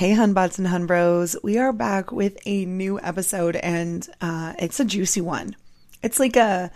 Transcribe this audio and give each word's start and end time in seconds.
Hey, 0.00 0.12
Hunbots 0.12 0.58
and 0.58 0.66
Hunbros. 0.66 1.36
We 1.42 1.58
are 1.58 1.74
back 1.74 2.10
with 2.10 2.38
a 2.46 2.64
new 2.64 2.98
episode, 2.98 3.54
and 3.54 4.08
uh, 4.22 4.54
it's 4.58 4.80
a 4.80 4.84
juicy 4.86 5.20
one. 5.20 5.54
It's 6.02 6.18
like 6.18 6.36
a 6.36 6.70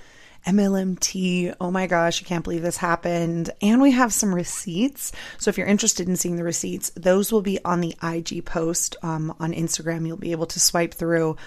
MLMT. 0.46 1.54
Oh 1.58 1.70
my 1.70 1.86
gosh, 1.86 2.22
I 2.22 2.26
can't 2.26 2.44
believe 2.44 2.60
this 2.60 2.76
happened. 2.76 3.48
And 3.62 3.80
we 3.80 3.92
have 3.92 4.12
some 4.12 4.34
receipts. 4.34 5.10
So 5.38 5.48
if 5.48 5.56
you're 5.56 5.66
interested 5.66 6.06
in 6.06 6.16
seeing 6.16 6.36
the 6.36 6.44
receipts, 6.44 6.90
those 6.90 7.32
will 7.32 7.40
be 7.40 7.58
on 7.64 7.80
the 7.80 7.96
IG 8.02 8.44
post 8.44 8.94
um, 9.02 9.34
on 9.40 9.54
Instagram. 9.54 10.06
You'll 10.06 10.18
be 10.18 10.32
able 10.32 10.44
to 10.44 10.60
swipe 10.60 10.92
through 10.92 11.38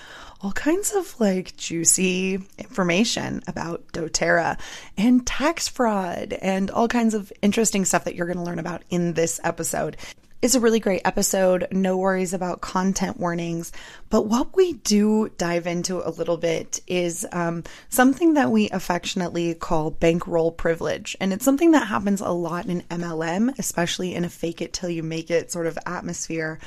all 0.41 0.53
kinds 0.53 0.93
of 0.93 1.19
like 1.19 1.57
juicy 1.57 2.39
information 2.57 3.43
about 3.45 3.87
doTERRA 3.93 4.59
and 4.97 5.27
tax 5.27 5.67
fraud 5.67 6.33
and 6.33 6.71
all 6.71 6.87
kinds 6.87 7.13
of 7.13 7.31
interesting 7.43 7.85
stuff 7.85 8.05
that 8.05 8.15
you're 8.15 8.25
going 8.25 8.39
to 8.39 8.43
learn 8.43 8.57
about 8.57 8.81
in 8.89 9.13
this 9.13 9.39
episode. 9.43 9.95
It's 10.39 10.53
a 10.53 10.59
really 10.59 10.79
great 10.79 11.01
episode. 11.03 11.67
No 11.71 11.97
worries 11.97 12.31
about 12.31 12.61
content 12.61 13.19
warnings. 13.19 13.71
But 14.11 14.27
what 14.27 14.55
we 14.55 14.73
do 14.73 15.29
dive 15.29 15.65
into 15.65 16.07
a 16.07 16.11
little 16.11 16.37
bit 16.37 16.79
is 16.85 17.25
um, 17.31 17.63
something 17.89 18.35
that 18.35 18.51
we 18.51 18.69
affectionately 18.69 19.55
call 19.55 19.89
bankroll 19.89 20.51
privilege. 20.51 21.17
And 21.19 21.33
it's 21.33 21.43
something 21.43 21.71
that 21.71 21.87
happens 21.87 22.21
a 22.21 22.29
lot 22.29 22.67
in 22.67 22.83
MLM, 22.83 23.57
especially 23.57 24.13
in 24.13 24.25
a 24.25 24.29
fake 24.29 24.61
it 24.61 24.73
till 24.73 24.91
you 24.91 25.01
make 25.01 25.31
it 25.31 25.51
sort 25.51 25.65
of 25.65 25.79
atmosphere 25.87 26.59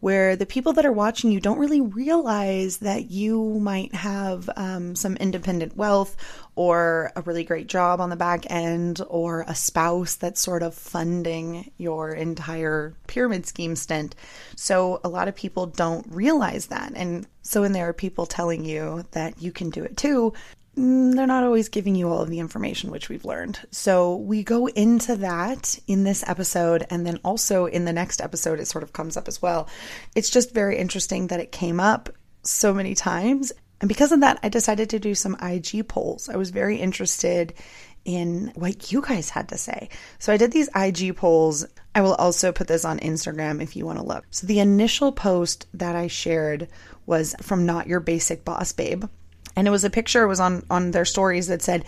where 0.00 0.36
the 0.36 0.46
people 0.46 0.72
that 0.74 0.86
are 0.86 0.92
watching 0.92 1.30
you 1.30 1.40
don't 1.40 1.58
really 1.58 1.80
realize 1.80 2.78
that 2.78 3.10
you 3.10 3.58
might 3.60 3.94
have 3.94 4.48
um, 4.56 4.94
some 4.94 5.16
independent 5.16 5.76
wealth 5.76 6.16
or 6.54 7.12
a 7.16 7.22
really 7.22 7.44
great 7.44 7.66
job 7.66 8.00
on 8.00 8.10
the 8.10 8.16
back 8.16 8.50
end 8.50 9.00
or 9.08 9.44
a 9.46 9.54
spouse 9.54 10.14
that's 10.14 10.40
sort 10.40 10.62
of 10.62 10.74
funding 10.74 11.70
your 11.76 12.12
entire 12.12 12.94
pyramid 13.06 13.46
scheme 13.46 13.76
stint. 13.76 14.14
So 14.56 15.00
a 15.04 15.08
lot 15.08 15.28
of 15.28 15.36
people 15.36 15.66
don't 15.66 16.06
realize 16.10 16.66
that. 16.66 16.92
And 16.94 17.26
so 17.42 17.60
when 17.60 17.72
there 17.72 17.88
are 17.88 17.92
people 17.92 18.26
telling 18.26 18.64
you 18.64 19.04
that 19.12 19.40
you 19.40 19.52
can 19.52 19.70
do 19.70 19.84
it 19.84 19.96
too, 19.96 20.32
Mm, 20.78 21.14
they're 21.14 21.26
not 21.26 21.44
always 21.44 21.70
giving 21.70 21.94
you 21.94 22.08
all 22.08 22.20
of 22.20 22.28
the 22.28 22.38
information, 22.38 22.90
which 22.90 23.08
we've 23.08 23.24
learned. 23.24 23.58
So 23.70 24.16
we 24.16 24.42
go 24.42 24.66
into 24.66 25.16
that 25.16 25.78
in 25.86 26.04
this 26.04 26.22
episode, 26.26 26.86
and 26.90 27.06
then 27.06 27.18
also 27.24 27.66
in 27.66 27.86
the 27.86 27.92
next 27.92 28.20
episode, 28.20 28.60
it 28.60 28.66
sort 28.66 28.84
of 28.84 28.92
comes 28.92 29.16
up 29.16 29.26
as 29.26 29.40
well. 29.40 29.68
It's 30.14 30.28
just 30.28 30.52
very 30.52 30.76
interesting 30.76 31.28
that 31.28 31.40
it 31.40 31.50
came 31.50 31.80
up 31.80 32.10
so 32.42 32.74
many 32.74 32.94
times. 32.94 33.52
And 33.80 33.88
because 33.88 34.12
of 34.12 34.20
that, 34.20 34.38
I 34.42 34.48
decided 34.48 34.90
to 34.90 34.98
do 34.98 35.14
some 35.14 35.36
IG 35.42 35.88
polls. 35.88 36.28
I 36.28 36.36
was 36.36 36.50
very 36.50 36.76
interested 36.76 37.54
in 38.04 38.52
what 38.54 38.92
you 38.92 39.02
guys 39.02 39.30
had 39.30 39.48
to 39.48 39.58
say. 39.58 39.88
So 40.18 40.32
I 40.32 40.36
did 40.36 40.52
these 40.52 40.70
IG 40.76 41.16
polls. 41.16 41.66
I 41.94 42.02
will 42.02 42.14
also 42.14 42.52
put 42.52 42.68
this 42.68 42.84
on 42.84 43.00
Instagram 43.00 43.62
if 43.62 43.76
you 43.76 43.84
want 43.84 43.98
to 43.98 44.04
look. 44.04 44.24
So 44.30 44.46
the 44.46 44.60
initial 44.60 45.10
post 45.10 45.66
that 45.74 45.96
I 45.96 46.06
shared 46.06 46.68
was 47.06 47.34
from 47.42 47.66
Not 47.66 47.86
Your 47.86 48.00
Basic 48.00 48.44
Boss 48.44 48.72
Babe 48.72 49.04
and 49.56 49.66
it 49.66 49.70
was 49.70 49.84
a 49.84 49.90
picture 49.90 50.22
it 50.22 50.28
was 50.28 50.40
on 50.40 50.62
on 50.70 50.90
their 50.90 51.06
stories 51.06 51.46
that 51.48 51.62
said 51.62 51.84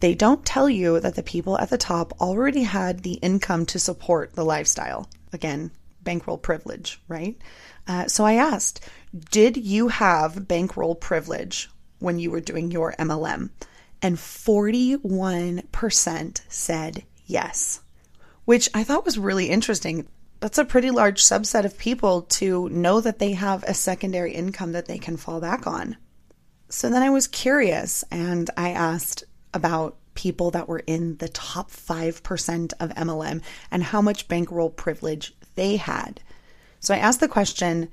they 0.00 0.14
don't 0.14 0.44
tell 0.44 0.68
you 0.68 1.00
that 1.00 1.14
the 1.14 1.22
people 1.22 1.56
at 1.58 1.70
the 1.70 1.78
top 1.78 2.12
already 2.20 2.64
had 2.64 3.02
the 3.02 3.14
income 3.14 3.64
to 3.66 3.78
support 3.78 4.34
the 4.34 4.44
lifestyle. 4.44 5.08
Again 5.32 5.70
bankroll 6.02 6.36
privilege 6.36 7.00
right? 7.08 7.38
Uh, 7.86 8.08
so 8.08 8.24
i 8.24 8.34
asked 8.34 8.86
did 9.30 9.56
you 9.56 9.88
have 9.88 10.48
bankroll 10.48 10.94
privilege 10.94 11.70
when 12.00 12.18
you 12.18 12.30
were 12.30 12.40
doing 12.40 12.70
your 12.70 12.94
mlm 12.98 13.50
and 14.00 14.16
41% 14.16 16.40
said 16.48 17.02
yes 17.26 17.80
which 18.44 18.68
i 18.74 18.84
thought 18.84 19.04
was 19.04 19.18
really 19.18 19.48
interesting. 19.48 20.06
That's 20.40 20.58
a 20.58 20.64
pretty 20.64 20.90
large 20.90 21.22
subset 21.22 21.64
of 21.64 21.78
people 21.78 22.22
to 22.22 22.68
know 22.70 23.00
that 23.00 23.20
they 23.20 23.34
have 23.34 23.62
a 23.62 23.74
secondary 23.74 24.32
income 24.32 24.72
that 24.72 24.86
they 24.86 24.98
can 24.98 25.16
fall 25.16 25.40
back 25.40 25.68
on 25.68 25.96
so 26.72 26.88
then 26.88 27.02
I 27.02 27.10
was 27.10 27.26
curious 27.26 28.02
and 28.10 28.48
I 28.56 28.70
asked 28.70 29.24
about 29.52 29.98
people 30.14 30.50
that 30.52 30.68
were 30.68 30.82
in 30.86 31.18
the 31.18 31.28
top 31.28 31.70
5% 31.70 32.72
of 32.80 32.90
MLM 32.94 33.42
and 33.70 33.82
how 33.82 34.00
much 34.00 34.26
bankroll 34.26 34.70
privilege 34.70 35.34
they 35.54 35.76
had. 35.76 36.20
So 36.80 36.94
I 36.94 36.98
asked 36.98 37.20
the 37.20 37.28
question 37.28 37.90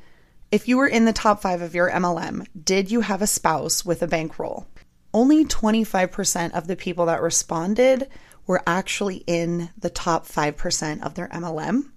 if 0.49 0.69
you 0.69 0.77
were 0.77 0.87
in 0.87 1.03
the 1.03 1.11
top 1.11 1.41
five 1.41 1.61
of 1.61 1.75
your 1.75 1.91
MLM, 1.91 2.47
did 2.63 2.89
you 2.89 3.01
have 3.01 3.21
a 3.21 3.27
spouse 3.27 3.83
with 3.83 4.01
a 4.01 4.07
bankroll? 4.07 4.65
Only 5.13 5.43
25% 5.43 6.53
of 6.53 6.67
the 6.67 6.77
people 6.77 7.05
that 7.07 7.21
responded 7.21 8.07
were 8.47 8.63
actually 8.65 9.25
in 9.27 9.71
the 9.77 9.89
top 9.89 10.25
5% 10.25 11.03
of 11.03 11.15
their 11.15 11.27
MLM. 11.27 11.91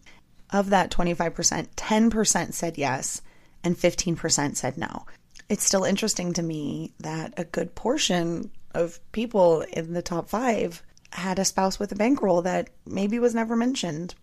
Of 0.50 0.70
that 0.70 0.90
25%, 0.90 1.68
10% 1.76 2.52
said 2.52 2.76
yes 2.76 3.22
and 3.62 3.76
15% 3.76 4.56
said 4.56 4.76
no 4.76 5.06
it's 5.52 5.64
still 5.64 5.84
interesting 5.84 6.32
to 6.32 6.42
me 6.42 6.94
that 6.98 7.34
a 7.36 7.44
good 7.44 7.74
portion 7.74 8.50
of 8.74 8.98
people 9.12 9.60
in 9.60 9.92
the 9.92 10.00
top 10.00 10.30
five 10.30 10.82
had 11.10 11.38
a 11.38 11.44
spouse 11.44 11.78
with 11.78 11.92
a 11.92 11.94
bankroll 11.94 12.40
that 12.40 12.70
maybe 12.86 13.18
was 13.18 13.34
never 13.34 13.54
mentioned. 13.54 14.14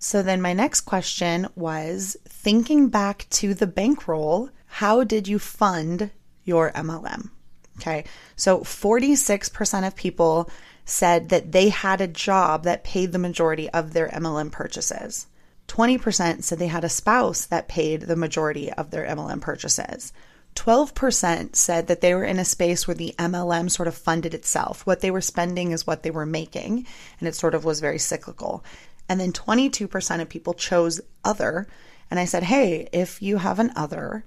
So 0.00 0.22
then 0.22 0.42
my 0.42 0.54
next 0.54 0.80
question 0.80 1.46
was 1.54 2.16
thinking 2.24 2.88
back 2.88 3.28
to 3.30 3.54
the 3.54 3.68
bankroll, 3.68 4.50
how 4.66 5.04
did 5.04 5.28
you 5.28 5.38
fund 5.38 6.10
your 6.42 6.72
MLM? 6.72 7.30
Okay. 7.76 8.02
So 8.34 8.58
46% 8.62 9.86
of 9.86 9.94
people 9.94 10.50
said 10.84 11.28
that 11.28 11.52
they 11.52 11.68
had 11.68 12.00
a 12.00 12.08
job 12.08 12.64
that 12.64 12.82
paid 12.82 13.12
the 13.12 13.20
majority 13.20 13.70
of 13.70 13.92
their 13.92 14.08
MLM 14.08 14.50
purchases. 14.50 15.28
20% 15.68 16.42
said 16.42 16.58
they 16.58 16.66
had 16.66 16.82
a 16.82 16.88
spouse 16.88 17.46
that 17.46 17.68
paid 17.68 18.02
the 18.02 18.16
majority 18.16 18.72
of 18.72 18.90
their 18.90 19.06
MLM 19.06 19.40
purchases. 19.40 20.12
12% 20.54 21.56
said 21.56 21.86
that 21.86 22.00
they 22.00 22.14
were 22.14 22.24
in 22.24 22.38
a 22.38 22.44
space 22.44 22.86
where 22.86 22.94
the 22.94 23.14
MLM 23.18 23.70
sort 23.70 23.88
of 23.88 23.94
funded 23.94 24.34
itself. 24.34 24.86
What 24.86 25.00
they 25.00 25.10
were 25.10 25.20
spending 25.20 25.72
is 25.72 25.86
what 25.86 26.02
they 26.02 26.10
were 26.10 26.26
making, 26.26 26.86
and 27.18 27.28
it 27.28 27.34
sort 27.34 27.54
of 27.54 27.64
was 27.64 27.80
very 27.80 27.98
cyclical. 27.98 28.64
And 29.08 29.18
then 29.20 29.32
22% 29.32 30.20
of 30.20 30.28
people 30.28 30.54
chose 30.54 31.00
other. 31.24 31.66
And 32.10 32.20
I 32.20 32.24
said, 32.26 32.42
hey, 32.44 32.88
if 32.92 33.22
you 33.22 33.38
have 33.38 33.58
an 33.58 33.72
other, 33.76 34.24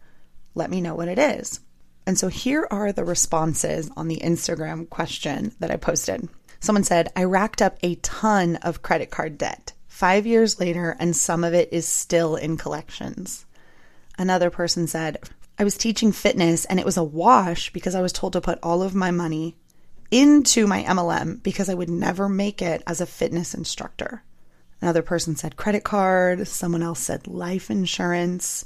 let 0.56 0.70
me 0.70 0.82
know 0.82 0.96
what 0.96 1.08
it 1.08 1.20
is. 1.20 1.60
And 2.08 2.18
so 2.18 2.28
here 2.28 2.68
are 2.70 2.92
the 2.92 3.04
responses 3.04 3.90
on 3.96 4.08
the 4.08 4.22
Instagram 4.24 4.90
question 4.90 5.54
that 5.60 5.72
I 5.72 5.78
posted. 5.78 6.30
Someone 6.60 6.84
said, 6.84 7.12
I 7.16 7.24
racked 7.24 7.62
up 7.62 7.78
a 7.82 7.96
ton 7.96 8.58
of 8.58 8.82
credit 8.82 9.12
card 9.12 9.38
debt 9.38 9.74
five 9.88 10.26
years 10.26 10.60
later, 10.60 10.96
and 11.00 11.16
some 11.16 11.44
of 11.44 11.54
it 11.54 11.70
is 11.72 11.88
still 11.88 12.36
in 12.36 12.58
collections. 12.58 13.46
Another 14.18 14.50
person 14.50 14.88
said, 14.88 15.30
I 15.58 15.64
was 15.64 15.78
teaching 15.78 16.12
fitness 16.12 16.66
and 16.66 16.80
it 16.80 16.86
was 16.86 16.98
a 16.98 17.04
wash 17.04 17.72
because 17.72 17.96
I 17.96 18.02
was 18.02 18.12
told 18.12 18.34
to 18.34 18.42
put 18.42 18.60
all 18.62 18.82
of 18.82 18.94
my 18.94 19.12
money 19.12 19.56
into 20.12 20.68
my 20.68 20.84
MLM 20.84 21.42
because 21.44 21.70
I 21.70 21.74
would 21.74 21.90
never 21.90 22.28
make 22.28 22.62
it 22.62 22.84
as 22.86 23.02
a 23.02 23.06
fitness 23.06 23.54
instructor. 23.54 24.24
Another 24.82 25.02
person 25.02 25.36
said 25.36 25.56
credit 25.56 25.84
card. 25.84 26.48
Someone 26.48 26.84
else 26.84 27.00
said 27.00 27.28
life 27.28 27.72
insurance. 27.72 28.66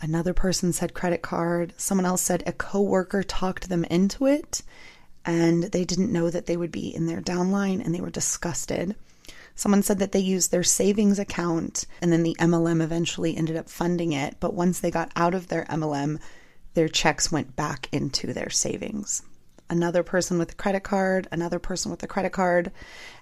Another 0.00 0.32
person 0.32 0.72
said 0.72 0.94
credit 0.94 1.22
card. 1.22 1.74
Someone 1.76 2.06
else 2.06 2.22
said 2.22 2.42
a 2.46 2.52
coworker 2.52 3.22
talked 3.22 3.68
them 3.68 3.84
into 3.84 4.26
it 4.26 4.62
and 5.24 5.64
they 5.64 5.84
didn't 5.84 6.12
know 6.12 6.30
that 6.30 6.46
they 6.46 6.56
would 6.56 6.72
be 6.72 6.94
in 6.94 7.06
their 7.06 7.20
downline 7.20 7.84
and 7.84 7.94
they 7.94 8.00
were 8.00 8.10
disgusted. 8.10 8.96
Someone 9.56 9.82
said 9.82 9.98
that 9.98 10.12
they 10.12 10.20
used 10.20 10.50
their 10.50 10.62
savings 10.62 11.18
account 11.18 11.86
and 12.02 12.12
then 12.12 12.22
the 12.22 12.36
MLM 12.38 12.82
eventually 12.82 13.36
ended 13.36 13.56
up 13.56 13.70
funding 13.70 14.12
it. 14.12 14.36
But 14.38 14.54
once 14.54 14.78
they 14.78 14.90
got 14.90 15.10
out 15.16 15.34
of 15.34 15.48
their 15.48 15.64
MLM, 15.64 16.20
their 16.74 16.88
checks 16.88 17.32
went 17.32 17.56
back 17.56 17.88
into 17.90 18.34
their 18.34 18.50
savings. 18.50 19.22
Another 19.68 20.02
person 20.02 20.38
with 20.38 20.52
a 20.52 20.56
credit 20.56 20.84
card, 20.84 21.26
another 21.32 21.58
person 21.58 21.90
with 21.90 22.02
a 22.02 22.06
credit 22.06 22.32
card, 22.32 22.70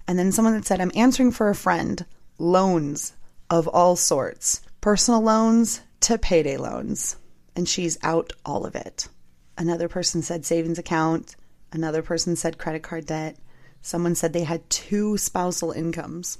and 0.07 0.19
then 0.19 0.33
someone 0.33 0.55
that 0.55 0.67
said, 0.67 0.81
I'm 0.81 0.93
answering 0.95 1.31
for 1.31 1.49
a 1.49 1.55
friend, 1.55 2.05
loans 2.37 3.15
of 3.49 3.69
all 3.69 3.95
sorts, 3.95 4.61
personal 4.81 5.21
loans 5.21 5.81
to 6.01 6.19
payday 6.19 6.57
loans. 6.57 7.17
And 7.57 7.69
she's 7.69 7.97
out 8.03 8.33
all 8.45 8.67
of 8.67 8.75
it. 8.75 9.09
Another 9.57 9.89
person 9.89 10.21
said 10.21 10.45
savings 10.45 10.81
account. 10.81 11.37
Another 11.73 12.03
person 12.03 12.35
said 12.35 12.59
credit 12.59 12.83
card 12.83 13.07
debt. 13.07 13.37
Someone 13.85 14.15
said 14.15 14.33
they 14.33 14.45
had 14.45 14.69
two 14.71 15.19
spousal 15.19 15.71
incomes. 15.71 16.39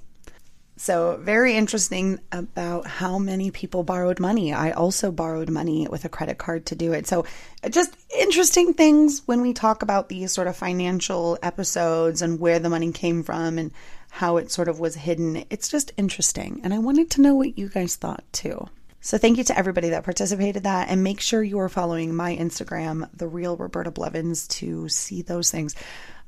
So, 0.79 1.19
very 1.21 1.55
interesting 1.55 2.19
about 2.33 2.87
how 2.87 3.19
many 3.19 3.51
people 3.51 3.83
borrowed 3.83 4.19
money. 4.19 4.55
I 4.55 4.71
also 4.71 5.13
borrowed 5.13 5.51
money 5.51 5.87
with 5.87 6.07
a 6.07 6.09
credit 6.09 6.39
card 6.39 6.65
to 6.67 6.75
do 6.75 6.95
it. 6.95 7.07
So, 7.07 7.27
just 7.69 7.95
interesting 8.19 8.73
things 8.73 9.21
when 9.27 9.43
we 9.43 9.53
talk 9.53 9.83
about 9.83 10.09
these 10.09 10.33
sort 10.33 10.49
of 10.49 10.57
financial 10.57 11.39
episodes 11.43 12.23
and 12.23 12.41
where 12.41 12.59
the 12.61 12.71
money 12.71 12.93
came 12.93 13.23
from 13.23 13.59
and 13.59 13.73
how 14.09 14.39
it 14.39 14.51
sort 14.51 14.69
of 14.69 14.81
was 14.81 14.95
hidden. 14.95 15.45
It's 15.51 15.69
just 15.69 15.93
interesting. 15.99 16.63
And 16.65 16.73
I 16.73 16.79
wanted 16.79 17.11
to 17.11 17.21
know 17.21 17.35
what 17.35 17.59
you 17.59 17.69
guys 17.69 17.95
thought 17.95 18.25
too. 18.33 18.69
So 19.05 19.19
thank 19.19 19.37
you 19.37 19.45
to 19.45 19.59
everybody 19.59 19.91
that 19.91 20.03
participated 20.03 20.63
that 20.63 20.89
and 20.89 21.05
make 21.05 21.21
sure 21.21 21.43
you 21.43 21.59
are 21.59 21.69
following 21.69 22.15
my 22.15 22.35
Instagram, 22.35 23.07
the 23.15 23.29
real 23.29 23.55
Roberta 23.55 23.91
Blevins 23.91 24.49
to 24.49 24.89
see 24.89 25.21
those 25.21 25.51
things. 25.51 25.77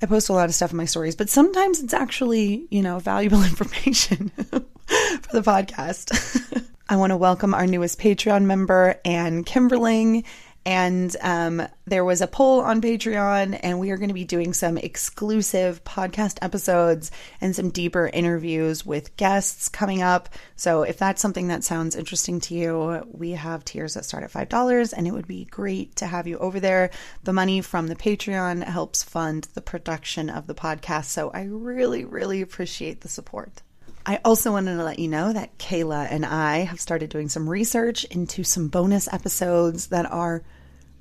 I 0.03 0.07
post 0.07 0.29
a 0.29 0.35
lot 0.35 0.49
of 0.49 0.55
stuff 0.55 0.73
in 0.73 0.77
my 0.77 0.85
stories, 0.85 1.17
but 1.17 1.31
sometimes 1.31 1.81
it's 1.81 1.95
actually, 1.95 2.67
you 2.71 2.83
know, 2.83 2.99
valuable 2.99 3.43
information 3.45 4.31
for 4.37 5.33
the 5.33 5.43
podcast. 5.43 6.65
I 6.89 6.97
want 6.97 7.11
to 7.11 7.17
welcome 7.17 7.55
our 7.55 7.67
newest 7.67 7.99
Patreon 7.99 8.45
member, 8.45 9.01
Anne 9.05 9.43
Kimberling. 9.43 10.25
And 10.67 11.17
um, 11.21 11.63
there 11.87 12.05
was 12.05 12.21
a 12.21 12.27
poll 12.27 12.61
on 12.61 12.83
Patreon, 12.83 13.57
and 13.63 13.79
we 13.79 13.93
are 13.93 13.97
going 13.97 14.09
to 14.09 14.15
be 14.15 14.25
doing 14.25 14.53
some 14.53 14.77
exclusive 14.77 15.85
podcast 15.85 16.39
episodes 16.43 17.13
and 17.41 17.55
some 17.55 17.71
deeper 17.71 18.09
interviews 18.13 18.85
with 18.85 19.17
guests 19.17 19.69
coming 19.69 20.03
up. 20.03 20.29
So, 20.57 20.83
if 20.83 20.99
that's 20.99 21.23
something 21.23 21.47
that 21.49 21.63
sounds 21.63 21.95
interesting 21.95 22.41
to 22.41 22.55
you, 22.57 23.07
we 23.13 23.31
have 23.31 23.65
tiers 23.65 23.95
that 23.95 24.07
start 24.07 24.25
at 24.25 24.33
$5, 24.33 24.93
and 24.93 25.07
it 25.07 25.13
would 25.13 25.29
be 25.29 25.45
great 25.45 25.95
to 25.97 26.07
have 26.07 26.27
you 26.27 26.37
over 26.39 26.59
there. 26.59 26.91
The 27.23 27.33
money 27.33 27.61
from 27.61 27.87
the 27.87 27.95
Patreon 27.95 28.65
helps 28.65 29.05
fund 29.05 29.47
the 29.55 29.63
production 29.63 30.29
of 30.29 30.49
the 30.49 30.55
podcast. 30.55 31.05
So, 31.05 31.31
I 31.31 31.45
really, 31.45 32.05
really 32.05 32.43
appreciate 32.43 33.03
the 33.03 33.09
support. 33.09 33.63
I 34.09 34.21
also 34.25 34.53
wanted 34.53 34.77
to 34.77 34.85
let 34.85 35.01
you 35.01 35.09
know 35.09 35.33
that 35.33 35.59
Kayla 35.59 36.07
and 36.09 36.25
I 36.25 36.59
have 36.59 36.81
started 36.81 37.11
doing 37.11 37.29
some 37.29 37.51
research 37.51 38.05
into 38.05 38.45
some 38.45 38.69
bonus 38.69 39.13
episodes 39.13 39.89
that 39.89 40.07
are 40.07 40.45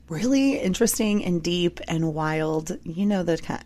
really 0.10 0.58
interesting 0.58 1.24
and 1.24 1.44
deep 1.44 1.80
and 1.88 2.16
wild. 2.16 2.76
You 2.84 3.06
know 3.06 3.22
the 3.22 3.38
kind. 3.38 3.64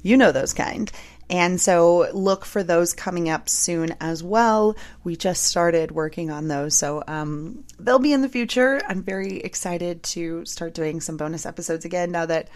You 0.00 0.16
know 0.16 0.32
those 0.32 0.54
kind. 0.54 0.90
And 1.28 1.60
so 1.60 2.08
look 2.14 2.46
for 2.46 2.62
those 2.62 2.94
coming 2.94 3.28
up 3.28 3.50
soon 3.50 3.94
as 4.00 4.22
well. 4.22 4.74
We 5.04 5.16
just 5.16 5.42
started 5.42 5.90
working 5.90 6.30
on 6.30 6.48
those. 6.48 6.74
So 6.74 7.04
um, 7.06 7.64
they'll 7.78 7.98
be 7.98 8.14
in 8.14 8.22
the 8.22 8.28
future. 8.30 8.80
I'm 8.88 9.02
very 9.02 9.40
excited 9.40 10.02
to 10.04 10.46
start 10.46 10.72
doing 10.72 11.02
some 11.02 11.18
bonus 11.18 11.44
episodes 11.44 11.84
again 11.84 12.10
now 12.10 12.24
that 12.24 12.48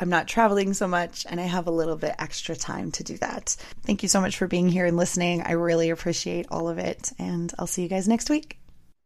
I'm 0.00 0.08
not 0.08 0.26
traveling 0.26 0.72
so 0.72 0.88
much 0.88 1.26
and 1.28 1.38
I 1.38 1.44
have 1.44 1.66
a 1.66 1.70
little 1.70 1.96
bit 1.96 2.14
extra 2.18 2.56
time 2.56 2.90
to 2.92 3.04
do 3.04 3.18
that. 3.18 3.54
Thank 3.84 4.02
you 4.02 4.08
so 4.08 4.18
much 4.18 4.38
for 4.38 4.46
being 4.46 4.70
here 4.70 4.86
and 4.86 4.96
listening. 4.96 5.42
I 5.42 5.52
really 5.52 5.90
appreciate 5.90 6.46
all 6.50 6.70
of 6.70 6.78
it. 6.78 7.12
And 7.18 7.52
I'll 7.58 7.66
see 7.66 7.82
you 7.82 7.88
guys 7.88 8.08
next 8.08 8.30
week. 8.30 8.58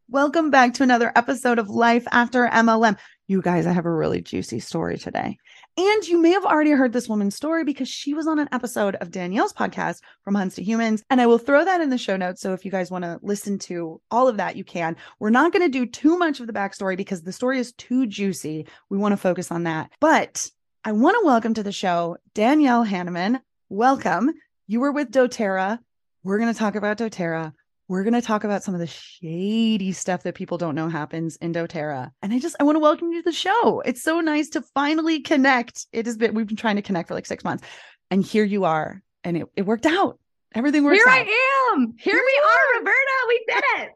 Welcome 0.09 0.51
back 0.51 0.75
to 0.75 0.85
another 0.85 1.11
episode 1.17 1.59
of 1.59 1.69
Life 1.69 2.07
After 2.13 2.47
MLM. 2.47 2.97
You 3.27 3.43
guys, 3.43 3.67
I 3.67 3.73
have 3.73 3.87
a 3.87 3.91
really 3.91 4.21
juicy 4.21 4.61
story 4.61 4.97
today. 4.97 5.39
And 5.77 6.07
you 6.07 6.23
may 6.23 6.31
have 6.31 6.45
already 6.45 6.71
heard 6.71 6.93
this 6.93 7.09
woman's 7.09 7.35
story 7.35 7.65
because 7.65 7.89
she 7.89 8.15
was 8.15 8.29
on 8.29 8.39
an 8.39 8.49
episode 8.53 8.95
of 8.97 9.11
Danielle's 9.11 9.53
podcast 9.53 10.01
from 10.23 10.37
Hunts 10.37 10.55
to 10.57 10.63
Humans. 10.63 11.03
And 11.11 11.21
I 11.21 11.27
will 11.27 11.39
throw 11.39 11.65
that 11.65 11.81
in 11.81 11.91
the 11.91 11.99
show 11.99 12.17
notes. 12.17 12.41
So 12.41 12.53
if 12.53 12.65
you 12.65 12.71
guys 12.71 12.93
want 12.93 13.03
to 13.03 13.19
listen 13.21 13.59
to 13.61 14.01
all 14.13 14.29
of 14.29 14.37
that, 14.37 14.55
you 14.55 14.63
can. 14.63 14.95
We're 15.19 15.31
not 15.31 15.53
going 15.53 15.65
to 15.65 15.69
do 15.69 15.87
too 15.87 16.17
much 16.19 16.39
of 16.39 16.47
the 16.47 16.53
backstory 16.53 16.97
because 16.97 17.23
the 17.23 17.33
story 17.33 17.59
is 17.59 17.73
too 17.73 18.07
juicy. 18.07 18.69
We 18.91 18.99
want 18.99 19.13
to 19.13 19.17
focus 19.17 19.51
on 19.51 19.65
that. 19.65 19.91
But 19.99 20.49
I 20.85 20.93
want 20.93 21.17
to 21.19 21.27
welcome 21.27 21.55
to 21.55 21.63
the 21.63 21.73
show 21.73 22.19
Danielle 22.35 22.85
Hanneman. 22.85 23.41
Welcome. 23.69 24.33
You 24.67 24.81
were 24.81 24.93
with 24.93 25.11
doTERRA. 25.11 25.79
We're 26.23 26.39
going 26.39 26.53
to 26.53 26.59
talk 26.59 26.75
about 26.75 26.99
doTERRA 26.99 27.53
we're 27.89 28.03
going 28.03 28.15
to 28.15 28.23
talk 28.23 28.45
about 28.45 28.63
some 28.63 28.75
of 28.75 28.81
the 28.81 28.87
shady 28.87 29.93
stuff 29.93 30.23
that 30.23 30.35
people 30.35 30.57
don't 30.57 30.75
know 30.75 30.89
happens 30.89 31.37
in 31.37 31.53
doTERRA. 31.53 32.11
And 32.23 32.33
I 32.33 32.39
just, 32.39 32.57
I 32.59 32.65
want 32.65 32.77
to 32.77 32.81
welcome 32.81 33.13
you 33.13 33.23
to 33.23 33.31
the 33.31 33.37
show. 33.37 33.81
It's 33.81 34.03
so 34.03 34.21
nice 34.21 34.49
to 34.51 34.63
finally 34.75 35.21
connect. 35.21 35.87
It 35.93 36.07
has 36.07 36.17
been, 36.17 36.35
we've 36.35 36.47
been 36.47 36.57
trying 36.57 36.77
to 36.77 36.83
connect 36.83 37.09
for 37.09 37.15
like 37.15 37.27
six 37.27 37.45
months. 37.45 37.65
And 38.11 38.25
here 38.25 38.45
you 38.45 38.65
are. 38.65 39.03
And 39.23 39.37
it, 39.37 39.49
it 39.57 39.63
worked 39.63 39.87
out. 39.87 40.19
Everything 40.55 40.85
worked 40.85 40.97
Here 40.97 41.07
out. 41.07 41.27
I 41.27 41.73
am. 41.75 41.95
Here, 41.99 42.15
here 42.15 42.23
we 42.25 42.43
are, 42.49 42.79
Roberta. 42.79 42.97
We 43.29 43.45
did 43.49 43.65
it. 43.83 43.91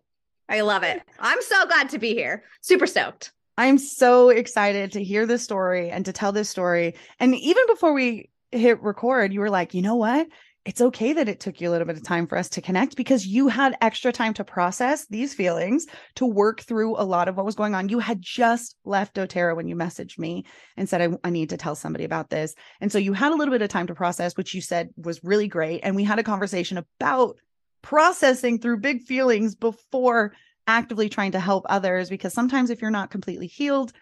I 0.51 0.61
love 0.63 0.83
it. 0.83 1.03
I'm 1.19 1.41
so 1.43 1.67
glad 1.67 1.91
to 1.91 1.99
be 1.99 2.15
here. 2.15 2.45
Super 2.61 2.87
stoked. 2.87 3.33
I'm 3.59 3.77
so 3.77 4.31
excited 4.31 4.93
to 4.93 5.05
hear 5.05 5.27
this 5.27 5.43
story 5.43 5.91
and 5.91 6.05
to 6.07 6.13
tell 6.13 6.33
this 6.33 6.49
story. 6.49 6.95
And 7.21 7.35
even 7.35 7.65
before 7.67 7.93
we 7.93 8.31
hit 8.53 8.83
record, 8.83 9.33
you 9.35 9.41
were 9.41 9.51
like, 9.51 9.75
you 9.75 9.83
know 9.83 9.97
what? 9.97 10.29
it's 10.69 10.83
okay 10.83 11.15
that 11.15 11.31
it 11.31 11.41
took 11.41 11.63
you 11.63 11.71
a 11.71 11.73
little 11.73 11.87
bit 11.87 11.97
of 11.97 12.03
time 12.03 12.27
for 12.27 12.37
us 12.37 12.51
to 12.51 12.61
connect 12.61 12.95
because 12.95 13.27
you 13.27 13.49
had 13.49 13.75
extra 13.81 14.13
time 14.13 14.35
to 14.35 14.45
process 14.45 15.07
these 15.07 15.33
feelings, 15.33 15.87
to 16.15 16.27
work 16.27 16.61
through 16.61 16.95
a 17.01 17.05
lot 17.05 17.27
of 17.27 17.39
what 17.39 17.47
was 17.47 17.55
going 17.55 17.75
on. 17.75 17.89
You 17.89 18.01
had 18.01 18.21
just 18.21 18.77
left 18.85 19.15
doTERRA 19.15 19.57
when 19.57 19.67
you 19.67 19.77
messaged 19.77 20.19
me 20.19 20.45
and 20.77 20.87
said, 20.87 21.01
I, 21.01 21.09
I, 21.25 21.31
need 21.31 21.49
to 21.51 21.57
tell 21.57 21.75
somebody 21.75 22.05
about 22.05 22.29
this. 22.29 22.55
And 22.83 22.93
so 22.93 22.99
you 22.99 23.15
had 23.15 23.33
a 23.33 23.35
little 23.35 23.51
bit 23.51 23.63
of 23.63 23.71
time 23.71 23.87
to 23.87 23.95
process, 23.95 24.37
which 24.37 24.53
you 24.53 24.61
said 24.61 24.91
was 24.95 25.25
really 25.25 25.49
great. 25.49 25.81
And 25.85 25.97
we 25.97 26.05
had 26.05 26.19
a 26.19 26.23
conversation 26.23 26.77
about 26.77 27.39
processing 27.81 28.59
through 28.59 28.81
big 28.81 29.05
feelings 29.05 29.55
before 29.55 30.35
actively 30.69 31.09
trying 31.09 31.33
to 31.33 31.41
help 31.41 31.65
others 31.69 32.09
because 32.09 32.33
sometimes 32.33 32.71
if 32.71 32.81
you're 32.81 32.91
not 32.91 33.11
completely 33.11 33.49
healed, 33.49 33.93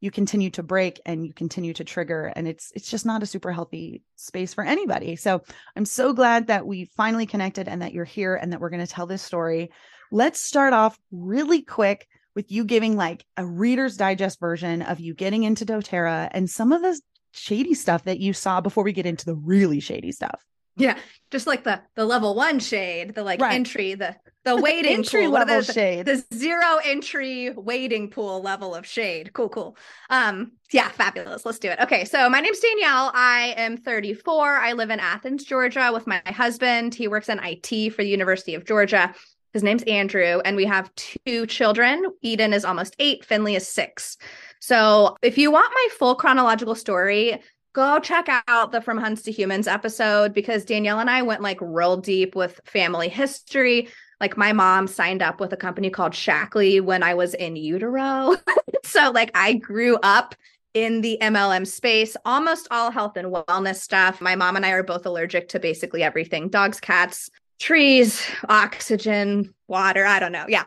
you 0.00 0.10
continue 0.10 0.50
to 0.50 0.62
break 0.62 1.00
and 1.04 1.26
you 1.26 1.34
continue 1.34 1.74
to 1.74 1.84
trigger 1.84 2.32
and 2.34 2.48
it's 2.48 2.72
it's 2.74 2.90
just 2.90 3.04
not 3.04 3.22
a 3.22 3.26
super 3.26 3.52
healthy 3.52 4.02
space 4.16 4.54
for 4.54 4.64
anybody. 4.64 5.14
So 5.16 5.42
i'm 5.76 5.84
so 5.84 6.12
glad 6.12 6.46
that 6.46 6.66
we 6.66 6.86
finally 6.96 7.26
connected 7.26 7.68
and 7.68 7.82
that 7.82 7.92
you're 7.92 8.04
here 8.04 8.34
and 8.34 8.52
that 8.52 8.60
we're 8.60 8.70
going 8.70 8.84
to 8.84 8.92
tell 8.92 9.06
this 9.06 9.22
story. 9.22 9.70
Let's 10.10 10.40
start 10.40 10.72
off 10.72 10.98
really 11.10 11.62
quick 11.62 12.08
with 12.34 12.50
you 12.50 12.64
giving 12.64 12.96
like 12.96 13.24
a 13.36 13.44
reader's 13.44 13.96
digest 13.96 14.40
version 14.40 14.82
of 14.82 15.00
you 15.00 15.14
getting 15.14 15.44
into 15.44 15.66
doterra 15.66 16.28
and 16.32 16.48
some 16.48 16.72
of 16.72 16.82
the 16.82 16.98
shady 17.32 17.74
stuff 17.74 18.04
that 18.04 18.20
you 18.20 18.32
saw 18.32 18.60
before 18.60 18.84
we 18.84 18.92
get 18.92 19.06
into 19.06 19.24
the 19.24 19.36
really 19.36 19.80
shady 19.80 20.12
stuff 20.12 20.42
yeah, 20.76 20.98
just 21.30 21.46
like 21.46 21.64
the 21.64 21.80
the 21.94 22.04
level 22.04 22.34
one 22.34 22.58
shade, 22.58 23.14
the 23.14 23.22
like 23.22 23.40
right. 23.40 23.54
entry, 23.54 23.94
the 23.94 24.16
the 24.44 24.56
waiting 24.56 24.94
entry 24.94 25.22
pool. 25.22 25.30
level 25.30 25.60
the, 25.62 25.72
shade, 25.72 26.06
the 26.06 26.24
zero 26.34 26.78
entry 26.84 27.50
waiting 27.50 28.10
pool 28.10 28.40
level 28.42 28.74
of 28.74 28.86
shade. 28.86 29.32
Cool, 29.32 29.48
cool. 29.48 29.76
Um, 30.10 30.52
yeah, 30.72 30.88
fabulous. 30.88 31.44
Let's 31.44 31.58
do 31.58 31.68
it. 31.68 31.78
Okay, 31.80 32.04
so 32.04 32.28
my 32.28 32.40
name's 32.40 32.60
Danielle. 32.60 33.10
I 33.14 33.54
am 33.56 33.76
34. 33.76 34.56
I 34.56 34.72
live 34.72 34.90
in 34.90 34.98
Athens, 34.98 35.44
Georgia, 35.44 35.90
with 35.92 36.06
my 36.06 36.22
husband. 36.26 36.94
He 36.94 37.08
works 37.08 37.28
in 37.28 37.38
IT 37.42 37.90
for 37.90 38.02
the 38.02 38.08
University 38.08 38.54
of 38.54 38.64
Georgia. 38.64 39.14
His 39.52 39.62
name's 39.62 39.82
Andrew, 39.82 40.40
and 40.44 40.56
we 40.56 40.64
have 40.64 40.94
two 40.94 41.46
children. 41.46 42.06
Eden 42.22 42.54
is 42.54 42.64
almost 42.64 42.96
eight. 42.98 43.24
Finley 43.24 43.54
is 43.54 43.68
six. 43.68 44.16
So, 44.60 45.16
if 45.22 45.36
you 45.36 45.50
want 45.50 45.70
my 45.74 45.88
full 45.98 46.14
chronological 46.14 46.74
story, 46.74 47.42
go 47.72 47.98
check 47.98 48.28
out 48.48 48.72
the 48.72 48.80
From 48.80 48.98
Huns 48.98 49.22
to 49.22 49.32
Humans 49.32 49.66
episode 49.66 50.34
because 50.34 50.64
Danielle 50.64 51.00
and 51.00 51.10
I 51.10 51.22
went 51.22 51.40
like 51.40 51.58
real 51.60 51.96
deep 51.96 52.36
with 52.36 52.60
family 52.64 53.08
history. 53.08 53.88
Like 54.20 54.36
my 54.36 54.52
mom 54.52 54.86
signed 54.86 55.22
up 55.22 55.40
with 55.40 55.52
a 55.52 55.56
company 55.56 55.90
called 55.90 56.12
Shaklee 56.12 56.80
when 56.80 57.02
I 57.02 57.14
was 57.14 57.34
in 57.34 57.56
utero. 57.56 58.36
so 58.84 59.10
like 59.10 59.30
I 59.34 59.54
grew 59.54 59.96
up 60.02 60.34
in 60.74 61.00
the 61.00 61.18
MLM 61.20 61.66
space, 61.66 62.16
almost 62.24 62.68
all 62.70 62.90
health 62.90 63.16
and 63.16 63.32
wellness 63.32 63.76
stuff. 63.76 64.20
My 64.20 64.36
mom 64.36 64.56
and 64.56 64.64
I 64.64 64.70
are 64.70 64.82
both 64.82 65.04
allergic 65.04 65.48
to 65.50 65.58
basically 65.58 66.02
everything 66.02 66.48
dogs, 66.48 66.80
cats, 66.80 67.30
trees, 67.58 68.24
oxygen, 68.48 69.54
water. 69.66 70.04
I 70.06 70.18
don't 70.18 70.32
know. 70.32 70.46
Yeah 70.48 70.64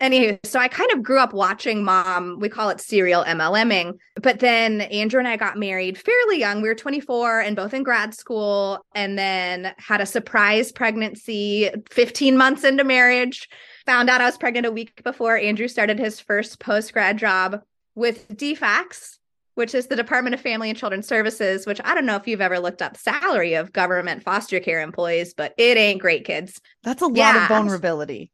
anywho, 0.00 0.38
so 0.44 0.58
I 0.58 0.68
kind 0.68 0.90
of 0.92 1.02
grew 1.02 1.18
up 1.18 1.32
watching 1.32 1.84
mom, 1.84 2.38
we 2.40 2.48
call 2.48 2.70
it 2.70 2.80
serial 2.80 3.24
MLMing. 3.24 3.98
But 4.20 4.40
then 4.40 4.82
Andrew 4.82 5.18
and 5.18 5.28
I 5.28 5.36
got 5.36 5.58
married 5.58 5.98
fairly 5.98 6.38
young. 6.38 6.62
We 6.62 6.68
were 6.68 6.74
24 6.74 7.40
and 7.40 7.56
both 7.56 7.74
in 7.74 7.82
grad 7.82 8.14
school, 8.14 8.84
and 8.94 9.18
then 9.18 9.74
had 9.78 10.00
a 10.00 10.06
surprise 10.06 10.72
pregnancy 10.72 11.70
15 11.90 12.36
months 12.36 12.64
into 12.64 12.84
marriage. 12.84 13.48
Found 13.86 14.10
out 14.10 14.20
I 14.20 14.26
was 14.26 14.38
pregnant 14.38 14.66
a 14.66 14.72
week 14.72 15.02
before 15.04 15.36
Andrew 15.36 15.68
started 15.68 15.98
his 15.98 16.20
first 16.20 16.58
post 16.58 16.92
grad 16.92 17.18
job 17.18 17.60
with 17.94 18.28
DFACS, 18.28 19.18
which 19.54 19.74
is 19.74 19.86
the 19.86 19.96
Department 19.96 20.34
of 20.34 20.40
Family 20.40 20.68
and 20.68 20.78
Children 20.78 21.02
Services, 21.02 21.66
which 21.66 21.80
I 21.84 21.94
don't 21.94 22.06
know 22.06 22.16
if 22.16 22.26
you've 22.26 22.40
ever 22.40 22.58
looked 22.58 22.82
up 22.82 22.96
salary 22.96 23.54
of 23.54 23.72
government 23.72 24.22
foster 24.22 24.58
care 24.58 24.80
employees, 24.80 25.34
but 25.34 25.54
it 25.56 25.76
ain't 25.76 26.00
great, 26.00 26.24
kids. 26.24 26.60
That's 26.82 27.02
a 27.02 27.06
lot 27.06 27.16
yeah. 27.16 27.42
of 27.42 27.48
vulnerability. 27.48 28.30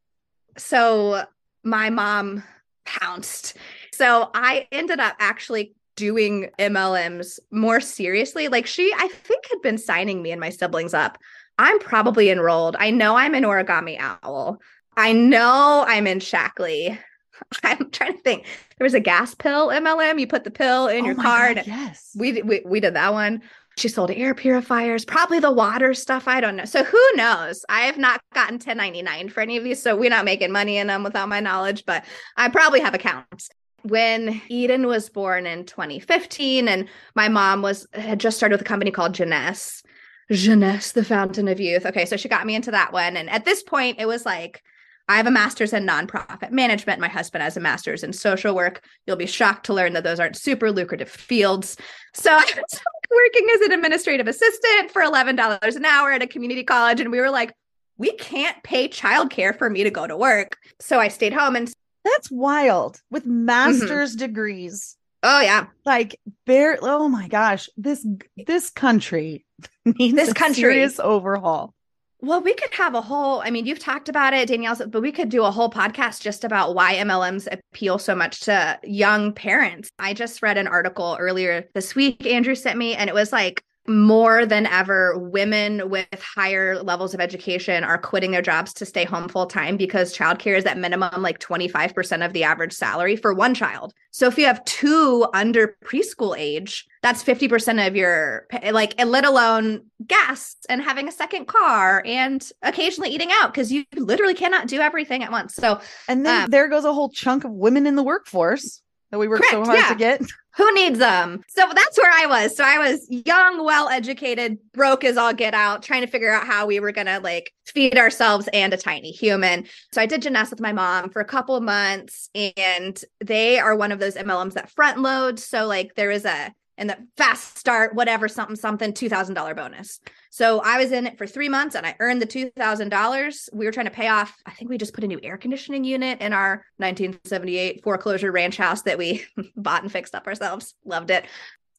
So 0.57 1.25
my 1.63 1.91
mom 1.91 2.43
pounced. 2.85 3.57
So 3.93 4.31
I 4.35 4.67
ended 4.73 5.01
up 5.01 5.17
actually 5.19 5.75
doing 5.97 6.51
MLMs 6.59 7.39
more 7.51 7.81
seriously. 7.81 8.49
Like 8.49 8.67
she, 8.67 8.93
I 8.97 9.09
think, 9.09 9.47
had 9.51 9.61
been 9.63 9.79
signing 9.79 10.23
me 10.23 10.31
and 10.31 10.41
my 10.41 10.51
siblings 10.51 10.95
up. 10.95 11.19
I'm 11.59 11.79
probably 11.79 12.31
enrolled. 12.31 12.77
I 12.79 12.91
know 12.91 13.17
I'm 13.17 13.35
in 13.35 13.45
Origami 13.45 13.99
Owl. 14.01 14.59
I 14.97 15.13
know 15.13 15.85
I'm 15.87 16.07
in 16.07 16.19
Shaklee. 16.19 16.99
I'm 17.63 17.91
trying 17.91 18.15
to 18.15 18.23
think. 18.23 18.47
There 18.79 18.85
was 18.85 18.95
a 18.95 19.01
gas 19.01 19.35
pill 19.35 19.69
MLM. 19.69 20.19
You 20.19 20.27
put 20.27 20.45
the 20.45 20.51
pill 20.51 20.89
in 20.89 21.05
oh 21.05 21.07
your 21.09 21.15
card. 21.15 21.57
God, 21.57 21.67
yes. 21.67 22.11
We, 22.17 22.41
we 22.43 22.63
we 22.65 22.81
did 22.81 22.95
that 22.95 23.13
one. 23.13 23.43
She 23.81 23.89
sold 23.89 24.11
air 24.11 24.35
purifiers, 24.35 25.07
probably 25.07 25.41
the 25.41 25.51
water 25.51 25.95
stuff. 25.95 26.29
I 26.29 26.41
don't 26.41 26.57
know. 26.57 26.67
So 26.67 26.85
who 26.85 27.03
knows? 27.15 27.65
I 27.71 27.81
have 27.81 27.97
not 27.97 28.21
gotten 28.35 28.55
1099 28.55 29.31
for 29.31 29.41
any 29.41 29.57
of 29.57 29.65
these. 29.65 29.83
So 29.83 29.97
we're 29.97 30.11
not 30.11 30.27
making 30.27 30.53
money 30.53 30.77
in 30.77 30.89
them 30.89 31.03
without 31.03 31.31
my 31.31 31.41
knowledge, 31.41 31.85
but 31.87 32.05
I 32.37 32.51
probably 32.51 32.81
have 32.81 32.95
accounts 32.95 33.49
when 33.83 34.43
Eden 34.49 34.87
was 34.87 35.09
born 35.09 35.47
in 35.47 35.65
2015 35.65 36.69
and 36.69 36.89
my 37.15 37.29
mom 37.29 37.63
was 37.63 37.87
had 37.95 38.21
just 38.21 38.37
started 38.37 38.55
with 38.55 38.61
a 38.61 38.69
company 38.69 38.91
called 38.91 39.15
Jeunesse. 39.15 39.83
Jeunesse, 40.31 40.93
the 40.93 41.05
fountain 41.05 41.49
of 41.49 41.59
youth. 41.59 41.87
Okay, 41.87 42.05
so 42.05 42.17
she 42.17 42.29
got 42.29 42.47
me 42.47 42.55
into 42.55 42.71
that 42.71 42.93
one. 42.93 43.17
And 43.17 43.31
at 43.31 43.47
this 43.47 43.63
point, 43.63 43.99
it 43.99 44.07
was 44.07 44.27
like, 44.27 44.63
I 45.11 45.17
have 45.17 45.27
a 45.27 45.31
master's 45.33 45.73
in 45.73 45.85
nonprofit 45.85 46.53
management. 46.53 47.01
My 47.01 47.09
husband 47.09 47.43
has 47.43 47.57
a 47.57 47.61
master's 47.61 48.05
in 48.05 48.13
social 48.13 48.55
work. 48.55 48.85
You'll 49.07 49.17
be 49.17 49.27
shocked 49.27 49.67
to 49.67 49.75
learn 49.75 49.93
that 49.95 50.05
those 50.05 50.21
aren't 50.21 50.37
super 50.37 50.71
lucrative 50.71 51.11
fields. 51.11 51.77
So 52.15 52.31
I 52.35 52.45
was 52.45 52.81
working 53.11 53.49
as 53.57 53.61
an 53.63 53.73
administrative 53.73 54.29
assistant 54.29 54.93
for 54.93 55.03
$11 55.03 55.77
an 55.77 55.85
hour 55.85 56.13
at 56.13 56.23
a 56.23 56.29
community 56.29 56.63
college. 56.63 57.01
And 57.01 57.11
we 57.11 57.19
were 57.19 57.29
like, 57.29 57.53
we 57.99 58.13
can't 58.13 58.63
pay 58.63 58.89
childcare 58.89 59.59
for 59.59 59.69
me 59.69 59.83
to 59.83 59.91
go 59.91 60.07
to 60.07 60.17
work. 60.17 60.57
So 60.79 61.01
I 61.01 61.09
stayed 61.09 61.33
home 61.33 61.57
and 61.57 61.69
that's 62.05 62.31
wild 62.31 63.03
with 63.11 63.25
mm-hmm. 63.25 63.47
master's 63.47 64.13
mm-hmm. 64.13 64.27
degrees. 64.27 64.97
Oh 65.25 65.41
yeah. 65.41 65.67
Like 65.85 66.21
bare 66.47 66.79
oh 66.83 67.09
my 67.09 67.27
gosh, 67.27 67.69
this 67.77 68.07
this 68.37 68.71
country 68.71 69.45
needs 69.85 70.15
this 70.15 70.33
country. 70.33 70.63
serious 70.63 71.01
overhaul. 71.01 71.75
Well, 72.23 72.43
we 72.43 72.53
could 72.53 72.75
have 72.75 72.95
a 72.95 73.01
whole, 73.01 73.41
I 73.41 73.51
mean, 73.51 73.65
you've 73.65 73.79
talked 73.79 74.11
about 74.11 74.35
it, 74.35 74.49
Danielle, 74.49 74.77
but 74.89 75.01
we 75.01 75.11
could 75.11 75.31
do 75.31 75.45
a 75.45 75.51
whole 75.51 75.71
podcast 75.71 76.21
just 76.21 76.45
about 76.45 76.75
why 76.75 76.97
MLMs 76.97 77.49
appeal 77.51 77.99
so 77.99 78.15
much 78.15 78.41
to 78.41 78.79
young 78.85 79.33
parents. 79.33 79.91
I 79.99 80.13
just 80.13 80.43
read 80.43 80.59
an 80.59 80.69
article 80.69 81.17
earlier 81.19 81.67
this 81.75 81.95
week 81.95 82.27
Andrew 82.27 82.55
sent 82.55 82.77
me, 82.77 82.95
and 82.95 83.09
it 83.09 83.15
was 83.15 83.33
like 83.33 83.63
more 83.91 84.47
than 84.47 84.67
ever, 84.67 85.19
women 85.19 85.91
with 85.91 86.07
higher 86.15 86.83
levels 86.83 87.13
of 87.13 87.21
education 87.21 87.83
are 87.83 87.99
quitting 87.99 88.31
their 88.31 88.43
jobs 88.43 88.73
to 88.75 88.87
stay 88.87 89.05
home 89.05 89.29
full 89.29 89.47
time 89.47 89.77
because 89.77 90.17
childcare 90.17 90.57
is 90.57 90.65
at 90.65 90.79
minimum 90.79 91.23
like 91.23 91.41
25% 91.41 92.25
of 92.25 92.33
the 92.33 92.45
average 92.45 92.73
salary 92.73 93.17
for 93.17 93.35
one 93.35 93.53
child. 93.53 93.93
So 94.13 94.27
if 94.27 94.39
you 94.39 94.47
have 94.47 94.65
two 94.65 95.27
under 95.35 95.77
preschool 95.85 96.39
age, 96.39 96.87
that's 97.03 97.23
50% 97.23 97.87
of 97.87 97.97
your, 97.97 98.47
like, 98.71 98.95
let 99.05 99.25
alone 99.25 99.87
gas 100.07 100.57
and 100.69 100.81
having 100.81 101.09
a 101.09 101.13
second 101.13 101.47
car 101.47 102.03
and 102.07 102.49
occasionally 102.63 103.11
eating 103.11 103.31
out 103.33 103.53
because 103.53 103.73
you 103.73 103.85
literally 103.97 104.35
cannot 104.35 104.69
do 104.69 104.81
everything 104.81 105.25
at 105.25 105.33
once. 105.33 105.55
So, 105.55 105.81
and 106.09 106.25
then 106.25 106.45
um, 106.45 106.51
there 106.51 106.69
goes 106.69 106.85
a 106.85 106.93
whole 106.93 107.11
chunk 107.11 107.45
of 107.45 107.51
women 107.51 107.87
in 107.87 107.97
the 107.97 108.03
workforce 108.03 108.83
that 109.11 109.19
we 109.19 109.29
work 109.29 109.41
correct, 109.41 109.53
so 109.53 109.65
hard 109.65 109.79
yeah. 109.79 109.89
to 109.89 109.95
get. 109.95 110.23
Who 110.57 110.75
needs 110.75 110.99
them? 110.99 111.43
So 111.49 111.63
that's 111.75 111.99
where 111.99 112.13
I 112.13 112.27
was. 112.27 112.57
So 112.57 112.65
I 112.65 112.79
was 112.79 113.07
young, 113.09 113.65
well 113.65 113.89
educated, 113.89 114.59
broke 114.73 115.05
as 115.05 115.17
all 115.17 115.33
get 115.33 115.55
out, 115.55 115.83
trying 115.83 116.01
to 116.01 116.07
figure 116.07 116.33
out 116.33 116.47
how 116.47 116.67
we 116.67 116.81
were 116.81 116.93
going 116.93 117.07
to 117.07 117.21
like 117.21 117.53
feed 117.67 117.97
ourselves 117.97 118.49
and 118.53 118.73
a 118.75 118.77
tiny 118.77 119.13
human. 119.13 119.67
So 119.93 120.01
I 120.01 120.07
did 120.07 120.23
Jeunesse 120.23 120.51
with 120.51 120.61
my 120.61 120.73
mom 120.73 121.11
for 121.11 121.21
a 121.21 121.25
couple 121.25 121.55
of 121.55 121.63
months, 121.63 122.31
and 122.35 123.03
they 123.25 123.59
are 123.59 123.77
one 123.77 123.93
of 123.93 124.01
those 124.01 124.17
MLMs 124.17 124.55
that 124.55 124.71
front 124.71 125.01
load. 125.01 125.39
So 125.39 125.67
like 125.67 125.95
there 125.95 126.11
is 126.11 126.25
a 126.25 126.53
and 126.81 126.89
the 126.89 126.97
fast 127.17 127.59
start, 127.59 127.95
whatever, 127.95 128.27
something, 128.27 128.57
something, 128.57 128.93
$2,000 128.93 129.55
bonus. 129.55 130.01
So 130.31 130.61
I 130.65 130.79
was 130.79 130.91
in 130.91 131.07
it 131.07 131.19
for 131.19 131.27
three 131.27 131.49
months 131.49 131.77
and 131.77 131.87
I 131.87 131.95
earned 132.01 132.23
the 132.23 132.27
$2,000. 132.27 133.49
We 133.53 133.67
were 133.67 133.73
trying 133.73 133.87
to 133.87 133.93
pay 133.93 134.09
off, 134.09 134.37
I 134.47 134.53
think 134.53 134.71
we 134.71 134.79
just 134.79 134.95
put 134.95 135.05
a 135.05 135.07
new 135.07 135.21
air 135.23 135.37
conditioning 135.37 135.85
unit 135.85 136.21
in 136.21 136.33
our 136.33 136.65
1978 136.79 137.85
foreclosure 137.85 138.33
ranch 138.33 138.57
house 138.57 138.83
that 138.83 138.99
we 138.99 139.25
bought 139.57 139.83
and 139.83 139.93
fixed 139.93 140.15
up 140.15 140.27
ourselves. 140.27 140.75
Loved 140.85 141.11
it. 141.11 141.27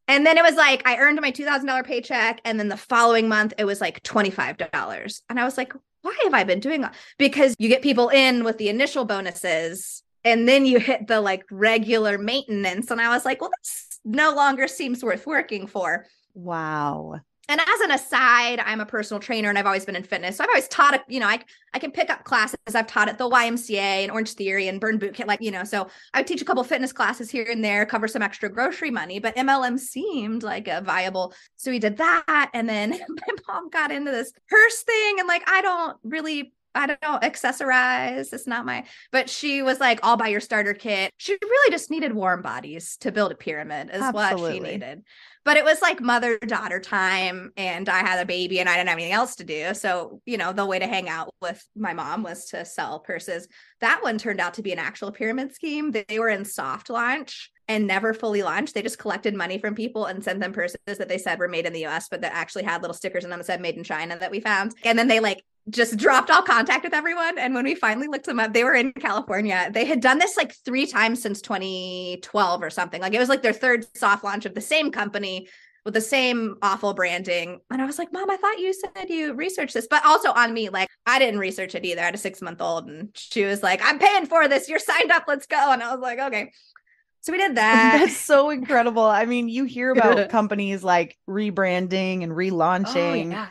And 0.08 0.26
then 0.26 0.38
it 0.38 0.44
was 0.44 0.56
like, 0.56 0.88
I 0.88 0.98
earned 0.98 1.20
my 1.20 1.32
$2,000 1.32 1.84
paycheck. 1.84 2.40
And 2.46 2.60
then 2.60 2.70
the 2.70 2.78
following 2.78 3.28
month, 3.28 3.54
it 3.58 3.66
was 3.66 3.82
like 3.82 4.04
$25. 4.04 5.22
And 5.30 5.40
I 5.40 5.46
was 5.46 5.58
like, 5.58 5.74
why 6.04 6.16
have 6.24 6.34
I 6.34 6.44
been 6.44 6.60
doing 6.60 6.82
that? 6.82 6.94
Because 7.18 7.56
you 7.58 7.70
get 7.70 7.82
people 7.82 8.10
in 8.10 8.44
with 8.44 8.60
the 8.60 8.70
initial 8.70 9.06
bonuses 9.06 10.04
and 10.24 10.48
then 10.48 10.66
you 10.66 10.80
hit 10.80 11.08
the 11.08 11.22
like 11.22 11.44
regular 11.50 12.18
maintenance. 12.18 12.92
And 12.92 13.02
I 13.02 13.10
was 13.10 13.26
like, 13.26 13.42
well, 13.42 13.50
that's 13.50 13.91
no 14.04 14.34
longer 14.34 14.68
seems 14.68 15.04
worth 15.04 15.26
working 15.26 15.68
for. 15.68 16.06
Wow. 16.34 17.22
And 17.52 17.60
as 17.60 17.82
an 17.82 17.92
aside, 17.92 18.62
I'm 18.62 18.80
a 18.80 18.86
personal 18.86 19.20
trainer 19.20 19.50
and 19.50 19.58
I've 19.58 19.66
always 19.66 19.84
been 19.84 19.98
in 19.98 20.04
fitness. 20.04 20.38
So 20.38 20.44
I've 20.44 20.50
always 20.50 20.70
taught 20.70 21.04
you 21.10 21.20
know, 21.20 21.28
I 21.28 21.40
I 21.74 21.80
can 21.80 21.92
pick 21.92 22.10
up 22.10 22.24
classes. 22.24 22.58
I've 22.74 22.88
taught 22.88 23.10
at 23.10 23.18
the 23.18 23.30
YMCA 23.30 23.76
and 23.76 24.12
Orange 24.12 24.34
Theory 24.34 24.70
and 24.70 24.80
Burn 24.80 25.00
Bootcamp, 25.00 25.28
like, 25.28 25.42
you 25.42 25.52
know, 25.52 25.66
so 25.66 25.88
I 26.14 26.24
teach 26.24 26.42
a 26.42 26.46
couple 26.46 26.64
fitness 26.64 26.94
classes 26.94 27.30
here 27.30 27.46
and 27.50 27.64
there, 27.64 27.86
cover 27.86 28.08
some 28.08 28.22
extra 28.22 28.48
grocery 28.50 28.90
money, 28.92 29.20
but 29.20 29.36
MLM 29.36 29.80
seemed 29.80 30.44
like 30.44 30.70
a 30.70 30.82
viable. 30.82 31.34
So 31.58 31.72
we 31.72 31.80
did 31.80 31.98
that. 31.98 32.50
And 32.54 32.70
then 32.70 32.92
my 33.10 33.34
mom 33.48 33.70
got 33.70 33.92
into 33.92 34.12
this 34.12 34.32
purse 34.50 34.84
thing 34.84 35.20
and 35.20 35.28
like, 35.28 35.44
I 35.50 35.62
don't 35.62 35.98
really 36.04 36.54
I 36.74 36.88
don't 36.88 37.02
know, 37.02 37.20
accessorize. 37.22 38.34
It's 38.34 38.48
not 38.48 38.66
my, 38.66 38.86
but 39.12 39.30
she 39.30 39.62
was 39.62 39.80
like, 39.80 40.00
all 40.04 40.18
buy 40.18 40.30
your 40.30 40.40
starter 40.40 40.74
kit. 40.74 41.12
She 41.18 41.38
really 41.42 41.72
just 41.72 41.92
needed 41.92 42.14
warm 42.14 42.42
bodies 42.42 42.98
to 43.02 43.12
build 43.12 43.32
a 43.32 43.36
pyramid, 43.36 43.90
is 43.92 44.02
Absolutely. 44.02 44.42
what 44.42 44.54
she 44.54 44.60
needed. 44.60 45.04
But 45.44 45.58
it 45.58 45.66
was 45.66 45.82
like 45.82 46.00
mother 46.00 46.38
daughter 46.38 46.80
time, 46.80 47.52
and 47.58 47.90
I 47.90 48.00
had 48.00 48.20
a 48.22 48.26
baby 48.26 48.60
and 48.60 48.70
I 48.70 48.76
didn't 48.76 48.90
have 48.90 48.98
anything 48.98 49.14
else 49.14 49.36
to 49.38 49.44
do. 49.44 49.74
So, 49.74 50.22
you 50.26 50.38
know, 50.38 50.54
the 50.54 50.66
way 50.66 50.78
to 50.78 50.88
hang 50.88 51.10
out 51.10 51.34
with 51.42 51.66
my 51.76 51.94
mom 51.94 52.22
was 52.22 52.46
to 52.50 52.64
sell 52.64 53.00
purses. 53.00 53.48
That 53.80 54.04
one 54.04 54.20
turned 54.20 54.40
out 54.40 54.54
to 54.56 54.62
be 54.62 54.72
an 54.72 54.80
actual 54.80 55.12
pyramid 55.12 55.54
scheme. 55.56 55.92
They 55.92 56.20
were 56.20 56.30
in 56.30 56.46
soft 56.46 56.92
launch 56.92 57.52
and 57.68 57.88
never 57.88 58.14
fully 58.14 58.44
launched. 58.44 58.76
They 58.76 58.84
just 58.84 59.00
collected 59.00 59.34
money 59.34 59.58
from 59.58 59.74
people 59.74 60.06
and 60.06 60.24
sent 60.24 60.42
them 60.42 60.54
purses 60.54 60.78
that 60.86 61.10
they 61.10 61.18
said 61.18 61.40
were 61.40 61.48
made 61.48 61.66
in 61.66 61.74
the 61.74 61.86
US, 61.88 62.08
but 62.10 62.22
that 62.22 62.34
actually 62.34 62.64
had 62.64 62.82
little 62.82 62.94
stickers 62.94 63.24
in 63.24 63.30
them 63.30 63.40
that 63.40 63.46
said 63.46 63.62
made 63.62 63.78
in 63.78 63.84
China 63.84 64.18
that 64.20 64.32
we 64.32 64.42
found. 64.42 64.76
And 64.84 65.00
then 65.00 65.08
they 65.08 65.20
like 65.20 65.44
just 65.70 65.98
dropped 65.98 66.32
all 66.32 66.42
contact 66.42 66.84
with 66.84 66.94
everyone. 66.94 67.38
And 67.38 67.54
when 67.54 67.64
we 67.64 67.76
finally 67.76 68.08
looked 68.08 68.26
them 68.26 68.40
up, 68.40 68.54
they 68.54 68.64
were 68.64 68.74
in 68.74 68.94
California. 68.94 69.70
They 69.72 69.86
had 69.86 70.02
done 70.02 70.18
this 70.18 70.36
like 70.36 70.54
three 70.66 70.88
times 70.88 71.22
since 71.22 71.42
2012 71.42 72.64
or 72.64 72.70
something. 72.70 73.02
Like 73.02 73.14
it 73.14 73.20
was 73.20 73.30
like 73.30 73.44
their 73.44 73.54
third 73.54 73.86
soft 73.96 74.24
launch 74.24 74.46
of 74.46 74.56
the 74.56 74.62
same 74.62 74.92
company 74.92 75.48
with 75.86 75.94
the 75.94 76.02
same 76.02 76.58
awful 76.62 76.94
branding. 76.94 77.60
And 77.70 77.82
I 77.82 77.86
was 77.86 78.00
like, 78.00 78.12
Mom, 78.12 78.30
I 78.30 78.38
thought 78.38 78.60
you 78.60 78.74
said 78.74 79.10
you 79.10 79.34
researched 79.34 79.74
this, 79.74 79.88
but 79.88 80.06
also 80.06 80.32
on 80.32 80.54
me, 80.54 80.70
like 80.70 80.90
I 81.06 81.20
didn't 81.20 81.40
research 81.40 81.76
it 81.76 81.86
either. 81.86 82.02
I 82.02 82.06
had 82.06 82.16
a 82.16 82.20
six 82.20 82.42
month 82.42 82.62
old 82.62 82.88
and 82.88 83.10
she 83.14 83.46
was 83.46 83.62
like, 83.64 83.82
I'm 83.84 84.00
paying 84.00 84.26
for 84.26 84.48
this. 84.48 84.68
You're 84.68 84.80
signed 84.80 85.12
up. 85.12 85.26
Let's 85.28 85.48
go. 85.48 85.72
And 85.72 85.82
I 85.82 85.92
was 85.92 86.02
like, 86.02 86.20
okay. 86.20 86.52
So 87.22 87.32
we 87.32 87.38
did 87.38 87.56
that. 87.56 88.00
That's 88.00 88.18
so 88.18 88.50
incredible. 88.50 89.04
I 89.04 89.26
mean, 89.26 89.48
you 89.48 89.66
hear 89.66 89.92
about 89.92 90.30
companies 90.32 90.84
like 90.84 91.18
rebranding 91.30 92.24
and 92.24 92.32
relaunching. 92.32 93.28
Oh, 93.28 93.32
yeah 93.32 93.48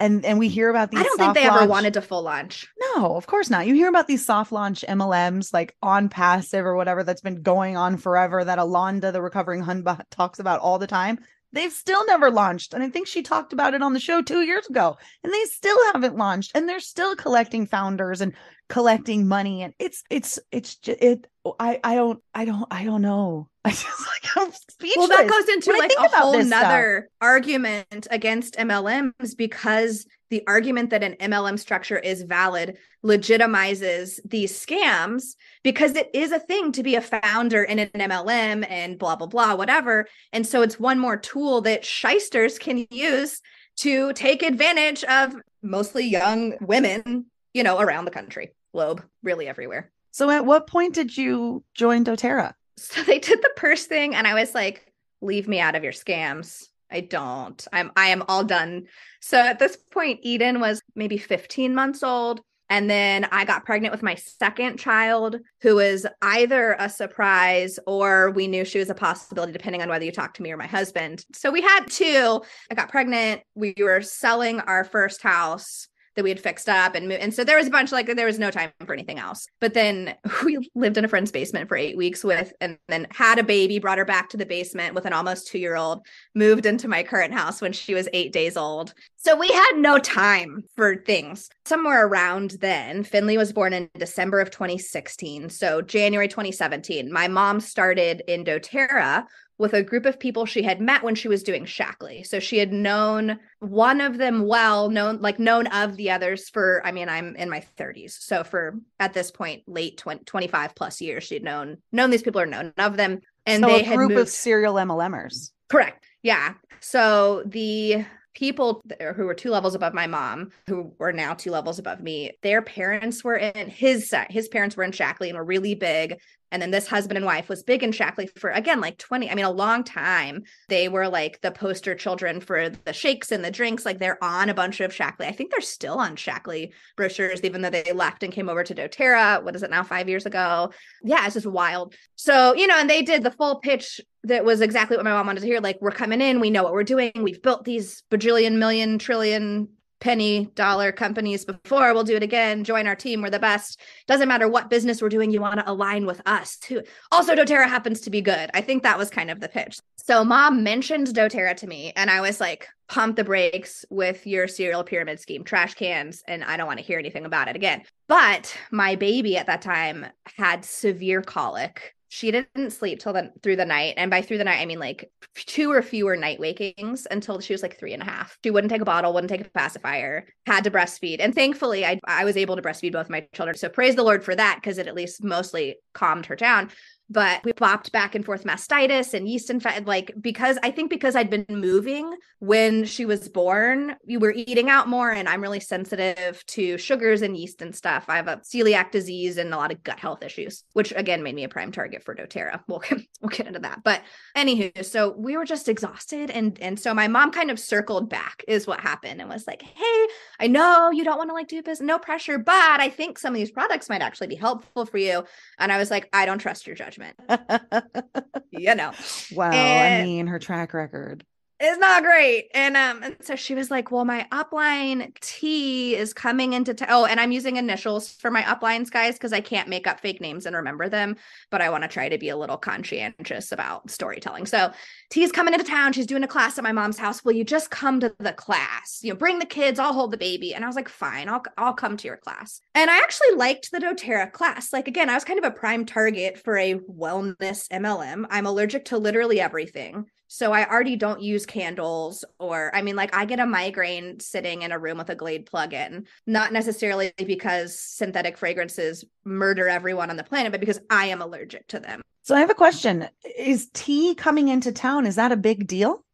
and 0.00 0.24
and 0.24 0.38
we 0.38 0.48
mm. 0.48 0.52
hear 0.52 0.70
about 0.70 0.90
these. 0.90 1.00
I 1.00 1.02
don't 1.04 1.18
think 1.18 1.34
they 1.34 1.46
launch... 1.46 1.62
ever 1.62 1.70
wanted 1.70 1.94
to 1.94 2.02
full 2.02 2.22
launch. 2.22 2.66
No, 2.96 3.14
of 3.16 3.26
course 3.26 3.50
not. 3.50 3.66
You 3.66 3.74
hear 3.74 3.88
about 3.88 4.08
these 4.08 4.24
soft 4.24 4.50
launch 4.50 4.84
MLMs 4.88 5.52
like 5.52 5.76
OnPassive 5.84 6.64
or 6.64 6.74
whatever 6.74 7.04
that's 7.04 7.20
been 7.20 7.42
going 7.42 7.76
on 7.76 7.98
forever 7.98 8.42
that 8.42 8.58
Alonda, 8.58 9.12
the 9.12 9.22
recovering 9.22 9.62
Hunba, 9.62 10.02
talks 10.10 10.38
about 10.38 10.60
all 10.60 10.78
the 10.78 10.86
time. 10.86 11.20
They've 11.52 11.72
still 11.72 12.06
never 12.06 12.30
launched, 12.30 12.74
and 12.74 12.82
I 12.82 12.88
think 12.88 13.08
she 13.08 13.22
talked 13.22 13.52
about 13.52 13.74
it 13.74 13.82
on 13.82 13.92
the 13.92 14.00
show 14.00 14.22
two 14.22 14.42
years 14.42 14.66
ago, 14.68 14.96
and 15.24 15.32
they 15.32 15.44
still 15.46 15.78
haven't 15.92 16.16
launched, 16.16 16.52
and 16.54 16.68
they're 16.68 16.78
still 16.78 17.16
collecting 17.16 17.66
founders 17.66 18.20
and 18.20 18.34
collecting 18.68 19.26
money, 19.26 19.62
and 19.62 19.74
it's 19.78 20.04
it's 20.10 20.38
it's 20.50 20.76
just, 20.76 21.02
it. 21.02 21.26
I 21.58 21.80
I 21.82 21.96
don't 21.96 22.22
I 22.34 22.44
don't 22.44 22.66
I 22.70 22.84
don't 22.84 23.02
know. 23.02 23.49
I 23.64 23.70
just 23.70 23.84
like 23.84 24.36
I'm 24.36 24.52
speechless. 24.52 24.96
Well, 24.96 25.08
that 25.08 25.28
goes 25.28 25.48
into 25.48 25.72
like 25.78 25.92
a 25.98 26.16
whole 26.16 26.42
nother 26.42 27.08
stuff. 27.08 27.16
argument 27.20 28.06
against 28.10 28.56
MLMs 28.56 29.36
because 29.36 30.06
the 30.30 30.42
argument 30.46 30.90
that 30.90 31.02
an 31.02 31.16
MLM 31.20 31.58
structure 31.58 31.98
is 31.98 32.22
valid 32.22 32.78
legitimizes 33.04 34.18
these 34.24 34.52
scams 34.64 35.34
because 35.62 35.94
it 35.94 36.08
is 36.14 36.32
a 36.32 36.38
thing 36.38 36.72
to 36.72 36.82
be 36.82 36.94
a 36.94 37.02
founder 37.02 37.62
in 37.62 37.80
an 37.80 37.90
MLM 37.94 38.64
and 38.70 38.98
blah 38.98 39.16
blah 39.16 39.26
blah 39.26 39.54
whatever. 39.54 40.06
And 40.32 40.46
so 40.46 40.62
it's 40.62 40.80
one 40.80 40.98
more 40.98 41.18
tool 41.18 41.60
that 41.62 41.84
shysters 41.84 42.58
can 42.58 42.86
use 42.90 43.42
to 43.80 44.14
take 44.14 44.42
advantage 44.42 45.04
of 45.04 45.34
mostly 45.62 46.06
young 46.06 46.54
women, 46.62 47.26
you 47.52 47.62
know, 47.62 47.78
around 47.78 48.06
the 48.06 48.10
country, 48.10 48.54
globe, 48.72 49.02
really 49.22 49.48
everywhere. 49.48 49.90
So 50.12 50.30
at 50.30 50.46
what 50.46 50.66
point 50.66 50.94
did 50.94 51.16
you 51.16 51.62
join 51.74 52.04
doTERRA? 52.04 52.54
So 52.80 53.02
they 53.02 53.18
did 53.18 53.42
the 53.42 53.52
purse 53.56 53.84
thing 53.84 54.14
and 54.14 54.26
I 54.26 54.34
was 54.34 54.54
like, 54.54 54.90
leave 55.20 55.46
me 55.46 55.60
out 55.60 55.74
of 55.74 55.84
your 55.84 55.92
scams. 55.92 56.64
I 56.90 57.00
don't. 57.00 57.64
I'm 57.72 57.92
I 57.94 58.08
am 58.08 58.24
all 58.26 58.42
done. 58.42 58.86
So 59.20 59.38
at 59.38 59.58
this 59.58 59.76
point, 59.76 60.20
Eden 60.22 60.60
was 60.60 60.82
maybe 60.94 61.18
15 61.18 61.74
months 61.74 62.02
old. 62.02 62.40
And 62.70 62.88
then 62.88 63.26
I 63.32 63.44
got 63.44 63.64
pregnant 63.64 63.92
with 63.92 64.02
my 64.02 64.14
second 64.14 64.78
child, 64.78 65.36
who 65.60 65.74
was 65.74 66.06
either 66.22 66.76
a 66.78 66.88
surprise 66.88 67.80
or 67.84 68.30
we 68.30 68.46
knew 68.46 68.64
she 68.64 68.78
was 68.78 68.90
a 68.90 68.94
possibility, 68.94 69.52
depending 69.52 69.82
on 69.82 69.88
whether 69.88 70.04
you 70.04 70.12
talked 70.12 70.36
to 70.36 70.42
me 70.42 70.52
or 70.52 70.56
my 70.56 70.68
husband. 70.68 71.24
So 71.34 71.50
we 71.50 71.62
had 71.62 71.86
two. 71.88 72.40
I 72.70 72.74
got 72.76 72.88
pregnant. 72.88 73.42
We 73.56 73.74
were 73.76 74.02
selling 74.02 74.60
our 74.60 74.84
first 74.84 75.20
house 75.20 75.88
that 76.20 76.24
we 76.24 76.30
had 76.30 76.38
fixed 76.38 76.68
up 76.68 76.94
and 76.94 77.10
and 77.10 77.32
so 77.32 77.44
there 77.44 77.56
was 77.56 77.66
a 77.66 77.70
bunch 77.70 77.92
like 77.92 78.06
there 78.14 78.26
was 78.26 78.38
no 78.38 78.50
time 78.50 78.70
for 78.84 78.92
anything 78.92 79.18
else. 79.18 79.46
But 79.58 79.72
then 79.72 80.14
we 80.44 80.70
lived 80.74 80.98
in 80.98 81.04
a 81.04 81.08
friend's 81.08 81.32
basement 81.32 81.68
for 81.68 81.76
eight 81.76 81.96
weeks 81.96 82.22
with 82.22 82.52
and 82.60 82.76
then 82.88 83.06
had 83.10 83.38
a 83.38 83.42
baby, 83.42 83.78
brought 83.78 83.98
her 83.98 84.04
back 84.04 84.28
to 84.30 84.36
the 84.36 84.44
basement 84.44 84.94
with 84.94 85.06
an 85.06 85.14
almost 85.14 85.48
two 85.48 85.58
year 85.58 85.76
old, 85.76 86.06
moved 86.34 86.66
into 86.66 86.88
my 86.88 87.02
current 87.02 87.32
house 87.32 87.62
when 87.62 87.72
she 87.72 87.94
was 87.94 88.08
eight 88.12 88.32
days 88.32 88.56
old. 88.56 88.92
So 89.16 89.34
we 89.34 89.48
had 89.48 89.72
no 89.76 89.98
time 89.98 90.62
for 90.76 90.96
things. 90.96 91.48
Somewhere 91.64 92.06
around 92.06 92.56
then, 92.60 93.04
Finley 93.04 93.38
was 93.38 93.52
born 93.52 93.72
in 93.72 93.88
December 93.98 94.40
of 94.40 94.50
2016. 94.50 95.48
So 95.50 95.80
January 95.80 96.28
2017, 96.28 97.10
my 97.10 97.28
mom 97.28 97.60
started 97.60 98.22
in 98.28 98.44
doTERRA 98.44 99.24
with 99.60 99.74
a 99.74 99.82
group 99.82 100.06
of 100.06 100.18
people 100.18 100.46
she 100.46 100.62
had 100.62 100.80
met 100.80 101.02
when 101.02 101.14
she 101.14 101.28
was 101.28 101.42
doing 101.42 101.66
Shaklee. 101.66 102.26
So 102.26 102.40
she 102.40 102.56
had 102.56 102.72
known 102.72 103.38
one 103.58 104.00
of 104.00 104.16
them 104.16 104.46
well, 104.46 104.88
known 104.88 105.20
like 105.20 105.38
known 105.38 105.66
of 105.66 105.96
the 105.96 106.10
others 106.10 106.48
for 106.48 106.80
I 106.84 106.92
mean 106.92 107.10
I'm 107.10 107.36
in 107.36 107.50
my 107.50 107.62
30s. 107.78 108.12
So 108.12 108.42
for 108.42 108.80
at 108.98 109.12
this 109.12 109.30
point 109.30 109.62
late 109.68 109.98
20, 109.98 110.24
25 110.24 110.74
plus 110.74 111.02
years 111.02 111.24
she'd 111.24 111.44
known 111.44 111.76
known 111.92 112.08
these 112.08 112.22
people 112.22 112.40
or 112.40 112.46
known 112.46 112.72
of 112.78 112.96
them 112.96 113.20
and 113.44 113.62
so 113.62 113.68
they 113.68 113.82
a 113.82 113.84
had 113.84 113.96
group 113.96 114.12
moved... 114.12 114.22
of 114.22 114.28
serial 114.30 114.74
MLMers. 114.74 115.50
Correct. 115.68 116.04
Yeah. 116.22 116.54
So 116.80 117.42
the 117.44 118.06
people 118.34 118.82
who 119.14 119.24
were 119.24 119.34
two 119.34 119.50
levels 119.50 119.74
above 119.74 119.92
my 119.92 120.06
mom, 120.06 120.50
who 120.68 120.94
were 120.98 121.12
now 121.12 121.34
two 121.34 121.50
levels 121.50 121.78
above 121.78 122.00
me, 122.00 122.32
their 122.42 122.62
parents 122.62 123.22
were 123.22 123.36
in 123.36 123.68
his 123.68 124.08
side, 124.08 124.28
his 124.30 124.48
parents 124.48 124.76
were 124.76 124.84
in 124.84 124.92
Shaklee 124.92 125.28
and 125.28 125.36
were 125.36 125.44
really 125.44 125.74
big. 125.74 126.18
And 126.52 126.60
then 126.60 126.70
this 126.70 126.86
husband 126.86 127.16
and 127.16 127.26
wife 127.26 127.48
was 127.48 127.62
big 127.62 127.82
in 127.82 127.92
Shaklee 127.92 128.36
for 128.38 128.50
again 128.50 128.80
like 128.80 128.98
20, 128.98 129.30
I 129.30 129.34
mean, 129.34 129.44
a 129.44 129.50
long 129.50 129.84
time. 129.84 130.42
They 130.68 130.88
were 130.88 131.08
like 131.08 131.40
the 131.40 131.50
poster 131.50 131.94
children 131.94 132.40
for 132.40 132.70
the 132.70 132.92
shakes 132.92 133.32
and 133.32 133.44
the 133.44 133.50
drinks. 133.50 133.84
Like 133.84 133.98
they're 133.98 134.22
on 134.22 134.48
a 134.48 134.54
bunch 134.54 134.80
of 134.80 134.92
Shaklee. 134.92 135.26
I 135.26 135.32
think 135.32 135.50
they're 135.50 135.60
still 135.60 135.98
on 135.98 136.16
Shaklee 136.16 136.72
brochures, 136.96 137.42
even 137.42 137.62
though 137.62 137.70
they 137.70 137.92
left 137.92 138.22
and 138.22 138.32
came 138.32 138.48
over 138.48 138.64
to 138.64 138.74
doTERRA. 138.74 139.42
What 139.42 139.54
is 139.54 139.62
it 139.62 139.70
now? 139.70 139.82
Five 139.82 140.08
years 140.08 140.26
ago. 140.26 140.72
Yeah, 141.02 141.24
it's 141.24 141.34
just 141.34 141.46
wild. 141.46 141.94
So, 142.16 142.54
you 142.54 142.66
know, 142.66 142.78
and 142.78 142.88
they 142.88 143.02
did 143.02 143.22
the 143.22 143.30
full 143.30 143.60
pitch 143.60 144.00
that 144.24 144.44
was 144.44 144.60
exactly 144.60 144.96
what 144.96 145.04
my 145.04 145.12
mom 145.12 145.26
wanted 145.26 145.40
to 145.40 145.46
hear. 145.46 145.60
Like, 145.60 145.78
we're 145.80 145.90
coming 145.90 146.20
in, 146.20 146.40
we 146.40 146.50
know 146.50 146.62
what 146.62 146.72
we're 146.72 146.84
doing. 146.84 147.12
We've 147.16 147.40
built 147.40 147.64
these 147.64 148.02
bajillion, 148.10 148.58
million, 148.58 148.98
trillion 148.98 149.68
penny 150.00 150.46
dollar 150.54 150.92
companies 150.92 151.44
before. 151.44 151.92
We'll 151.92 152.04
do 152.04 152.16
it 152.16 152.22
again. 152.22 152.64
Join 152.64 152.86
our 152.86 152.96
team. 152.96 153.22
We're 153.22 153.30
the 153.30 153.38
best. 153.38 153.80
Doesn't 154.06 154.28
matter 154.28 154.48
what 154.48 154.70
business 154.70 155.00
we're 155.00 155.08
doing. 155.10 155.30
You 155.30 155.40
want 155.40 155.60
to 155.60 155.70
align 155.70 156.06
with 156.06 156.20
us 156.26 156.56
too. 156.56 156.82
Also, 157.12 157.34
doTERRA 157.34 157.68
happens 157.68 158.00
to 158.02 158.10
be 158.10 158.20
good. 158.20 158.50
I 158.54 158.60
think 158.60 158.82
that 158.82 158.98
was 158.98 159.10
kind 159.10 159.30
of 159.30 159.40
the 159.40 159.48
pitch. 159.48 159.78
So 159.96 160.24
mom 160.24 160.64
mentioned 160.64 161.08
doTERRA 161.08 161.56
to 161.58 161.66
me 161.66 161.92
and 161.94 162.10
I 162.10 162.20
was 162.20 162.40
like, 162.40 162.66
pump 162.88 163.16
the 163.16 163.24
brakes 163.24 163.84
with 163.90 164.26
your 164.26 164.48
serial 164.48 164.82
pyramid 164.82 165.20
scheme, 165.20 165.44
trash 165.44 165.74
cans, 165.74 166.24
and 166.26 166.42
I 166.42 166.56
don't 166.56 166.66
want 166.66 166.80
to 166.80 166.84
hear 166.84 166.98
anything 166.98 167.24
about 167.24 167.48
it 167.48 167.54
again. 167.54 167.82
But 168.08 168.56
my 168.72 168.96
baby 168.96 169.36
at 169.36 169.46
that 169.46 169.62
time 169.62 170.06
had 170.36 170.64
severe 170.64 171.22
colic 171.22 171.94
she 172.12 172.32
didn't 172.32 172.72
sleep 172.72 172.98
till 172.98 173.12
the 173.12 173.32
through 173.40 173.54
the 173.54 173.64
night. 173.64 173.94
And 173.96 174.10
by 174.10 174.20
through 174.20 174.38
the 174.38 174.44
night 174.44 174.60
i 174.60 174.66
mean 174.66 174.80
like 174.80 175.10
two 175.34 175.70
or 175.70 175.80
fewer 175.80 176.16
night 176.16 176.40
wakings 176.40 177.06
until 177.10 177.40
she 177.40 177.54
was 177.54 177.62
like 177.62 177.78
three 177.78 177.94
and 177.94 178.02
a 178.02 178.06
half. 178.06 178.36
She 178.44 178.50
wouldn't 178.50 178.70
take 178.70 178.82
a 178.82 178.84
bottle 178.84 179.14
wouldn't 179.14 179.30
take 179.30 179.46
a 179.46 179.50
pacifier 179.50 180.26
had 180.44 180.64
to 180.64 180.70
breastfeed. 180.70 181.18
And 181.20 181.34
thankfully 181.34 181.86
i, 181.86 182.00
I 182.06 182.24
was 182.24 182.36
able 182.36 182.56
to 182.56 182.62
breastfeed 182.62 182.92
both 182.92 183.08
my 183.08 183.26
children. 183.32 183.56
So 183.56 183.68
praise 183.68 183.94
the 183.94 184.02
lord 184.02 184.24
for 184.24 184.34
that 184.34 184.56
because 184.60 184.78
it 184.78 184.88
at 184.88 184.94
least 184.94 185.22
mostly 185.22 185.76
calmed 185.94 186.26
her 186.26 186.36
down 186.36 186.70
but 187.10 187.44
we 187.44 187.52
popped 187.52 187.92
back 187.92 188.14
and 188.14 188.24
forth 188.24 188.44
mastitis 188.44 189.14
and 189.14 189.28
yeast 189.28 189.50
infection 189.50 189.84
like 189.84 190.12
because 190.20 190.58
i 190.62 190.70
think 190.70 190.88
because 190.90 191.16
i'd 191.16 191.30
been 191.30 191.44
moving 191.48 192.14
when 192.38 192.84
she 192.84 193.04
was 193.04 193.28
born 193.28 193.96
we 194.06 194.16
were 194.16 194.32
eating 194.32 194.70
out 194.70 194.88
more 194.88 195.10
and 195.10 195.28
i'm 195.28 195.42
really 195.42 195.60
sensitive 195.60 196.44
to 196.46 196.78
sugars 196.78 197.22
and 197.22 197.36
yeast 197.36 197.62
and 197.62 197.74
stuff. 197.74 198.04
I 198.08 198.16
have 198.16 198.28
a 198.28 198.36
celiac 198.38 198.90
disease 198.90 199.36
and 199.36 199.52
a 199.52 199.56
lot 199.56 199.72
of 199.72 199.82
gut 199.82 199.98
health 199.98 200.22
issues 200.22 200.64
which 200.72 200.92
again 200.96 201.22
made 201.22 201.34
me 201.34 201.44
a 201.44 201.48
prime 201.48 201.72
target 201.72 202.02
for 202.04 202.14
doterra. 202.14 202.60
We'll, 202.70 202.82
we'll 203.20 203.30
get 203.30 203.48
into 203.48 203.58
that. 203.60 203.82
But 203.82 204.02
anywho 204.36 204.84
so 204.84 205.12
we 205.16 205.36
were 205.36 205.44
just 205.44 205.68
exhausted 205.68 206.30
and 206.30 206.58
and 206.60 206.78
so 206.78 206.94
my 206.94 207.08
mom 207.08 207.32
kind 207.32 207.50
of 207.50 207.58
circled 207.58 208.08
back 208.08 208.44
is 208.46 208.66
what 208.66 208.80
happened 208.80 209.20
and 209.20 209.28
was 209.28 209.46
like 209.46 209.62
hey 209.62 210.06
i 210.38 210.46
know 210.46 210.90
you 210.90 211.04
don't 211.04 211.18
want 211.18 211.30
to 211.30 211.34
like 211.34 211.48
do 211.48 211.62
business 211.62 211.86
no 211.86 211.98
pressure 211.98 212.38
but 212.38 212.80
i 212.80 212.88
think 212.88 213.18
some 213.18 213.34
of 213.34 213.38
these 213.38 213.50
products 213.50 213.88
might 213.88 214.02
actually 214.02 214.28
be 214.28 214.36
helpful 214.36 214.86
for 214.86 214.98
you. 214.98 215.24
And 215.58 215.72
i 215.72 215.78
was 215.78 215.90
like 215.90 216.08
i 216.12 216.26
don't 216.26 216.38
trust 216.38 216.66
your 216.66 216.76
judgment 216.76 216.99
you 218.50 218.74
know. 218.74 218.92
Wow. 219.32 219.50
And 219.52 220.02
I 220.02 220.04
mean, 220.04 220.26
her 220.26 220.38
track 220.38 220.74
record 220.74 221.24
is 221.60 221.78
not 221.78 222.02
great. 222.02 222.48
And 222.54 222.76
um, 222.76 223.02
and 223.02 223.16
so 223.20 223.36
she 223.36 223.54
was 223.54 223.70
like, 223.70 223.90
Well, 223.90 224.04
my 224.04 224.26
upline 224.32 225.14
T 225.20 225.94
is 225.94 226.14
coming 226.14 226.54
into 226.54 226.72
town. 226.72 226.88
Oh, 226.90 227.04
and 227.04 227.20
I'm 227.20 227.32
using 227.32 227.56
initials 227.56 228.10
for 228.12 228.30
my 228.30 228.42
uplines, 228.42 228.90
guys, 228.90 229.14
because 229.14 229.32
I 229.32 229.40
can't 229.40 229.68
make 229.68 229.86
up 229.86 230.00
fake 230.00 230.20
names 230.20 230.46
and 230.46 230.56
remember 230.56 230.88
them, 230.88 231.16
but 231.50 231.60
I 231.60 231.68
want 231.68 231.84
to 231.84 231.88
try 231.88 232.08
to 232.08 232.18
be 232.18 232.30
a 232.30 232.36
little 232.36 232.56
conscientious 232.56 233.52
about 233.52 233.90
storytelling. 233.90 234.46
So 234.46 234.72
T 235.10 235.22
is 235.22 235.32
coming 235.32 235.52
into 235.52 235.66
town. 235.66 235.92
She's 235.92 236.06
doing 236.06 236.24
a 236.24 236.28
class 236.28 236.56
at 236.56 236.64
my 236.64 236.72
mom's 236.72 236.98
house. 236.98 237.24
Will 237.24 237.32
you 237.32 237.44
just 237.44 237.70
come 237.70 238.00
to 238.00 238.14
the 238.18 238.32
class? 238.32 239.00
You 239.02 239.12
know, 239.12 239.18
bring 239.18 239.38
the 239.38 239.46
kids, 239.46 239.78
I'll 239.78 239.92
hold 239.92 240.12
the 240.12 240.16
baby. 240.16 240.54
And 240.54 240.64
I 240.64 240.66
was 240.66 240.76
like, 240.76 240.88
fine, 240.88 241.28
I'll 241.28 241.42
I'll 241.58 241.74
come 241.74 241.96
to 241.98 242.08
your 242.08 242.16
class. 242.16 242.60
And 242.74 242.90
I 242.90 242.96
actually 242.98 243.36
liked 243.36 243.70
the 243.70 243.78
doTERRA 243.78 244.32
class. 244.32 244.72
Like 244.72 244.88
again, 244.88 245.10
I 245.10 245.14
was 245.14 245.24
kind 245.24 245.38
of 245.38 245.44
a 245.44 245.50
prime 245.50 245.84
target 245.84 246.38
for 246.38 246.56
a 246.56 246.74
wellness 246.74 247.68
MLM. 247.68 248.24
I'm 248.30 248.46
allergic 248.46 248.86
to 248.86 248.98
literally 248.98 249.40
everything. 249.40 250.06
So 250.32 250.52
I 250.52 250.64
already 250.70 250.94
don't 250.94 251.20
use 251.20 251.44
candles 251.44 252.24
or 252.38 252.72
I 252.72 252.82
mean 252.82 252.94
like 252.94 253.12
I 253.12 253.24
get 253.24 253.40
a 253.40 253.46
migraine 253.46 254.20
sitting 254.20 254.62
in 254.62 254.70
a 254.70 254.78
room 254.78 254.98
with 254.98 255.10
a 255.10 255.16
Glade 255.16 255.44
plug-in, 255.44 256.06
not 256.24 256.52
necessarily 256.52 257.12
because 257.16 257.76
synthetic 257.76 258.38
fragrances 258.38 259.04
murder 259.24 259.68
everyone 259.68 260.08
on 260.08 260.16
the 260.16 260.22
planet, 260.22 260.52
but 260.52 260.60
because 260.60 260.78
I 260.88 261.06
am 261.06 261.20
allergic 261.20 261.66
to 261.68 261.80
them. 261.80 262.00
So 262.22 262.36
I 262.36 262.40
have 262.40 262.48
a 262.48 262.54
question. 262.54 263.08
Is 263.36 263.70
T 263.74 264.14
coming 264.14 264.46
into 264.46 264.70
town 264.70 265.04
is 265.04 265.16
that 265.16 265.32
a 265.32 265.36
big 265.36 265.66
deal? 265.66 266.04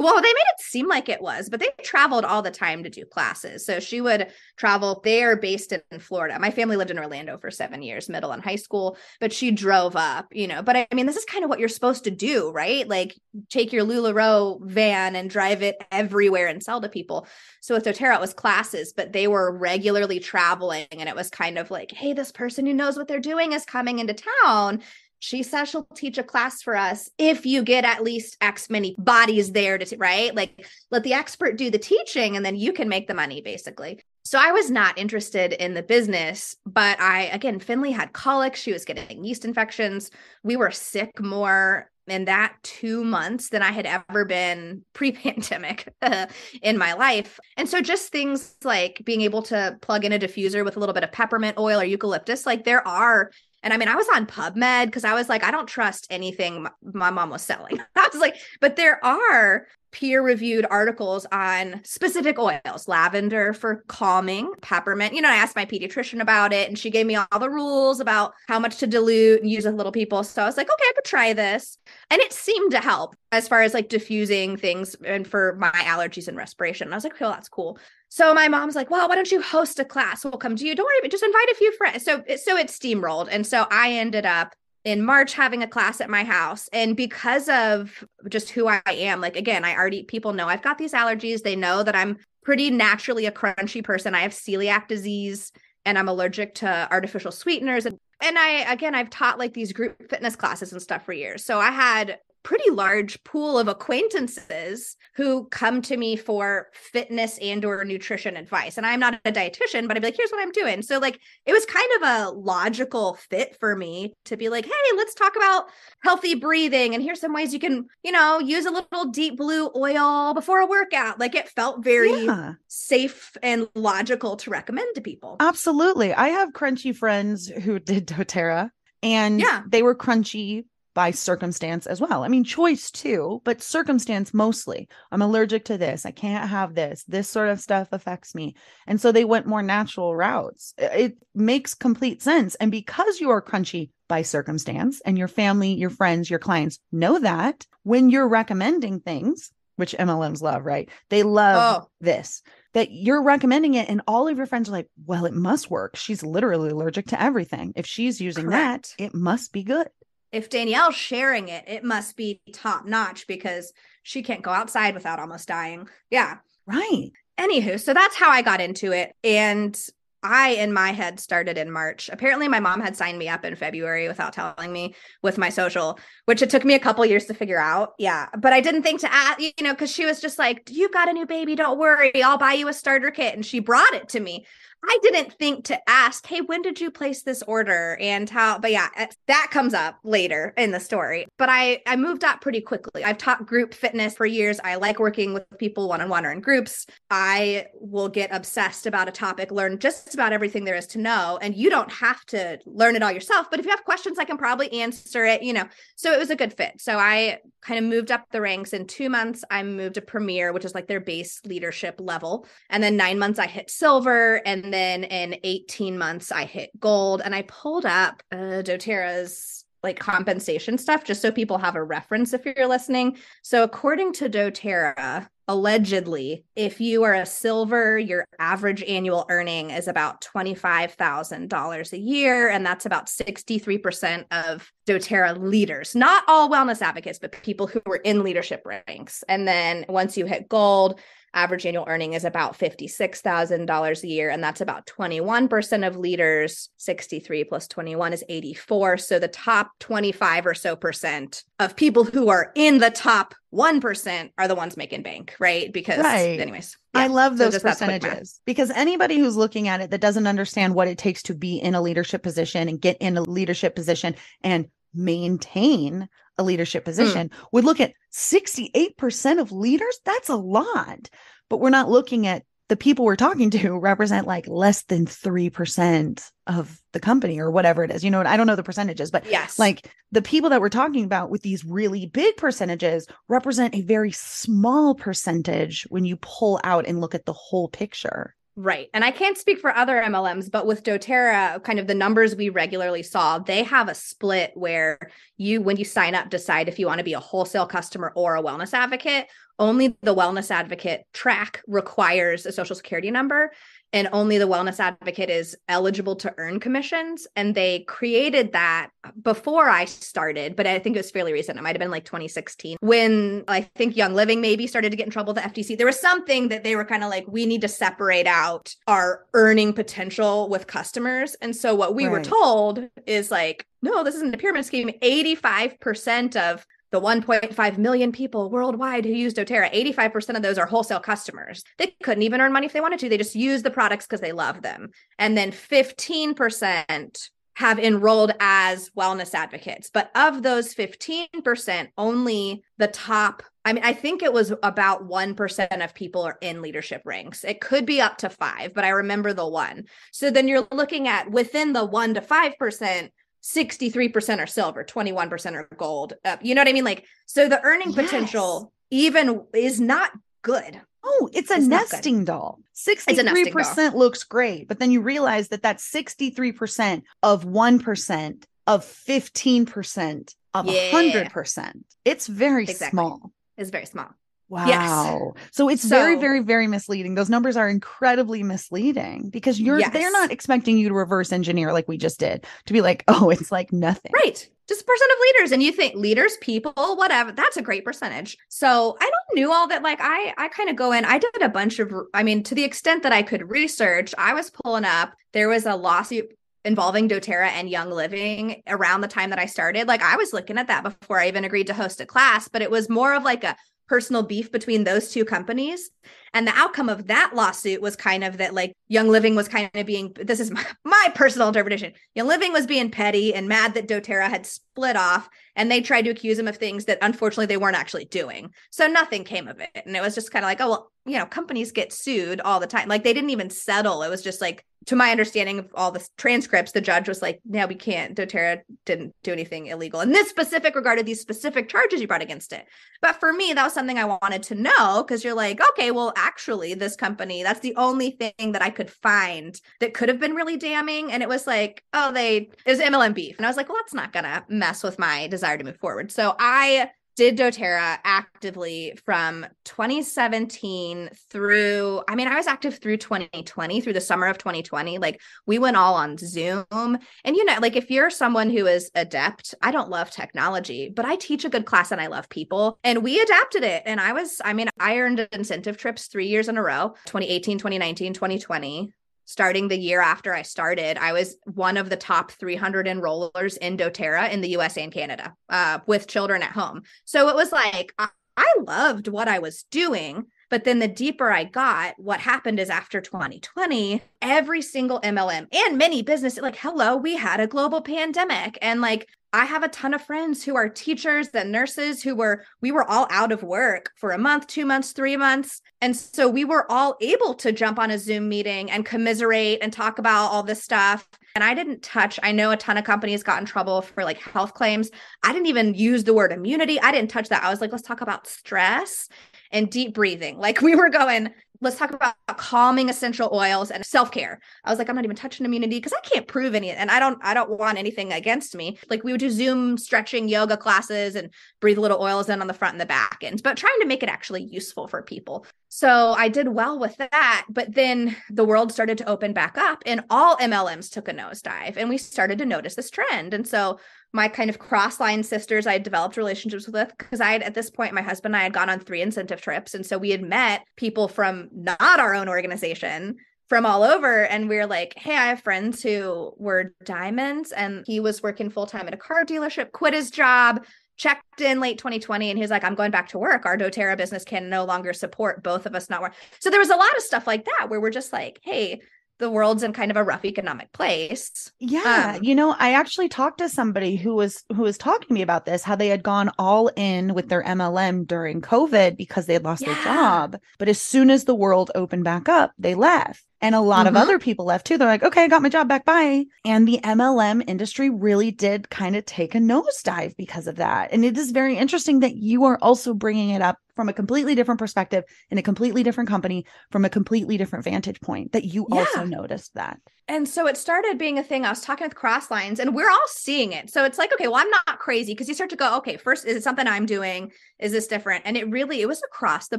Well, 0.00 0.14
they 0.14 0.28
made 0.28 0.30
it 0.30 0.60
seem 0.60 0.88
like 0.88 1.10
it 1.10 1.20
was, 1.20 1.50
but 1.50 1.60
they 1.60 1.68
traveled 1.82 2.24
all 2.24 2.40
the 2.40 2.50
time 2.50 2.82
to 2.84 2.88
do 2.88 3.04
classes. 3.04 3.66
So 3.66 3.80
she 3.80 4.00
would 4.00 4.28
travel. 4.56 5.02
They 5.04 5.22
are 5.22 5.36
based 5.36 5.72
in 5.72 6.00
Florida. 6.00 6.38
My 6.38 6.50
family 6.50 6.78
lived 6.78 6.90
in 6.90 6.98
Orlando 6.98 7.36
for 7.36 7.50
seven 7.50 7.82
years, 7.82 8.08
middle 8.08 8.32
and 8.32 8.42
high 8.42 8.56
school, 8.56 8.96
but 9.20 9.30
she 9.30 9.50
drove 9.50 9.96
up, 9.96 10.28
you 10.32 10.48
know. 10.48 10.62
But 10.62 10.76
I 10.76 10.86
mean, 10.94 11.04
this 11.04 11.18
is 11.18 11.26
kind 11.26 11.44
of 11.44 11.50
what 11.50 11.58
you're 11.58 11.68
supposed 11.68 12.04
to 12.04 12.10
do, 12.10 12.50
right? 12.50 12.88
Like 12.88 13.14
take 13.50 13.74
your 13.74 13.84
LuLaRoe 13.84 14.62
van 14.62 15.16
and 15.16 15.28
drive 15.28 15.62
it 15.62 15.76
everywhere 15.92 16.46
and 16.46 16.62
sell 16.62 16.80
to 16.80 16.88
people. 16.88 17.26
So 17.60 17.74
with 17.74 17.84
doTERRA, 17.84 18.14
it 18.14 18.20
was 18.22 18.32
classes, 18.32 18.94
but 18.96 19.12
they 19.12 19.28
were 19.28 19.54
regularly 19.54 20.18
traveling. 20.18 20.86
And 20.92 21.10
it 21.10 21.14
was 21.14 21.28
kind 21.28 21.58
of 21.58 21.70
like, 21.70 21.92
hey, 21.92 22.14
this 22.14 22.32
person 22.32 22.64
who 22.64 22.72
knows 22.72 22.96
what 22.96 23.06
they're 23.06 23.20
doing 23.20 23.52
is 23.52 23.66
coming 23.66 23.98
into 23.98 24.14
town 24.44 24.80
she 25.20 25.42
says 25.42 25.68
she'll 25.68 25.86
teach 25.94 26.18
a 26.18 26.24
class 26.24 26.62
for 26.62 26.74
us 26.74 27.10
if 27.18 27.46
you 27.46 27.62
get 27.62 27.84
at 27.84 28.02
least 28.02 28.36
X 28.40 28.68
many 28.68 28.96
bodies 28.98 29.52
there 29.52 29.78
to, 29.78 29.96
right? 29.98 30.34
Like 30.34 30.66
let 30.90 31.04
the 31.04 31.12
expert 31.12 31.56
do 31.56 31.70
the 31.70 31.78
teaching 31.78 32.36
and 32.36 32.44
then 32.44 32.56
you 32.56 32.72
can 32.72 32.88
make 32.88 33.06
the 33.06 33.14
money 33.14 33.40
basically. 33.42 34.00
So 34.24 34.38
I 34.38 34.52
was 34.52 34.70
not 34.70 34.98
interested 34.98 35.52
in 35.52 35.74
the 35.74 35.82
business, 35.82 36.56
but 36.66 37.00
I, 37.00 37.24
again, 37.24 37.58
Finley 37.58 37.90
had 37.90 38.12
colic. 38.12 38.56
She 38.56 38.72
was 38.72 38.84
getting 38.84 39.24
yeast 39.24 39.44
infections. 39.44 40.10
We 40.42 40.56
were 40.56 40.70
sick 40.70 41.20
more 41.20 41.90
in 42.06 42.24
that 42.24 42.56
two 42.62 43.04
months 43.04 43.50
than 43.50 43.62
I 43.62 43.70
had 43.70 43.86
ever 43.86 44.24
been 44.24 44.84
pre 44.94 45.12
pandemic 45.12 45.92
in 46.62 46.78
my 46.78 46.94
life. 46.94 47.38
And 47.56 47.68
so 47.68 47.80
just 47.80 48.10
things 48.10 48.56
like 48.64 49.02
being 49.04 49.20
able 49.20 49.42
to 49.44 49.78
plug 49.80 50.04
in 50.04 50.12
a 50.12 50.18
diffuser 50.18 50.64
with 50.64 50.76
a 50.76 50.80
little 50.80 50.94
bit 50.94 51.04
of 51.04 51.12
peppermint 51.12 51.58
oil 51.58 51.80
or 51.80 51.84
eucalyptus, 51.84 52.46
like 52.46 52.64
there 52.64 52.86
are 52.86 53.30
and 53.62 53.72
I 53.72 53.76
mean, 53.76 53.88
I 53.88 53.94
was 53.94 54.06
on 54.14 54.26
PubMed 54.26 54.86
because 54.86 55.04
I 55.04 55.14
was 55.14 55.28
like, 55.28 55.44
I 55.44 55.50
don't 55.50 55.66
trust 55.66 56.06
anything 56.10 56.66
my 56.82 57.10
mom 57.10 57.30
was 57.30 57.42
selling. 57.42 57.80
I 57.96 58.08
was 58.12 58.20
like, 58.20 58.36
but 58.60 58.76
there 58.76 59.04
are 59.04 59.66
peer 59.92 60.22
reviewed 60.22 60.66
articles 60.70 61.26
on 61.32 61.80
specific 61.84 62.38
oils 62.38 62.86
lavender 62.86 63.52
for 63.52 63.84
calming 63.88 64.52
peppermint. 64.62 65.14
You 65.14 65.20
know 65.20 65.28
i 65.28 65.34
asked 65.34 65.56
my 65.56 65.66
pediatrician 65.66 66.20
about 66.20 66.52
it 66.52 66.68
and 66.68 66.78
she 66.78 66.90
gave 66.90 67.06
me 67.06 67.16
all 67.16 67.38
the 67.38 67.50
rules 67.50 67.98
about 67.98 68.34
how 68.46 68.60
much 68.60 68.76
to 68.78 68.86
dilute 68.86 69.40
and 69.40 69.50
use 69.50 69.64
with 69.64 69.74
little 69.74 69.92
people. 69.92 70.22
So 70.22 70.42
i 70.42 70.46
was 70.46 70.56
like 70.56 70.70
okay 70.70 70.84
i 70.88 70.92
could 70.94 71.04
try 71.04 71.32
this. 71.32 71.76
And 72.10 72.20
it 72.20 72.32
seemed 72.32 72.70
to 72.72 72.80
help 72.80 73.16
as 73.32 73.48
far 73.48 73.62
as 73.62 73.74
like 73.74 73.88
diffusing 73.88 74.56
things 74.56 74.94
and 75.04 75.26
for 75.26 75.56
my 75.58 75.70
allergies 75.72 76.28
and 76.28 76.36
respiration. 76.36 76.92
I 76.92 76.96
was 76.96 77.04
like 77.04 77.20
oh 77.20 77.30
that's 77.30 77.48
cool 77.48 77.78
so 78.10 78.34
my 78.34 78.48
mom's 78.48 78.74
like, 78.74 78.90
well, 78.90 79.08
why 79.08 79.14
don't 79.14 79.30
you 79.30 79.40
host 79.40 79.78
a 79.78 79.84
class? 79.84 80.24
We'll 80.24 80.32
come 80.32 80.56
to 80.56 80.66
you. 80.66 80.74
Don't 80.74 80.84
worry, 80.84 80.98
but 81.00 81.12
just 81.12 81.22
invite 81.22 81.48
a 81.48 81.54
few 81.54 81.72
friends. 81.76 82.04
So 82.04 82.22
so 82.42 82.56
it 82.56 82.66
steamrolled. 82.66 83.28
And 83.30 83.46
so 83.46 83.66
I 83.70 83.92
ended 83.92 84.26
up 84.26 84.54
in 84.84 85.04
March 85.04 85.34
having 85.34 85.62
a 85.62 85.68
class 85.68 86.00
at 86.00 86.10
my 86.10 86.24
house. 86.24 86.68
And 86.72 86.96
because 86.96 87.48
of 87.48 88.04
just 88.28 88.50
who 88.50 88.66
I 88.66 88.82
am, 88.88 89.20
like 89.20 89.36
again, 89.36 89.64
I 89.64 89.76
already 89.76 90.02
people 90.02 90.32
know 90.32 90.48
I've 90.48 90.62
got 90.62 90.76
these 90.76 90.92
allergies. 90.92 91.42
They 91.42 91.54
know 91.54 91.84
that 91.84 91.94
I'm 91.94 92.18
pretty 92.42 92.70
naturally 92.70 93.26
a 93.26 93.32
crunchy 93.32 93.82
person. 93.84 94.14
I 94.14 94.20
have 94.20 94.32
celiac 94.32 94.88
disease 94.88 95.52
and 95.84 95.96
I'm 95.96 96.08
allergic 96.08 96.56
to 96.56 96.88
artificial 96.90 97.30
sweeteners. 97.30 97.86
And, 97.86 97.96
and 98.20 98.36
I 98.36 98.72
again 98.72 98.96
I've 98.96 99.10
taught 99.10 99.38
like 99.38 99.54
these 99.54 99.72
group 99.72 100.10
fitness 100.10 100.34
classes 100.34 100.72
and 100.72 100.82
stuff 100.82 101.04
for 101.04 101.12
years. 101.12 101.44
So 101.44 101.60
I 101.60 101.70
had 101.70 102.18
pretty 102.42 102.70
large 102.70 103.22
pool 103.24 103.58
of 103.58 103.68
acquaintances 103.68 104.96
who 105.14 105.46
come 105.48 105.82
to 105.82 105.96
me 105.96 106.16
for 106.16 106.68
fitness 106.72 107.38
and 107.38 107.64
or 107.64 107.84
nutrition 107.84 108.36
advice. 108.36 108.76
And 108.76 108.86
I'm 108.86 109.00
not 109.00 109.20
a 109.24 109.32
dietitian, 109.32 109.86
but 109.86 109.96
I'd 109.96 110.00
be 110.00 110.08
like, 110.08 110.16
here's 110.16 110.30
what 110.30 110.40
I'm 110.40 110.52
doing. 110.52 110.82
So 110.82 110.98
like 110.98 111.20
it 111.46 111.52
was 111.52 111.66
kind 111.66 111.88
of 111.96 112.08
a 112.08 112.30
logical 112.30 113.14
fit 113.14 113.56
for 113.58 113.76
me 113.76 114.14
to 114.26 114.36
be 114.36 114.48
like, 114.48 114.64
hey, 114.64 114.96
let's 114.96 115.14
talk 115.14 115.36
about 115.36 115.66
healthy 116.02 116.34
breathing. 116.34 116.94
And 116.94 117.02
here's 117.02 117.20
some 117.20 117.32
ways 117.32 117.52
you 117.52 117.60
can, 117.60 117.86
you 118.02 118.12
know, 118.12 118.38
use 118.38 118.66
a 118.66 118.70
little 118.70 119.06
deep 119.06 119.36
blue 119.36 119.70
oil 119.76 120.34
before 120.34 120.60
a 120.60 120.66
workout. 120.66 121.20
Like 121.20 121.34
it 121.34 121.48
felt 121.48 121.84
very 121.84 122.24
yeah. 122.24 122.54
safe 122.68 123.36
and 123.42 123.68
logical 123.74 124.36
to 124.36 124.50
recommend 124.50 124.94
to 124.94 125.00
people. 125.00 125.36
Absolutely. 125.40 126.14
I 126.14 126.28
have 126.28 126.52
crunchy 126.52 126.94
friends 126.94 127.48
who 127.48 127.78
did 127.78 128.06
doTERRA 128.06 128.70
and 129.02 129.40
yeah. 129.40 129.62
they 129.66 129.82
were 129.82 129.94
crunchy 129.94 130.64
by 130.94 131.10
circumstance 131.10 131.86
as 131.86 132.00
well. 132.00 132.24
I 132.24 132.28
mean, 132.28 132.44
choice 132.44 132.90
too, 132.90 133.40
but 133.44 133.62
circumstance 133.62 134.34
mostly. 134.34 134.88
I'm 135.10 135.22
allergic 135.22 135.66
to 135.66 135.78
this. 135.78 136.04
I 136.04 136.10
can't 136.10 136.48
have 136.48 136.74
this. 136.74 137.04
This 137.04 137.28
sort 137.28 137.48
of 137.48 137.60
stuff 137.60 137.88
affects 137.92 138.34
me. 138.34 138.54
And 138.86 139.00
so 139.00 139.12
they 139.12 139.24
went 139.24 139.46
more 139.46 139.62
natural 139.62 140.14
routes. 140.14 140.74
It 140.78 141.16
makes 141.34 141.74
complete 141.74 142.22
sense. 142.22 142.54
And 142.56 142.70
because 142.70 143.20
you 143.20 143.30
are 143.30 143.42
crunchy 143.42 143.90
by 144.08 144.22
circumstance 144.22 145.00
and 145.04 145.16
your 145.16 145.28
family, 145.28 145.74
your 145.74 145.90
friends, 145.90 146.28
your 146.28 146.40
clients 146.40 146.78
know 146.90 147.18
that 147.20 147.66
when 147.84 148.10
you're 148.10 148.28
recommending 148.28 149.00
things, 149.00 149.52
which 149.76 149.94
MLMs 149.98 150.42
love, 150.42 150.66
right? 150.66 150.90
They 151.08 151.22
love 151.22 151.84
oh. 151.84 151.88
this 152.00 152.42
that 152.72 152.92
you're 152.92 153.22
recommending 153.22 153.74
it 153.74 153.88
and 153.88 154.02
all 154.06 154.28
of 154.28 154.36
your 154.36 154.46
friends 154.46 154.68
are 154.68 154.72
like, 154.72 154.88
well, 155.06 155.24
it 155.24 155.32
must 155.32 155.70
work. 155.70 155.96
She's 155.96 156.22
literally 156.22 156.70
allergic 156.70 157.06
to 157.08 157.20
everything. 157.20 157.72
If 157.76 157.86
she's 157.86 158.20
using 158.20 158.44
Correct. 158.44 158.94
that, 158.96 159.04
it 159.04 159.14
must 159.14 159.52
be 159.52 159.64
good. 159.64 159.88
If 160.32 160.50
Danielle's 160.50 160.94
sharing 160.94 161.48
it, 161.48 161.64
it 161.66 161.84
must 161.84 162.16
be 162.16 162.40
top 162.52 162.86
notch 162.86 163.26
because 163.26 163.72
she 164.02 164.22
can't 164.22 164.42
go 164.42 164.50
outside 164.50 164.94
without 164.94 165.18
almost 165.18 165.48
dying. 165.48 165.88
Yeah. 166.10 166.38
Right. 166.66 167.10
Anywho, 167.38 167.80
so 167.80 167.94
that's 167.94 168.16
how 168.16 168.30
I 168.30 168.42
got 168.42 168.60
into 168.60 168.92
it. 168.92 169.14
And 169.24 169.78
I, 170.22 170.50
in 170.50 170.72
my 170.72 170.90
head, 170.92 171.18
started 171.18 171.56
in 171.56 171.70
March. 171.70 172.10
Apparently, 172.12 172.46
my 172.46 172.60
mom 172.60 172.80
had 172.80 172.96
signed 172.96 173.18
me 173.18 173.28
up 173.28 173.44
in 173.44 173.56
February 173.56 174.06
without 174.06 174.34
telling 174.34 174.70
me 174.70 174.94
with 175.22 175.38
my 175.38 175.48
social, 175.48 175.98
which 176.26 176.42
it 176.42 176.50
took 176.50 176.64
me 176.64 176.74
a 176.74 176.78
couple 176.78 177.04
years 177.06 177.24
to 177.26 177.34
figure 177.34 177.58
out. 177.58 177.94
Yeah. 177.98 178.28
But 178.38 178.52
I 178.52 178.60
didn't 178.60 178.82
think 178.82 179.00
to 179.00 179.12
ask, 179.12 179.40
you 179.40 179.52
know, 179.62 179.72
because 179.72 179.90
she 179.90 180.04
was 180.04 180.20
just 180.20 180.38
like, 180.38 180.68
You've 180.70 180.92
got 180.92 181.08
a 181.08 181.14
new 181.14 181.26
baby. 181.26 181.54
Don't 181.56 181.78
worry. 181.78 182.22
I'll 182.22 182.36
buy 182.36 182.52
you 182.52 182.68
a 182.68 182.72
starter 182.72 183.10
kit. 183.10 183.34
And 183.34 183.44
she 183.44 183.60
brought 183.60 183.94
it 183.94 184.10
to 184.10 184.20
me. 184.20 184.44
I 184.82 184.98
didn't 185.02 185.34
think 185.34 185.66
to 185.66 185.90
ask, 185.90 186.26
hey, 186.26 186.40
when 186.40 186.62
did 186.62 186.80
you 186.80 186.90
place 186.90 187.22
this 187.22 187.42
order 187.42 187.98
and 188.00 188.28
how? 188.28 188.58
But 188.58 188.72
yeah, 188.72 188.88
eh, 188.96 189.06
that 189.28 189.48
comes 189.50 189.74
up 189.74 189.98
later 190.04 190.54
in 190.56 190.70
the 190.70 190.80
story. 190.80 191.26
But 191.38 191.48
I 191.50 191.82
I 191.86 191.96
moved 191.96 192.24
up 192.24 192.40
pretty 192.40 192.60
quickly. 192.62 193.04
I've 193.04 193.18
taught 193.18 193.46
group 193.46 193.74
fitness 193.74 194.14
for 194.14 194.24
years. 194.24 194.58
I 194.64 194.76
like 194.76 194.98
working 194.98 195.34
with 195.34 195.44
people 195.58 195.88
one 195.88 196.00
on 196.00 196.08
one 196.08 196.24
or 196.24 196.32
in 196.32 196.40
groups. 196.40 196.86
I 197.10 197.66
will 197.74 198.08
get 198.08 198.34
obsessed 198.34 198.86
about 198.86 199.08
a 199.08 199.12
topic, 199.12 199.50
learn 199.50 199.78
just 199.78 200.14
about 200.14 200.32
everything 200.32 200.64
there 200.64 200.76
is 200.76 200.86
to 200.88 200.98
know, 200.98 201.38
and 201.42 201.54
you 201.54 201.68
don't 201.68 201.92
have 201.92 202.24
to 202.26 202.58
learn 202.64 202.96
it 202.96 203.02
all 203.02 203.12
yourself. 203.12 203.48
But 203.50 203.60
if 203.60 203.66
you 203.66 203.70
have 203.70 203.84
questions, 203.84 204.18
I 204.18 204.24
can 204.24 204.38
probably 204.38 204.72
answer 204.72 205.24
it. 205.26 205.42
You 205.42 205.52
know, 205.52 205.64
so 205.96 206.12
it 206.12 206.18
was 206.18 206.30
a 206.30 206.36
good 206.36 206.54
fit. 206.54 206.80
So 206.80 206.98
I 206.98 207.38
kind 207.60 207.78
of 207.78 207.90
moved 207.90 208.10
up 208.10 208.24
the 208.30 208.40
ranks. 208.40 208.72
In 208.72 208.86
two 208.86 209.10
months, 209.10 209.44
I 209.50 209.62
moved 209.62 209.96
to 209.96 210.00
Premier, 210.00 210.52
which 210.52 210.64
is 210.64 210.74
like 210.74 210.88
their 210.88 211.00
base 211.00 211.40
leadership 211.44 211.96
level, 211.98 212.46
and 212.70 212.82
then 212.82 212.96
nine 212.96 213.18
months 213.18 213.38
I 213.38 213.46
hit 213.46 213.70
silver, 213.70 214.40
and 214.46 214.69
then 214.72 215.04
in 215.04 215.38
18 215.42 215.96
months 215.98 216.32
I 216.32 216.44
hit 216.44 216.70
gold 216.78 217.22
and 217.24 217.34
I 217.34 217.42
pulled 217.42 217.86
up 217.86 218.22
uh, 218.32 218.62
doTERRA's 218.62 219.64
like 219.82 219.98
compensation 219.98 220.76
stuff 220.76 221.04
just 221.04 221.22
so 221.22 221.32
people 221.32 221.58
have 221.58 221.74
a 221.74 221.82
reference 221.82 222.32
if 222.32 222.44
you're 222.44 222.66
listening. 222.66 223.16
So 223.42 223.62
according 223.62 224.12
to 224.14 224.28
doTERRA, 224.28 225.26
allegedly, 225.48 226.44
if 226.54 226.80
you 226.80 227.02
are 227.02 227.14
a 227.14 227.26
silver, 227.26 227.98
your 227.98 228.24
average 228.38 228.82
annual 228.84 229.26
earning 229.30 229.70
is 229.70 229.88
about 229.88 230.20
$25,000 230.20 231.92
a 231.92 231.98
year 231.98 232.48
and 232.48 232.64
that's 232.64 232.86
about 232.86 233.06
63% 233.06 234.26
of 234.30 234.70
doTERRA 234.86 235.38
leaders. 235.40 235.96
Not 235.96 236.24
all 236.28 236.50
wellness 236.50 236.82
advocates, 236.82 237.18
but 237.18 237.32
people 237.32 237.66
who 237.66 237.80
are 237.86 237.96
in 237.96 238.22
leadership 238.22 238.62
ranks. 238.64 239.24
And 239.28 239.48
then 239.48 239.86
once 239.88 240.16
you 240.16 240.26
hit 240.26 240.48
gold, 240.48 241.00
average 241.34 241.64
annual 241.64 241.84
earning 241.86 242.14
is 242.14 242.24
about 242.24 242.58
$56,000 242.58 244.02
a 244.02 244.06
year. 244.06 244.30
And 244.30 244.42
that's 244.42 244.60
about 244.60 244.86
21% 244.86 245.86
of 245.86 245.96
leaders. 245.96 246.70
63 246.78 247.44
plus 247.44 247.68
21 247.68 248.12
is 248.12 248.24
84. 248.28 248.98
So 248.98 249.18
the 249.18 249.28
top 249.28 249.70
25 249.80 250.46
or 250.46 250.54
so 250.54 250.76
percent 250.76 251.44
of 251.58 251.76
people 251.76 252.04
who 252.04 252.28
are 252.28 252.52
in 252.54 252.78
the 252.78 252.90
top 252.90 253.34
1% 253.54 254.30
are 254.38 254.48
the 254.48 254.54
ones 254.54 254.76
making 254.76 255.02
bank, 255.02 255.34
right? 255.38 255.72
Because, 255.72 255.98
right. 255.98 256.40
anyways, 256.40 256.76
yeah. 256.94 257.02
I 257.02 257.06
love 257.08 257.38
those 257.38 257.54
so 257.54 257.60
percentages 257.60 258.40
because 258.44 258.70
anybody 258.70 259.18
who's 259.18 259.36
looking 259.36 259.68
at 259.68 259.80
it 259.80 259.90
that 259.90 260.00
doesn't 260.00 260.26
understand 260.26 260.74
what 260.74 260.88
it 260.88 260.98
takes 260.98 261.22
to 261.24 261.34
be 261.34 261.58
in 261.58 261.74
a 261.74 261.82
leadership 261.82 262.22
position 262.22 262.68
and 262.68 262.80
get 262.80 262.96
in 263.00 263.16
a 263.16 263.22
leadership 263.22 263.74
position 263.74 264.14
and 264.42 264.66
maintain 264.94 266.08
a 266.40 266.42
leadership 266.42 266.84
hmm. 266.84 266.90
position 266.90 267.28
mm. 267.28 267.32
would 267.52 267.64
look 267.64 267.80
at 267.80 267.92
68% 268.12 269.40
of 269.40 269.52
leaders. 269.52 270.00
That's 270.04 270.28
a 270.28 270.36
lot. 270.36 271.08
But 271.48 271.58
we're 271.58 271.70
not 271.70 271.90
looking 271.90 272.26
at 272.26 272.44
the 272.70 272.76
people 272.76 273.04
we're 273.04 273.16
talking 273.16 273.50
to 273.50 273.76
represent 273.78 274.26
like 274.26 274.46
less 274.46 274.82
than 274.82 275.04
3% 275.04 276.30
of 276.46 276.80
the 276.92 277.00
company 277.00 277.38
or 277.40 277.50
whatever 277.50 277.84
it 277.84 277.90
is. 277.90 278.02
You 278.02 278.10
know, 278.10 278.22
I 278.22 278.36
don't 278.36 278.46
know 278.46 278.56
the 278.56 278.62
percentages, 278.62 279.10
but 279.10 279.26
yes, 279.26 279.58
like 279.58 279.90
the 280.12 280.22
people 280.22 280.50
that 280.50 280.60
we're 280.60 280.68
talking 280.68 281.04
about 281.04 281.30
with 281.30 281.42
these 281.42 281.64
really 281.64 282.06
big 282.06 282.36
percentages 282.36 283.06
represent 283.28 283.74
a 283.74 283.82
very 283.82 284.12
small 284.12 284.94
percentage 284.94 285.86
when 285.90 286.04
you 286.04 286.16
pull 286.16 286.60
out 286.64 286.86
and 286.86 287.00
look 287.00 287.14
at 287.14 287.26
the 287.26 287.32
whole 287.32 287.68
picture. 287.68 288.34
Right. 288.62 288.90
And 288.92 289.02
I 289.02 289.10
can't 289.10 289.38
speak 289.38 289.58
for 289.58 289.74
other 289.74 290.02
MLMs, 290.02 290.50
but 290.50 290.66
with 290.66 290.82
doTERRA, 290.82 291.64
kind 291.64 291.78
of 291.78 291.86
the 291.86 291.94
numbers 291.94 292.36
we 292.36 292.50
regularly 292.50 293.02
saw, 293.02 293.38
they 293.38 293.62
have 293.62 293.88
a 293.88 293.94
split 293.94 294.52
where 294.54 294.98
you, 295.38 295.62
when 295.62 295.78
you 295.78 295.86
sign 295.86 296.14
up, 296.14 296.28
decide 296.28 296.68
if 296.68 296.78
you 296.78 296.86
want 296.86 296.98
to 296.98 297.04
be 297.04 297.14
a 297.14 297.20
wholesale 297.20 297.66
customer 297.66 298.12
or 298.14 298.36
a 298.36 298.42
wellness 298.42 298.74
advocate. 298.74 299.28
Only 299.58 299.96
the 300.02 300.14
wellness 300.14 300.50
advocate 300.50 301.06
track 301.14 301.62
requires 301.66 302.44
a 302.44 302.52
social 302.52 302.76
security 302.76 303.10
number 303.10 303.50
and 303.92 304.08
only 304.12 304.38
the 304.38 304.48
wellness 304.48 304.78
advocate 304.80 305.30
is 305.30 305.56
eligible 305.68 306.16
to 306.16 306.34
earn 306.38 306.60
commissions. 306.60 307.26
And 307.36 307.54
they 307.54 307.80
created 307.80 308.52
that 308.52 308.90
before 309.22 309.68
i 309.70 309.86
started 309.86 310.54
but 310.54 310.66
i 310.66 310.78
think 310.78 310.94
it 310.94 310.98
was 310.98 311.10
fairly 311.10 311.32
recent. 311.32 311.58
It 311.58 311.62
might 311.62 311.74
have 311.74 311.78
been 311.78 311.90
like 311.90 312.04
2016 312.04 312.76
when 312.80 313.44
i 313.48 313.62
think 313.62 313.96
young 313.96 314.14
living 314.14 314.40
maybe 314.42 314.66
started 314.66 314.90
to 314.90 314.96
get 314.96 315.06
in 315.06 315.10
trouble 315.10 315.32
with 315.32 315.42
the 315.42 315.48
ftc 315.48 315.76
there 315.78 315.86
was 315.86 315.98
something 315.98 316.48
that 316.48 316.64
they 316.64 316.76
were 316.76 316.84
kind 316.84 317.02
of 317.02 317.08
like 317.08 317.24
we 317.26 317.46
need 317.46 317.62
to 317.62 317.68
separate 317.68 318.26
out 318.26 318.74
our 318.86 319.24
earning 319.34 319.72
potential 319.72 320.48
with 320.48 320.66
customers. 320.66 321.36
And 321.40 321.54
so 321.54 321.74
what 321.74 321.94
we 321.94 322.06
right. 322.06 322.12
were 322.12 322.22
told 322.22 322.88
is 323.06 323.30
like 323.30 323.66
no 323.82 324.04
this 324.04 324.14
isn't 324.16 324.34
a 324.34 324.38
pyramid 324.38 324.64
scheme. 324.64 324.90
85% 325.02 326.36
of 326.36 326.66
the 326.92 327.00
1.5 327.00 327.78
million 327.78 328.12
people 328.12 328.50
worldwide 328.50 329.04
who 329.04 329.12
use 329.12 329.34
doTERRA, 329.34 329.72
85% 329.96 330.36
of 330.36 330.42
those 330.42 330.58
are 330.58 330.66
wholesale 330.66 331.00
customers. 331.00 331.62
They 331.78 331.94
couldn't 332.02 332.22
even 332.22 332.40
earn 332.40 332.52
money 332.52 332.66
if 332.66 332.72
they 332.72 332.80
wanted 332.80 333.00
to. 333.00 333.08
They 333.08 333.18
just 333.18 333.36
use 333.36 333.62
the 333.62 333.70
products 333.70 334.06
because 334.06 334.20
they 334.20 334.32
love 334.32 334.62
them. 334.62 334.90
And 335.18 335.36
then 335.36 335.52
15% 335.52 337.28
have 337.60 337.78
enrolled 337.78 338.32
as 338.40 338.90
wellness 338.96 339.34
advocates. 339.34 339.90
But 339.92 340.10
of 340.14 340.42
those 340.42 340.74
15%, 340.74 341.88
only 341.98 342.64
the 342.78 342.88
top, 342.88 343.42
I 343.66 343.74
mean, 343.74 343.84
I 343.84 343.92
think 343.92 344.22
it 344.22 344.32
was 344.32 344.52
about 344.62 345.06
1% 345.06 345.84
of 345.84 345.94
people 345.94 346.22
are 346.22 346.38
in 346.40 346.62
leadership 346.62 347.02
ranks. 347.04 347.44
It 347.44 347.60
could 347.60 347.84
be 347.84 348.00
up 348.00 348.16
to 348.18 348.30
five, 348.30 348.72
but 348.72 348.84
I 348.84 348.90
remember 348.90 349.34
the 349.34 349.46
one. 349.46 349.84
So 350.10 350.30
then 350.30 350.48
you're 350.48 350.66
looking 350.72 351.06
at 351.06 351.30
within 351.30 351.74
the 351.74 351.84
one 351.84 352.14
to 352.14 352.22
5%, 352.22 353.10
63% 353.42 354.38
are 354.38 354.46
silver, 354.46 354.84
21% 354.84 355.54
are 355.54 355.68
gold. 355.76 356.14
Uh, 356.24 356.36
you 356.42 356.54
know 356.54 356.60
what 356.60 356.68
I 356.68 356.72
mean? 356.72 356.84
Like, 356.84 357.06
so 357.26 357.48
the 357.48 357.62
earning 357.62 357.92
yes. 357.92 358.04
potential 358.04 358.72
even 358.90 359.42
is 359.54 359.80
not 359.80 360.10
good. 360.42 360.80
Oh, 361.02 361.30
it's 361.32 361.50
a 361.50 361.56
it's 361.56 361.66
nesting 361.66 362.24
doll. 362.24 362.60
63% 362.76 363.94
looks 363.94 364.24
great, 364.24 364.68
but 364.68 364.78
then 364.78 364.90
you 364.90 365.00
realize 365.00 365.48
that 365.48 365.62
that's 365.62 365.90
63% 365.90 367.02
of 367.22 367.44
1% 367.44 368.44
of 368.66 368.84
15% 368.84 370.34
of 370.54 370.66
yeah. 370.66 370.90
100%. 370.92 371.72
It's 372.04 372.26
very 372.26 372.64
exactly. 372.64 372.90
small. 372.90 373.32
It's 373.56 373.70
very 373.70 373.86
small. 373.86 374.10
Wow. 374.50 374.66
Yes. 374.66 375.46
So 375.52 375.68
it's 375.68 375.82
so, 375.82 375.88
very, 375.90 376.16
very, 376.16 376.40
very 376.40 376.66
misleading. 376.66 377.14
Those 377.14 377.30
numbers 377.30 377.56
are 377.56 377.68
incredibly 377.68 378.42
misleading 378.42 379.30
because 379.30 379.60
you're 379.60 379.78
yes. 379.78 379.92
they're 379.92 380.10
not 380.10 380.32
expecting 380.32 380.76
you 380.76 380.88
to 380.88 380.94
reverse 380.94 381.30
engineer 381.30 381.72
like 381.72 381.86
we 381.86 381.96
just 381.96 382.18
did 382.18 382.44
to 382.66 382.72
be 382.72 382.80
like, 382.80 383.04
oh, 383.06 383.30
it's 383.30 383.52
like 383.52 383.72
nothing. 383.72 384.10
Right. 384.12 384.48
Just 384.66 384.82
a 384.82 384.84
percent 384.84 385.10
of 385.12 385.18
leaders. 385.20 385.52
And 385.52 385.62
you 385.62 385.70
think 385.70 385.94
leaders, 385.94 386.36
people, 386.40 386.72
whatever, 386.96 387.30
that's 387.30 387.56
a 387.56 387.62
great 387.62 387.84
percentage. 387.84 388.36
So 388.48 388.96
I 389.00 389.04
don't 389.04 389.36
knew 389.36 389.52
all 389.52 389.68
that. 389.68 389.84
Like 389.84 390.00
I 390.00 390.34
I 390.36 390.48
kind 390.48 390.68
of 390.68 390.74
go 390.74 390.90
in, 390.90 391.04
I 391.04 391.18
did 391.18 391.42
a 391.42 391.48
bunch 391.48 391.78
of 391.78 391.92
I 392.12 392.24
mean, 392.24 392.42
to 392.42 392.54
the 392.56 392.64
extent 392.64 393.04
that 393.04 393.12
I 393.12 393.22
could 393.22 393.50
research, 393.50 394.12
I 394.18 394.34
was 394.34 394.50
pulling 394.50 394.84
up, 394.84 395.12
there 395.32 395.48
was 395.48 395.64
a 395.64 395.76
lawsuit 395.76 396.36
involving 396.64 397.08
doterra 397.08 397.48
and 397.48 397.70
young 397.70 397.90
living 397.90 398.62
around 398.66 399.00
the 399.00 399.08
time 399.08 399.30
that 399.30 399.38
i 399.38 399.46
started 399.46 399.88
like 399.88 400.02
i 400.02 400.16
was 400.16 400.34
looking 400.34 400.58
at 400.58 400.66
that 400.66 400.82
before 400.82 401.18
i 401.18 401.26
even 401.26 401.42
agreed 401.42 401.66
to 401.66 401.72
host 401.72 402.02
a 402.02 402.06
class 402.06 402.48
but 402.48 402.60
it 402.60 402.70
was 402.70 402.90
more 402.90 403.14
of 403.14 403.22
like 403.22 403.44
a 403.44 403.56
personal 403.90 404.22
beef 404.22 404.52
between 404.52 404.84
those 404.84 405.10
two 405.10 405.24
companies 405.24 405.90
and 406.32 406.46
the 406.46 406.56
outcome 406.56 406.88
of 406.88 407.08
that 407.08 407.32
lawsuit 407.34 407.80
was 407.80 407.96
kind 407.96 408.22
of 408.22 408.38
that 408.38 408.54
like 408.54 408.76
Young 408.88 409.08
Living 409.08 409.34
was 409.34 409.48
kind 409.48 409.70
of 409.74 409.86
being 409.86 410.12
this 410.14 410.40
is 410.40 410.50
my, 410.52 410.64
my, 410.84 411.12
personal 411.14 411.48
interpretation. 411.48 411.92
Young 412.14 412.28
Living 412.28 412.52
was 412.52 412.66
being 412.66 412.90
petty 412.90 413.34
and 413.34 413.48
mad 413.48 413.74
that 413.74 413.88
doTERRA 413.88 414.28
had 414.28 414.46
split 414.46 414.96
off 414.96 415.28
and 415.56 415.70
they 415.70 415.80
tried 415.80 416.02
to 416.02 416.10
accuse 416.10 416.38
him 416.38 416.48
of 416.48 416.56
things 416.56 416.84
that 416.84 416.98
unfortunately 417.02 417.46
they 417.46 417.56
weren't 417.56 417.76
actually 417.76 418.04
doing. 418.04 418.52
So 418.70 418.86
nothing 418.86 419.24
came 419.24 419.48
of 419.48 419.60
it. 419.60 419.70
And 419.74 419.96
it 419.96 420.02
was 420.02 420.14
just 420.14 420.30
kind 420.30 420.44
of 420.44 420.48
like, 420.48 420.60
oh 420.60 420.68
well, 420.68 420.92
you 421.04 421.18
know, 421.18 421.26
companies 421.26 421.72
get 421.72 421.92
sued 421.92 422.40
all 422.40 422.60
the 422.60 422.66
time. 422.66 422.88
Like 422.88 423.04
they 423.04 423.14
didn't 423.14 423.30
even 423.30 423.50
settle. 423.50 424.02
It 424.02 424.10
was 424.10 424.22
just 424.22 424.40
like 424.40 424.64
to 424.86 424.96
my 424.96 425.10
understanding 425.10 425.58
of 425.58 425.68
all 425.74 425.90
the 425.90 426.06
transcripts, 426.16 426.72
the 426.72 426.80
judge 426.80 427.06
was 427.06 427.20
like, 427.20 427.40
"No, 427.44 427.66
we 427.66 427.74
can't. 427.74 428.16
DoTerra 428.16 428.60
didn't 428.86 429.14
do 429.22 429.32
anything 429.32 429.66
illegal 429.66 430.00
in 430.00 430.10
this 430.10 430.30
specific 430.30 430.74
regarded 430.74 431.04
these 431.04 431.20
specific 431.20 431.68
charges 431.68 432.00
you 432.00 432.06
brought 432.06 432.22
against 432.22 432.52
it." 432.52 432.66
But 433.02 433.20
for 433.20 433.32
me, 433.32 433.52
that 433.52 433.62
was 433.62 433.74
something 433.74 433.98
I 433.98 434.06
wanted 434.06 434.42
to 434.44 434.54
know 434.54 435.02
because 435.02 435.22
you're 435.22 435.34
like, 435.34 435.60
okay, 435.70 435.90
well, 435.90 436.12
actually, 436.20 436.74
this 436.74 436.96
company, 436.96 437.42
that's 437.42 437.60
the 437.60 437.74
only 437.76 438.10
thing 438.10 438.52
that 438.52 438.62
I 438.62 438.70
could 438.70 438.90
find 438.90 439.60
that 439.80 439.94
could 439.94 440.08
have 440.08 440.20
been 440.20 440.34
really 440.34 440.56
damning, 440.56 441.10
and 441.10 441.22
it 441.22 441.28
was 441.28 441.46
like, 441.46 441.82
oh, 441.92 442.12
they 442.12 442.50
it 442.66 442.70
was 442.70 442.78
MLM 442.78 443.14
beef, 443.14 443.36
and 443.36 443.46
I 443.46 443.48
was 443.48 443.56
like, 443.56 443.68
well, 443.68 443.78
that's 443.78 443.94
not 443.94 444.12
gonna 444.12 444.44
mess 444.48 444.82
with 444.82 444.98
my 444.98 445.26
desire 445.28 445.58
to 445.58 445.64
move 445.64 445.78
forward. 445.78 446.12
So 446.12 446.36
I 446.38 446.90
did 447.20 447.36
doterra 447.36 447.98
actively 448.02 448.98
from 449.04 449.44
2017 449.66 451.10
through 451.28 452.02
i 452.08 452.14
mean 452.14 452.26
i 452.26 452.34
was 452.34 452.46
active 452.46 452.78
through 452.78 452.96
2020 452.96 453.82
through 453.82 453.92
the 453.92 454.00
summer 454.00 454.26
of 454.26 454.38
2020 454.38 454.96
like 454.96 455.20
we 455.44 455.58
went 455.58 455.76
all 455.76 455.96
on 455.96 456.16
zoom. 456.16 456.64
And 456.70 457.36
you 457.36 457.44
know 457.44 457.58
like 457.60 457.76
if 457.76 457.90
you're 457.90 458.08
someone 458.08 458.48
who 458.48 458.66
is 458.66 458.90
adept 458.94 459.54
i 459.60 459.70
don't 459.70 459.90
love 459.90 460.10
technology 460.10 460.90
but 460.96 461.04
i 461.04 461.16
teach 461.16 461.44
a 461.44 461.50
good 461.50 461.66
class 461.66 461.92
and 461.92 462.00
i 462.00 462.06
love 462.06 462.30
people. 462.30 462.78
And 462.84 463.04
we 463.04 463.20
adapted 463.20 463.64
it. 463.64 463.82
And 463.84 464.00
i 464.00 464.14
was 464.14 464.40
i 464.42 464.54
mean 464.54 464.70
i 464.80 464.96
earned 464.96 465.28
incentive 465.30 465.76
trips 465.76 466.06
three 466.06 466.28
years 466.28 466.48
in 466.48 466.56
a 466.56 466.62
row 466.62 466.94
2018 467.04 467.58
2019 467.58 468.14
2020 468.14 468.94
starting 469.30 469.68
the 469.68 469.78
year 469.78 470.00
after 470.00 470.34
I 470.34 470.42
started, 470.42 470.98
I 470.98 471.12
was 471.12 471.36
one 471.44 471.76
of 471.76 471.88
the 471.88 471.96
top 471.96 472.32
300 472.32 472.88
enrollers 472.88 473.56
in 473.56 473.76
doTERRA 473.76 474.32
in 474.32 474.40
the 474.40 474.56
US 474.56 474.76
and 474.76 474.92
Canada 474.92 475.34
uh, 475.48 475.78
with 475.86 476.08
children 476.08 476.42
at 476.42 476.50
home. 476.50 476.82
So 477.04 477.28
it 477.28 477.36
was 477.36 477.52
like, 477.52 477.94
I, 477.96 478.08
I 478.36 478.52
loved 478.66 479.06
what 479.06 479.28
I 479.28 479.38
was 479.38 479.62
doing. 479.70 480.26
But 480.50 480.64
then 480.64 480.80
the 480.80 480.88
deeper 480.88 481.30
I 481.30 481.44
got, 481.44 481.94
what 481.98 482.20
happened 482.20 482.58
is 482.58 482.68
after 482.68 483.00
2020, 483.00 484.02
every 484.20 484.60
single 484.60 485.00
MLM 485.00 485.46
and 485.54 485.78
many 485.78 486.02
businesses, 486.02 486.42
like, 486.42 486.56
hello, 486.56 486.96
we 486.96 487.16
had 487.16 487.40
a 487.40 487.46
global 487.46 487.80
pandemic. 487.80 488.58
And 488.60 488.80
like, 488.80 489.08
I 489.32 489.44
have 489.44 489.62
a 489.62 489.68
ton 489.68 489.94
of 489.94 490.02
friends 490.02 490.42
who 490.42 490.56
are 490.56 490.68
teachers, 490.68 491.28
then 491.28 491.52
nurses 491.52 492.02
who 492.02 492.16
were, 492.16 492.44
we 492.60 492.72
were 492.72 492.84
all 492.84 493.06
out 493.10 493.30
of 493.30 493.44
work 493.44 493.92
for 493.94 494.10
a 494.10 494.18
month, 494.18 494.48
two 494.48 494.66
months, 494.66 494.90
three 494.90 495.16
months. 495.16 495.62
And 495.80 495.96
so 495.96 496.28
we 496.28 496.44
were 496.44 496.70
all 496.70 496.96
able 497.00 497.34
to 497.34 497.52
jump 497.52 497.78
on 497.78 497.92
a 497.92 497.98
Zoom 497.98 498.28
meeting 498.28 498.72
and 498.72 498.84
commiserate 498.84 499.60
and 499.62 499.72
talk 499.72 500.00
about 500.00 500.30
all 500.30 500.42
this 500.42 500.64
stuff. 500.64 501.08
And 501.36 501.44
I 501.44 501.54
didn't 501.54 501.84
touch, 501.84 502.18
I 502.24 502.32
know 502.32 502.50
a 502.50 502.56
ton 502.56 502.76
of 502.76 502.82
companies 502.82 503.22
got 503.22 503.38
in 503.38 503.46
trouble 503.46 503.82
for 503.82 504.02
like 504.02 504.18
health 504.18 504.54
claims. 504.54 504.90
I 505.22 505.32
didn't 505.32 505.46
even 505.46 505.74
use 505.74 506.02
the 506.02 506.12
word 506.12 506.32
immunity. 506.32 506.80
I 506.80 506.90
didn't 506.90 507.10
touch 507.10 507.28
that. 507.28 507.44
I 507.44 507.50
was 507.50 507.60
like, 507.60 507.70
let's 507.70 507.86
talk 507.86 508.00
about 508.00 508.26
stress 508.26 509.08
and 509.50 509.70
deep 509.70 509.94
breathing. 509.94 510.38
Like 510.38 510.60
we 510.60 510.74
were 510.74 510.90
going, 510.90 511.30
let's 511.60 511.76
talk 511.76 511.92
about 511.92 512.14
calming 512.36 512.88
essential 512.88 513.28
oils 513.32 513.70
and 513.70 513.84
self-care. 513.84 514.40
I 514.64 514.70
was 514.70 514.78
like, 514.78 514.88
I'm 514.88 514.96
not 514.96 515.04
even 515.04 515.16
touching 515.16 515.44
immunity 515.44 515.76
because 515.76 515.92
I 515.92 516.00
can't 516.00 516.26
prove 516.26 516.54
any 516.54 516.70
and 516.70 516.90
I 516.90 516.98
don't 516.98 517.18
I 517.22 517.34
don't 517.34 517.58
want 517.58 517.78
anything 517.78 518.12
against 518.12 518.54
me. 518.54 518.78
Like 518.88 519.04
we 519.04 519.12
would 519.12 519.20
do 519.20 519.30
Zoom 519.30 519.76
stretching 519.76 520.28
yoga 520.28 520.56
classes 520.56 521.16
and 521.16 521.30
breathe 521.60 521.78
little 521.78 522.00
oils 522.00 522.28
in 522.28 522.40
on 522.40 522.46
the 522.46 522.54
front 522.54 522.74
and 522.74 522.80
the 522.80 522.86
back 522.86 523.18
end, 523.22 523.42
but 523.42 523.56
trying 523.56 523.78
to 523.80 523.86
make 523.86 524.02
it 524.02 524.08
actually 524.08 524.42
useful 524.42 524.88
for 524.88 525.02
people. 525.02 525.46
So 525.68 526.14
I 526.16 526.28
did 526.28 526.48
well 526.48 526.78
with 526.78 526.96
that. 526.96 527.46
But 527.48 527.74
then 527.74 528.16
the 528.30 528.44
world 528.44 528.72
started 528.72 528.98
to 528.98 529.08
open 529.08 529.32
back 529.32 529.58
up 529.58 529.82
and 529.86 530.02
all 530.10 530.36
MLMs 530.38 530.90
took 530.90 531.08
a 531.08 531.12
nosedive 531.12 531.76
and 531.76 531.88
we 531.88 531.98
started 531.98 532.38
to 532.38 532.46
notice 532.46 532.74
this 532.74 532.90
trend. 532.90 533.34
And 533.34 533.46
so 533.46 533.78
my 534.12 534.28
kind 534.28 534.50
of 534.50 534.58
cross 534.58 534.98
line 534.98 535.22
sisters 535.22 535.66
I 535.66 535.74
had 535.74 535.82
developed 535.82 536.16
relationships 536.16 536.68
with 536.68 536.92
because 536.98 537.20
I 537.20 537.32
had 537.32 537.42
at 537.42 537.54
this 537.54 537.70
point 537.70 537.94
my 537.94 538.02
husband 538.02 538.34
and 538.34 538.40
I 538.40 538.44
had 538.44 538.52
gone 538.52 538.70
on 538.70 538.80
three 538.80 539.02
incentive 539.02 539.40
trips 539.40 539.74
and 539.74 539.84
so 539.84 539.98
we 539.98 540.10
had 540.10 540.22
met 540.22 540.64
people 540.76 541.08
from 541.08 541.48
not 541.52 542.00
our 542.00 542.14
own 542.14 542.28
organization 542.28 543.16
from 543.48 543.66
all 543.66 543.82
over 543.82 544.26
and 544.26 544.48
we 544.48 544.58
are 544.58 544.66
like 544.66 544.94
hey 544.96 545.16
I 545.16 545.26
have 545.28 545.42
friends 545.42 545.82
who 545.82 546.32
were 546.38 546.74
diamonds 546.84 547.52
and 547.52 547.84
he 547.86 548.00
was 548.00 548.22
working 548.22 548.50
full 548.50 548.66
time 548.66 548.86
at 548.88 548.94
a 548.94 548.98
car 548.98 549.24
dealership 549.24 549.72
quit 549.72 549.94
his 549.94 550.10
job 550.10 550.64
checked 550.96 551.40
in 551.40 551.60
late 551.60 551.78
2020 551.78 552.30
and 552.30 552.38
he's 552.38 552.50
like 552.50 552.64
i'm 552.64 552.74
going 552.74 552.90
back 552.90 553.08
to 553.08 553.18
work. 553.18 553.46
Our 553.46 553.56
doterra 553.56 553.96
business 553.96 554.24
can 554.24 554.50
no 554.50 554.64
longer 554.64 554.92
support 554.92 555.42
both 555.42 555.66
of 555.66 555.74
us 555.74 555.88
not 555.88 556.02
work 556.02 556.14
so 556.40 556.50
there 556.50 556.60
was 556.60 556.70
a 556.70 556.76
lot 556.76 556.96
of 556.96 557.02
stuff 557.02 557.26
like 557.26 557.44
that 557.44 557.66
where 557.68 557.80
we're 557.80 557.90
just 557.90 558.12
like 558.12 558.40
hey 558.42 558.80
the 559.20 559.30
world's 559.30 559.62
in 559.62 559.72
kind 559.72 559.90
of 559.90 559.96
a 559.96 560.02
rough 560.02 560.24
economic 560.24 560.72
place. 560.72 561.52
Yeah, 561.60 562.14
um, 562.16 562.24
you 562.24 562.34
know, 562.34 562.56
I 562.58 562.72
actually 562.72 563.08
talked 563.08 563.38
to 563.38 563.48
somebody 563.48 563.94
who 563.96 564.14
was 564.14 564.42
who 564.48 564.62
was 564.62 564.76
talking 564.76 565.06
to 565.08 565.14
me 565.14 565.22
about 565.22 565.44
this, 565.44 565.62
how 565.62 565.76
they 565.76 565.88
had 565.88 566.02
gone 566.02 566.30
all 566.38 566.68
in 566.74 567.14
with 567.14 567.28
their 567.28 567.44
MLM 567.44 568.06
during 568.06 568.40
COVID 568.40 568.96
because 568.96 569.26
they 569.26 569.34
had 569.34 569.44
lost 569.44 569.62
yeah. 569.62 569.74
their 569.74 569.84
job, 569.84 570.36
but 570.58 570.68
as 570.68 570.80
soon 570.80 571.10
as 571.10 571.24
the 571.24 571.34
world 571.34 571.70
opened 571.74 572.04
back 572.04 572.28
up, 572.28 572.52
they 572.58 572.74
left. 572.74 573.24
And 573.40 573.54
a 573.54 573.60
lot 573.60 573.86
mm-hmm. 573.86 573.96
of 573.96 574.02
other 574.02 574.18
people 574.18 574.44
left 574.44 574.66
too. 574.66 574.76
They're 574.76 574.86
like, 574.86 575.02
okay, 575.02 575.24
I 575.24 575.28
got 575.28 575.42
my 575.42 575.48
job 575.48 575.68
back. 575.68 575.84
Bye. 575.84 576.26
And 576.44 576.68
the 576.68 576.80
MLM 576.82 577.42
industry 577.48 577.88
really 577.88 578.30
did 578.30 578.68
kind 578.70 578.96
of 578.96 579.06
take 579.06 579.34
a 579.34 579.38
nosedive 579.38 580.16
because 580.16 580.46
of 580.46 580.56
that. 580.56 580.92
And 580.92 581.04
it 581.04 581.16
is 581.16 581.30
very 581.30 581.56
interesting 581.56 582.00
that 582.00 582.16
you 582.16 582.44
are 582.44 582.58
also 582.60 582.92
bringing 582.92 583.30
it 583.30 583.42
up 583.42 583.58
from 583.74 583.88
a 583.88 583.94
completely 583.94 584.34
different 584.34 584.58
perspective 584.58 585.04
in 585.30 585.38
a 585.38 585.42
completely 585.42 585.82
different 585.82 586.10
company 586.10 586.44
from 586.70 586.84
a 586.84 586.90
completely 586.90 587.38
different 587.38 587.64
vantage 587.64 588.00
point 588.00 588.32
that 588.32 588.44
you 588.44 588.66
yeah. 588.70 588.78
also 588.78 589.04
noticed 589.04 589.54
that. 589.54 589.80
And 590.10 590.28
so 590.28 590.48
it 590.48 590.56
started 590.56 590.98
being 590.98 591.20
a 591.20 591.22
thing. 591.22 591.46
I 591.46 591.50
was 591.50 591.60
talking 591.60 591.86
with 591.86 591.94
Crosslines 591.94 592.58
and 592.58 592.74
we're 592.74 592.90
all 592.90 593.06
seeing 593.06 593.52
it. 593.52 593.70
So 593.70 593.84
it's 593.84 593.96
like, 593.96 594.12
okay, 594.12 594.26
well, 594.26 594.40
I'm 594.40 594.50
not 594.50 594.80
crazy 594.80 595.12
because 595.12 595.28
you 595.28 595.34
start 595.34 595.50
to 595.50 595.56
go, 595.56 595.76
okay, 595.76 595.96
first, 595.98 596.26
is 596.26 596.34
it 596.34 596.42
something 596.42 596.66
I'm 596.66 596.84
doing? 596.84 597.30
Is 597.60 597.70
this 597.70 597.86
different? 597.86 598.24
And 598.26 598.36
it 598.36 598.50
really, 598.50 598.80
it 598.80 598.88
was 598.88 599.00
across 599.04 599.46
the 599.46 599.58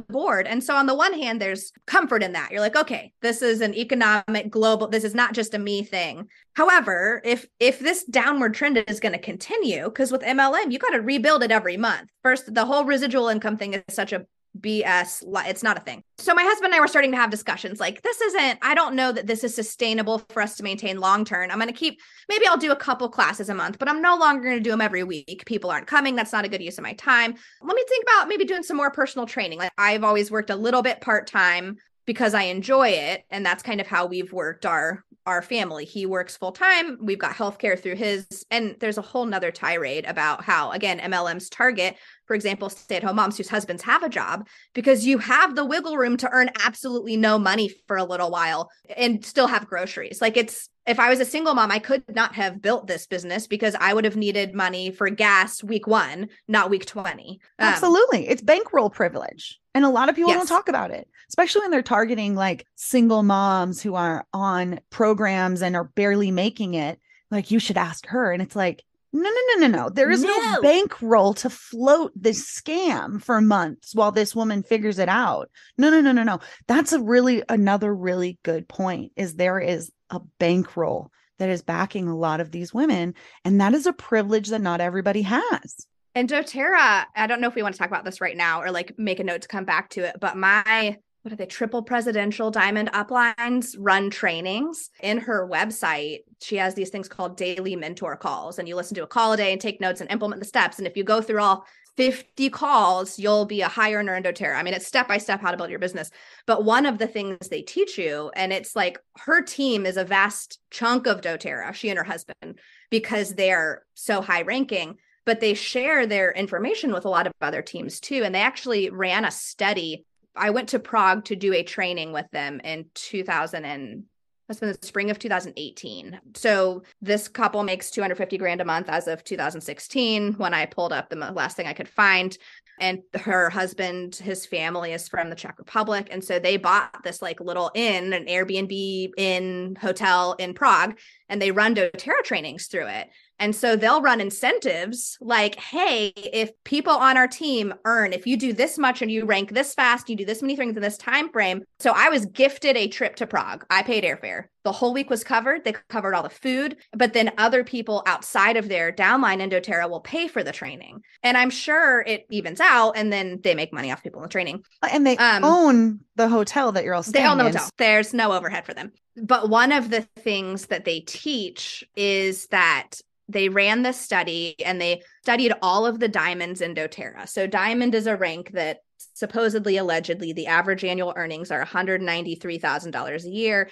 board. 0.00 0.46
And 0.46 0.62
so 0.62 0.76
on 0.76 0.84
the 0.84 0.94
one 0.94 1.14
hand, 1.14 1.40
there's 1.40 1.72
comfort 1.86 2.22
in 2.22 2.32
that. 2.32 2.50
You're 2.52 2.60
like, 2.60 2.76
okay, 2.76 3.14
this 3.22 3.40
is 3.40 3.62
an 3.62 3.74
economic 3.74 4.50
global, 4.50 4.88
this 4.88 5.04
is 5.04 5.14
not 5.14 5.32
just 5.32 5.54
a 5.54 5.58
me 5.58 5.84
thing. 5.84 6.28
However, 6.52 7.22
if 7.24 7.46
if 7.58 7.78
this 7.78 8.04
downward 8.04 8.52
trend 8.52 8.76
is 8.86 9.00
going 9.00 9.14
to 9.14 9.18
continue, 9.18 9.84
because 9.84 10.12
with 10.12 10.20
MLM, 10.20 10.70
you 10.70 10.78
got 10.78 10.90
to 10.90 11.00
rebuild 11.00 11.42
it 11.42 11.50
every 11.50 11.78
month. 11.78 12.10
First, 12.22 12.52
the 12.52 12.66
whole 12.66 12.84
residual 12.84 13.28
income 13.28 13.56
thing 13.56 13.72
is 13.72 13.82
such 13.88 14.12
a 14.12 14.26
BS. 14.60 15.24
It's 15.46 15.62
not 15.62 15.78
a 15.78 15.80
thing. 15.80 16.02
So 16.18 16.34
my 16.34 16.42
husband 16.42 16.66
and 16.66 16.74
I 16.74 16.80
were 16.80 16.88
starting 16.88 17.10
to 17.12 17.16
have 17.16 17.30
discussions 17.30 17.80
like, 17.80 18.02
this 18.02 18.20
isn't, 18.20 18.58
I 18.62 18.74
don't 18.74 18.94
know 18.94 19.10
that 19.10 19.26
this 19.26 19.44
is 19.44 19.54
sustainable 19.54 20.18
for 20.28 20.42
us 20.42 20.56
to 20.56 20.62
maintain 20.62 21.00
long 21.00 21.24
term. 21.24 21.50
I'm 21.50 21.58
going 21.58 21.68
to 21.68 21.74
keep, 21.74 22.00
maybe 22.28 22.46
I'll 22.46 22.58
do 22.58 22.70
a 22.70 22.76
couple 22.76 23.08
classes 23.08 23.48
a 23.48 23.54
month, 23.54 23.78
but 23.78 23.88
I'm 23.88 24.02
no 24.02 24.16
longer 24.16 24.44
going 24.44 24.58
to 24.58 24.62
do 24.62 24.70
them 24.70 24.80
every 24.80 25.04
week. 25.04 25.44
People 25.46 25.70
aren't 25.70 25.86
coming. 25.86 26.16
That's 26.16 26.32
not 26.32 26.44
a 26.44 26.48
good 26.48 26.62
use 26.62 26.78
of 26.78 26.84
my 26.84 26.92
time. 26.92 27.34
Let 27.62 27.76
me 27.76 27.84
think 27.88 28.04
about 28.04 28.28
maybe 28.28 28.44
doing 28.44 28.62
some 28.62 28.76
more 28.76 28.90
personal 28.90 29.26
training. 29.26 29.58
Like 29.58 29.72
I've 29.78 30.04
always 30.04 30.30
worked 30.30 30.50
a 30.50 30.56
little 30.56 30.82
bit 30.82 31.00
part 31.00 31.26
time 31.26 31.78
because 32.04 32.34
I 32.34 32.42
enjoy 32.44 32.88
it. 32.88 33.24
And 33.30 33.46
that's 33.46 33.62
kind 33.62 33.80
of 33.80 33.86
how 33.86 34.06
we've 34.06 34.32
worked 34.32 34.66
our 34.66 35.04
our 35.26 35.42
family. 35.42 35.84
He 35.84 36.06
works 36.06 36.36
full 36.36 36.52
time. 36.52 36.98
We've 37.00 37.18
got 37.18 37.34
healthcare 37.34 37.78
through 37.78 37.96
his, 37.96 38.44
and 38.50 38.76
there's 38.80 38.98
a 38.98 39.02
whole 39.02 39.24
nother 39.26 39.50
tirade 39.50 40.04
about 40.06 40.44
how, 40.44 40.70
again, 40.72 40.98
MLM's 40.98 41.48
target 41.48 41.96
for 42.32 42.34
example, 42.34 42.70
stay 42.70 42.96
at 42.96 43.04
home 43.04 43.16
moms 43.16 43.36
whose 43.36 43.50
husbands 43.50 43.82
have 43.82 44.02
a 44.02 44.08
job, 44.08 44.48
because 44.72 45.04
you 45.06 45.18
have 45.18 45.54
the 45.54 45.66
wiggle 45.66 45.98
room 45.98 46.16
to 46.16 46.30
earn 46.32 46.48
absolutely 46.64 47.14
no 47.14 47.38
money 47.38 47.70
for 47.86 47.98
a 47.98 48.04
little 48.04 48.30
while 48.30 48.70
and 48.96 49.22
still 49.22 49.48
have 49.48 49.66
groceries. 49.66 50.22
Like 50.22 50.38
it's, 50.38 50.70
if 50.86 50.98
I 50.98 51.10
was 51.10 51.20
a 51.20 51.26
single 51.26 51.54
mom, 51.54 51.70
I 51.70 51.78
could 51.78 52.02
not 52.08 52.34
have 52.34 52.62
built 52.62 52.86
this 52.86 53.06
business 53.06 53.46
because 53.46 53.76
I 53.78 53.92
would 53.92 54.06
have 54.06 54.16
needed 54.16 54.54
money 54.54 54.90
for 54.90 55.10
gas 55.10 55.62
week 55.62 55.86
one, 55.86 56.30
not 56.48 56.70
week 56.70 56.86
20. 56.86 57.38
Um, 57.58 57.68
Absolutely. 57.68 58.26
It's 58.26 58.40
bankroll 58.40 58.88
privilege. 58.88 59.60
And 59.74 59.84
a 59.84 59.90
lot 59.90 60.08
of 60.08 60.16
people 60.16 60.30
yes. 60.30 60.40
don't 60.40 60.56
talk 60.56 60.68
about 60.68 60.90
it, 60.90 61.08
especially 61.28 61.60
when 61.60 61.70
they're 61.70 61.82
targeting 61.82 62.34
like 62.34 62.66
single 62.76 63.22
moms 63.22 63.82
who 63.82 63.94
are 63.94 64.24
on 64.32 64.80
programs 65.12 65.60
and 65.60 65.76
are 65.76 65.84
barely 65.84 66.30
making 66.30 66.72
it. 66.72 66.98
Like, 67.30 67.50
you 67.50 67.58
should 67.58 67.76
ask 67.76 68.06
her. 68.06 68.32
And 68.32 68.40
it's 68.40 68.56
like, 68.56 68.82
no, 69.12 69.28
no, 69.28 69.40
no, 69.48 69.66
no, 69.66 69.78
no. 69.82 69.88
There 69.90 70.10
is 70.10 70.22
no. 70.22 70.34
no 70.34 70.62
bankroll 70.62 71.34
to 71.34 71.50
float 71.50 72.12
this 72.16 72.42
scam 72.50 73.22
for 73.22 73.42
months 73.42 73.94
while 73.94 74.10
this 74.10 74.34
woman 74.34 74.62
figures 74.62 74.98
it 74.98 75.10
out. 75.10 75.50
No, 75.76 75.90
no, 75.90 76.00
no, 76.00 76.12
no, 76.12 76.22
no. 76.22 76.40
That's 76.66 76.94
a 76.94 77.00
really 77.00 77.42
another 77.50 77.94
really 77.94 78.38
good 78.42 78.66
point 78.68 79.12
is 79.16 79.34
there 79.34 79.60
is 79.60 79.92
a 80.08 80.20
bankroll 80.38 81.10
that 81.38 81.50
is 81.50 81.60
backing 81.60 82.08
a 82.08 82.16
lot 82.16 82.40
of 82.40 82.50
these 82.50 82.72
women. 82.72 83.14
And 83.44 83.60
that 83.60 83.74
is 83.74 83.86
a 83.86 83.92
privilege 83.92 84.48
that 84.48 84.62
not 84.62 84.80
everybody 84.80 85.22
has. 85.22 85.86
And 86.14 86.26
doTERRA, 86.26 87.04
I 87.14 87.26
don't 87.26 87.42
know 87.42 87.48
if 87.48 87.54
we 87.54 87.62
want 87.62 87.74
to 87.74 87.78
talk 87.78 87.88
about 87.88 88.06
this 88.06 88.22
right 88.22 88.36
now 88.36 88.62
or 88.62 88.70
like 88.70 88.94
make 88.98 89.20
a 89.20 89.24
note 89.24 89.42
to 89.42 89.48
come 89.48 89.66
back 89.66 89.90
to 89.90 90.04
it, 90.04 90.16
but 90.20 90.38
my 90.38 90.96
what 91.22 91.32
are 91.32 91.36
they 91.36 91.46
triple 91.46 91.82
presidential 91.82 92.50
diamond 92.50 92.90
uplines 92.92 93.76
run 93.78 94.10
trainings. 94.10 94.90
In 95.02 95.18
her 95.18 95.48
website 95.48 96.20
she 96.40 96.56
has 96.56 96.74
these 96.74 96.90
things 96.90 97.08
called 97.08 97.36
daily 97.36 97.76
mentor 97.76 98.16
calls 98.16 98.58
and 98.58 98.68
you 98.68 98.74
listen 98.76 98.96
to 98.96 99.04
a 99.04 99.06
call 99.06 99.32
a 99.32 99.36
day 99.36 99.52
and 99.52 99.60
take 99.60 99.80
notes 99.80 100.00
and 100.00 100.10
implement 100.10 100.40
the 100.40 100.48
steps. 100.48 100.78
And 100.78 100.86
if 100.86 100.96
you 100.96 101.04
go 101.04 101.22
through 101.22 101.40
all 101.40 101.64
50 101.96 102.48
calls 102.50 103.18
you'll 103.18 103.44
be 103.44 103.60
a 103.60 103.68
higher 103.68 103.98
earner 103.98 104.16
in 104.16 104.22
doterra 104.22 104.56
i 104.56 104.62
mean 104.62 104.72
it's 104.72 104.86
step 104.86 105.06
by 105.06 105.18
step 105.18 105.42
how 105.42 105.50
to 105.50 105.56
build 105.56 105.70
your 105.70 105.78
business. 105.78 106.10
But 106.46 106.64
one 106.64 106.86
of 106.86 106.98
the 106.98 107.06
things 107.06 107.48
they 107.48 107.62
teach 107.62 107.98
you 107.98 108.30
and 108.34 108.52
it's 108.52 108.74
like 108.74 108.98
her 109.18 109.42
team 109.42 109.86
is 109.86 109.96
a 109.96 110.04
vast 110.04 110.58
chunk 110.70 111.06
of 111.06 111.20
doterra 111.20 111.72
she 111.72 111.88
and 111.88 111.98
her 111.98 112.04
husband 112.04 112.58
because 112.90 113.34
they're 113.34 113.82
so 113.94 114.20
high 114.22 114.42
ranking 114.42 114.98
but 115.24 115.40
they 115.40 115.54
share 115.54 116.06
their 116.06 116.32
information 116.32 116.92
with 116.92 117.04
a 117.04 117.08
lot 117.08 117.26
of 117.26 117.32
other 117.40 117.62
teams 117.62 118.00
too. 118.00 118.22
And 118.24 118.34
they 118.34 118.40
actually 118.40 118.90
ran 118.90 119.24
a 119.24 119.30
study 119.30 120.04
I 120.34 120.50
went 120.50 120.70
to 120.70 120.78
Prague 120.78 121.24
to 121.26 121.36
do 121.36 121.52
a 121.52 121.62
training 121.62 122.12
with 122.12 122.30
them 122.30 122.60
in 122.60 122.86
2000 122.94 123.64
and 123.64 124.04
that's 124.48 124.60
been 124.60 124.76
the 124.78 124.86
spring 124.86 125.10
of 125.10 125.18
2018. 125.18 126.20
So 126.34 126.82
this 127.00 127.28
couple 127.28 127.62
makes 127.62 127.90
250 127.90 128.36
grand 128.38 128.60
a 128.60 128.64
month 128.64 128.88
as 128.88 129.06
of 129.06 129.24
2016 129.24 130.34
when 130.34 130.52
I 130.52 130.66
pulled 130.66 130.92
up 130.92 131.08
the 131.08 131.16
last 131.16 131.56
thing 131.56 131.66
I 131.66 131.72
could 131.72 131.88
find. 131.88 132.36
And 132.80 133.02
her 133.14 133.48
husband, 133.48 134.16
his 134.16 134.44
family 134.44 134.92
is 134.92 135.08
from 135.08 135.30
the 135.30 135.36
Czech 135.36 135.58
Republic. 135.58 136.08
And 136.10 136.22
so 136.22 136.38
they 136.38 136.56
bought 136.56 137.02
this 137.04 137.22
like 137.22 137.40
little 137.40 137.70
inn, 137.74 138.12
an 138.12 138.26
Airbnb 138.26 139.12
in 139.16 139.76
hotel 139.80 140.34
in 140.38 140.52
Prague, 140.52 140.98
and 141.28 141.40
they 141.40 141.52
run 141.52 141.74
doTERRA 141.74 142.24
trainings 142.24 142.66
through 142.66 142.88
it. 142.88 143.08
And 143.42 143.56
so 143.56 143.74
they'll 143.74 144.00
run 144.00 144.20
incentives 144.20 145.18
like, 145.20 145.56
hey, 145.56 146.12
if 146.14 146.52
people 146.62 146.92
on 146.92 147.16
our 147.16 147.26
team 147.26 147.74
earn, 147.84 148.12
if 148.12 148.24
you 148.24 148.36
do 148.36 148.52
this 148.52 148.78
much 148.78 149.02
and 149.02 149.10
you 149.10 149.24
rank 149.24 149.50
this 149.50 149.74
fast, 149.74 150.08
you 150.08 150.14
do 150.14 150.24
this 150.24 150.42
many 150.42 150.54
things 150.54 150.76
in 150.76 150.82
this 150.82 150.96
time 150.96 151.28
frame. 151.28 151.64
So 151.80 151.92
I 151.92 152.08
was 152.08 152.24
gifted 152.26 152.76
a 152.76 152.86
trip 152.86 153.16
to 153.16 153.26
Prague. 153.26 153.66
I 153.68 153.82
paid 153.82 154.04
airfare. 154.04 154.44
The 154.62 154.70
whole 154.70 154.94
week 154.94 155.10
was 155.10 155.24
covered. 155.24 155.64
They 155.64 155.72
covered 155.88 156.14
all 156.14 156.22
the 156.22 156.30
food, 156.30 156.76
but 156.92 157.14
then 157.14 157.32
other 157.36 157.64
people 157.64 158.04
outside 158.06 158.56
of 158.56 158.68
their 158.68 158.92
downline 158.92 159.40
in 159.40 159.50
doTERRA 159.50 159.90
will 159.90 159.98
pay 159.98 160.28
for 160.28 160.44
the 160.44 160.52
training. 160.52 161.02
And 161.24 161.36
I'm 161.36 161.50
sure 161.50 162.02
it 162.02 162.26
evens 162.30 162.60
out 162.60 162.92
and 162.92 163.12
then 163.12 163.40
they 163.42 163.56
make 163.56 163.72
money 163.72 163.90
off 163.90 164.04
people 164.04 164.20
in 164.20 164.28
the 164.28 164.32
training. 164.32 164.62
And 164.88 165.04
they 165.04 165.16
um, 165.16 165.42
own 165.42 166.00
the 166.14 166.28
hotel 166.28 166.70
that 166.70 166.84
you're 166.84 166.94
all 166.94 167.02
staying 167.02 167.24
They 167.24 167.28
own 167.28 167.38
the 167.38 167.46
in. 167.46 167.52
hotel. 167.54 167.70
There's 167.76 168.14
no 168.14 168.30
overhead 168.30 168.64
for 168.64 168.72
them. 168.72 168.92
But 169.16 169.48
one 169.48 169.72
of 169.72 169.90
the 169.90 170.02
things 170.02 170.66
that 170.66 170.84
they 170.84 171.00
teach 171.00 171.82
is 171.96 172.46
that 172.46 173.00
they 173.32 173.48
ran 173.48 173.82
this 173.82 173.98
study 173.98 174.54
and 174.64 174.80
they 174.80 175.02
studied 175.22 175.52
all 175.62 175.86
of 175.86 175.98
the 175.98 176.08
diamonds 176.08 176.60
in 176.60 176.74
doterra. 176.74 177.28
So 177.28 177.46
diamond 177.46 177.94
is 177.94 178.06
a 178.06 178.16
rank 178.16 178.52
that 178.52 178.78
supposedly 179.14 179.76
allegedly 179.76 180.32
the 180.32 180.46
average 180.46 180.84
annual 180.84 181.12
earnings 181.16 181.50
are 181.50 181.64
$193000 181.64 183.24
a 183.24 183.28
year 183.28 183.70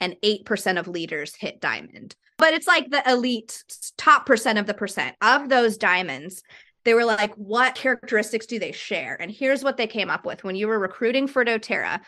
and 0.00 0.16
8% 0.24 0.78
of 0.78 0.88
leaders 0.88 1.34
hit 1.34 1.60
diamond. 1.60 2.16
But 2.38 2.54
it's 2.54 2.66
like 2.66 2.90
the 2.90 3.08
elite 3.08 3.62
top 3.96 4.26
percent 4.26 4.58
of 4.58 4.66
the 4.66 4.74
percent 4.74 5.16
of 5.20 5.48
those 5.48 5.76
diamonds 5.76 6.42
they 6.84 6.94
were 6.94 7.04
like 7.04 7.32
what 7.34 7.76
characteristics 7.76 8.46
do 8.46 8.58
they 8.58 8.72
share? 8.72 9.16
And 9.20 9.30
here's 9.30 9.62
what 9.62 9.76
they 9.76 9.86
came 9.86 10.10
up 10.10 10.26
with. 10.26 10.42
When 10.42 10.56
you 10.56 10.66
were 10.66 10.80
recruiting 10.80 11.28
for 11.28 11.44
doterra 11.44 12.00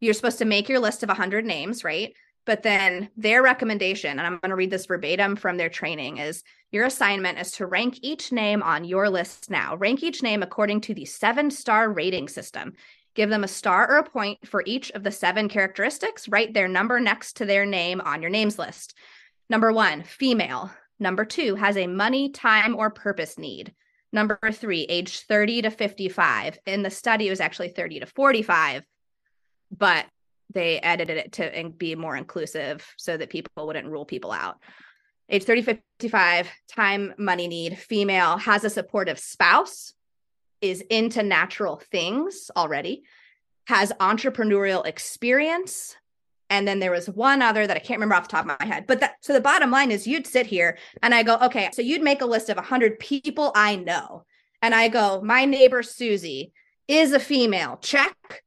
you're 0.00 0.14
supposed 0.14 0.38
to 0.38 0.44
make 0.44 0.68
your 0.68 0.80
list 0.80 1.02
of 1.02 1.08
100 1.08 1.44
names 1.44 1.84
right 1.84 2.14
but 2.46 2.62
then 2.62 3.10
their 3.16 3.42
recommendation, 3.42 4.18
and 4.18 4.20
I'm 4.20 4.38
going 4.38 4.50
to 4.50 4.56
read 4.56 4.70
this 4.70 4.86
verbatim 4.86 5.34
from 5.34 5.56
their 5.56 5.68
training, 5.68 6.18
is 6.18 6.44
your 6.70 6.86
assignment 6.86 7.38
is 7.38 7.50
to 7.52 7.66
rank 7.66 7.98
each 8.02 8.30
name 8.30 8.62
on 8.62 8.84
your 8.84 9.10
list 9.10 9.50
now. 9.50 9.76
Rank 9.76 10.02
each 10.02 10.22
name 10.22 10.42
according 10.42 10.80
to 10.82 10.94
the 10.94 11.04
seven 11.04 11.50
star 11.50 11.90
rating 11.90 12.28
system. 12.28 12.74
Give 13.14 13.28
them 13.28 13.44
a 13.44 13.48
star 13.48 13.90
or 13.90 13.96
a 13.96 14.08
point 14.08 14.46
for 14.46 14.62
each 14.64 14.92
of 14.92 15.02
the 15.02 15.10
seven 15.10 15.48
characteristics. 15.48 16.28
Write 16.28 16.54
their 16.54 16.68
number 16.68 17.00
next 17.00 17.38
to 17.38 17.46
their 17.46 17.66
name 17.66 18.00
on 18.00 18.22
your 18.22 18.30
names 18.30 18.58
list. 18.58 18.94
Number 19.50 19.72
one, 19.72 20.04
female. 20.04 20.70
Number 21.00 21.24
two, 21.24 21.56
has 21.56 21.76
a 21.76 21.86
money, 21.86 22.30
time, 22.30 22.76
or 22.76 22.90
purpose 22.90 23.38
need. 23.38 23.74
Number 24.12 24.38
three, 24.52 24.82
age 24.82 25.20
30 25.20 25.62
to 25.62 25.70
55. 25.70 26.58
In 26.66 26.82
the 26.82 26.90
study, 26.90 27.26
it 27.26 27.30
was 27.30 27.40
actually 27.40 27.68
30 27.68 28.00
to 28.00 28.06
45, 28.06 28.84
but 29.76 30.06
they 30.52 30.78
edited 30.80 31.16
it 31.16 31.32
to 31.32 31.72
be 31.76 31.94
more 31.94 32.16
inclusive 32.16 32.86
so 32.96 33.16
that 33.16 33.30
people 33.30 33.66
wouldn't 33.66 33.88
rule 33.88 34.04
people 34.04 34.32
out. 34.32 34.58
Age 35.28 35.44
30, 35.44 35.62
55, 35.62 36.48
time, 36.68 37.14
money 37.18 37.48
need, 37.48 37.78
female, 37.78 38.38
has 38.38 38.64
a 38.64 38.70
supportive 38.70 39.18
spouse, 39.18 39.92
is 40.60 40.82
into 40.82 41.22
natural 41.22 41.82
things 41.90 42.50
already, 42.56 43.02
has 43.66 43.92
entrepreneurial 43.98 44.86
experience. 44.86 45.96
And 46.48 46.66
then 46.66 46.78
there 46.78 46.92
was 46.92 47.10
one 47.10 47.42
other 47.42 47.66
that 47.66 47.76
I 47.76 47.80
can't 47.80 47.98
remember 47.98 48.14
off 48.14 48.28
the 48.28 48.36
top 48.36 48.48
of 48.48 48.56
my 48.60 48.64
head. 48.64 48.86
But 48.86 49.00
that, 49.00 49.16
so 49.20 49.32
the 49.32 49.40
bottom 49.40 49.72
line 49.72 49.90
is 49.90 50.06
you'd 50.06 50.28
sit 50.28 50.46
here 50.46 50.78
and 51.02 51.12
I 51.12 51.24
go, 51.24 51.38
okay, 51.42 51.70
so 51.72 51.82
you'd 51.82 52.02
make 52.02 52.22
a 52.22 52.26
list 52.26 52.48
of 52.48 52.56
100 52.56 53.00
people 53.00 53.50
I 53.56 53.74
know. 53.74 54.24
And 54.62 54.74
I 54.74 54.86
go, 54.86 55.20
my 55.22 55.44
neighbor 55.44 55.82
Susie 55.82 56.52
is 56.86 57.12
a 57.12 57.18
female, 57.18 57.78
check 57.82 58.44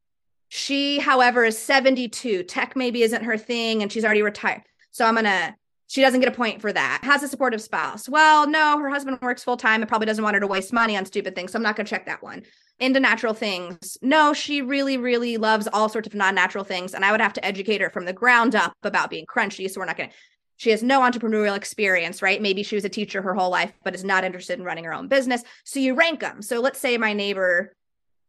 she, 0.52 0.98
however, 0.98 1.44
is 1.44 1.56
72. 1.56 2.42
Tech 2.42 2.74
maybe 2.74 3.02
isn't 3.02 3.22
her 3.22 3.38
thing 3.38 3.82
and 3.82 3.90
she's 3.90 4.04
already 4.04 4.22
retired. 4.22 4.62
So 4.90 5.04
I'm 5.06 5.14
going 5.14 5.24
to, 5.24 5.54
she 5.86 6.00
doesn't 6.00 6.18
get 6.18 6.28
a 6.28 6.36
point 6.36 6.60
for 6.60 6.72
that. 6.72 7.02
Has 7.04 7.22
a 7.22 7.28
supportive 7.28 7.62
spouse. 7.62 8.08
Well, 8.08 8.48
no, 8.48 8.76
her 8.80 8.90
husband 8.90 9.20
works 9.22 9.44
full 9.44 9.56
time 9.56 9.80
and 9.80 9.88
probably 9.88 10.06
doesn't 10.06 10.24
want 10.24 10.34
her 10.34 10.40
to 10.40 10.48
waste 10.48 10.72
money 10.72 10.96
on 10.96 11.06
stupid 11.06 11.36
things. 11.36 11.52
So 11.52 11.56
I'm 11.56 11.62
not 11.62 11.76
going 11.76 11.86
to 11.86 11.90
check 11.90 12.06
that 12.06 12.20
one. 12.20 12.42
Into 12.80 12.98
natural 12.98 13.32
things. 13.32 13.96
No, 14.02 14.32
she 14.32 14.60
really, 14.60 14.96
really 14.96 15.36
loves 15.36 15.68
all 15.72 15.88
sorts 15.88 16.08
of 16.08 16.14
non 16.14 16.34
natural 16.34 16.64
things. 16.64 16.94
And 16.94 17.04
I 17.04 17.12
would 17.12 17.20
have 17.20 17.34
to 17.34 17.44
educate 17.44 17.80
her 17.80 17.90
from 17.90 18.04
the 18.04 18.12
ground 18.12 18.56
up 18.56 18.72
about 18.82 19.08
being 19.08 19.26
crunchy. 19.26 19.70
So 19.70 19.78
we're 19.78 19.86
not 19.86 19.96
going 19.96 20.10
to, 20.10 20.16
she 20.56 20.70
has 20.70 20.82
no 20.82 21.00
entrepreneurial 21.00 21.56
experience, 21.56 22.22
right? 22.22 22.42
Maybe 22.42 22.64
she 22.64 22.74
was 22.74 22.84
a 22.84 22.88
teacher 22.88 23.22
her 23.22 23.34
whole 23.34 23.50
life, 23.50 23.72
but 23.84 23.94
is 23.94 24.02
not 24.02 24.24
interested 24.24 24.58
in 24.58 24.64
running 24.64 24.84
her 24.84 24.94
own 24.94 25.06
business. 25.06 25.44
So 25.64 25.78
you 25.78 25.94
rank 25.94 26.18
them. 26.18 26.42
So 26.42 26.58
let's 26.60 26.80
say 26.80 26.98
my 26.98 27.12
neighbor 27.12 27.72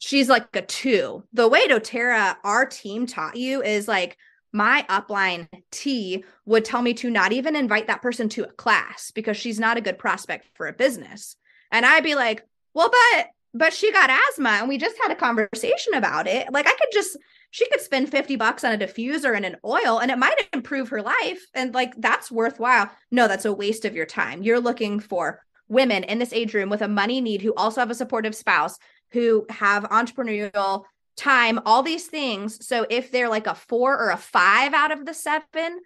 she's 0.02 0.28
like 0.28 0.54
a 0.56 0.64
two. 0.64 1.24
The 1.32 1.48
way 1.48 1.68
doTERRA, 1.68 2.36
our 2.44 2.66
team 2.66 3.06
taught 3.06 3.38
you 3.38 3.62
is 3.62 3.88
like 3.88 4.18
my 4.52 4.84
upline 4.90 5.48
T 5.70 6.26
would 6.46 6.66
tell 6.66 6.82
me 6.82 6.94
to 6.96 7.10
not 7.10 7.32
even 7.32 7.56
invite 7.56 7.88
that 7.88 8.02
person 8.02 8.28
to 8.30 8.44
a 8.44 8.52
class 8.52 9.12
because 9.12 9.38
she's 9.38 9.60
not 9.60 9.78
a 9.78 9.82
good 9.82 10.00
prospect 10.00 10.48
for 10.56 10.68
a 10.68 10.74
business. 10.74 11.36
And 11.72 11.86
I'd 11.86 12.04
be 12.04 12.16
like, 12.16 12.44
well, 12.74 12.90
but 12.90 13.28
but 13.54 13.74
she 13.74 13.92
got 13.92 14.10
asthma 14.10 14.50
and 14.50 14.70
we 14.70 14.78
just 14.78 14.96
had 15.02 15.12
a 15.12 15.16
conversation 15.16 15.94
about 15.94 16.26
it. 16.26 16.52
Like 16.52 16.68
I 16.68 16.72
could 16.72 16.92
just 16.92 17.18
she 17.52 17.70
could 17.70 17.82
spend 17.82 18.10
50 18.10 18.38
bucks 18.38 18.64
on 18.64 18.74
a 18.74 18.78
diffuser 18.78 19.36
and 19.36 19.46
an 19.46 19.58
oil 19.64 20.00
and 20.00 20.10
it 20.10 20.18
might 20.18 20.48
improve 20.52 20.90
her 20.90 21.02
life 21.02 21.46
and 21.54 21.76
like 21.76 21.94
that's 21.98 22.32
worthwhile. 22.32 22.90
No, 23.12 23.28
that's 23.28 23.46
a 23.46 23.54
waste 23.54 23.86
of 23.86 23.96
your 23.96 24.08
time. 24.08 24.42
You're 24.42 24.60
looking 24.60 25.00
for 25.00 25.44
women 25.68 26.04
in 26.04 26.20
this 26.20 26.34
age 26.34 26.54
room 26.54 26.70
with 26.70 26.82
a 26.82 26.88
money 26.88 27.22
need 27.22 27.42
who 27.42 27.54
also 27.56 27.80
have 27.80 27.92
a 27.92 27.96
supportive 27.96 28.36
spouse 28.36 28.78
who 29.12 29.46
have 29.50 29.84
entrepreneurial 29.84 30.86
time, 31.18 31.60
all 31.66 31.84
these 31.84 32.08
things. 32.08 32.66
So 32.66 32.86
if 32.90 33.12
they're 33.12 33.30
like 33.30 33.48
a 33.48 33.56
four 33.56 33.98
or 33.98 34.10
a 34.10 34.18
five 34.18 34.74
out 34.74 34.92
of 34.92 35.06
the 35.06 35.14
seven, 35.14 35.80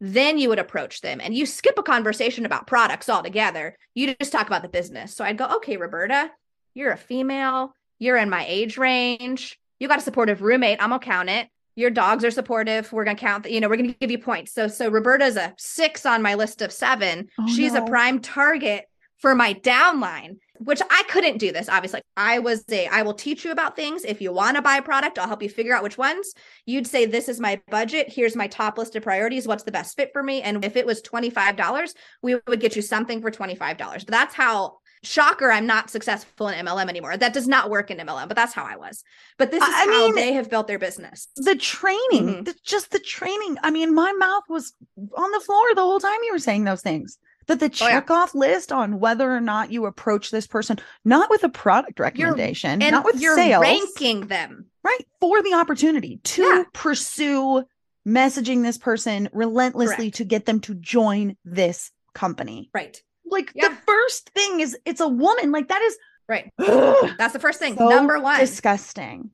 then 0.00 0.38
you 0.38 0.48
would 0.48 0.58
approach 0.58 1.00
them 1.00 1.20
and 1.20 1.34
you 1.34 1.44
skip 1.44 1.78
a 1.78 1.82
conversation 1.82 2.46
about 2.46 2.66
products 2.66 3.08
altogether. 3.08 3.76
You 3.94 4.14
just 4.14 4.32
talk 4.32 4.46
about 4.46 4.62
the 4.62 4.68
business. 4.68 5.14
So 5.14 5.24
I'd 5.24 5.38
go, 5.38 5.56
okay, 5.56 5.76
Roberta, 5.76 6.30
you're 6.74 6.92
a 6.92 6.96
female, 6.96 7.74
you're 7.98 8.16
in 8.16 8.30
my 8.30 8.44
age 8.46 8.78
range, 8.78 9.58
you 9.78 9.88
got 9.88 9.98
a 9.98 10.02
supportive 10.02 10.42
roommate. 10.42 10.82
I'm 10.82 10.90
gonna 10.90 11.00
count 11.00 11.28
it. 11.28 11.48
Your 11.74 11.90
dogs 11.90 12.24
are 12.24 12.30
supportive. 12.30 12.92
We're 12.92 13.04
gonna 13.04 13.16
count. 13.16 13.50
You 13.50 13.60
know, 13.60 13.68
we're 13.68 13.76
gonna 13.76 13.94
give 14.00 14.10
you 14.10 14.18
points. 14.18 14.52
So, 14.52 14.68
so 14.68 14.88
Roberta's 14.88 15.36
a 15.36 15.54
six 15.58 16.04
on 16.06 16.22
my 16.22 16.34
list 16.34 16.62
of 16.62 16.72
seven. 16.72 17.28
Oh, 17.38 17.46
She's 17.48 17.74
no. 17.74 17.84
a 17.84 17.88
prime 17.88 18.20
target 18.20 18.86
for 19.18 19.34
my 19.34 19.54
downline 19.54 20.38
which 20.58 20.80
I 20.90 21.02
couldn't 21.08 21.38
do 21.38 21.52
this 21.52 21.68
obviously. 21.68 22.00
I 22.16 22.38
was 22.38 22.64
a 22.70 22.86
I 22.88 23.02
will 23.02 23.14
teach 23.14 23.44
you 23.44 23.50
about 23.50 23.76
things. 23.76 24.04
If 24.04 24.20
you 24.20 24.32
want 24.32 24.56
to 24.56 24.62
buy 24.62 24.76
a 24.76 24.82
product, 24.82 25.18
I'll 25.18 25.28
help 25.28 25.42
you 25.42 25.48
figure 25.48 25.74
out 25.74 25.82
which 25.82 25.98
ones. 25.98 26.34
You'd 26.66 26.86
say 26.86 27.06
this 27.06 27.28
is 27.28 27.40
my 27.40 27.60
budget, 27.70 28.12
here's 28.12 28.36
my 28.36 28.46
top 28.46 28.78
list 28.78 28.96
of 28.96 29.02
priorities, 29.02 29.46
what's 29.46 29.64
the 29.64 29.72
best 29.72 29.96
fit 29.96 30.10
for 30.12 30.22
me 30.22 30.42
and 30.42 30.64
if 30.64 30.76
it 30.76 30.86
was 30.86 31.02
$25, 31.02 31.94
we 32.22 32.36
would 32.46 32.60
get 32.60 32.76
you 32.76 32.82
something 32.82 33.20
for 33.20 33.30
$25. 33.30 33.78
But 33.78 34.06
that's 34.08 34.34
how 34.34 34.78
shocker 35.02 35.50
I'm 35.50 35.66
not 35.66 35.90
successful 35.90 36.48
in 36.48 36.66
MLM 36.66 36.88
anymore. 36.88 37.16
That 37.16 37.32
does 37.32 37.46
not 37.46 37.70
work 37.70 37.90
in 37.90 37.98
MLM, 37.98 38.28
but 38.28 38.36
that's 38.36 38.54
how 38.54 38.64
I 38.64 38.76
was. 38.76 39.04
But 39.38 39.50
this 39.50 39.62
is 39.62 39.68
I 39.68 39.84
how 39.84 40.06
mean, 40.06 40.14
they 40.14 40.32
have 40.32 40.50
built 40.50 40.66
their 40.66 40.78
business. 40.78 41.28
The 41.36 41.54
training, 41.54 42.26
mm-hmm. 42.26 42.42
the, 42.44 42.54
just 42.64 42.90
the 42.90 42.98
training. 42.98 43.56
I 43.62 43.70
mean, 43.70 43.94
my 43.94 44.12
mouth 44.12 44.44
was 44.48 44.72
on 45.16 45.30
the 45.30 45.40
floor 45.40 45.74
the 45.74 45.82
whole 45.82 46.00
time 46.00 46.18
you 46.24 46.32
were 46.32 46.38
saying 46.38 46.64
those 46.64 46.82
things 46.82 47.18
that 47.48 47.60
the 47.60 47.68
check 47.68 48.10
off 48.10 48.32
oh, 48.34 48.44
yeah. 48.44 48.52
list 48.52 48.72
on 48.72 49.00
whether 49.00 49.30
or 49.30 49.40
not 49.40 49.72
you 49.72 49.86
approach 49.86 50.30
this 50.30 50.46
person, 50.46 50.78
not 51.04 51.28
with 51.30 51.42
a 51.42 51.48
product 51.48 51.98
recommendation, 51.98 52.78
not 52.78 53.04
with 53.04 53.20
you're 53.20 53.34
sales, 53.34 53.62
ranking 53.62 54.26
them 54.28 54.66
right 54.84 55.04
for 55.20 55.42
the 55.42 55.54
opportunity 55.54 56.20
to 56.24 56.42
yeah. 56.42 56.62
pursue 56.72 57.64
messaging 58.06 58.62
this 58.62 58.78
person 58.78 59.28
relentlessly 59.32 59.96
Correct. 59.96 60.16
to 60.16 60.24
get 60.24 60.46
them 60.46 60.60
to 60.60 60.74
join 60.74 61.36
this 61.44 61.90
company. 62.14 62.70
Right. 62.72 63.00
Like 63.26 63.52
yeah. 63.54 63.68
the 63.68 63.76
first 63.86 64.30
thing 64.30 64.60
is 64.60 64.76
it's 64.84 65.00
a 65.00 65.08
woman. 65.08 65.52
Like 65.52 65.68
that 65.68 65.82
is 65.82 65.98
right. 66.28 66.52
That's 66.58 67.32
the 67.32 67.40
first 67.40 67.58
thing. 67.58 67.76
So 67.76 67.88
Number 67.88 68.18
one. 68.20 68.40
Disgusting. 68.40 69.30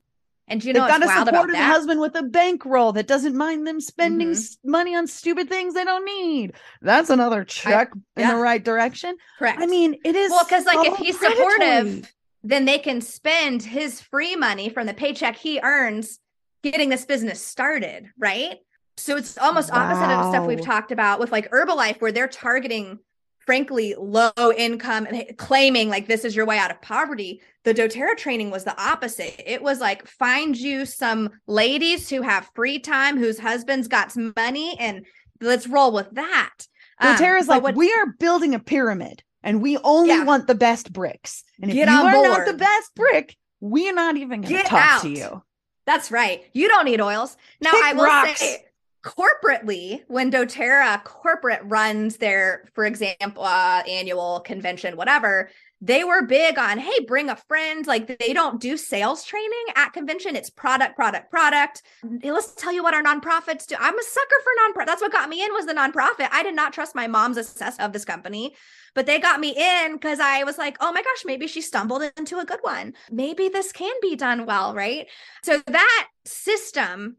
And 0.47 0.63
you 0.63 0.73
know 0.73 0.81
They've 0.81 0.89
got 0.89 1.01
what's 1.01 1.11
to 1.11 1.15
wild 1.15 1.27
support 1.27 1.49
about 1.49 1.55
a 1.55 1.57
supportive 1.57 1.75
husband 1.75 2.01
with 2.01 2.15
a 2.15 2.23
bankroll 2.23 2.91
that 2.93 3.07
doesn't 3.07 3.35
mind 3.35 3.65
them 3.65 3.81
spending 3.81 4.29
Mhm. 4.29 4.57
money 4.63 4.95
on 4.95 5.07
stupid 5.07 5.49
things 5.49 5.73
they 5.73 5.83
don't 5.83 6.05
need. 6.05 6.53
That's 6.81 7.09
another 7.09 7.43
check 7.43 7.91
in 7.93 8.03
yeah. 8.21 8.33
the 8.33 8.37
right 8.37 8.63
direction. 8.63 9.17
Correct. 9.39 9.59
I 9.61 9.65
mean, 9.65 9.95
it 10.05 10.15
is 10.15 10.29
well, 10.29 10.43
because 10.43 10.65
like 10.65 10.87
if 10.87 10.97
he's 10.97 11.17
predatory. 11.17 11.51
supportive, 11.51 12.13
then 12.43 12.65
they 12.65 12.77
can 12.77 13.01
spend 13.01 13.63
his 13.63 14.01
free 14.01 14.35
money 14.35 14.69
from 14.69 14.85
the 14.85 14.93
paycheck 14.93 15.35
he 15.35 15.59
earns 15.61 16.19
getting 16.61 16.89
this 16.89 17.05
business 17.05 17.41
started, 17.43 18.07
right? 18.19 18.57
So 18.97 19.17
it's 19.17 19.37
almost 19.39 19.71
opposite 19.73 20.03
of 20.13 20.29
stuff 20.31 20.47
we've 20.47 20.61
talked 20.61 20.91
about 20.91 21.19
with 21.19 21.31
like 21.31 21.49
Herbalife, 21.51 21.99
where 22.01 22.11
they're 22.11 22.27
targeting, 22.27 22.99
frankly, 23.45 23.95
low 23.97 24.31
income 24.57 25.05
and 25.05 25.37
claiming 25.37 25.89
like 25.89 26.07
this 26.07 26.25
is 26.25 26.35
your 26.35 26.45
way 26.45 26.57
out 26.57 26.71
of 26.71 26.81
poverty. 26.81 27.41
The 27.63 27.73
doTERRA 27.73 28.17
training 28.17 28.51
was 28.51 28.63
the 28.63 28.79
opposite. 28.81 29.41
It 29.45 29.61
was 29.61 29.79
like 29.79 30.07
find 30.07 30.55
you 30.57 30.85
some 30.85 31.29
ladies 31.47 32.09
who 32.09 32.21
have 32.21 32.49
free 32.55 32.79
time, 32.79 33.17
whose 33.17 33.39
husbands 33.39 33.87
got 33.87 34.11
some 34.11 34.33
money, 34.35 34.75
and 34.79 35.05
let's 35.41 35.67
roll 35.67 35.91
with 35.91 36.09
that. 36.11 36.53
Um, 36.99 37.15
doTERRA's 37.15 37.47
but 37.47 37.53
like, 37.55 37.63
what- 37.63 37.75
we 37.75 37.91
are 37.93 38.07
building 38.19 38.53
a 38.55 38.59
pyramid 38.59 39.23
and 39.43 39.61
we 39.61 39.77
only 39.79 40.09
Yeah. 40.09 40.23
want 40.23 40.47
the 40.47 40.55
best 40.55 40.91
bricks. 40.93 41.43
And 41.61 41.69
if 41.69 41.75
Get 41.75 41.87
you 41.87 41.93
are 41.95 42.11
not 42.11 42.45
the 42.47 42.53
best 42.53 42.95
brick, 42.95 43.35
we're 43.59 43.93
not 43.93 44.17
even 44.17 44.41
going 44.41 44.55
to 44.55 44.63
talk 44.63 45.01
to 45.03 45.09
you. 45.09 45.43
That's 45.85 46.09
right. 46.09 46.43
You 46.53 46.67
don't 46.67 46.85
need 46.85 46.99
oils. 46.99 47.37
Now, 47.61 47.71
I 47.73 47.93
will 47.93 48.05
rocks. 48.05 48.39
say, 48.39 48.65
corporately, 49.05 50.01
when 50.07 50.31
doTERRA 50.31 51.03
corporate 51.03 51.61
runs 51.63 52.17
their, 52.17 52.65
for 52.73 52.85
example, 52.85 53.43
uh, 53.43 53.83
annual 53.87 54.39
convention, 54.39 54.97
whatever, 54.97 55.49
they 55.81 56.03
were 56.03 56.25
big 56.25 56.57
on, 56.57 56.79
hey, 56.79 57.05
bring 57.05 57.29
a 57.29 57.35
friend. 57.35 57.85
Like 57.85 58.07
they 58.07 58.33
don't 58.33 58.59
do 58.59 58.77
sales 58.77 59.23
training 59.23 59.65
at 59.75 59.93
convention. 59.93 60.35
It's 60.35 60.49
product, 60.49 60.95
product, 60.95 61.29
product. 61.29 61.83
Let's 62.23 62.55
tell 62.55 62.73
you 62.73 62.81
what 62.81 62.95
our 62.95 63.03
nonprofits 63.03 63.67
do. 63.67 63.75
I'm 63.79 63.97
a 63.97 64.03
sucker 64.03 64.35
for 64.43 64.51
nonprofit. 64.73 64.87
That's 64.87 65.01
what 65.01 65.11
got 65.11 65.29
me 65.29 65.43
in 65.43 65.53
was 65.53 65.67
the 65.67 65.73
nonprofit. 65.73 66.29
I 66.31 66.41
did 66.41 66.55
not 66.55 66.73
trust 66.73 66.95
my 66.95 67.07
mom's 67.07 67.37
assess 67.37 67.77
of 67.77 67.93
this 67.93 68.05
company, 68.05 68.55
but 68.95 69.05
they 69.05 69.19
got 69.19 69.39
me 69.39 69.53
in 69.55 69.93
because 69.93 70.19
I 70.19 70.43
was 70.43 70.57
like, 70.57 70.77
oh 70.79 70.91
my 70.91 71.03
gosh, 71.03 71.25
maybe 71.25 71.45
she 71.45 71.61
stumbled 71.61 72.01
into 72.17 72.39
a 72.39 72.45
good 72.45 72.61
one. 72.61 72.93
Maybe 73.11 73.49
this 73.49 73.71
can 73.71 73.93
be 74.01 74.15
done 74.15 74.47
well, 74.47 74.73
right? 74.73 75.07
So 75.43 75.61
that 75.67 76.07
system, 76.23 77.17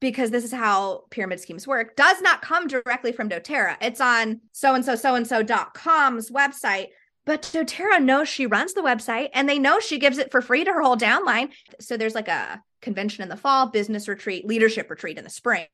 because 0.00 0.30
this 0.30 0.44
is 0.44 0.52
how 0.52 1.04
pyramid 1.10 1.40
schemes 1.40 1.66
work, 1.66 1.96
does 1.96 2.20
not 2.20 2.42
come 2.42 2.66
directly 2.66 3.12
from 3.12 3.28
doTERRA. 3.28 3.76
It's 3.80 4.00
on 4.00 4.40
so 4.52 4.74
and 4.74 4.84
so, 4.84 4.94
so 4.94 5.14
and 5.14 5.26
so.com's 5.26 6.30
website. 6.30 6.88
But 7.24 7.42
doTERRA 7.42 8.02
knows 8.02 8.28
she 8.28 8.46
runs 8.46 8.74
the 8.74 8.82
website 8.82 9.30
and 9.34 9.48
they 9.48 9.58
know 9.58 9.80
she 9.80 9.98
gives 9.98 10.18
it 10.18 10.30
for 10.30 10.40
free 10.40 10.64
to 10.64 10.72
her 10.72 10.82
whole 10.82 10.96
downline. 10.96 11.50
So 11.80 11.96
there's 11.96 12.14
like 12.14 12.28
a 12.28 12.62
convention 12.82 13.22
in 13.22 13.28
the 13.28 13.36
fall, 13.36 13.66
business 13.68 14.06
retreat, 14.06 14.46
leadership 14.46 14.88
retreat 14.90 15.18
in 15.18 15.24
the 15.24 15.30
spring. 15.30 15.66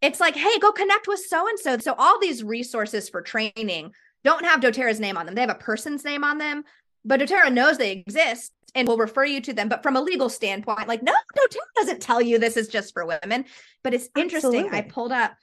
It's 0.00 0.20
like, 0.20 0.36
hey, 0.36 0.58
go 0.58 0.72
connect 0.72 1.06
with 1.06 1.20
so 1.20 1.48
and 1.48 1.58
so. 1.58 1.78
So 1.78 1.94
all 1.96 2.18
these 2.20 2.42
resources 2.42 3.08
for 3.08 3.22
training 3.22 3.92
don't 4.24 4.44
have 4.44 4.60
doTERRA's 4.60 5.00
name 5.00 5.16
on 5.16 5.26
them. 5.26 5.34
They 5.34 5.40
have 5.40 5.50
a 5.50 5.54
person's 5.54 6.04
name 6.04 6.24
on 6.24 6.38
them, 6.38 6.64
but 7.04 7.20
doTERRA 7.20 7.52
knows 7.52 7.78
they 7.78 7.92
exist 7.92 8.52
and 8.74 8.86
we'll 8.86 8.98
refer 8.98 9.24
you 9.24 9.40
to 9.42 9.52
them. 9.52 9.68
But 9.68 9.82
from 9.82 9.96
a 9.96 10.00
legal 10.00 10.28
standpoint, 10.28 10.88
like, 10.88 11.02
no, 11.02 11.12
doTERRA 11.36 11.74
doesn't 11.76 12.02
tell 12.02 12.20
you 12.20 12.38
this 12.38 12.56
is 12.56 12.68
just 12.68 12.92
for 12.92 13.06
women. 13.06 13.44
But 13.82 13.94
it's 13.94 14.08
interesting. 14.16 14.70
I 14.72 14.82
pulled 14.82 15.12
up 15.12 15.34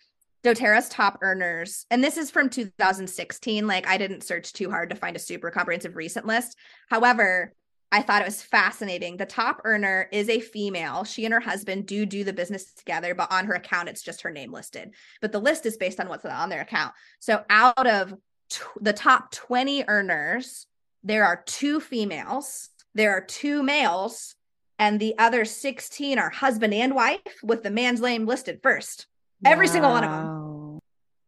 doTERRA's 0.43 0.89
top 0.89 1.19
earners, 1.21 1.85
and 1.89 2.03
this 2.03 2.17
is 2.17 2.29
from 2.29 2.49
2016. 2.49 3.67
Like, 3.67 3.87
I 3.87 3.97
didn't 3.97 4.23
search 4.23 4.53
too 4.53 4.69
hard 4.69 4.89
to 4.91 4.95
find 4.95 5.15
a 5.15 5.19
super 5.19 5.49
comprehensive 5.49 5.95
recent 5.95 6.25
list. 6.25 6.57
However, 6.89 7.53
I 7.91 8.01
thought 8.01 8.21
it 8.21 8.27
was 8.27 8.41
fascinating. 8.41 9.17
The 9.17 9.25
top 9.25 9.61
earner 9.63 10.09
is 10.11 10.27
a 10.27 10.39
female. 10.39 11.03
She 11.03 11.23
and 11.25 11.33
her 11.33 11.39
husband 11.39 11.85
do 11.85 12.05
do 12.05 12.23
the 12.23 12.33
business 12.33 12.73
together, 12.73 13.15
but 13.15 13.31
on 13.31 13.45
her 13.45 13.53
account, 13.53 13.89
it's 13.89 14.01
just 14.01 14.21
her 14.23 14.31
name 14.31 14.51
listed. 14.51 14.93
But 15.21 15.31
the 15.31 15.39
list 15.39 15.65
is 15.65 15.77
based 15.77 15.99
on 15.99 16.09
what's 16.09 16.25
on 16.25 16.49
their 16.49 16.61
account. 16.61 16.93
So 17.19 17.43
out 17.49 17.87
of 17.87 18.13
t- 18.49 18.63
the 18.81 18.93
top 18.93 19.31
20 19.31 19.85
earners, 19.87 20.67
there 21.03 21.25
are 21.25 21.43
two 21.45 21.79
females, 21.79 22.69
there 22.95 23.11
are 23.11 23.21
two 23.21 23.61
males, 23.61 24.35
and 24.79 24.99
the 24.99 25.17
other 25.17 25.45
16 25.45 26.17
are 26.17 26.29
husband 26.29 26.73
and 26.73 26.95
wife 26.95 27.21
with 27.43 27.61
the 27.63 27.69
man's 27.69 28.01
name 28.01 28.25
listed 28.25 28.59
first. 28.63 29.07
Every 29.45 29.67
single 29.67 29.91
one 29.91 30.03
of 30.03 30.09
them. 30.09 30.79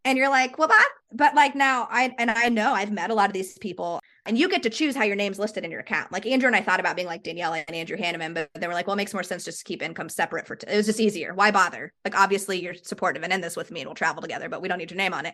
And 0.04 0.18
you're 0.18 0.30
like, 0.30 0.58
well, 0.58 0.70
that, 0.70 0.90
but 1.12 1.36
like 1.36 1.54
now 1.54 1.88
I, 1.92 2.16
and 2.18 2.32
I 2.32 2.48
know 2.50 2.74
I've 2.74 2.92
met 2.92 3.12
a 3.12 3.14
lot 3.14 3.30
of 3.30 3.34
these 3.34 3.58
people 3.58 4.00
and 4.26 4.38
you 4.38 4.50
get 4.50 4.64
to 4.64 4.70
choose 4.70 4.96
how 4.96 5.04
your 5.04 5.18
name's 5.18 5.40
listed 5.40 5.66
in 5.66 5.72
your 5.72 5.82
account. 5.82 6.12
Like 6.12 6.26
Andrew 6.26 6.48
and 6.48 6.56
I 6.56 6.62
thought 6.62 6.80
about 6.80 6.96
being 6.96 7.08
like 7.08 7.24
Danielle 7.24 7.54
and 7.54 7.76
Andrew 7.76 7.98
Hanneman, 7.98 8.34
but 8.34 8.50
they 8.54 8.68
were 8.68 8.74
like, 8.74 8.88
well, 8.88 8.94
it 8.94 8.98
makes 8.98 9.14
more 9.14 9.24
sense 9.24 9.44
just 9.44 9.60
to 9.60 9.66
keep 9.66 9.82
income 9.82 10.10
separate 10.10 10.48
for, 10.48 10.56
t- 10.56 10.68
it 10.72 10.76
was 10.76 10.86
just 10.86 11.00
easier. 11.00 11.34
Why 11.34 11.52
bother? 11.52 11.94
Like, 12.06 12.18
obviously 12.18 12.62
you're 12.62 12.74
supportive 12.74 13.24
and 13.24 13.34
in 13.34 13.42
this 13.42 13.58
with 13.58 13.72
me 13.72 13.82
and 13.82 13.88
we'll 13.88 13.96
travel 13.96 14.22
together, 14.22 14.48
but 14.48 14.62
we 14.62 14.70
don't 14.70 14.78
need 14.78 14.92
your 14.92 14.98
name 14.98 15.14
on 15.14 15.26
it. 15.26 15.34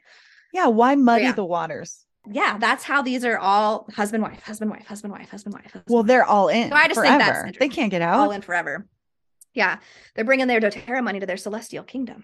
Yeah, 0.54 0.68
why 0.68 0.96
muddy 0.96 1.26
yeah. 1.26 1.32
the 1.34 1.46
waters? 1.46 2.06
Yeah. 2.30 2.57
That's 2.57 2.84
how 2.84 3.01
these 3.01 3.26
are 3.26 3.38
all 3.38 3.88
husband, 3.93 4.24
wife, 4.24 4.41
husband, 4.43 4.71
wife, 4.71 4.86
husband, 4.86 5.11
wife, 5.11 5.30
husband, 5.30 5.53
wife. 5.53 5.63
husband, 5.65 5.84
Well, 5.89 6.03
they're 6.03 6.24
all 6.26 6.47
in 6.47 6.69
So 6.69 6.76
I 6.76 6.88
just 6.88 6.99
think 7.01 7.15
forever. 7.21 7.41
that's 7.45 7.57
they 7.59 7.69
can't 7.69 7.91
get 7.91 8.01
out. 8.01 8.19
all 8.19 8.32
in 8.32 8.41
forever. 8.41 8.88
Yeah. 9.53 9.80
They're 10.15 10.26
bringing 10.26 10.47
their 10.47 10.59
doTERRA 10.61 11.03
money 11.03 11.19
to 11.19 11.26
their 11.26 11.38
celestial 11.38 11.84
kingdom. 11.84 12.24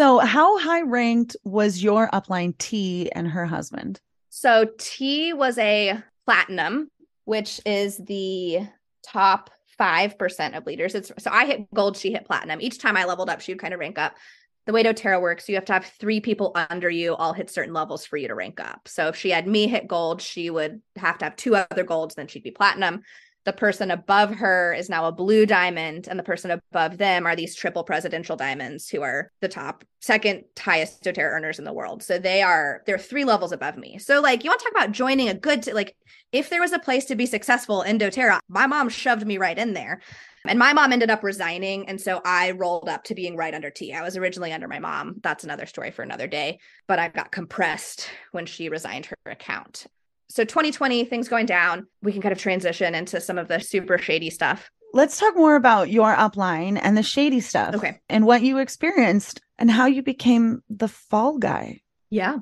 So, 0.00 0.18
how 0.18 0.58
high 0.58 0.80
ranked 0.80 1.36
was 1.44 1.82
your 1.82 2.08
upline 2.08 2.56
T 2.56 3.12
and 3.12 3.28
her 3.28 3.44
husband? 3.44 4.00
So 4.30 4.66
T 4.78 5.34
was 5.34 5.58
a 5.58 6.02
platinum, 6.24 6.90
which 7.26 7.60
is 7.66 7.98
the 7.98 8.60
top 9.06 9.50
5% 9.78 10.56
of 10.56 10.64
leaders. 10.64 10.94
It's 10.94 11.12
so 11.18 11.30
I 11.30 11.44
hit 11.44 11.70
gold, 11.74 11.98
she 11.98 12.12
hit 12.12 12.24
platinum. 12.24 12.62
Each 12.62 12.78
time 12.78 12.96
I 12.96 13.04
leveled 13.04 13.28
up, 13.28 13.42
she 13.42 13.52
would 13.52 13.60
kind 13.60 13.74
of 13.74 13.80
rank 13.80 13.98
up. 13.98 14.16
The 14.64 14.72
way 14.72 14.82
doTERRA 14.82 15.20
works, 15.20 15.50
you 15.50 15.56
have 15.56 15.66
to 15.66 15.74
have 15.74 15.84
three 15.84 16.20
people 16.20 16.56
under 16.70 16.88
you 16.88 17.14
all 17.14 17.34
hit 17.34 17.50
certain 17.50 17.74
levels 17.74 18.06
for 18.06 18.16
you 18.16 18.28
to 18.28 18.34
rank 18.34 18.58
up. 18.58 18.88
So 18.88 19.08
if 19.08 19.16
she 19.16 19.28
had 19.28 19.46
me 19.46 19.66
hit 19.66 19.86
gold, 19.86 20.22
she 20.22 20.48
would 20.48 20.80
have 20.96 21.18
to 21.18 21.26
have 21.26 21.36
two 21.36 21.56
other 21.56 21.84
golds, 21.84 22.14
then 22.14 22.26
she'd 22.26 22.42
be 22.42 22.52
platinum 22.52 23.02
the 23.44 23.52
person 23.52 23.90
above 23.90 24.34
her 24.34 24.74
is 24.74 24.90
now 24.90 25.06
a 25.06 25.12
blue 25.12 25.46
diamond 25.46 26.08
and 26.08 26.18
the 26.18 26.24
person 26.24 26.50
above 26.50 26.98
them 26.98 27.26
are 27.26 27.34
these 27.34 27.54
triple 27.54 27.84
presidential 27.84 28.36
diamonds 28.36 28.88
who 28.88 29.00
are 29.00 29.32
the 29.40 29.48
top 29.48 29.82
second 30.00 30.44
highest 30.58 31.02
doterra 31.02 31.32
earners 31.32 31.58
in 31.58 31.64
the 31.64 31.72
world. 31.72 32.02
So 32.02 32.18
they 32.18 32.42
are 32.42 32.82
they're 32.86 32.98
three 32.98 33.24
levels 33.24 33.52
above 33.52 33.78
me. 33.78 33.98
So 33.98 34.20
like 34.20 34.44
you 34.44 34.50
want 34.50 34.60
to 34.60 34.64
talk 34.64 34.74
about 34.74 34.92
joining 34.92 35.28
a 35.28 35.34
good 35.34 35.62
t- 35.62 35.72
like 35.72 35.96
if 36.32 36.50
there 36.50 36.60
was 36.60 36.72
a 36.72 36.78
place 36.78 37.06
to 37.06 37.16
be 37.16 37.26
successful 37.26 37.82
in 37.82 37.98
doterra 37.98 38.40
my 38.48 38.66
mom 38.66 38.88
shoved 38.90 39.26
me 39.26 39.38
right 39.38 39.58
in 39.58 39.72
there. 39.72 40.02
And 40.46 40.58
my 40.58 40.72
mom 40.72 40.92
ended 40.92 41.10
up 41.10 41.22
resigning 41.22 41.88
and 41.88 42.00
so 42.00 42.20
i 42.24 42.50
rolled 42.52 42.88
up 42.90 43.04
to 43.04 43.14
being 43.14 43.36
right 43.36 43.54
under 43.54 43.70
t. 43.70 43.94
I 43.94 44.02
was 44.02 44.18
originally 44.18 44.52
under 44.52 44.68
my 44.68 44.80
mom. 44.80 45.16
That's 45.22 45.44
another 45.44 45.66
story 45.66 45.92
for 45.92 46.02
another 46.02 46.26
day. 46.26 46.60
But 46.86 46.98
i 46.98 47.08
got 47.08 47.32
compressed 47.32 48.06
when 48.32 48.44
she 48.44 48.68
resigned 48.68 49.06
her 49.06 49.16
account 49.24 49.86
so 50.30 50.44
2020 50.44 51.04
things 51.04 51.28
going 51.28 51.46
down 51.46 51.86
we 52.02 52.12
can 52.12 52.22
kind 52.22 52.32
of 52.32 52.38
transition 52.38 52.94
into 52.94 53.20
some 53.20 53.38
of 53.38 53.48
the 53.48 53.60
super 53.60 53.98
shady 53.98 54.30
stuff 54.30 54.70
let's 54.92 55.18
talk 55.18 55.36
more 55.36 55.56
about 55.56 55.90
your 55.90 56.14
upline 56.14 56.78
and 56.82 56.96
the 56.96 57.02
shady 57.02 57.40
stuff 57.40 57.74
okay 57.74 58.00
and 58.08 58.26
what 58.26 58.42
you 58.42 58.58
experienced 58.58 59.40
and 59.58 59.70
how 59.70 59.86
you 59.86 60.02
became 60.02 60.62
the 60.68 60.88
fall 60.88 61.38
guy 61.38 61.80
yeah 62.10 62.38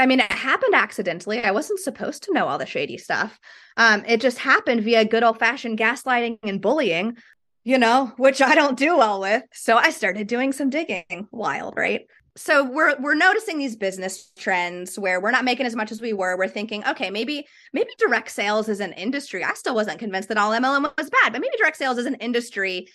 I 0.00 0.06
mean, 0.06 0.20
it 0.20 0.32
happened 0.32 0.74
accidentally. 0.74 1.44
I 1.44 1.50
wasn't 1.50 1.78
supposed 1.78 2.22
to 2.22 2.32
know 2.32 2.48
all 2.48 2.56
the 2.56 2.64
shady 2.64 2.96
stuff. 2.96 3.38
Um, 3.76 4.02
it 4.06 4.22
just 4.22 4.38
happened 4.38 4.82
via 4.82 5.04
good 5.04 5.22
old 5.22 5.38
fashioned 5.38 5.78
gaslighting 5.78 6.38
and 6.42 6.60
bullying, 6.60 7.18
you 7.64 7.76
know, 7.76 8.12
which 8.16 8.40
I 8.40 8.54
don't 8.54 8.78
do 8.78 8.96
well 8.96 9.20
with. 9.20 9.42
So 9.52 9.76
I 9.76 9.90
started 9.90 10.26
doing 10.26 10.52
some 10.52 10.70
digging. 10.70 11.28
Wild, 11.30 11.74
right? 11.76 12.06
So 12.40 12.64
we're 12.64 12.98
we're 12.98 13.14
noticing 13.14 13.58
these 13.58 13.76
business 13.76 14.32
trends 14.38 14.98
where 14.98 15.20
we're 15.20 15.30
not 15.30 15.44
making 15.44 15.66
as 15.66 15.76
much 15.76 15.92
as 15.92 16.00
we 16.00 16.14
were. 16.14 16.38
We're 16.38 16.48
thinking, 16.48 16.82
okay, 16.88 17.10
maybe 17.10 17.46
maybe 17.74 17.90
direct 17.98 18.30
sales 18.30 18.70
is 18.70 18.80
an 18.80 18.94
industry. 18.94 19.44
I 19.44 19.52
still 19.52 19.74
wasn't 19.74 19.98
convinced 19.98 20.30
that 20.30 20.38
all 20.38 20.52
MLM 20.52 20.90
was 20.96 21.10
bad, 21.10 21.32
but 21.32 21.42
maybe 21.42 21.56
direct 21.58 21.76
sales 21.76 21.98
is 21.98 22.06
an 22.06 22.14
industry. 22.14 22.88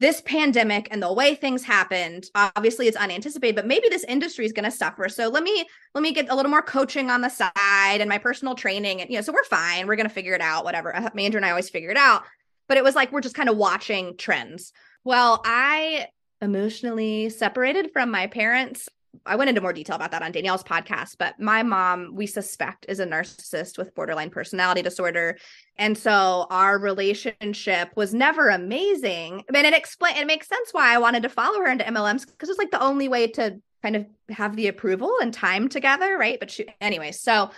This 0.00 0.20
pandemic 0.22 0.88
and 0.90 1.00
the 1.00 1.12
way 1.12 1.36
things 1.36 1.62
happened, 1.62 2.26
obviously 2.34 2.88
it's 2.88 2.96
unanticipated, 2.96 3.54
but 3.54 3.68
maybe 3.68 3.88
this 3.88 4.04
industry 4.04 4.44
is 4.44 4.52
going 4.52 4.64
to 4.64 4.76
suffer. 4.76 5.08
So 5.08 5.28
let 5.28 5.44
me 5.44 5.64
let 5.94 6.02
me 6.02 6.12
get 6.12 6.28
a 6.28 6.34
little 6.34 6.50
more 6.50 6.62
coaching 6.62 7.08
on 7.08 7.20
the 7.20 7.28
side 7.28 8.00
and 8.00 8.08
my 8.08 8.18
personal 8.18 8.56
training, 8.56 9.00
and 9.00 9.08
you 9.10 9.16
know, 9.16 9.22
so 9.22 9.32
we're 9.32 9.44
fine. 9.44 9.86
We're 9.86 9.96
going 9.96 10.08
to 10.08 10.14
figure 10.14 10.34
it 10.34 10.40
out. 10.40 10.64
Whatever. 10.64 10.94
Uh, 10.94 11.08
Andrew 11.16 11.38
and 11.38 11.46
I 11.46 11.50
always 11.50 11.70
figure 11.70 11.90
it 11.90 11.96
out, 11.96 12.24
but 12.66 12.76
it 12.76 12.82
was 12.82 12.96
like 12.96 13.12
we're 13.12 13.20
just 13.20 13.36
kind 13.36 13.48
of 13.48 13.56
watching 13.56 14.16
trends. 14.16 14.72
Well, 15.04 15.40
I 15.44 16.08
emotionally 16.40 17.28
separated 17.28 17.90
from 17.92 18.10
my 18.10 18.26
parents. 18.26 18.88
I 19.26 19.36
went 19.36 19.48
into 19.48 19.60
more 19.60 19.72
detail 19.72 19.96
about 19.96 20.10
that 20.12 20.22
on 20.22 20.32
Danielle's 20.32 20.62
podcast, 20.62 21.16
but 21.18 21.38
my 21.40 21.62
mom, 21.62 22.14
we 22.14 22.26
suspect, 22.26 22.86
is 22.88 23.00
a 23.00 23.06
narcissist 23.06 23.78
with 23.78 23.94
borderline 23.94 24.30
personality 24.30 24.82
disorder. 24.82 25.38
And 25.76 25.96
so 25.96 26.46
our 26.50 26.78
relationship 26.78 27.90
was 27.96 28.14
never 28.14 28.48
amazing. 28.48 29.44
I 29.48 29.52
mean, 29.52 29.64
it 29.64 29.74
explain 29.74 30.16
it 30.16 30.26
makes 30.26 30.48
sense 30.48 30.72
why 30.72 30.94
I 30.94 30.98
wanted 30.98 31.22
to 31.24 31.28
follow 31.28 31.58
her 31.58 31.70
into 31.70 31.84
MLMs 31.84 32.26
because 32.26 32.48
it's 32.48 32.58
like 32.58 32.70
the 32.70 32.82
only 32.82 33.08
way 33.08 33.26
to 33.28 33.60
kind 33.82 33.96
of 33.96 34.06
have 34.28 34.56
the 34.56 34.68
approval 34.68 35.12
and 35.20 35.32
time 35.32 35.68
together, 35.68 36.16
right? 36.18 36.38
But 36.38 36.50
she 36.50 36.66
anyway, 36.80 37.12
so 37.12 37.50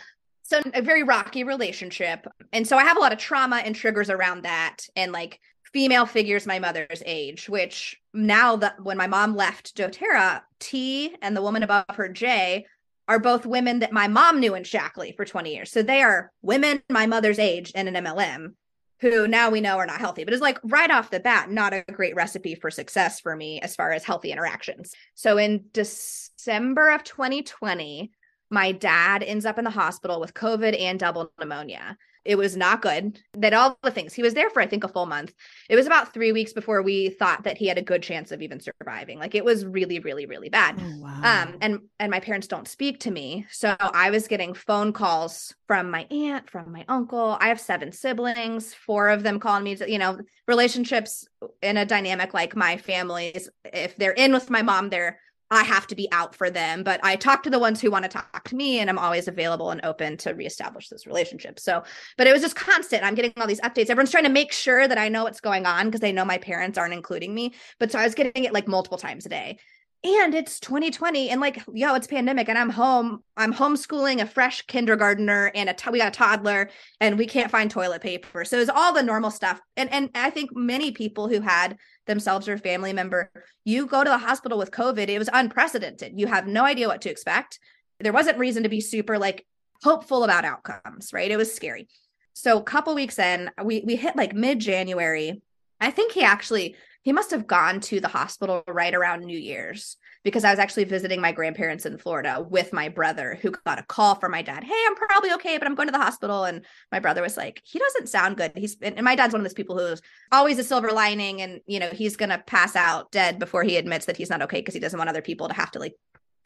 so 0.42 0.60
a 0.74 0.82
very 0.82 1.04
rocky 1.04 1.44
relationship. 1.44 2.26
And 2.52 2.66
so 2.66 2.76
I 2.76 2.82
have 2.82 2.96
a 2.96 3.00
lot 3.00 3.12
of 3.12 3.18
trauma 3.18 3.56
and 3.58 3.74
triggers 3.74 4.10
around 4.10 4.42
that 4.42 4.78
and 4.96 5.12
like 5.12 5.40
female 5.72 6.06
figures 6.06 6.46
my 6.46 6.58
mother's 6.58 7.02
age, 7.06 7.48
which 7.48 8.00
now 8.12 8.56
that 8.56 8.82
when 8.82 8.96
my 8.96 9.06
mom 9.06 9.36
left 9.36 9.76
doTERRA, 9.76 10.42
T 10.58 11.14
and 11.22 11.36
the 11.36 11.42
woman 11.42 11.62
above 11.62 11.84
her, 11.94 12.08
J, 12.08 12.66
are 13.08 13.18
both 13.18 13.46
women 13.46 13.80
that 13.80 13.92
my 13.92 14.08
mom 14.08 14.40
knew 14.40 14.54
in 14.54 14.62
Shaklee 14.62 15.16
for 15.16 15.24
20 15.24 15.52
years. 15.52 15.72
So 15.72 15.82
they 15.82 16.02
are 16.02 16.32
women 16.42 16.82
my 16.88 17.06
mother's 17.06 17.38
age 17.38 17.72
and 17.74 17.88
an 17.88 18.04
MLM 18.04 18.54
who 19.00 19.26
now 19.26 19.50
we 19.50 19.60
know 19.60 19.78
are 19.78 19.86
not 19.86 19.98
healthy, 19.98 20.24
but 20.24 20.34
it's 20.34 20.42
like 20.42 20.58
right 20.62 20.90
off 20.90 21.10
the 21.10 21.20
bat, 21.20 21.50
not 21.50 21.72
a 21.72 21.84
great 21.90 22.14
recipe 22.14 22.54
for 22.54 22.70
success 22.70 23.18
for 23.18 23.34
me 23.34 23.58
as 23.60 23.74
far 23.74 23.92
as 23.92 24.04
healthy 24.04 24.30
interactions. 24.30 24.92
So 25.14 25.38
in 25.38 25.64
December 25.72 26.90
of 26.90 27.02
2020, 27.02 28.12
my 28.50 28.72
dad 28.72 29.22
ends 29.22 29.46
up 29.46 29.58
in 29.58 29.64
the 29.64 29.70
hospital 29.70 30.20
with 30.20 30.34
COVID 30.34 30.78
and 30.78 30.98
double 30.98 31.32
pneumonia. 31.38 31.96
It 32.24 32.36
was 32.36 32.56
not 32.56 32.82
good. 32.82 33.18
That 33.34 33.54
all 33.54 33.78
the 33.82 33.90
things. 33.90 34.12
He 34.12 34.22
was 34.22 34.34
there 34.34 34.50
for 34.50 34.60
I 34.60 34.66
think 34.66 34.84
a 34.84 34.88
full 34.88 35.06
month. 35.06 35.32
It 35.68 35.76
was 35.76 35.86
about 35.86 36.12
3 36.12 36.32
weeks 36.32 36.52
before 36.52 36.82
we 36.82 37.10
thought 37.10 37.44
that 37.44 37.58
he 37.58 37.66
had 37.66 37.78
a 37.78 37.82
good 37.82 38.02
chance 38.02 38.30
of 38.30 38.42
even 38.42 38.60
surviving. 38.60 39.18
Like 39.18 39.34
it 39.34 39.44
was 39.44 39.64
really 39.64 39.98
really 40.00 40.26
really 40.26 40.48
bad. 40.48 40.76
Oh, 40.78 41.00
wow. 41.00 41.20
Um 41.22 41.56
and 41.60 41.80
and 41.98 42.10
my 42.10 42.20
parents 42.20 42.46
don't 42.46 42.68
speak 42.68 43.00
to 43.00 43.10
me. 43.10 43.46
So 43.50 43.74
I 43.78 44.10
was 44.10 44.28
getting 44.28 44.54
phone 44.54 44.92
calls 44.92 45.54
from 45.66 45.90
my 45.90 46.06
aunt, 46.10 46.50
from 46.50 46.72
my 46.72 46.84
uncle. 46.88 47.36
I 47.40 47.48
have 47.48 47.60
7 47.60 47.92
siblings, 47.92 48.74
four 48.74 49.08
of 49.08 49.22
them 49.22 49.40
calling 49.40 49.64
me 49.64 49.76
to, 49.76 49.90
you 49.90 49.98
know, 49.98 50.18
relationships 50.46 51.26
in 51.62 51.76
a 51.76 51.86
dynamic 51.86 52.34
like 52.34 52.54
my 52.56 52.76
family's 52.76 53.48
if 53.64 53.96
they're 53.96 54.12
in 54.12 54.32
with 54.32 54.50
my 54.50 54.62
mom, 54.62 54.90
they're 54.90 55.18
I 55.52 55.64
have 55.64 55.86
to 55.88 55.96
be 55.96 56.10
out 56.12 56.34
for 56.34 56.48
them, 56.48 56.84
but 56.84 57.00
I 57.02 57.16
talk 57.16 57.42
to 57.42 57.50
the 57.50 57.58
ones 57.58 57.80
who 57.80 57.90
want 57.90 58.04
to 58.04 58.08
talk 58.08 58.48
to 58.48 58.54
me 58.54 58.78
and 58.78 58.88
I'm 58.88 58.98
always 58.98 59.26
available 59.26 59.72
and 59.72 59.84
open 59.84 60.16
to 60.18 60.32
reestablish 60.32 60.88
this 60.88 61.06
relationship. 61.08 61.58
So, 61.58 61.82
but 62.16 62.28
it 62.28 62.32
was 62.32 62.40
just 62.40 62.54
constant. 62.54 63.02
I'm 63.02 63.16
getting 63.16 63.32
all 63.36 63.48
these 63.48 63.60
updates. 63.62 63.90
Everyone's 63.90 64.12
trying 64.12 64.24
to 64.24 64.30
make 64.30 64.52
sure 64.52 64.86
that 64.86 64.98
I 64.98 65.08
know 65.08 65.24
what's 65.24 65.40
going 65.40 65.66
on 65.66 65.86
because 65.86 66.00
they 66.00 66.12
know 66.12 66.24
my 66.24 66.38
parents 66.38 66.78
aren't 66.78 66.94
including 66.94 67.34
me. 67.34 67.54
But 67.80 67.90
so 67.90 67.98
I 67.98 68.04
was 68.04 68.14
getting 68.14 68.44
it 68.44 68.52
like 68.52 68.68
multiple 68.68 68.98
times 68.98 69.26
a 69.26 69.28
day 69.28 69.58
and 70.02 70.34
it's 70.34 70.58
2020 70.60 71.28
and 71.28 71.40
like 71.42 71.62
yo 71.74 71.94
it's 71.94 72.06
pandemic 72.06 72.48
and 72.48 72.56
i'm 72.56 72.70
home 72.70 73.22
i'm 73.36 73.52
homeschooling 73.52 74.22
a 74.22 74.26
fresh 74.26 74.62
kindergartner 74.62 75.52
and 75.54 75.68
a 75.68 75.74
t- 75.74 75.90
we 75.90 75.98
got 75.98 76.08
a 76.08 76.10
toddler 76.10 76.70
and 77.00 77.18
we 77.18 77.26
can't 77.26 77.50
find 77.50 77.70
toilet 77.70 78.00
paper. 78.00 78.44
So 78.44 78.58
it's 78.58 78.70
all 78.70 78.94
the 78.94 79.02
normal 79.02 79.30
stuff. 79.30 79.60
And 79.76 79.92
and 79.92 80.10
i 80.14 80.30
think 80.30 80.56
many 80.56 80.90
people 80.92 81.28
who 81.28 81.40
had 81.40 81.76
themselves 82.06 82.48
or 82.48 82.56
family 82.56 82.92
member 82.92 83.30
you 83.64 83.86
go 83.86 84.02
to 84.02 84.10
the 84.10 84.18
hospital 84.18 84.58
with 84.58 84.70
covid 84.70 85.08
it 85.08 85.18
was 85.18 85.30
unprecedented. 85.32 86.18
You 86.18 86.26
have 86.28 86.46
no 86.46 86.64
idea 86.64 86.88
what 86.88 87.02
to 87.02 87.10
expect. 87.10 87.58
There 87.98 88.12
wasn't 88.12 88.38
reason 88.38 88.62
to 88.62 88.70
be 88.70 88.80
super 88.80 89.18
like 89.18 89.46
hopeful 89.82 90.24
about 90.24 90.44
outcomes 90.46 91.12
right? 91.12 91.30
It 91.30 91.36
was 91.36 91.52
scary. 91.52 91.88
So 92.32 92.58
a 92.58 92.62
couple 92.62 92.94
weeks 92.94 93.18
in 93.18 93.50
we 93.62 93.82
we 93.84 93.96
hit 93.96 94.16
like 94.16 94.34
mid 94.34 94.60
january 94.60 95.42
I 95.78 95.90
think 95.90 96.12
he 96.12 96.22
actually 96.22 96.76
he 97.02 97.12
must 97.12 97.30
have 97.30 97.46
gone 97.46 97.80
to 97.80 98.00
the 98.00 98.08
hospital 98.08 98.62
right 98.68 98.94
around 98.94 99.20
New 99.20 99.38
Year's 99.38 99.96
because 100.22 100.44
I 100.44 100.50
was 100.50 100.58
actually 100.58 100.84
visiting 100.84 101.20
my 101.20 101.32
grandparents 101.32 101.86
in 101.86 101.96
Florida 101.96 102.44
with 102.46 102.74
my 102.74 102.90
brother 102.90 103.38
who 103.40 103.50
got 103.50 103.78
a 103.78 103.84
call 103.84 104.16
from 104.16 104.32
my 104.32 104.42
dad. 104.42 104.64
Hey, 104.64 104.84
I'm 104.86 104.94
probably 104.94 105.32
okay, 105.32 105.56
but 105.56 105.66
I'm 105.66 105.74
going 105.74 105.88
to 105.88 105.92
the 105.92 105.98
hospital. 105.98 106.44
And 106.44 106.64
my 106.92 107.00
brother 107.00 107.22
was 107.22 107.38
like, 107.38 107.62
he 107.64 107.78
doesn't 107.78 108.08
sound 108.08 108.36
good. 108.36 108.52
He's 108.54 108.76
and 108.82 109.02
my 109.02 109.14
dad's 109.14 109.32
one 109.32 109.40
of 109.40 109.44
those 109.44 109.54
people 109.54 109.78
who's 109.78 110.02
always 110.30 110.58
a 110.58 110.64
silver 110.64 110.92
lining 110.92 111.40
and 111.40 111.60
you 111.66 111.80
know, 111.80 111.88
he's 111.88 112.16
gonna 112.16 112.42
pass 112.46 112.76
out 112.76 113.10
dead 113.10 113.38
before 113.38 113.62
he 113.62 113.76
admits 113.76 114.06
that 114.06 114.16
he's 114.18 114.30
not 114.30 114.42
okay 114.42 114.60
because 114.60 114.74
he 114.74 114.80
doesn't 114.80 114.98
want 114.98 115.08
other 115.08 115.22
people 115.22 115.48
to 115.48 115.54
have 115.54 115.70
to 115.70 115.78
like 115.78 115.94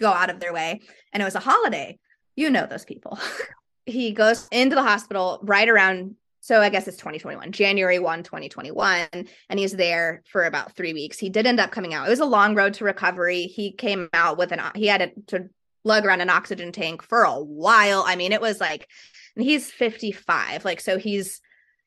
go 0.01 0.11
out 0.11 0.31
of 0.31 0.39
their 0.39 0.53
way. 0.53 0.81
And 1.13 1.21
it 1.21 1.25
was 1.25 1.35
a 1.35 1.41
holiday. 1.41 1.99
You 2.37 2.51
know 2.51 2.67
those 2.67 2.85
people. 2.85 3.19
he 3.87 4.13
goes 4.13 4.49
into 4.51 4.77
the 4.77 4.83
hospital 4.83 5.41
right 5.43 5.69
around 5.69 6.15
so 6.45 6.61
I 6.61 6.69
guess 6.69 6.87
it's 6.87 6.99
2021, 6.99 7.53
January 7.53 7.99
1, 7.99 8.23
2021. 8.23 9.09
And 9.13 9.59
he's 9.59 9.73
there 9.73 10.23
for 10.31 10.45
about 10.45 10.77
three 10.77 10.93
weeks. 10.93 11.19
He 11.19 11.31
did 11.31 11.47
end 11.47 11.59
up 11.59 11.71
coming 11.71 11.95
out. 11.95 12.07
It 12.07 12.11
was 12.11 12.21
a 12.21 12.27
long 12.27 12.55
road 12.55 12.75
to 12.75 12.85
recovery. 12.85 13.45
He 13.45 13.73
came 13.73 14.11
out 14.13 14.37
with 14.37 14.53
an, 14.53 14.61
he 14.75 14.87
had 14.87 15.11
to 15.29 15.49
lug 15.85 16.05
around 16.05 16.21
an 16.21 16.29
oxygen 16.29 16.71
tank 16.71 17.03
for 17.03 17.23
a 17.23 17.43
while. 17.43 18.05
I 18.07 18.17
mean, 18.17 18.31
it 18.31 18.43
was 18.43 18.61
like, 18.61 18.91
he's 19.37 19.71
55. 19.71 20.67
Like, 20.67 20.83
so 20.83 20.99
he's, 20.99 21.41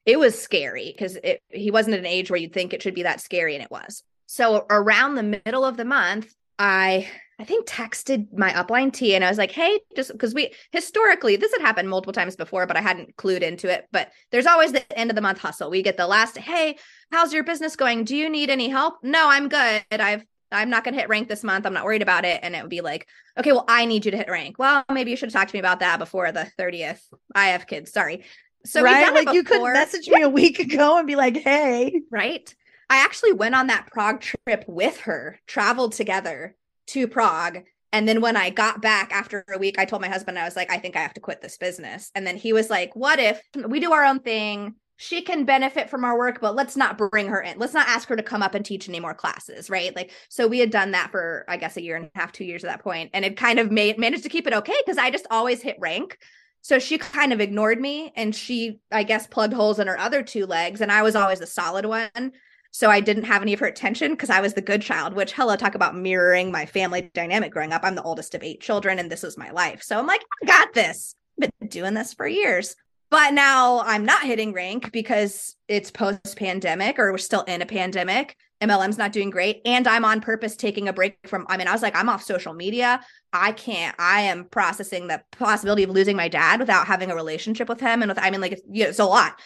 it 0.08 0.18
was 0.18 0.42
scary 0.42 0.92
because 0.92 1.20
he 1.50 1.70
wasn't 1.70 1.94
at 1.94 2.00
an 2.00 2.08
age 2.08 2.32
where 2.32 2.40
you'd 2.40 2.52
think 2.52 2.74
it 2.74 2.82
should 2.82 2.96
be 2.96 3.04
that 3.04 3.22
scary. 3.22 3.54
And 3.54 3.64
it 3.64 3.70
was. 3.70 4.02
So 4.26 4.66
around 4.72 5.14
the 5.14 5.42
middle 5.46 5.66
of 5.66 5.78
the 5.78 5.86
month, 5.86 6.34
I 6.60 7.08
I 7.40 7.44
think 7.44 7.68
texted 7.68 8.36
my 8.36 8.52
upline 8.54 8.92
T 8.92 9.14
and 9.14 9.24
I 9.24 9.30
was 9.30 9.38
like, 9.38 9.52
hey, 9.52 9.80
just 9.96 10.12
because 10.12 10.34
we 10.34 10.54
historically 10.72 11.36
this 11.36 11.52
had 11.52 11.62
happened 11.62 11.90
multiple 11.90 12.14
times 12.14 12.36
before, 12.36 12.66
but 12.66 12.78
I 12.78 12.82
hadn't 12.82 13.16
clued 13.16 13.42
into 13.42 13.72
it. 13.72 13.88
But 13.92 14.12
there's 14.32 14.48
always 14.48 14.72
the 14.72 14.98
end 14.98 15.12
of 15.12 15.16
the 15.16 15.22
month 15.22 15.38
hustle. 15.38 15.70
We 15.70 15.84
get 15.84 15.98
the 15.98 16.08
last, 16.08 16.38
hey, 16.38 16.78
how's 17.12 17.34
your 17.34 17.44
business 17.44 17.76
going? 17.76 18.06
Do 18.06 18.16
you 18.16 18.30
need 18.30 18.50
any 18.50 18.70
help? 18.70 18.96
No, 19.04 19.30
I'm 19.30 19.50
good. 19.50 19.84
I've 19.92 20.24
I'm 20.52 20.70
not 20.70 20.84
gonna 20.84 20.98
hit 20.98 21.10
rank 21.10 21.28
this 21.28 21.44
month. 21.44 21.66
I'm 21.66 21.74
not 21.74 21.86
worried 21.86 22.02
about 22.02 22.26
it. 22.26 22.40
And 22.42 22.56
it 22.56 22.62
would 22.62 22.70
be 22.70 22.82
like, 22.82 23.08
okay, 23.38 23.52
well, 23.52 23.66
I 23.68 23.86
need 23.86 24.06
you 24.06 24.12
to 24.12 24.18
hit 24.18 24.30
rank. 24.30 24.58
Well, 24.58 24.84
maybe 24.92 25.12
you 25.12 25.18
should 25.18 25.28
have 25.28 25.34
talked 25.34 25.52
to 25.52 25.56
me 25.56 25.60
about 25.60 25.82
that 25.82 26.00
before 26.00 26.32
the 26.32 26.50
30th. 26.58 27.02
I 27.36 27.48
have 27.50 27.68
kids. 27.68 27.92
Sorry. 27.92 28.24
So 28.66 28.82
right, 28.82 29.14
like 29.14 29.34
you 29.34 29.44
could 29.44 29.62
message 29.62 30.10
me 30.10 30.24
a 30.24 30.30
week 30.30 30.60
ago 30.60 30.98
and 30.98 31.08
be 31.08 31.16
like, 31.16 31.38
hey. 31.38 32.02
Right. 32.12 32.54
I 32.90 33.04
actually 33.04 33.34
went 33.34 33.56
on 33.56 33.68
that 33.68 33.88
Prague 33.88 34.22
trip 34.22 34.64
with 34.68 35.02
her, 35.02 35.40
traveled 35.46 35.94
together 35.94 36.56
to 36.88 37.08
Prague. 37.08 37.64
And 37.94 38.08
then 38.08 38.22
when 38.22 38.36
I 38.38 38.50
got 38.50 38.82
back 38.82 39.12
after 39.12 39.46
a 39.50 39.58
week, 39.58 39.80
I 39.80 39.86
told 39.86 40.02
my 40.02 40.10
husband, 40.10 40.38
I 40.38 40.46
was 40.46 40.56
like, 40.56 40.72
I 40.72 40.78
think 40.78 40.96
I 40.96 41.02
have 41.02 41.14
to 41.16 41.22
quit 41.22 41.42
this 41.42 41.58
business. 41.58 42.12
And 42.16 42.26
then 42.26 42.38
he 42.38 42.54
was 42.54 42.70
like, 42.70 42.96
What 42.96 43.20
if 43.20 43.42
we 43.56 43.80
do 43.80 43.94
our 43.94 44.06
own 44.06 44.20
thing? 44.20 44.76
She 45.00 45.22
can 45.22 45.46
benefit 45.46 45.92
from 45.92 46.04
our 46.04 46.18
work, 46.18 46.42
but 46.42 46.56
let's 46.56 46.76
not 46.76 46.98
bring 46.98 47.28
her 47.28 47.40
in. 47.40 47.60
Let's 47.60 47.76
not 47.76 47.88
ask 47.88 48.10
her 48.10 48.16
to 48.16 48.24
come 48.24 48.42
up 48.42 48.56
and 48.56 48.66
teach 48.66 48.90
any 48.90 49.00
more 49.00 49.14
classes, 49.14 49.70
right? 49.70 49.96
Like, 49.96 50.12
so 50.28 50.48
we 50.48 50.58
had 50.58 50.72
done 50.72 50.90
that 50.92 51.12
for, 51.12 51.46
I 51.48 51.58
guess, 51.58 51.78
a 51.78 51.84
year 51.84 51.96
and 51.96 52.06
a 52.06 52.20
half, 52.20 52.32
two 52.32 52.46
years 52.46 52.64
at 52.64 52.72
that 52.72 52.84
point, 52.84 53.12
and 53.14 53.24
it 53.24 53.38
kind 53.38 53.60
of 53.60 53.72
made 53.72 54.00
managed 54.00 54.24
to 54.24 54.30
keep 54.30 54.48
it 54.48 54.54
okay 54.54 54.74
because 54.84 54.98
I 54.98 55.12
just 55.12 55.28
always 55.30 55.62
hit 55.62 55.78
rank. 55.80 56.18
So 56.62 56.80
she 56.80 56.98
kind 56.98 57.32
of 57.32 57.40
ignored 57.40 57.80
me, 57.80 58.12
and 58.16 58.36
she, 58.36 58.80
I 58.92 59.04
guess, 59.04 59.28
plugged 59.28 59.54
holes 59.54 59.78
in 59.78 59.88
her 59.88 60.00
other 60.00 60.24
two 60.24 60.48
legs, 60.48 60.82
and 60.82 60.92
I 60.92 61.04
was 61.04 61.16
always 61.16 61.40
the 61.40 61.48
solid 61.48 61.86
one. 61.86 62.34
So 62.78 62.92
I 62.92 63.00
didn't 63.00 63.24
have 63.24 63.42
any 63.42 63.54
of 63.54 63.60
her 63.62 63.66
attention 63.66 64.12
because 64.12 64.30
I 64.30 64.40
was 64.40 64.54
the 64.54 64.62
good 64.62 64.84
child, 64.84 65.16
which 65.16 65.34
hello, 65.34 65.56
talk 65.56 65.74
about 65.74 65.96
mirroring 65.96 66.52
my 66.52 66.68
family 66.68 67.10
dynamic 67.16 67.52
growing 67.52 67.74
up. 67.74 67.82
I'm 67.84 67.96
the 67.96 68.04
oldest 68.04 68.36
of 68.36 68.44
eight 68.44 68.62
children 68.62 69.00
and 69.00 69.12
this 69.12 69.24
is 69.24 69.36
my 69.36 69.50
life. 69.50 69.82
So 69.82 69.98
I'm 69.98 70.06
like, 70.06 70.22
I 70.44 70.46
got 70.46 70.76
this. 70.76 71.16
I've 71.42 71.50
been 71.60 71.70
doing 71.70 71.96
this 71.96 72.14
for 72.14 72.28
years. 72.28 72.76
But 73.10 73.34
now 73.34 73.80
I'm 73.80 74.06
not 74.06 74.26
hitting 74.26 74.54
rank 74.54 74.92
because 74.92 75.56
it's 75.68 75.90
post 75.90 76.38
pandemic 76.38 77.00
or 77.00 77.12
we're 77.12 77.18
still 77.18 77.42
in 77.42 77.64
a 77.64 77.66
pandemic. 77.66 78.38
MLM's 78.62 79.00
not 79.00 79.12
doing 79.12 79.32
great. 79.32 79.64
And 79.66 79.88
I'm 79.88 80.06
on 80.06 80.22
purpose 80.22 80.56
taking 80.56 80.88
a 80.88 80.94
break 80.94 81.18
from, 81.26 81.48
I 81.50 81.58
mean, 81.58 81.68
I 81.68 81.72
was 81.72 81.82
like, 81.82 81.96
I'm 81.96 82.10
off 82.10 82.22
social 82.22 82.54
media. 82.54 83.02
I 83.34 83.54
can't, 83.54 83.96
I 83.98 84.22
am 84.22 84.46
processing 84.46 85.08
the 85.08 85.24
possibility 85.32 85.82
of 85.82 85.90
losing 85.90 86.16
my 86.16 86.28
dad 86.28 86.60
without 86.60 86.86
having 86.86 87.10
a 87.10 87.16
relationship 87.16 87.70
with 87.70 87.80
him. 87.80 88.04
And 88.04 88.12
with, 88.12 88.20
I 88.22 88.30
mean, 88.30 88.40
like, 88.40 88.52
it's, 88.52 88.62
you 88.70 88.84
know, 88.84 88.90
it's 88.90 89.00
a 89.00 89.06
lot. 89.06 89.40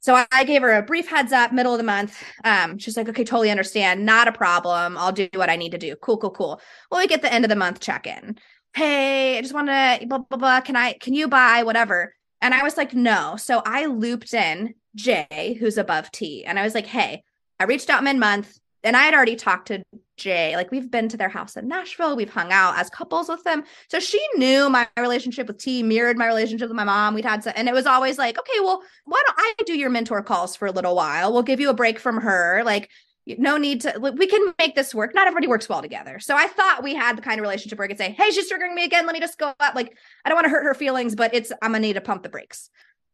So 0.00 0.24
I 0.30 0.44
gave 0.44 0.62
her 0.62 0.72
a 0.72 0.82
brief 0.82 1.08
heads 1.08 1.32
up, 1.32 1.52
middle 1.52 1.72
of 1.72 1.78
the 1.78 1.84
month. 1.84 2.22
Um, 2.44 2.78
she's 2.78 2.96
like, 2.96 3.08
okay, 3.08 3.24
totally 3.24 3.50
understand. 3.50 4.06
Not 4.06 4.28
a 4.28 4.32
problem. 4.32 4.96
I'll 4.96 5.12
do 5.12 5.28
what 5.34 5.50
I 5.50 5.56
need 5.56 5.72
to 5.72 5.78
do. 5.78 5.96
Cool, 5.96 6.18
cool, 6.18 6.30
cool. 6.30 6.60
Well, 6.90 7.00
we 7.00 7.06
get 7.06 7.22
the 7.22 7.32
end 7.32 7.44
of 7.44 7.48
the 7.48 7.56
month 7.56 7.80
check 7.80 8.06
in. 8.06 8.38
Hey, 8.74 9.38
I 9.38 9.42
just 9.42 9.54
want 9.54 9.68
to 9.68 10.06
blah, 10.06 10.18
blah, 10.18 10.38
blah. 10.38 10.60
Can 10.60 10.76
I, 10.76 10.92
can 10.94 11.14
you 11.14 11.28
buy 11.28 11.62
whatever? 11.64 12.14
And 12.40 12.54
I 12.54 12.62
was 12.62 12.76
like, 12.76 12.94
no. 12.94 13.36
So 13.36 13.62
I 13.64 13.86
looped 13.86 14.32
in 14.34 14.74
Jay, 14.94 15.56
who's 15.58 15.78
above 15.78 16.12
T. 16.12 16.44
And 16.44 16.58
I 16.58 16.62
was 16.62 16.74
like, 16.74 16.86
hey, 16.86 17.24
I 17.58 17.64
reached 17.64 17.90
out 17.90 18.04
mid 18.04 18.16
month 18.16 18.58
and 18.84 18.96
I 18.96 19.02
had 19.02 19.14
already 19.14 19.36
talked 19.36 19.68
to 19.68 19.82
Jay. 20.16 20.56
Like 20.56 20.70
we've 20.70 20.90
been 20.90 21.08
to 21.08 21.16
their 21.16 21.28
house 21.28 21.56
in 21.56 21.68
Nashville. 21.68 22.16
We've 22.16 22.32
hung 22.32 22.52
out 22.52 22.78
as 22.78 22.90
couples 22.90 23.28
with 23.28 23.44
them. 23.44 23.64
So 23.88 24.00
she 24.00 24.20
knew 24.36 24.68
my 24.68 24.88
relationship 24.96 25.46
with 25.46 25.58
T 25.58 25.82
mirrored 25.82 26.16
my 26.16 26.26
relationship 26.26 26.68
with 26.68 26.76
my 26.76 26.84
mom. 26.84 27.14
We'd 27.14 27.24
had, 27.24 27.44
some, 27.44 27.52
and 27.56 27.68
it 27.68 27.74
was 27.74 27.86
always 27.86 28.18
like, 28.18 28.38
okay, 28.38 28.60
well, 28.60 28.82
why 29.04 29.22
don't 29.26 29.38
I 29.38 29.54
do 29.64 29.78
your 29.78 29.90
mentor 29.90 30.22
calls 30.22 30.56
for 30.56 30.66
a 30.66 30.72
little 30.72 30.96
while? 30.96 31.32
We'll 31.32 31.42
give 31.42 31.60
you 31.60 31.70
a 31.70 31.74
break 31.74 31.98
from 31.98 32.20
her. 32.20 32.62
Like, 32.64 32.90
no 33.38 33.56
need 33.56 33.80
to, 33.80 33.98
we 33.98 34.26
can 34.26 34.54
make 34.58 34.76
this 34.76 34.94
work. 34.94 35.12
Not 35.14 35.26
everybody 35.26 35.48
works 35.48 35.68
well 35.68 35.82
together. 35.82 36.20
So 36.20 36.36
I 36.36 36.46
thought 36.46 36.84
we 36.84 36.94
had 36.94 37.18
the 37.18 37.22
kind 37.22 37.40
of 37.40 37.42
relationship 37.42 37.78
where 37.78 37.86
I 37.86 37.88
could 37.88 37.98
say, 37.98 38.12
hey, 38.12 38.30
she's 38.30 38.50
triggering 38.50 38.74
me 38.74 38.84
again. 38.84 39.04
Let 39.04 39.14
me 39.14 39.20
just 39.20 39.38
go 39.38 39.52
up. 39.58 39.74
Like, 39.74 39.96
I 40.24 40.28
don't 40.28 40.36
want 40.36 40.44
to 40.44 40.50
hurt 40.50 40.64
her 40.64 40.74
feelings, 40.74 41.16
but 41.16 41.34
it's, 41.34 41.50
I'm 41.60 41.72
to 41.72 41.80
need 41.80 41.94
to 41.94 42.00
pump 42.00 42.22
the 42.22 42.28
brakes 42.28 42.70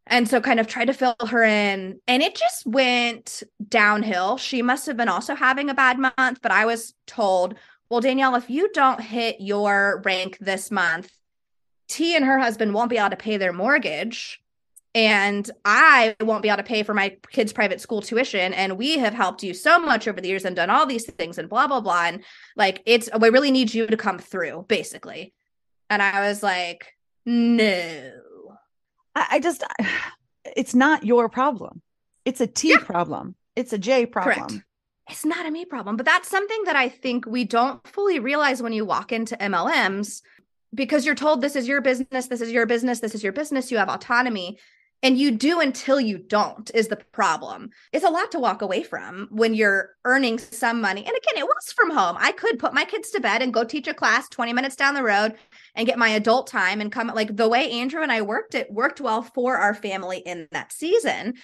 and 0.07 0.29
so 0.29 0.41
kind 0.41 0.61
of 0.61 0.67
tried 0.67 0.87
to 0.87 0.93
fill 0.93 1.15
her 1.29 1.43
in 1.43 2.01
and 2.09 2.23
it 2.23 2.35
just 2.35 2.67
went 2.67 3.43
downhill. 3.69 4.37
She 4.37 4.63
must 4.63 4.87
have 4.87 4.97
been 4.97 5.09
also 5.09 5.35
having 5.35 5.71
a 5.71 5.75
bad 5.75 5.99
month 5.99 6.41
but 6.43 6.53
i 6.53 6.67
was 6.67 6.95
told 7.07 7.55
well 7.89 8.01
danielle 8.01 8.35
if 8.35 8.51
you 8.51 8.71
don't 8.73 9.01
hit 9.01 9.37
your 9.41 10.03
rank 10.05 10.39
this 10.41 10.71
month 10.71 11.11
t 11.89 12.17
and 12.17 12.25
her 12.25 12.39
husband 12.39 12.75
won't 12.75 12.91
be 12.91 12.99
able 12.99 13.11
to 13.11 13.17
pay 13.17 13.37
their 13.37 13.53
mortgage 13.53 14.43
and 14.95 15.51
i 15.65 16.15
won't 16.21 16.43
be 16.43 16.49
able 16.49 16.59
to 16.59 16.63
pay 16.63 16.83
for 16.83 16.95
my 16.95 17.17
kids 17.31 17.53
private 17.53 17.81
school 17.81 18.03
tuition 18.03 18.53
and 18.53 18.77
we 18.77 18.99
have 18.99 19.15
helped 19.15 19.43
you 19.43 19.55
so 19.55 19.79
much 19.79 20.07
over 20.07 20.21
the 20.21 20.29
years 20.29 20.45
and 20.45 20.57
done 20.57 20.71
all 20.71 20.87
these 20.87 21.07
things 21.07 21.39
and 21.39 21.49
blah 21.49 21.67
blah 21.67 21.81
blah. 21.81 22.05
And 22.05 22.25
like 22.57 22.83
it's 22.85 23.09
we 23.19 23.31
really 23.31 23.51
need 23.51 23.73
you 23.73 23.87
to 23.87 23.97
come 23.97 24.19
through 24.19 24.67
basically. 24.69 25.33
And 25.89 26.03
i 26.03 26.29
was 26.29 26.43
like 26.43 26.95
no 27.25 28.13
I, 29.15 29.27
I 29.33 29.41
just, 29.41 29.65
it's 30.57 30.75
not 30.75 31.05
your 31.05 31.29
problem. 31.29 31.83
It's 32.25 32.41
a 32.41 32.47
T 32.47 32.71
yeah. 32.71 32.79
problem. 32.79 33.35
It's 33.57 33.73
a 33.73 33.79
J 33.79 34.07
problem. 34.07 34.49
Correct. 34.49 34.65
It's 35.11 35.25
not 35.25 35.47
a 35.47 35.51
me 35.51 35.65
problem, 35.65 35.97
but 35.97 36.07
that's 36.07 36.29
something 36.29 36.65
that 36.65 36.77
I 36.77 36.89
think 36.89 37.27
we 37.27 37.45
don't 37.45 37.87
fully 37.87 38.19
realize 38.19 38.63
when 38.63 38.73
you 38.73 38.85
walk 38.85 39.13
into 39.13 39.37
MLMs 39.37 40.23
because 40.75 41.05
you're 41.05 41.15
told 41.15 41.41
this 41.41 41.57
is 41.57 41.69
your 41.69 41.81
business, 41.81 42.29
this 42.29 42.41
is 42.41 42.53
your 42.53 42.67
business, 42.67 43.01
this 43.01 43.15
is 43.15 43.23
your 43.23 43.33
business, 43.33 43.71
you 43.71 43.79
have 43.79 43.89
autonomy. 43.89 44.59
And 45.05 45.19
you 45.19 45.33
do 45.33 45.59
until 45.59 46.01
you 46.01 46.17
don't 46.17 46.71
is 46.75 46.87
the 46.87 46.97
problem. 46.97 47.71
It's 47.93 48.05
a 48.05 48.11
lot 48.11 48.31
to 48.33 48.39
walk 48.39 48.63
away 48.63 48.85
from 48.85 49.27
when 49.33 49.53
you're 49.53 49.91
earning 50.05 50.39
some 50.39 50.81
money. 50.81 51.01
And 51.01 51.17
again, 51.17 51.43
it 51.43 51.45
was 51.45 51.73
from 51.73 51.91
home. 51.91 52.17
I 52.21 52.31
could 52.31 52.61
put 52.61 52.73
my 52.73 52.85
kids 52.85 53.11
to 53.11 53.21
bed 53.21 53.43
and 53.43 53.53
go 53.53 53.65
teach 53.65 53.89
a 53.89 53.95
class 53.95 54.29
20 54.29 54.53
minutes 54.53 54.77
down 54.77 54.95
the 54.95 55.03
road 55.03 55.35
and 55.75 55.87
get 55.87 55.99
my 55.99 56.11
adult 56.11 56.47
time 56.47 56.81
and 56.81 56.93
come 56.93 57.09
like 57.09 57.37
the 57.37 57.49
way 57.49 57.71
Andrew 57.71 58.03
and 58.03 58.13
I 58.13 58.23
worked 58.23 58.55
it 58.55 58.71
worked 58.71 59.01
well 59.01 59.23
for 59.23 59.57
our 59.57 59.75
family 59.75 60.19
in 60.19 60.49
that 60.53 60.73
season. 60.73 61.35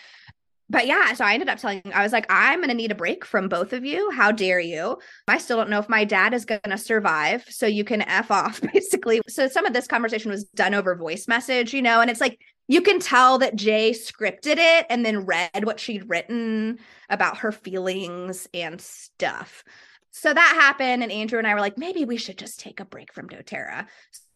But 0.70 0.86
yeah, 0.86 1.14
so 1.14 1.24
I 1.24 1.32
ended 1.32 1.48
up 1.48 1.58
telling 1.58 1.80
I 1.94 2.02
was 2.02 2.12
like, 2.12 2.26
I'm 2.28 2.58
going 2.58 2.68
to 2.68 2.74
need 2.74 2.92
a 2.92 2.96
break 2.96 3.24
from 3.24 3.48
both 3.48 3.72
of 3.72 3.86
you. 3.86 4.10
How 4.10 4.32
dare 4.32 4.60
you? 4.60 4.98
I 5.26 5.38
still 5.38 5.56
don't 5.56 5.70
know 5.70 5.78
if 5.78 5.88
my 5.88 6.04
dad 6.04 6.34
is 6.34 6.44
going 6.44 6.60
to 6.62 6.76
survive. 6.76 7.44
So 7.48 7.66
you 7.66 7.84
can 7.84 8.02
F 8.02 8.30
off, 8.30 8.60
basically. 8.60 9.22
So 9.28 9.48
some 9.48 9.64
of 9.64 9.72
this 9.72 9.86
conversation 9.86 10.30
was 10.30 10.44
done 10.44 10.74
over 10.74 10.94
voice 10.94 11.26
message, 11.26 11.72
you 11.72 11.80
know, 11.80 12.00
and 12.00 12.10
it's 12.10 12.20
like, 12.20 12.38
you 12.70 12.82
can 12.82 13.00
tell 13.00 13.38
that 13.38 13.56
Jay 13.56 13.92
scripted 13.92 14.56
it 14.58 14.86
and 14.90 15.04
then 15.04 15.24
read 15.24 15.64
what 15.64 15.80
she'd 15.80 16.10
written 16.10 16.78
about 17.08 17.38
her 17.38 17.50
feelings 17.50 18.46
and 18.52 18.78
stuff. 18.78 19.64
So 20.20 20.34
that 20.34 20.54
happened, 20.60 21.04
and 21.04 21.12
Andrew 21.12 21.38
and 21.38 21.46
I 21.46 21.54
were 21.54 21.60
like, 21.60 21.78
maybe 21.78 22.04
we 22.04 22.16
should 22.16 22.38
just 22.38 22.58
take 22.58 22.80
a 22.80 22.84
break 22.84 23.12
from 23.12 23.28
doTERRA. 23.28 23.86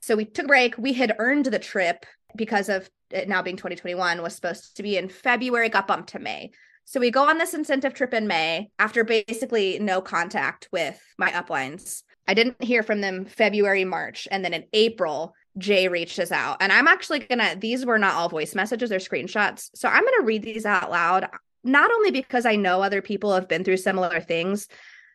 So 0.00 0.14
we 0.14 0.24
took 0.24 0.44
a 0.44 0.48
break. 0.48 0.78
We 0.78 0.92
had 0.92 1.16
earned 1.18 1.46
the 1.46 1.58
trip 1.58 2.06
because 2.36 2.68
of 2.68 2.88
it 3.10 3.28
now 3.28 3.42
being 3.42 3.56
2021 3.56 4.22
was 4.22 4.34
supposed 4.34 4.76
to 4.76 4.82
be 4.84 4.96
in 4.96 5.08
February, 5.08 5.68
got 5.68 5.88
bumped 5.88 6.10
to 6.10 6.20
May. 6.20 6.52
So 6.84 7.00
we 7.00 7.10
go 7.10 7.28
on 7.28 7.38
this 7.38 7.52
incentive 7.52 7.94
trip 7.94 8.14
in 8.14 8.28
May 8.28 8.70
after 8.78 9.02
basically 9.02 9.80
no 9.80 10.00
contact 10.00 10.68
with 10.72 11.00
my 11.18 11.30
uplines. 11.32 12.04
I 12.28 12.34
didn't 12.34 12.62
hear 12.62 12.84
from 12.84 13.00
them 13.00 13.24
February, 13.24 13.84
March, 13.84 14.28
and 14.30 14.44
then 14.44 14.54
in 14.54 14.64
April, 14.72 15.34
Jay 15.58 15.88
reached 15.88 16.20
us 16.20 16.30
out. 16.30 16.58
And 16.60 16.72
I'm 16.72 16.86
actually 16.86 17.20
gonna, 17.20 17.56
these 17.56 17.84
were 17.84 17.98
not 17.98 18.14
all 18.14 18.28
voice 18.28 18.54
messages, 18.54 18.90
they're 18.90 19.00
screenshots. 19.00 19.70
So 19.74 19.88
I'm 19.88 20.04
gonna 20.04 20.24
read 20.24 20.44
these 20.44 20.64
out 20.64 20.92
loud, 20.92 21.28
not 21.64 21.90
only 21.90 22.12
because 22.12 22.46
I 22.46 22.54
know 22.54 22.82
other 22.82 23.02
people 23.02 23.34
have 23.34 23.48
been 23.48 23.64
through 23.64 23.78
similar 23.78 24.20
things, 24.20 24.68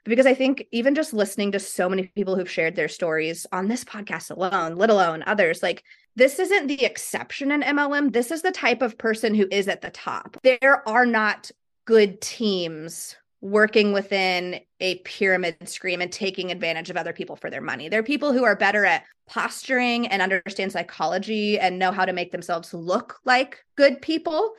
because 0.08 0.26
I 0.26 0.34
think 0.34 0.66
even 0.72 0.95
just 0.95 1.14
listening 1.14 1.51
to 1.51 1.60
so 1.60 1.89
many 1.89 2.12
people 2.16 2.36
who've 2.36 2.49
shared 2.49 2.76
their 2.76 2.88
stories 2.88 3.45
on 3.51 3.68
this 3.68 3.84
podcast 3.84 4.32
alone, 4.32 4.76
let 4.76 4.89
alone 4.89 5.24
others, 5.28 5.62
like 5.62 5.84
this 6.16 6.39
isn't 6.39 6.68
the 6.68 6.84
exception 6.84 7.51
in 7.51 7.62
MLM. 7.62 8.12
This 8.12 8.32
is 8.32 8.41
the 8.41 8.51
type 8.51 8.82
of 8.82 8.97
person 8.97 9.36
who 9.36 9.47
is 9.51 9.68
at 9.68 9.82
the 9.82 9.89
top. 9.91 10.38
There 10.43 10.88
are 10.88 11.05
not 11.05 11.51
good 11.86 12.22
teams 12.22 13.16
working 13.39 13.93
within 13.93 14.60
a 14.80 14.95
pyramid 14.99 15.70
scheme 15.70 16.01
and 16.01 16.12
taking 16.12 16.51
advantage 16.51 16.89
of 16.89 16.97
other 16.97 17.14
people 17.14 17.36
for 17.36 17.49
their 17.49 17.62
money. 17.62 17.88
They're 17.88 18.03
people 18.03 18.34
who 18.34 18.43
are 18.43 18.55
better 18.55 18.84
at 18.84 19.03
posturing 19.28 20.08
and 20.08 20.22
understand 20.22 20.72
psychology 20.72 21.60
and 21.60 21.78
know 21.78 21.91
how 21.91 22.05
to 22.05 22.14
make 22.14 22.32
themselves 22.32 22.74
look 22.74 23.20
like 23.26 23.64
good 23.76 24.01
people. 24.01 24.53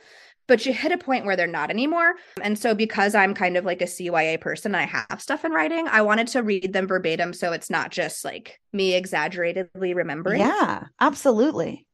But 0.49 0.65
you 0.65 0.73
hit 0.73 0.91
a 0.91 0.97
point 0.97 1.25
where 1.25 1.35
they're 1.35 1.47
not 1.47 1.69
anymore. 1.69 2.15
And 2.41 2.57
so, 2.57 2.73
because 2.73 3.15
I'm 3.15 3.33
kind 3.33 3.55
of 3.55 3.63
like 3.63 3.81
a 3.81 3.85
CYA 3.85 4.41
person 4.41 4.75
I 4.75 4.85
have 4.85 5.21
stuff 5.21 5.45
in 5.45 5.51
writing, 5.51 5.87
I 5.87 6.01
wanted 6.01 6.27
to 6.29 6.43
read 6.43 6.73
them 6.73 6.87
verbatim. 6.87 7.33
So 7.33 7.53
it's 7.53 7.69
not 7.69 7.91
just 7.91 8.25
like 8.25 8.59
me 8.73 8.95
exaggeratedly 8.95 9.93
remembering. 9.93 10.41
Yeah, 10.41 10.85
absolutely. 10.99 11.85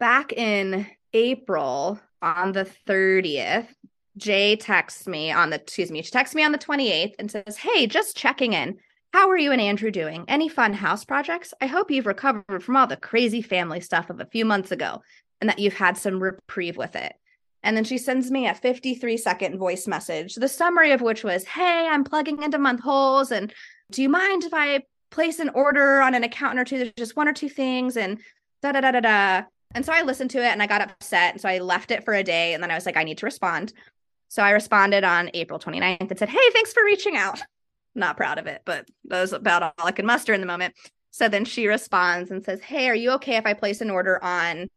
Back 0.00 0.32
in 0.32 0.86
April 1.12 2.00
on 2.22 2.52
the 2.52 2.68
30th, 2.86 3.68
Jay 4.16 4.56
texts 4.56 5.06
me 5.06 5.30
on 5.30 5.50
the, 5.50 5.56
excuse 5.60 5.90
me, 5.90 6.02
she 6.02 6.10
texts 6.10 6.34
me 6.34 6.42
on 6.42 6.52
the 6.52 6.58
28th 6.58 7.14
and 7.18 7.30
says, 7.30 7.58
Hey, 7.58 7.86
just 7.86 8.16
checking 8.16 8.54
in. 8.54 8.78
How 9.12 9.28
are 9.30 9.38
you 9.38 9.52
and 9.52 9.60
Andrew 9.60 9.90
doing? 9.90 10.24
Any 10.28 10.48
fun 10.48 10.72
house 10.72 11.04
projects? 11.04 11.54
I 11.60 11.66
hope 11.66 11.90
you've 11.90 12.06
recovered 12.06 12.62
from 12.62 12.76
all 12.76 12.86
the 12.86 12.96
crazy 12.96 13.42
family 13.42 13.80
stuff 13.80 14.10
of 14.10 14.20
a 14.20 14.26
few 14.26 14.44
months 14.44 14.70
ago 14.70 15.02
and 15.40 15.48
that 15.48 15.58
you've 15.58 15.74
had 15.74 15.96
some 15.96 16.22
reprieve 16.22 16.76
with 16.76 16.96
it. 16.96 17.14
And 17.68 17.76
then 17.76 17.84
she 17.84 17.98
sends 17.98 18.30
me 18.30 18.48
a 18.48 18.54
53 18.54 19.18
second 19.18 19.58
voice 19.58 19.86
message, 19.86 20.36
the 20.36 20.48
summary 20.48 20.92
of 20.92 21.02
which 21.02 21.22
was, 21.22 21.44
Hey, 21.44 21.86
I'm 21.86 22.02
plugging 22.02 22.42
into 22.42 22.56
month 22.56 22.80
holes. 22.80 23.30
And 23.30 23.52
do 23.90 24.00
you 24.00 24.08
mind 24.08 24.44
if 24.44 24.54
I 24.54 24.84
place 25.10 25.38
an 25.38 25.50
order 25.50 26.00
on 26.00 26.14
an 26.14 26.24
account 26.24 26.58
or 26.58 26.64
two? 26.64 26.78
There's 26.78 26.92
just 26.96 27.14
one 27.14 27.28
or 27.28 27.34
two 27.34 27.50
things. 27.50 27.98
And 27.98 28.20
da 28.62 28.72
da 28.72 28.80
da 28.80 28.92
da 28.92 29.00
da. 29.00 29.42
And 29.74 29.84
so 29.84 29.92
I 29.92 30.00
listened 30.00 30.30
to 30.30 30.38
it 30.38 30.50
and 30.50 30.62
I 30.62 30.66
got 30.66 30.80
upset. 30.80 31.32
And 31.32 31.42
so 31.42 31.46
I 31.50 31.58
left 31.58 31.90
it 31.90 32.06
for 32.06 32.14
a 32.14 32.22
day. 32.22 32.54
And 32.54 32.62
then 32.62 32.70
I 32.70 32.74
was 32.74 32.86
like, 32.86 32.96
I 32.96 33.04
need 33.04 33.18
to 33.18 33.26
respond. 33.26 33.74
So 34.28 34.42
I 34.42 34.52
responded 34.52 35.04
on 35.04 35.30
April 35.34 35.58
29th 35.58 36.08
and 36.08 36.18
said, 36.18 36.30
Hey, 36.30 36.50
thanks 36.54 36.72
for 36.72 36.82
reaching 36.82 37.18
out. 37.18 37.42
Not 37.94 38.16
proud 38.16 38.38
of 38.38 38.46
it, 38.46 38.62
but 38.64 38.88
that 39.04 39.20
was 39.20 39.34
about 39.34 39.62
all 39.62 39.86
I 39.86 39.92
could 39.92 40.06
muster 40.06 40.32
in 40.32 40.40
the 40.40 40.46
moment. 40.46 40.74
So 41.10 41.28
then 41.28 41.44
she 41.44 41.66
responds 41.66 42.30
and 42.30 42.42
says, 42.42 42.62
Hey, 42.62 42.88
are 42.88 42.94
you 42.94 43.10
okay 43.10 43.36
if 43.36 43.44
I 43.44 43.52
place 43.52 43.82
an 43.82 43.90
order 43.90 44.24
on 44.24 44.70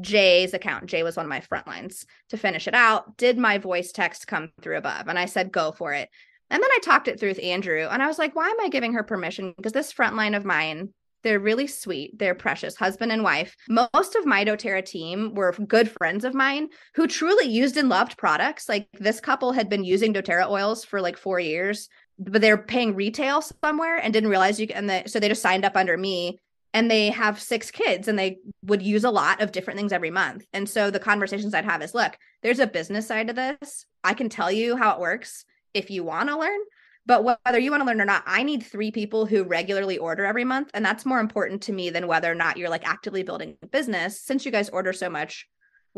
Jay's 0.00 0.54
account? 0.54 0.86
Jay 0.86 1.02
was 1.02 1.16
one 1.16 1.26
of 1.26 1.30
my 1.30 1.40
front 1.40 1.66
lines 1.66 2.06
to 2.30 2.36
finish 2.36 2.68
it 2.68 2.74
out. 2.74 3.16
Did 3.16 3.38
my 3.38 3.58
voice 3.58 3.92
text 3.92 4.26
come 4.26 4.50
through 4.62 4.78
above? 4.78 5.08
And 5.08 5.18
I 5.18 5.26
said, 5.26 5.52
Go 5.52 5.72
for 5.72 5.92
it. 5.92 6.08
And 6.50 6.62
then 6.62 6.70
I 6.70 6.78
talked 6.82 7.08
it 7.08 7.20
through 7.20 7.30
with 7.30 7.42
Andrew 7.42 7.86
and 7.90 8.02
I 8.02 8.06
was 8.06 8.18
like, 8.18 8.34
Why 8.34 8.48
am 8.48 8.60
I 8.60 8.68
giving 8.68 8.94
her 8.94 9.02
permission? 9.02 9.54
Because 9.56 9.72
this 9.72 9.92
front 9.92 10.16
line 10.16 10.34
of 10.34 10.44
mine 10.44 10.94
they're 11.24 11.40
really 11.40 11.66
sweet. 11.66 12.18
They're 12.18 12.34
precious, 12.34 12.76
husband 12.76 13.12
and 13.12 13.22
wife. 13.22 13.56
Most 13.68 14.14
of 14.14 14.24
my 14.24 14.44
doTERRA 14.44 14.84
team 14.84 15.34
were 15.34 15.52
good 15.52 15.90
friends 15.90 16.24
of 16.24 16.34
mine 16.34 16.68
who 16.94 17.06
truly 17.06 17.48
used 17.48 17.76
and 17.76 17.88
loved 17.88 18.16
products. 18.16 18.68
Like 18.68 18.88
this 18.98 19.20
couple 19.20 19.52
had 19.52 19.68
been 19.68 19.84
using 19.84 20.14
doTERRA 20.14 20.48
oils 20.48 20.84
for 20.84 21.00
like 21.00 21.18
four 21.18 21.40
years, 21.40 21.88
but 22.18 22.40
they're 22.40 22.56
paying 22.56 22.94
retail 22.94 23.42
somewhere 23.42 23.96
and 23.96 24.12
didn't 24.12 24.30
realize 24.30 24.60
you. 24.60 24.68
And 24.72 25.02
so 25.06 25.18
they 25.18 25.28
just 25.28 25.42
signed 25.42 25.64
up 25.64 25.76
under 25.76 25.96
me 25.96 26.38
and 26.78 26.88
they 26.88 27.10
have 27.10 27.40
six 27.40 27.72
kids 27.72 28.06
and 28.06 28.16
they 28.16 28.38
would 28.62 28.82
use 28.82 29.02
a 29.02 29.10
lot 29.10 29.42
of 29.42 29.50
different 29.50 29.76
things 29.76 29.92
every 29.92 30.12
month. 30.12 30.46
And 30.52 30.68
so 30.68 30.92
the 30.92 31.00
conversations 31.00 31.52
I'd 31.52 31.64
have 31.64 31.82
is 31.82 31.92
look, 31.92 32.16
there's 32.40 32.60
a 32.60 32.68
business 32.68 33.08
side 33.08 33.26
to 33.26 33.32
this. 33.32 33.84
I 34.04 34.14
can 34.14 34.28
tell 34.28 34.52
you 34.52 34.76
how 34.76 34.92
it 34.92 35.00
works 35.00 35.44
if 35.74 35.90
you 35.90 36.04
want 36.04 36.28
to 36.28 36.38
learn. 36.38 36.60
But 37.04 37.24
whether 37.24 37.58
you 37.58 37.72
want 37.72 37.80
to 37.80 37.84
learn 37.84 38.00
or 38.00 38.04
not, 38.04 38.22
I 38.26 38.44
need 38.44 38.62
three 38.62 38.92
people 38.92 39.26
who 39.26 39.42
regularly 39.42 39.98
order 39.98 40.24
every 40.24 40.44
month. 40.44 40.70
And 40.72 40.84
that's 40.84 41.04
more 41.04 41.18
important 41.18 41.62
to 41.62 41.72
me 41.72 41.90
than 41.90 42.06
whether 42.06 42.30
or 42.30 42.36
not 42.36 42.56
you're 42.56 42.68
like 42.68 42.86
actively 42.86 43.24
building 43.24 43.56
a 43.60 43.66
business. 43.66 44.20
Since 44.20 44.46
you 44.46 44.52
guys 44.52 44.68
order 44.68 44.92
so 44.92 45.10
much, 45.10 45.48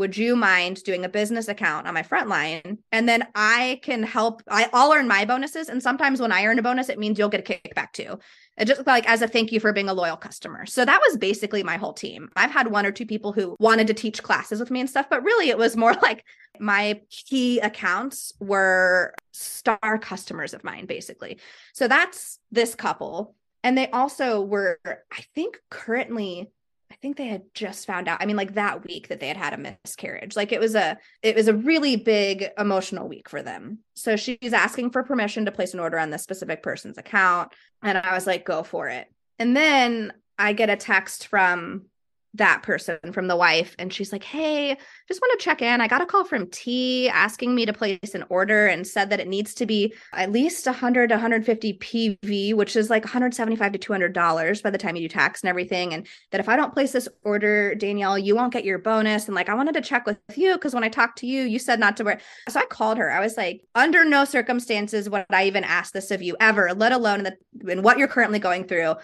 would 0.01 0.17
you 0.17 0.35
mind 0.35 0.83
doing 0.83 1.05
a 1.05 1.11
business 1.11 1.47
account 1.47 1.87
on 1.87 1.93
my 1.93 2.03
front 2.03 2.27
line? 2.27 2.79
And 2.91 3.07
then 3.07 3.29
I 3.35 3.81
can 3.83 4.03
help. 4.03 4.43
I, 4.49 4.67
I'll 4.73 4.95
earn 4.95 5.07
my 5.07 5.27
bonuses. 5.27 5.69
And 5.69 5.83
sometimes 5.83 6.23
when 6.23 6.33
I 6.33 6.47
earn 6.47 6.59
a 6.59 6.63
bonus, 6.63 6.89
it 6.89 6.99
means 6.99 7.19
you'll 7.19 7.29
get 7.29 7.47
a 7.47 7.53
kickback 7.53 7.93
too. 7.93 8.19
It 8.57 8.65
just 8.65 8.87
like 8.87 9.07
as 9.07 9.21
a 9.21 9.29
thank 9.29 9.53
you 9.53 9.61
for 9.61 9.75
being 9.75 9.91
a 9.91 9.95
loyal 9.95 10.17
customer. 10.17 10.65
So 10.65 10.87
that 10.87 11.03
was 11.07 11.19
basically 11.19 11.63
my 11.63 11.77
whole 11.77 11.93
team. 11.93 12.31
I've 12.35 12.51
had 12.51 12.71
one 12.71 12.87
or 12.87 12.93
two 12.93 13.05
people 13.05 13.33
who 13.33 13.57
wanted 13.61 13.89
to 13.89 13.95
teach 13.95 14.23
classes 14.23 14.59
with 14.59 14.71
me 14.71 14.81
and 14.81 14.89
stuff, 14.89 15.07
but 15.11 15.23
really 15.23 15.51
it 15.51 15.59
was 15.59 15.77
more 15.77 15.93
like 16.03 16.25
my 16.59 17.03
key 17.11 17.61
accounts 17.61 18.33
were 18.41 19.15
star 19.33 19.99
customers 19.99 20.55
of 20.55 20.65
mine, 20.65 20.87
basically. 20.87 21.39
So 21.75 21.89
that's 21.89 22.39
this 22.51 22.75
couple. 22.75 23.35
And 23.63 23.77
they 23.77 23.91
also 23.91 24.41
were, 24.41 24.81
I 24.87 25.25
think, 25.35 25.61
currently 25.69 26.51
I 26.91 26.97
think 26.97 27.17
they 27.17 27.29
had 27.29 27.43
just 27.55 27.87
found 27.87 28.09
out. 28.09 28.21
I 28.21 28.27
mean, 28.27 28.37
like 28.37 28.55
that 28.55 28.85
week 28.85 29.09
that 29.09 29.21
they 29.21 29.29
had 29.29 29.37
had 29.37 29.53
a 29.53 29.59
miscarriage. 29.59 30.35
Like 30.35 30.53
it 30.53 30.61
was 30.61 30.75
a 30.75 30.99
it 31.23 31.37
was 31.37 31.47
a 31.47 31.55
really 31.55 31.97
big 31.97 32.49
emotional 32.59 33.09
week 33.09 33.29
for 33.29 33.43
them. 33.43 33.79
So 33.95 34.17
she's 34.17 34.53
asking 34.53 34.91
for 34.91 35.05
permission 35.05 35.45
to 35.45 35.53
place 35.53 35.73
an 35.73 35.81
order 35.81 35.99
on 35.99 36.11
this 36.11 36.23
specific 36.23 36.63
person's 36.63 36.99
account, 36.99 37.53
and 37.83 37.97
I 37.97 38.15
was 38.15 38.27
like, 38.27 38.45
"Go 38.45 38.63
for 38.65 38.89
it." 38.89 39.07
And 39.39 39.57
then 39.57 40.13
I 40.39 40.53
get 40.53 40.71
a 40.71 40.77
text 40.77 41.29
from 41.29 41.87
that 42.35 42.63
person 42.63 42.99
from 43.13 43.27
the 43.27 43.37
wife 43.37 43.75
and 43.79 43.93
she's 43.93 44.13
like 44.13 44.23
hey 44.23 44.77
just 45.09 45.21
want 45.21 45.39
to 45.39 45.45
check 45.45 45.63
in. 45.63 45.81
I 45.81 45.89
got 45.89 46.03
a 46.03 46.07
call 46.07 46.25
from 46.25 46.47
t 46.49 47.09
asking 47.09 47.55
me 47.55 47.67
to 47.67 47.73
place 47.73 48.15
an 48.15 48.25
order 48.29 48.67
and 48.67 48.87
said 48.87 49.11
that 49.11 49.21
it 49.21 49.29
needs 49.29 49.55
to 49.55 49.67
be 49.67 49.93
at 50.13 50.31
least 50.31 50.67
100 50.67 51.09
to 51.09 51.15
150 51.15 51.73
pv 51.75 52.55
which 52.55 52.77
is 52.77 52.91
like 52.91 53.05
175 53.05 53.73
to 53.73 53.79
200 53.79 54.13
dollars 54.13 54.63
by 54.63 54.71
the 54.71 54.79
time 54.79 54.97
you 54.97 55.03
do 55.03 55.09
tax 55.09 55.43
and 55.43 55.49
everything 55.49 55.93
and 55.93 56.07
that 56.31 56.41
if 56.41 56.49
i 56.49 56.57
don't 56.57 56.73
place 56.73 56.93
this 56.93 57.09
order 57.25 57.75
danielle 57.75 58.19
you 58.19 58.37
won't 58.37 58.53
get 58.53 58.65
your 58.65 58.79
bonus 58.79 59.27
and 59.27 59.35
like 59.35 59.49
i 59.49 59.55
wanted 59.55 59.75
to 59.75 59.81
check 59.81 60.07
with 60.07 60.19
you 60.37 60.55
because 60.55 60.75
when 60.75 60.85
i 60.85 60.89
talked 60.89 61.19
to 61.19 61.27
you 61.27 61.43
you 61.43 61.59
said 61.59 61.81
not 61.81 61.97
to 61.97 62.05
wear 62.05 62.21
so 62.49 62.61
i 62.61 62.65
called 62.67 62.99
her. 62.99 63.11
I 63.11 63.21
was 63.21 63.37
like 63.37 63.63
under 63.75 64.05
no 64.05 64.25
circumstances 64.25 65.09
would 65.11 65.25
i 65.31 65.45
even 65.45 65.65
ask 65.65 65.93
this 65.93 66.11
of 66.11 66.23
you 66.23 66.37
ever 66.41 66.73
let 66.75 66.93
alone 66.93 67.21
in, 67.21 67.25
the, 67.25 67.73
in 67.73 67.83
what 67.83 67.99
you're 67.99 68.09
currently 68.09 68.39
going 68.39 68.65
through. 68.65 68.95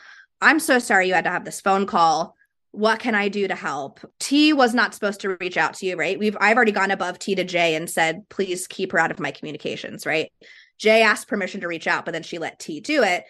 I'm 0.40 0.60
so 0.60 0.78
sorry 0.78 1.08
you 1.08 1.14
had 1.14 1.24
to 1.24 1.30
have 1.30 1.44
this 1.44 1.60
phone 1.60 1.86
call 1.86 2.35
what 2.76 3.00
can 3.00 3.14
I 3.14 3.28
do 3.28 3.48
to 3.48 3.54
help? 3.54 4.00
T 4.20 4.52
was 4.52 4.74
not 4.74 4.92
supposed 4.92 5.20
to 5.22 5.36
reach 5.40 5.56
out 5.56 5.74
to 5.74 5.86
you, 5.86 5.96
right? 5.96 6.18
We've 6.18 6.36
I've 6.40 6.56
already 6.56 6.72
gone 6.72 6.90
above 6.90 7.18
T 7.18 7.34
to 7.34 7.42
J 7.42 7.74
and 7.74 7.88
said, 7.88 8.28
please 8.28 8.66
keep 8.66 8.92
her 8.92 8.98
out 8.98 9.10
of 9.10 9.18
my 9.18 9.30
communications, 9.30 10.04
right? 10.04 10.30
J 10.78 11.02
asked 11.02 11.26
permission 11.26 11.62
to 11.62 11.68
reach 11.68 11.86
out, 11.86 12.04
but 12.04 12.12
then 12.12 12.22
she 12.22 12.38
let 12.38 12.58
T 12.58 12.80
do 12.80 13.02
it. 13.02 13.24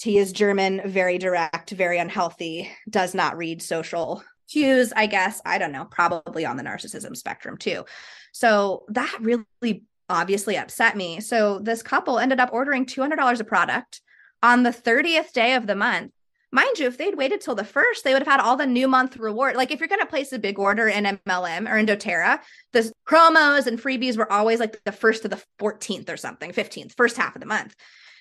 T 0.00 0.18
is 0.18 0.32
German, 0.32 0.82
very 0.86 1.18
direct, 1.18 1.70
very 1.70 1.98
unhealthy, 1.98 2.68
does 2.88 3.14
not 3.14 3.36
read 3.36 3.62
social 3.62 4.24
cues, 4.50 4.92
I 4.96 5.06
guess. 5.06 5.40
I 5.44 5.58
don't 5.58 5.72
know, 5.72 5.84
probably 5.84 6.44
on 6.44 6.56
the 6.56 6.64
narcissism 6.64 7.16
spectrum 7.16 7.56
too. 7.58 7.84
So 8.32 8.84
that 8.88 9.16
really 9.20 9.84
obviously 10.08 10.58
upset 10.58 10.96
me. 10.96 11.20
So 11.20 11.60
this 11.60 11.84
couple 11.84 12.18
ended 12.18 12.40
up 12.40 12.50
ordering 12.52 12.86
$200 12.86 13.38
a 13.38 13.44
product 13.44 14.00
on 14.42 14.64
the 14.64 14.70
30th 14.70 15.32
day 15.32 15.54
of 15.54 15.68
the 15.68 15.76
month 15.76 16.10
mind 16.52 16.78
you, 16.78 16.86
if 16.86 16.98
they'd 16.98 17.16
waited 17.16 17.40
till 17.40 17.54
the 17.54 17.64
first, 17.64 18.04
they 18.04 18.12
would 18.12 18.22
have 18.22 18.40
had 18.40 18.40
all 18.40 18.56
the 18.56 18.66
new 18.66 18.88
month 18.88 19.16
reward. 19.16 19.56
Like 19.56 19.70
if 19.70 19.80
you're 19.80 19.88
going 19.88 20.00
to 20.00 20.06
place 20.06 20.32
a 20.32 20.38
big 20.38 20.58
order 20.58 20.88
in 20.88 21.04
MLM 21.04 21.70
or 21.70 21.76
in 21.76 21.86
doTERRA, 21.86 22.40
the 22.72 22.92
promos 23.08 23.66
and 23.66 23.80
freebies 23.80 24.16
were 24.16 24.30
always 24.30 24.60
like 24.60 24.82
the 24.84 24.92
first 24.92 25.22
to 25.22 25.28
the 25.28 25.42
14th 25.60 26.08
or 26.08 26.16
something, 26.16 26.52
15th, 26.52 26.94
first 26.96 27.16
half 27.16 27.36
of 27.36 27.40
the 27.40 27.46
month. 27.46 27.74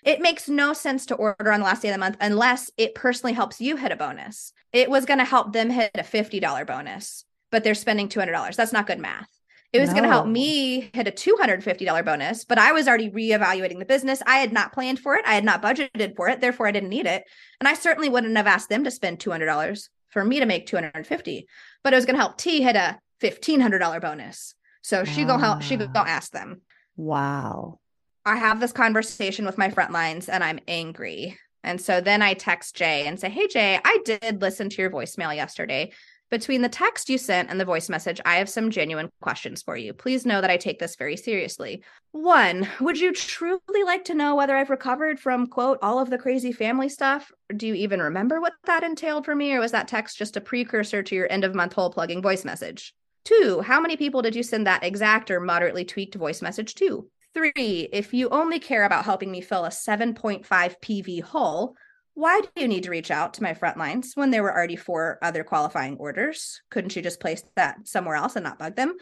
It 0.03 0.21
makes 0.21 0.47
no 0.47 0.73
sense 0.73 1.05
to 1.07 1.15
order 1.15 1.51
on 1.51 1.59
the 1.59 1.65
last 1.65 1.81
day 1.81 1.89
of 1.89 1.93
the 1.93 1.99
month 1.99 2.17
unless 2.21 2.71
it 2.77 2.95
personally 2.95 3.33
helps 3.33 3.59
you 3.59 3.75
hit 3.75 3.91
a 3.91 3.95
bonus. 3.95 4.53
It 4.71 4.89
was 4.89 5.05
going 5.05 5.19
to 5.19 5.25
help 5.25 5.51
them 5.51 5.69
hit 5.69 5.91
a 5.95 6.03
$50 6.03 6.65
bonus, 6.65 7.25
but 7.51 7.63
they're 7.63 7.73
spending 7.73 8.07
$200. 8.07 8.55
That's 8.55 8.73
not 8.73 8.87
good 8.87 8.99
math. 8.99 9.38
It 9.71 9.79
was 9.79 9.89
no. 9.89 9.95
going 9.95 10.03
to 10.03 10.09
help 10.09 10.25
me 10.25 10.89
hit 10.93 11.07
a 11.07 11.11
$250 11.11 12.03
bonus, 12.03 12.43
but 12.43 12.57
I 12.57 12.71
was 12.71 12.87
already 12.87 13.11
reevaluating 13.11 13.77
the 13.77 13.85
business. 13.85 14.21
I 14.25 14.37
had 14.37 14.51
not 14.51 14.73
planned 14.73 14.99
for 14.99 15.15
it. 15.15 15.25
I 15.27 15.35
had 15.35 15.45
not 15.45 15.61
budgeted 15.61 16.15
for 16.15 16.27
it. 16.27 16.41
Therefore, 16.41 16.67
I 16.67 16.71
didn't 16.71 16.89
need 16.89 17.05
it. 17.05 17.23
And 17.59 17.67
I 17.67 17.75
certainly 17.75 18.09
wouldn't 18.09 18.35
have 18.35 18.47
asked 18.47 18.69
them 18.69 18.83
to 18.83 18.91
spend 18.91 19.19
$200 19.19 19.89
for 20.09 20.25
me 20.25 20.39
to 20.39 20.47
make 20.47 20.65
250, 20.65 21.47
but 21.83 21.93
it 21.93 21.95
was 21.95 22.05
going 22.05 22.15
to 22.15 22.21
help 22.21 22.37
T 22.37 22.63
hit 22.63 22.75
a 22.75 22.99
$1,500 23.21 24.01
bonus. 24.01 24.55
So 24.81 25.03
she 25.03 25.23
go 25.23 25.37
help, 25.37 25.61
she 25.61 25.75
go 25.75 25.87
ah. 25.93 26.05
ask 26.07 26.31
them. 26.31 26.61
Wow. 26.97 27.79
I 28.25 28.37
have 28.37 28.59
this 28.59 28.71
conversation 28.71 29.45
with 29.45 29.57
my 29.57 29.69
front 29.69 29.91
lines 29.91 30.29
and 30.29 30.43
I'm 30.43 30.59
angry. 30.67 31.37
And 31.63 31.79
so 31.79 32.01
then 32.01 32.21
I 32.21 32.33
text 32.33 32.75
Jay 32.75 33.05
and 33.05 33.19
say, 33.19 33.29
Hey, 33.29 33.47
Jay, 33.47 33.79
I 33.83 33.99
did 34.05 34.41
listen 34.41 34.69
to 34.69 34.81
your 34.81 34.89
voicemail 34.89 35.35
yesterday. 35.35 35.91
Between 36.29 36.61
the 36.61 36.69
text 36.69 37.09
you 37.09 37.17
sent 37.17 37.49
and 37.49 37.59
the 37.59 37.65
voice 37.65 37.89
message, 37.89 38.21
I 38.23 38.35
have 38.35 38.49
some 38.49 38.69
genuine 38.69 39.09
questions 39.19 39.63
for 39.63 39.75
you. 39.75 39.93
Please 39.93 40.27
know 40.27 40.41
that 40.41 40.51
I 40.51 40.57
take 40.57 40.77
this 40.77 40.95
very 40.95 41.17
seriously. 41.17 41.83
One, 42.11 42.67
would 42.79 42.99
you 42.99 43.13
truly 43.13 43.83
like 43.83 44.05
to 44.05 44.13
know 44.13 44.35
whether 44.35 44.55
I've 44.55 44.69
recovered 44.69 45.19
from, 45.19 45.47
quote, 45.47 45.79
all 45.81 45.97
of 45.97 46.11
the 46.11 46.19
crazy 46.19 46.51
family 46.51 46.87
stuff? 46.87 47.31
Do 47.57 47.65
you 47.65 47.73
even 47.73 47.99
remember 47.99 48.39
what 48.39 48.53
that 48.65 48.83
entailed 48.83 49.25
for 49.25 49.35
me, 49.35 49.53
or 49.53 49.59
was 49.59 49.71
that 49.71 49.87
text 49.87 50.19
just 50.19 50.37
a 50.37 50.41
precursor 50.41 51.01
to 51.01 51.15
your 51.15 51.31
end 51.31 51.43
of 51.43 51.55
month 51.55 51.73
hole 51.73 51.89
plugging 51.89 52.21
voice 52.21 52.45
message? 52.45 52.93
Two, 53.25 53.61
how 53.61 53.81
many 53.81 53.97
people 53.97 54.21
did 54.21 54.35
you 54.35 54.43
send 54.43 54.67
that 54.67 54.83
exact 54.83 55.31
or 55.31 55.39
moderately 55.39 55.83
tweaked 55.83 56.13
voice 56.13 56.43
message 56.43 56.75
to? 56.75 57.09
Three, 57.33 57.89
if 57.91 58.13
you 58.13 58.29
only 58.29 58.59
care 58.59 58.83
about 58.83 59.05
helping 59.05 59.31
me 59.31 59.41
fill 59.41 59.65
a 59.65 59.69
7.5 59.69 60.45
PV 60.45 61.23
hole, 61.23 61.75
why 62.19 62.41
do 62.41 62.49
you 62.61 62.67
need 62.67 62.83
to 62.83 62.89
reach 62.89 63.11
out 63.11 63.33
to 63.35 63.43
my 63.43 63.53
front 63.53 63.77
lines 63.77 64.11
when 64.13 64.29
there 64.29 64.43
were 64.43 64.53
already 64.53 64.75
four 64.75 65.17
other 65.21 65.41
qualifying 65.41 65.95
orders? 65.95 66.61
Couldn't 66.69 66.93
you 66.93 67.01
just 67.01 67.21
place 67.21 67.43
that 67.55 67.87
somewhere 67.87 68.17
else 68.17 68.35
and 68.35 68.43
not 68.43 68.59
bug 68.59 68.75
them? 68.75 68.97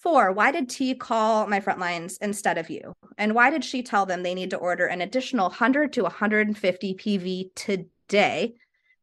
Four, 0.00 0.32
why 0.32 0.50
did 0.50 0.68
T 0.68 0.96
call 0.96 1.46
my 1.46 1.60
front 1.60 1.78
lines 1.78 2.18
instead 2.20 2.58
of 2.58 2.68
you? 2.68 2.92
And 3.16 3.36
why 3.36 3.50
did 3.50 3.64
she 3.64 3.84
tell 3.84 4.04
them 4.04 4.24
they 4.24 4.34
need 4.34 4.50
to 4.50 4.56
order 4.56 4.86
an 4.86 5.00
additional 5.00 5.48
100 5.48 5.92
to 5.92 6.02
150 6.02 6.94
PV 6.94 7.54
today? 7.54 8.54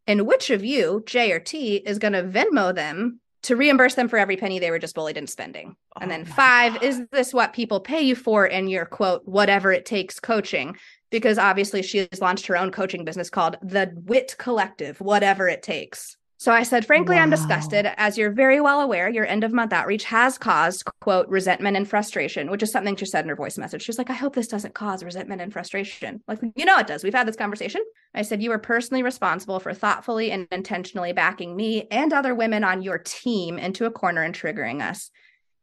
And 0.08 0.28
which 0.28 0.50
of 0.50 0.66
you, 0.66 1.02
J 1.06 1.32
or 1.32 1.40
T, 1.40 1.78
is 1.78 2.00
going 2.00 2.14
to 2.14 2.24
Venmo 2.24 2.76
them 2.76 3.22
to 3.44 3.56
reimburse 3.56 3.96
them 3.96 4.10
for 4.10 4.20
every 4.20 4.36
penny 4.36 4.60
they 4.60 4.72
were 4.72 4.80
just 4.80 4.94
bullied 4.94 5.16
into 5.16 5.32
spending? 5.32 5.78
Oh 5.96 6.02
and 6.02 6.12
then 6.12 6.26
five, 6.26 6.74
God. 6.74 6.84
is 6.84 7.02
this 7.14 7.34
what 7.34 7.54
people 7.54 7.80
pay 7.80 8.02
you 8.02 8.16
for 8.16 8.46
in 8.46 8.68
your 8.68 8.86
quote, 8.86 9.22
whatever 9.26 9.72
it 9.72 9.86
takes 9.86 10.20
coaching? 10.20 10.76
Because 11.14 11.38
obviously 11.38 11.84
she 11.84 12.08
has 12.12 12.22
launched 12.22 12.48
her 12.48 12.58
own 12.58 12.72
coaching 12.72 13.06
business 13.06 13.30
called 13.30 13.56
the 13.62 13.94
Wit 14.06 14.34
Collective, 14.40 15.00
whatever 15.00 15.48
it 15.48 15.62
takes. 15.62 16.18
So 16.38 16.52
I 16.52 16.64
said, 16.64 16.88
frankly, 16.88 17.18
wow. 17.18 17.22
I'm 17.22 17.30
disgusted. 17.30 17.88
As 17.98 18.18
you're 18.18 18.32
very 18.32 18.60
well 18.60 18.82
aware, 18.82 19.08
your 19.08 19.28
end 19.28 19.44
of 19.44 19.54
month 19.54 19.74
outreach 19.74 20.06
has 20.06 20.40
caused, 20.40 20.84
quote, 21.02 21.28
resentment 21.30 21.78
and 21.78 21.88
frustration, 21.88 22.50
which 22.50 22.64
is 22.64 22.72
something 22.72 22.96
she 22.96 23.06
said 23.06 23.24
in 23.24 23.30
her 23.30 23.36
voice 23.36 23.60
message. 23.60 23.84
She's 23.84 24.00
like, 24.00 24.10
I 24.10 24.14
hope 24.14 24.34
this 24.34 24.48
doesn't 24.48 24.74
cause 24.74 25.04
resentment 25.04 25.40
and 25.40 25.54
frustration. 25.54 26.24
Like, 26.28 26.40
you 26.56 26.66
know, 26.66 26.80
it 26.80 26.88
does. 26.88 27.04
We've 27.04 27.14
had 27.14 27.28
this 27.28 27.36
conversation. 27.36 27.82
I 28.16 28.24
said, 28.24 28.42
You 28.42 28.52
are 28.52 28.60
personally 28.60 29.04
responsible 29.04 29.60
for 29.60 29.74
thoughtfully 29.76 30.32
and 30.32 30.48
intentionally 30.52 31.14
backing 31.14 31.56
me 31.56 31.88
and 31.92 32.12
other 32.12 32.34
women 32.34 32.64
on 32.64 32.82
your 32.82 32.98
team 32.98 33.60
into 33.60 33.86
a 33.86 33.92
corner 33.92 34.24
and 34.24 34.34
triggering 34.34 34.82
us. 34.82 35.12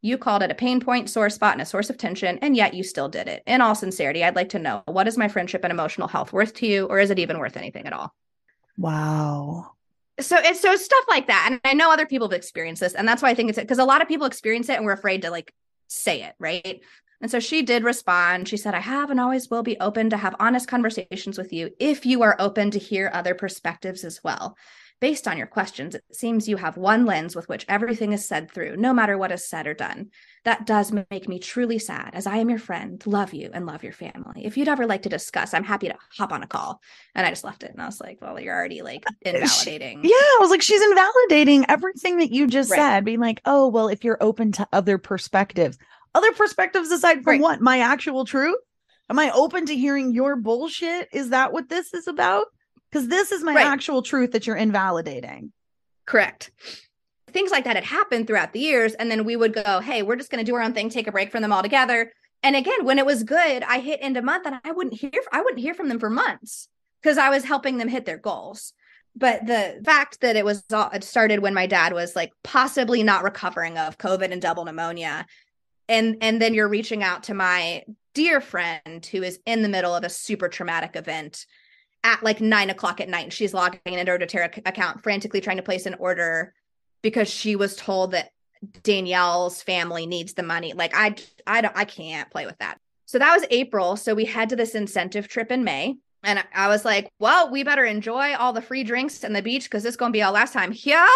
You 0.03 0.19
called 0.19 0.43
it 0.43 0.51
a 0.51 0.55
pain 0.55 0.81
point, 0.81 1.11
sore 1.11 1.31
spot, 1.31 1.53
and 1.53 1.63
a 1.63 1.67
source 1.67 1.91
of 1.91 1.99
tension, 1.99 2.39
and 2.39 2.57
yet 2.57 2.75
you 2.75 2.83
still 2.83 3.09
did 3.09 3.29
it. 3.29 3.43
In 3.47 3.61
all 3.61 3.75
sincerity, 3.75 4.25
I'd 4.25 4.37
like 4.37 4.51
to 4.51 4.59
know 4.59 4.83
what 4.87 5.09
is 5.09 5.19
my 5.19 5.29
friendship 5.29 5.63
and 5.63 5.71
emotional 5.71 6.09
health 6.09 6.33
worth 6.33 6.55
to 6.55 6.67
you, 6.67 6.87
or 6.87 6.99
is 6.99 7.11
it 7.11 7.19
even 7.19 7.39
worth 7.39 7.57
anything 7.57 7.87
at 7.87 7.93
all? 7.93 8.15
Wow 8.79 9.73
so 10.23 10.37
it's 10.39 10.61
so 10.61 10.77
stuff 10.77 11.05
like 11.09 11.27
that 11.27 11.49
and 11.51 11.61
i 11.65 11.73
know 11.73 11.91
other 11.91 12.07
people 12.07 12.29
have 12.29 12.37
experienced 12.37 12.81
this 12.81 12.95
and 12.95 13.07
that's 13.07 13.23
why 13.23 13.31
i 13.31 13.35
think 13.35 13.49
it's 13.49 13.59
because 13.59 13.79
a 13.79 13.85
lot 13.85 14.03
of 14.03 14.09
people 14.09 14.27
experience 14.27 14.69
it 14.69 14.77
and 14.77 14.85
we're 14.85 14.93
afraid 14.93 15.23
to 15.23 15.31
like 15.31 15.53
say 15.89 16.23
it 16.23 16.35
right 16.39 16.81
and 17.21 17.31
so 17.31 17.41
she 17.41 17.63
did 17.63 17.85
respond 17.85 18.49
she 18.49 18.57
said 18.57 18.75
i 18.75 18.81
have 18.81 19.11
and 19.11 19.21
always 19.21 19.51
will 19.51 19.63
be 19.63 19.79
open 19.81 20.11
to 20.11 20.17
have 20.17 20.37
honest 20.39 20.69
conversations 20.69 21.39
with 21.39 21.53
you 21.53 21.71
if 21.79 22.07
you 22.07 22.23
are 22.23 22.37
open 22.39 22.71
to 22.71 22.79
hear 22.79 23.11
other 23.13 23.35
perspectives 23.35 24.05
as 24.05 24.23
well 24.23 24.57
Based 25.01 25.27
on 25.27 25.39
your 25.39 25.47
questions, 25.47 25.95
it 25.95 26.05
seems 26.13 26.47
you 26.47 26.59
have 26.59 26.77
one 26.77 27.07
lens 27.07 27.35
with 27.35 27.49
which 27.49 27.65
everything 27.69 28.13
is 28.13 28.29
said 28.29 28.51
through, 28.51 28.77
no 28.77 28.93
matter 28.93 29.17
what 29.17 29.33
is 29.33 29.49
said 29.49 29.67
or 29.67 29.73
done. 29.73 30.11
That 30.45 30.67
does 30.67 30.93
make 30.93 31.27
me 31.27 31.39
truly 31.39 31.79
sad, 31.79 32.11
as 32.15 32.27
I 32.27 32.37
am 32.37 32.51
your 32.51 32.59
friend, 32.59 33.03
love 33.07 33.33
you, 33.33 33.51
and 33.55 33.65
love 33.65 33.83
your 33.83 33.95
family. 33.95 34.45
If 34.45 34.59
you'd 34.59 34.69
ever 34.69 34.87
like 34.87 35.03
to 35.03 35.09
discuss, 35.09 35.55
I'm 35.55 35.65
happy 35.65 35.89
to 35.89 35.97
hop 36.17 36.33
on 36.33 36.43
a 36.43 36.47
call. 36.47 36.83
And 37.15 37.27
I 37.27 37.31
just 37.31 37.45
left 37.45 37.63
it. 37.63 37.71
And 37.71 37.81
I 37.81 37.87
was 37.87 38.01
like, 38.01 38.19
well, 38.21 38.39
you're 38.39 38.55
already 38.55 38.83
like 38.83 39.05
invalidating. 39.23 40.03
She, 40.03 40.09
yeah, 40.09 40.15
I 40.15 40.39
was 40.41 40.51
like, 40.51 40.63
she's 40.63 40.83
invalidating 40.83 41.65
everything 41.69 42.19
that 42.19 42.31
you 42.31 42.47
just 42.47 42.71
right. 42.71 42.79
said, 42.79 43.05
being 43.07 43.21
like, 43.21 43.41
oh, 43.47 43.69
well, 43.69 43.89
if 43.89 44.05
you're 44.05 44.23
open 44.23 44.53
to 44.53 44.69
other 44.73 44.99
perspectives, 44.99 45.79
other 46.15 46.33
perspectives 46.33 46.91
aside 46.91 47.23
from 47.23 47.33
right. 47.33 47.41
what? 47.41 47.61
My 47.63 47.79
actual 47.79 48.27
truth? 48.27 48.59
Am 49.09 49.19
I 49.19 49.31
open 49.33 49.67
to 49.67 49.75
hearing 49.75 50.13
your 50.13 50.37
bullshit? 50.37 51.09
Is 51.13 51.31
that 51.31 51.53
what 51.53 51.69
this 51.69 51.95
is 51.95 52.07
about? 52.07 52.47
Because 52.91 53.09
this 53.09 53.33
is 53.33 53.43
my 53.43 53.55
right. 53.55 53.67
actual 53.67 54.03
truth 54.03 54.33
that 54.33 54.47
you're 54.47 54.57
invalidating. 54.57 55.53
Correct. 56.07 56.51
Things 57.29 57.51
like 57.51 57.65
that 57.65 57.77
had 57.77 57.85
happened 57.85 58.27
throughout 58.27 58.53
the 58.53 58.61
years. 58.61 58.95
And 58.95 59.11
then 59.11 59.25
we 59.25 59.37
would 59.37 59.53
go, 59.53 59.81
hey, 59.81 60.03
we're 60.03 60.17
just 60.17 60.31
going 60.31 60.45
to 60.45 60.51
do 60.51 60.57
our 60.57 60.63
own 60.63 60.73
thing, 60.73 60.89
take 60.89 61.07
a 61.07 61.13
break 61.13 61.31
from 61.31 61.43
them 61.43 61.53
altogether. 61.53 62.13
And 62.43 62.57
again, 62.57 62.85
when 62.85 62.99
it 62.99 63.07
was 63.07 63.23
good, 63.23 63.63
I 63.63 63.79
hit 63.81 64.01
end 64.03 64.17
of 64.17 64.25
month 64.25 64.47
and 64.47 64.57
I 64.65 64.73
wouldn't 64.73 64.99
hear, 64.99 65.13
I 65.33 65.43
wouldn't 65.43 65.61
hear 65.61 65.75
from 65.75 65.89
them 65.89 66.01
for 66.01 66.11
months 66.11 66.69
because 67.01 67.19
I 67.19 67.31
was 67.31 67.45
helping 67.45 67.79
them 67.79 67.89
hit 67.89 68.07
their 68.07 68.19
goals. 68.19 68.73
But 69.15 69.47
the 69.47 69.81
fact 69.85 70.21
that 70.21 70.37
it 70.37 70.45
was 70.45 70.65
all, 70.73 70.91
it 70.91 71.05
started 71.05 71.41
when 71.41 71.55
my 71.55 71.67
dad 71.67 71.93
was 71.93 72.17
like 72.17 72.33
possibly 72.43 73.03
not 73.03 73.25
recovering 73.25 73.77
of 73.77 73.99
COVID 73.99 74.33
and 74.33 74.41
double 74.41 74.65
pneumonia. 74.65 75.27
And, 75.89 76.17
and 76.21 76.41
then 76.41 76.55
you're 76.55 76.69
reaching 76.69 77.03
out 77.03 77.25
to 77.25 77.35
my 77.35 77.85
dear 78.15 78.41
friend 78.41 79.05
who 79.11 79.23
is 79.23 79.39
in 79.47 79.63
the 79.63 79.69
middle 79.69 79.95
of 79.95 80.05
a 80.05 80.09
super 80.09 80.49
traumatic 80.49 80.97
event 80.97 81.47
at 82.05 82.23
like 82.23 82.41
nine 82.41 82.71
o'clock 82.71 83.01
at 83.01 83.09
night 83.09 83.25
and 83.25 83.33
she's 83.33 83.55
logging 83.55 83.81
into 83.85 84.11
her 84.11 84.19
doterra 84.19 84.57
account 84.67 85.03
frantically 85.03 85.41
trying 85.41 85.59
to 85.59 85.63
place 85.63 85.87
an 85.87 85.95
order 85.95 86.55
because 87.03 87.29
she 87.29 87.57
was 87.57 87.77
told 87.77 88.13
that 88.13 88.31
danielle's 88.83 89.63
family 89.63 90.07
needs 90.07 90.35
the 90.35 90.43
money. 90.43 90.73
Like 90.73 90.93
i 90.95 91.15
i 91.47 91.61
don't 91.61 91.77
i 91.77 91.85
can't 91.85 92.31
play 92.31 92.47
with 92.47 92.59
that. 92.59 92.79
So 93.07 93.19
that 93.19 93.35
was 93.35 93.47
april. 93.51 93.97
So 93.97 94.15
we 94.15 94.25
head 94.25 94.49
to 94.51 94.57
this 94.57 94.75
incentive 94.75 95.29
trip 95.29 95.51
in 95.51 95.65
may 95.65 95.97
and 96.23 96.45
i 96.55 96.69
was 96.69 96.85
like 96.85 97.11
well 97.19 97.51
we 97.51 97.63
better 97.63 97.85
enjoy 97.85 98.35
all 98.35 98.53
the 98.53 98.61
free 98.61 98.85
drinks 98.85 99.25
and 99.25 99.35
the 99.35 99.41
beach 99.41 99.65
because 99.65 99.83
this 99.83 99.93
is 99.93 99.97
going 99.97 100.13
to 100.13 100.17
be 100.17 100.23
our 100.23 100.31
last 100.31 100.53
time 100.53 100.71
yeah 100.85 101.09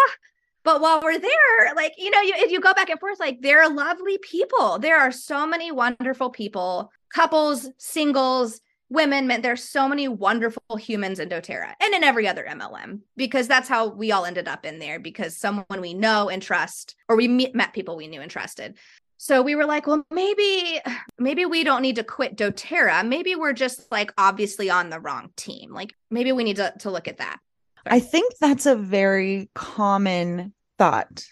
but 0.65 0.81
while 0.81 0.99
we're 1.01 1.19
there 1.19 1.75
like 1.75 1.93
you 1.97 2.09
know 2.09 2.21
you, 2.21 2.33
you 2.49 2.59
go 2.59 2.73
back 2.73 2.89
and 2.89 2.99
forth 2.99 3.19
like 3.19 3.39
they're 3.41 3.69
lovely 3.69 4.17
people. 4.17 4.79
There 4.79 4.99
are 4.99 5.11
so 5.11 5.45
many 5.45 5.71
wonderful 5.71 6.31
people 6.31 6.91
couples 7.13 7.69
singles 7.77 8.59
women 8.89 9.27
meant 9.27 9.43
there's 9.43 9.63
so 9.63 9.87
many 9.87 10.07
wonderful 10.07 10.77
humans 10.77 11.19
in 11.19 11.29
doterra 11.29 11.73
and 11.81 11.93
in 11.93 12.03
every 12.03 12.27
other 12.27 12.45
mlm 12.49 12.99
because 13.17 13.47
that's 13.47 13.67
how 13.67 13.87
we 13.87 14.11
all 14.11 14.25
ended 14.25 14.47
up 14.47 14.65
in 14.65 14.79
there 14.79 14.99
because 14.99 15.35
someone 15.35 15.81
we 15.81 15.93
know 15.93 16.29
and 16.29 16.41
trust 16.41 16.95
or 17.09 17.15
we 17.15 17.27
met 17.27 17.73
people 17.73 17.95
we 17.95 18.07
knew 18.07 18.21
and 18.21 18.31
trusted. 18.31 18.77
So 19.17 19.41
we 19.41 19.55
were 19.55 19.65
like 19.65 19.87
well 19.87 20.05
maybe 20.11 20.79
maybe 21.17 21.45
we 21.45 21.63
don't 21.63 21.81
need 21.81 21.95
to 21.95 22.03
quit 22.03 22.35
doterra. 22.35 23.07
Maybe 23.07 23.35
we're 23.35 23.53
just 23.53 23.91
like 23.91 24.13
obviously 24.17 24.69
on 24.69 24.89
the 24.89 24.99
wrong 24.99 25.29
team. 25.35 25.73
Like 25.73 25.93
maybe 26.11 26.31
we 26.31 26.43
need 26.43 26.57
to, 26.57 26.73
to 26.79 26.91
look 26.91 27.07
at 27.07 27.17
that. 27.17 27.39
I 27.87 27.99
think 27.99 28.33
that's 28.39 28.65
a 28.65 28.75
very 28.75 29.49
common 29.55 30.53
thought. 30.77 31.25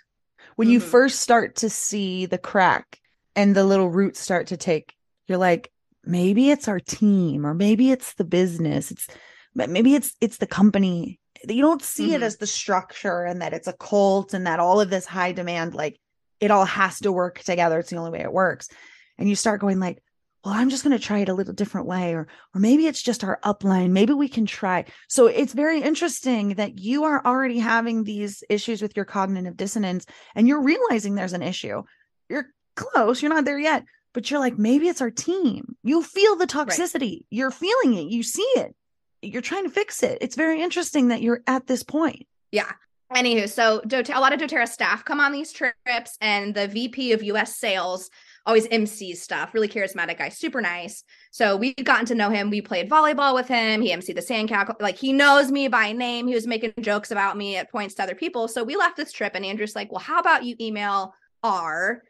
When 0.56 0.68
mm-hmm. 0.68 0.74
you 0.74 0.80
first 0.80 1.20
start 1.20 1.58
to 1.58 1.70
see 1.70 2.26
the 2.26 2.38
crack 2.38 3.00
and 3.36 3.56
the 3.56 3.64
little 3.64 3.90
roots 3.90 4.20
start 4.20 4.48
to 4.48 4.58
take 4.58 4.96
you're 5.28 5.38
like 5.38 5.72
maybe 6.06 6.50
it's 6.52 6.68
our 6.68 6.80
team 6.80 7.46
or 7.46 7.54
maybe 7.54 7.92
it's 7.92 8.14
the 8.16 8.24
business. 8.24 8.92
It's 8.92 9.08
maybe 9.56 9.96
it's 9.96 10.14
it's 10.22 10.38
the 10.38 10.48
company. 10.48 11.20
You 11.48 11.62
don't 11.62 11.82
see 11.82 12.08
mm-hmm. 12.08 12.16
it 12.16 12.24
as 12.24 12.38
the 12.38 12.48
structure 12.48 13.24
and 13.24 13.42
that 13.42 13.54
it's 13.54 13.68
a 13.68 13.74
cult 13.74 14.34
and 14.34 14.48
that 14.48 14.60
all 14.60 14.80
of 14.80 14.90
this 14.90 15.06
high 15.06 15.32
demand 15.32 15.76
like 15.76 16.00
it 16.40 16.52
all 16.52 16.66
has 16.66 17.00
to 17.02 17.12
work 17.12 17.40
together. 17.40 17.80
It's 17.80 17.90
the 17.90 17.98
only 17.98 18.12
way 18.12 18.22
it 18.22 18.34
works. 18.34 18.70
And 19.18 19.30
you 19.30 19.36
start 19.36 19.62
going 19.62 19.80
like 19.80 20.02
well 20.44 20.54
i'm 20.54 20.70
just 20.70 20.84
going 20.84 20.98
to 20.98 21.02
try 21.02 21.20
it 21.20 21.30
a 21.30 21.34
little 21.34 21.54
different 21.54 21.88
way 21.88 22.14
or 22.14 22.28
or 22.54 22.60
maybe 22.60 22.88
it's 22.88 23.02
just 23.02 23.24
our 23.24 23.40
upline. 23.44 23.92
Maybe 23.92 24.14
we 24.14 24.28
can 24.28 24.46
try. 24.46 24.86
So 25.08 25.28
it's 25.28 25.54
very 25.54 25.82
interesting 25.82 26.56
that 26.56 26.80
you 26.80 27.06
are 27.06 27.26
already 27.26 27.60
having 27.60 28.04
these 28.04 28.44
issues 28.50 28.82
with 28.82 28.96
your 28.96 29.06
cognitive 29.06 29.56
dissonance 29.56 30.06
and 30.36 30.48
you're 30.48 30.62
realizing 30.62 31.16
there's 31.16 31.34
an 31.34 31.44
issue. 31.44 31.84
You're 32.30 32.48
close. 32.76 33.22
You're 33.22 33.34
not 33.34 33.46
there 33.46 33.60
yet 33.60 33.86
but 34.14 34.30
you're 34.30 34.40
like, 34.40 34.58
maybe 34.58 34.88
it's 34.88 35.02
our 35.02 35.12
team. 35.12 35.76
You 35.84 36.04
feel 36.04 36.36
the 36.36 36.48
toxicity. 36.48 37.02
Right. 37.02 37.26
You're 37.30 37.52
feeling 37.52 37.96
it. 37.96 38.12
You 38.12 38.24
see 38.24 38.48
it. 38.56 38.76
You're 39.22 39.42
trying 39.42 39.64
to 39.64 39.70
fix 39.70 40.04
it. 40.04 40.18
It's 40.22 40.36
very 40.36 40.62
interesting 40.62 41.08
that 41.10 41.22
you're 41.22 41.42
at 41.48 41.68
this 41.68 41.84
point. 41.84 42.28
Yeah. 42.52 42.72
Anywho, 43.14 43.48
so 43.48 43.82
a 43.84 44.20
lot 44.20 44.34
of 44.34 44.40
doTERRA 44.40 44.68
staff 44.68 45.06
come 45.06 45.20
on 45.20 45.32
these 45.32 45.52
trips, 45.52 46.18
and 46.20 46.56
the 46.56 46.68
VP 46.68 47.12
of 47.12 47.22
US 47.24 47.58
sales 47.58 48.10
always 48.46 48.68
MCs 48.68 49.18
stuff. 49.18 49.54
Really 49.54 49.68
charismatic 49.68 50.18
guy, 50.18 50.30
super 50.30 50.62
nice. 50.62 51.04
So 51.32 51.56
we've 51.56 51.76
gotten 51.84 52.08
to 52.08 52.16
know 52.16 52.30
him. 52.30 52.50
We 52.50 52.62
played 52.62 52.90
volleyball 52.90 53.36
with 53.36 53.48
him. 53.48 53.82
He 53.82 53.92
MC'd 53.92 54.18
the 54.18 54.22
sandcastle. 54.22 54.82
Like 54.82 54.98
he 54.98 55.14
knows 55.14 55.52
me 55.52 55.68
by 55.68 55.92
name. 55.92 56.28
He 56.28 56.34
was 56.34 56.48
making 56.48 56.74
jokes 56.82 57.12
about 57.12 57.38
me 57.38 57.56
at 57.58 57.72
points 57.72 57.94
to 57.96 58.04
other 58.04 58.16
people. 58.16 58.48
So 58.48 58.64
we 58.64 58.76
left 58.76 58.98
this 58.98 59.12
trip, 59.12 59.34
and 59.36 59.46
Andrew's 59.46 59.76
like, 59.76 59.92
"Well, 59.92 60.02
how 60.02 60.20
about 60.20 60.44
you 60.44 60.56
email 60.60 61.14
R 61.44 62.02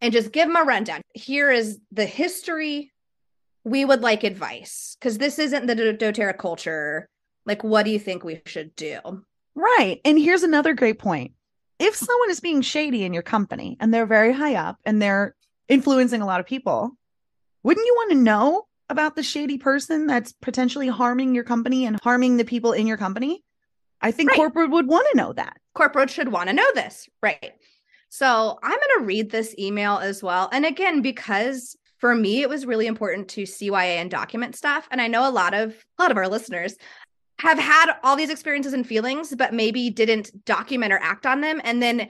and 0.00 0.12
just 0.12 0.32
give 0.32 0.46
them 0.46 0.56
a 0.56 0.62
rundown. 0.62 1.02
Here 1.14 1.50
is 1.50 1.78
the 1.92 2.06
history. 2.06 2.92
We 3.64 3.84
would 3.84 4.00
like 4.00 4.24
advice 4.24 4.96
because 4.98 5.18
this 5.18 5.38
isn't 5.38 5.66
the 5.66 5.74
doTERRA 5.74 6.38
culture. 6.38 7.08
Like, 7.44 7.64
what 7.64 7.84
do 7.84 7.90
you 7.90 7.98
think 7.98 8.24
we 8.24 8.40
should 8.46 8.74
do? 8.76 9.00
Right. 9.54 10.00
And 10.04 10.18
here's 10.18 10.42
another 10.42 10.74
great 10.74 10.98
point. 10.98 11.32
If 11.78 11.94
someone 11.94 12.30
is 12.30 12.40
being 12.40 12.60
shady 12.62 13.04
in 13.04 13.12
your 13.12 13.22
company 13.22 13.76
and 13.80 13.92
they're 13.92 14.06
very 14.06 14.32
high 14.32 14.54
up 14.54 14.78
and 14.84 15.00
they're 15.00 15.34
influencing 15.68 16.22
a 16.22 16.26
lot 16.26 16.40
of 16.40 16.46
people, 16.46 16.90
wouldn't 17.62 17.86
you 17.86 17.94
want 17.94 18.12
to 18.12 18.18
know 18.18 18.66
about 18.88 19.16
the 19.16 19.22
shady 19.22 19.58
person 19.58 20.06
that's 20.06 20.32
potentially 20.32 20.88
harming 20.88 21.34
your 21.34 21.44
company 21.44 21.84
and 21.86 21.98
harming 22.02 22.36
the 22.36 22.44
people 22.44 22.72
in 22.72 22.86
your 22.86 22.96
company? 22.96 23.44
I 24.00 24.12
think 24.12 24.30
right. 24.30 24.36
corporate 24.36 24.70
would 24.70 24.86
want 24.86 25.06
to 25.10 25.16
know 25.16 25.32
that. 25.32 25.56
Corporate 25.74 26.10
should 26.10 26.30
want 26.30 26.48
to 26.48 26.54
know 26.54 26.70
this. 26.74 27.08
Right. 27.22 27.52
So 28.08 28.58
I'm 28.62 28.70
going 28.70 28.98
to 28.98 29.04
read 29.04 29.30
this 29.30 29.54
email 29.58 29.98
as 29.98 30.22
well. 30.22 30.48
And 30.52 30.64
again, 30.64 31.02
because 31.02 31.76
for 31.98 32.14
me, 32.14 32.42
it 32.42 32.48
was 32.48 32.66
really 32.66 32.86
important 32.86 33.28
to 33.28 33.42
CYA 33.42 33.96
and 33.96 34.10
document 34.10 34.56
stuff. 34.56 34.88
And 34.90 35.00
I 35.00 35.08
know 35.08 35.28
a 35.28 35.30
lot 35.30 35.54
of 35.54 35.74
a 35.98 36.02
lot 36.02 36.10
of 36.10 36.16
our 36.16 36.28
listeners 36.28 36.76
have 37.40 37.58
had 37.58 37.92
all 38.02 38.16
these 38.16 38.30
experiences 38.30 38.72
and 38.72 38.86
feelings, 38.86 39.34
but 39.36 39.54
maybe 39.54 39.90
didn't 39.90 40.44
document 40.44 40.92
or 40.92 40.98
act 40.98 41.26
on 41.26 41.40
them. 41.40 41.60
And 41.64 41.82
then 41.82 42.08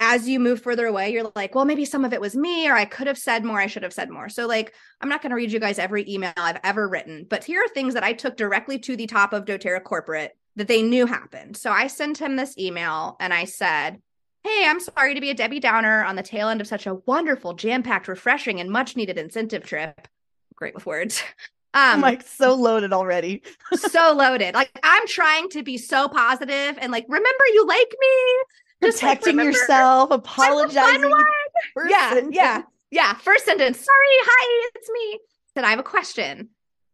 as 0.00 0.28
you 0.28 0.40
move 0.40 0.60
further 0.60 0.86
away, 0.86 1.12
you're 1.12 1.30
like, 1.36 1.54
well, 1.54 1.64
maybe 1.64 1.84
some 1.84 2.04
of 2.04 2.12
it 2.12 2.20
was 2.20 2.34
me, 2.34 2.68
or 2.68 2.74
I 2.74 2.84
could 2.84 3.06
have 3.06 3.18
said 3.18 3.44
more, 3.44 3.60
I 3.60 3.68
should 3.68 3.84
have 3.84 3.92
said 3.92 4.10
more. 4.10 4.28
So, 4.28 4.46
like, 4.46 4.74
I'm 5.00 5.08
not 5.08 5.22
going 5.22 5.30
to 5.30 5.36
read 5.36 5.52
you 5.52 5.60
guys 5.60 5.78
every 5.78 6.08
email 6.10 6.32
I've 6.36 6.60
ever 6.64 6.88
written, 6.88 7.26
but 7.28 7.44
here 7.44 7.62
are 7.64 7.68
things 7.68 7.94
that 7.94 8.02
I 8.02 8.12
took 8.12 8.36
directly 8.36 8.78
to 8.80 8.96
the 8.96 9.06
top 9.06 9.32
of 9.32 9.44
doTERRA 9.44 9.84
corporate 9.84 10.36
that 10.56 10.68
they 10.68 10.82
knew 10.82 11.06
happened. 11.06 11.56
So 11.56 11.70
I 11.70 11.86
sent 11.86 12.18
him 12.18 12.36
this 12.36 12.58
email 12.58 13.16
and 13.20 13.32
I 13.32 13.44
said, 13.44 14.00
Hey, 14.44 14.66
I'm 14.68 14.78
sorry 14.78 15.14
to 15.14 15.20
be 15.22 15.30
a 15.30 15.34
Debbie 15.34 15.58
Downer 15.58 16.04
on 16.04 16.16
the 16.16 16.22
tail 16.22 16.48
end 16.48 16.60
of 16.60 16.66
such 16.66 16.86
a 16.86 16.96
wonderful, 17.06 17.54
jam 17.54 17.82
packed, 17.82 18.08
refreshing, 18.08 18.60
and 18.60 18.70
much 18.70 18.94
needed 18.94 19.16
incentive 19.16 19.64
trip. 19.64 20.06
Great 20.54 20.74
with 20.74 20.86
words. 20.86 21.22
Um, 21.76 21.94
I'm 21.94 22.00
like 22.02 22.22
so 22.22 22.54
loaded 22.54 22.92
already. 22.92 23.42
so 23.74 24.14
loaded. 24.16 24.54
Like 24.54 24.70
I'm 24.84 25.08
trying 25.08 25.48
to 25.48 25.64
be 25.64 25.76
so 25.76 26.08
positive 26.08 26.78
and 26.80 26.92
like, 26.92 27.04
remember 27.08 27.44
you 27.52 27.66
like 27.66 27.92
me. 28.00 28.86
Just 28.86 29.00
Protecting 29.00 29.38
like, 29.38 29.46
yourself, 29.46 30.12
apologizing. 30.12 31.12
Yeah, 31.88 32.20
yeah, 32.30 32.62
yeah. 32.92 33.14
First 33.14 33.44
sentence. 33.44 33.78
Sorry, 33.78 34.06
hi, 34.22 34.70
it's 34.76 34.88
me. 34.88 35.18
Said 35.54 35.64
I 35.64 35.70
have 35.70 35.80
a 35.80 35.82
question. 35.82 36.50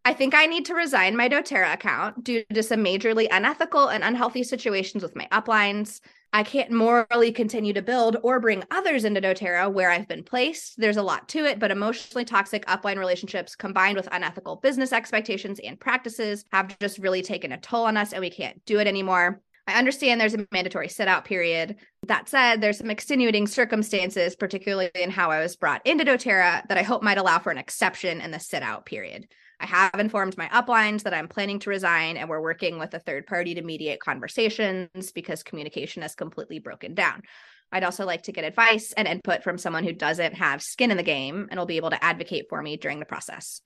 I 0.06 0.14
think 0.14 0.34
I 0.34 0.46
need 0.46 0.64
to 0.64 0.74
resign 0.74 1.14
my 1.14 1.28
doTERRA 1.28 1.74
account 1.74 2.24
due 2.24 2.42
to 2.54 2.62
some 2.62 2.82
majorly 2.82 3.28
unethical 3.30 3.88
and 3.88 4.02
unhealthy 4.02 4.44
situations 4.44 5.02
with 5.02 5.14
my 5.14 5.28
uplines. 5.30 6.00
I 6.32 6.44
can't 6.44 6.70
morally 6.70 7.32
continue 7.32 7.72
to 7.72 7.82
build 7.82 8.16
or 8.22 8.38
bring 8.38 8.62
others 8.70 9.04
into 9.04 9.20
doTERRA 9.20 9.72
where 9.72 9.90
I've 9.90 10.06
been 10.06 10.22
placed. 10.22 10.78
There's 10.78 10.96
a 10.96 11.02
lot 11.02 11.28
to 11.30 11.44
it, 11.44 11.58
but 11.58 11.72
emotionally 11.72 12.24
toxic 12.24 12.64
upline 12.66 12.98
relationships 12.98 13.56
combined 13.56 13.96
with 13.96 14.08
unethical 14.12 14.56
business 14.56 14.92
expectations 14.92 15.58
and 15.58 15.80
practices 15.80 16.44
have 16.52 16.78
just 16.78 16.98
really 16.98 17.22
taken 17.22 17.50
a 17.50 17.58
toll 17.58 17.84
on 17.86 17.96
us 17.96 18.12
and 18.12 18.20
we 18.20 18.30
can't 18.30 18.64
do 18.64 18.78
it 18.78 18.86
anymore. 18.86 19.40
I 19.66 19.78
understand 19.78 20.20
there's 20.20 20.34
a 20.34 20.46
mandatory 20.52 20.88
sit 20.88 21.08
out 21.08 21.24
period. 21.24 21.76
That 22.06 22.28
said, 22.28 22.60
there's 22.60 22.78
some 22.78 22.90
extenuating 22.90 23.46
circumstances, 23.46 24.36
particularly 24.36 24.90
in 24.94 25.10
how 25.10 25.30
I 25.30 25.40
was 25.40 25.56
brought 25.56 25.84
into 25.84 26.04
doTERRA, 26.04 26.68
that 26.68 26.78
I 26.78 26.82
hope 26.82 27.02
might 27.02 27.18
allow 27.18 27.40
for 27.40 27.50
an 27.50 27.58
exception 27.58 28.20
in 28.20 28.30
the 28.30 28.40
sit 28.40 28.62
out 28.62 28.86
period. 28.86 29.26
I 29.60 29.66
have 29.66 30.00
informed 30.00 30.38
my 30.38 30.48
uplines 30.48 31.02
that 31.02 31.12
I'm 31.12 31.28
planning 31.28 31.58
to 31.60 31.70
resign, 31.70 32.16
and 32.16 32.28
we're 32.28 32.40
working 32.40 32.78
with 32.78 32.94
a 32.94 32.98
third 32.98 33.26
party 33.26 33.54
to 33.54 33.62
mediate 33.62 34.00
conversations 34.00 35.12
because 35.12 35.42
communication 35.42 36.00
has 36.00 36.14
completely 36.14 36.58
broken 36.58 36.94
down. 36.94 37.22
I'd 37.70 37.84
also 37.84 38.06
like 38.06 38.22
to 38.24 38.32
get 38.32 38.44
advice 38.44 38.92
and 38.92 39.06
input 39.06 39.44
from 39.44 39.58
someone 39.58 39.84
who 39.84 39.92
doesn't 39.92 40.34
have 40.34 40.62
skin 40.62 40.90
in 40.90 40.96
the 40.96 41.02
game 41.02 41.46
and 41.50 41.58
will 41.58 41.66
be 41.66 41.76
able 41.76 41.90
to 41.90 42.02
advocate 42.02 42.46
for 42.48 42.60
me 42.62 42.78
during 42.78 42.98
the 42.98 43.06
process. 43.06 43.60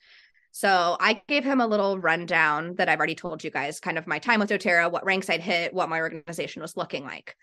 So 0.50 0.96
I 1.00 1.22
gave 1.26 1.44
him 1.44 1.60
a 1.60 1.66
little 1.66 1.98
rundown 1.98 2.74
that 2.76 2.88
I've 2.88 2.98
already 2.98 3.14
told 3.14 3.42
you 3.42 3.50
guys, 3.50 3.80
kind 3.80 3.96
of 3.96 4.06
my 4.06 4.18
time 4.18 4.40
with 4.40 4.50
doTERRA, 4.50 4.90
what 4.90 5.04
ranks 5.04 5.30
I'd 5.30 5.40
hit, 5.40 5.72
what 5.72 5.88
my 5.88 6.00
organization 6.00 6.60
was 6.60 6.76
looking 6.76 7.04
like. 7.04 7.36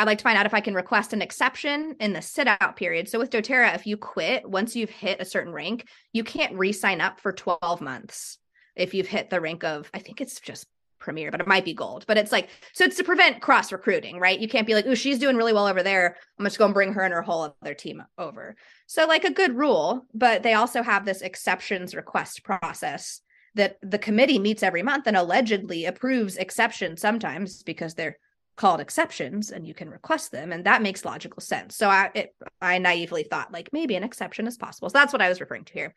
I'd 0.00 0.06
like 0.06 0.16
to 0.16 0.24
find 0.24 0.38
out 0.38 0.46
if 0.46 0.54
I 0.54 0.62
can 0.62 0.72
request 0.72 1.12
an 1.12 1.20
exception 1.20 1.94
in 2.00 2.14
the 2.14 2.22
sit 2.22 2.48
out 2.48 2.74
period. 2.74 3.06
So 3.06 3.18
with 3.18 3.28
doTERRA, 3.28 3.74
if 3.74 3.86
you 3.86 3.98
quit, 3.98 4.48
once 4.48 4.74
you've 4.74 4.88
hit 4.88 5.20
a 5.20 5.26
certain 5.26 5.52
rank, 5.52 5.86
you 6.14 6.24
can't 6.24 6.56
re 6.56 6.72
sign 6.72 7.02
up 7.02 7.20
for 7.20 7.32
12 7.32 7.82
months 7.82 8.38
if 8.74 8.94
you've 8.94 9.06
hit 9.06 9.28
the 9.28 9.42
rank 9.42 9.62
of, 9.62 9.90
I 9.92 9.98
think 9.98 10.22
it's 10.22 10.40
just 10.40 10.66
premier, 11.00 11.30
but 11.30 11.42
it 11.42 11.46
might 11.46 11.66
be 11.66 11.74
gold. 11.74 12.06
But 12.08 12.16
it's 12.16 12.32
like, 12.32 12.48
so 12.72 12.84
it's 12.84 12.96
to 12.96 13.04
prevent 13.04 13.42
cross 13.42 13.72
recruiting, 13.72 14.18
right? 14.18 14.40
You 14.40 14.48
can't 14.48 14.66
be 14.66 14.72
like, 14.72 14.86
oh, 14.86 14.94
she's 14.94 15.18
doing 15.18 15.36
really 15.36 15.52
well 15.52 15.66
over 15.66 15.82
there. 15.82 16.16
I'm 16.38 16.46
just 16.46 16.56
going 16.56 16.70
to 16.70 16.74
bring 16.74 16.94
her 16.94 17.02
and 17.02 17.12
her 17.12 17.20
whole 17.20 17.54
other 17.60 17.74
team 17.74 18.02
over. 18.16 18.56
So, 18.86 19.06
like 19.06 19.24
a 19.24 19.30
good 19.30 19.54
rule, 19.54 20.06
but 20.14 20.42
they 20.42 20.54
also 20.54 20.82
have 20.82 21.04
this 21.04 21.20
exceptions 21.20 21.94
request 21.94 22.42
process 22.42 23.20
that 23.54 23.76
the 23.82 23.98
committee 23.98 24.38
meets 24.38 24.62
every 24.62 24.82
month 24.82 25.06
and 25.06 25.16
allegedly 25.18 25.84
approves 25.84 26.38
exceptions 26.38 27.02
sometimes 27.02 27.62
because 27.64 27.94
they're 27.94 28.16
called 28.60 28.78
exceptions 28.78 29.50
and 29.50 29.66
you 29.66 29.72
can 29.72 29.88
request 29.88 30.32
them 30.32 30.52
and 30.52 30.66
that 30.66 30.82
makes 30.82 31.06
logical 31.06 31.40
sense. 31.40 31.74
So 31.74 31.88
i 31.88 32.10
it, 32.14 32.34
i 32.60 32.76
naively 32.76 33.22
thought 33.22 33.50
like 33.50 33.70
maybe 33.72 33.96
an 33.96 34.04
exception 34.04 34.46
is 34.46 34.58
possible. 34.58 34.90
So 34.90 34.98
that's 34.98 35.14
what 35.14 35.22
i 35.22 35.30
was 35.30 35.40
referring 35.40 35.64
to 35.64 35.72
here. 35.72 35.94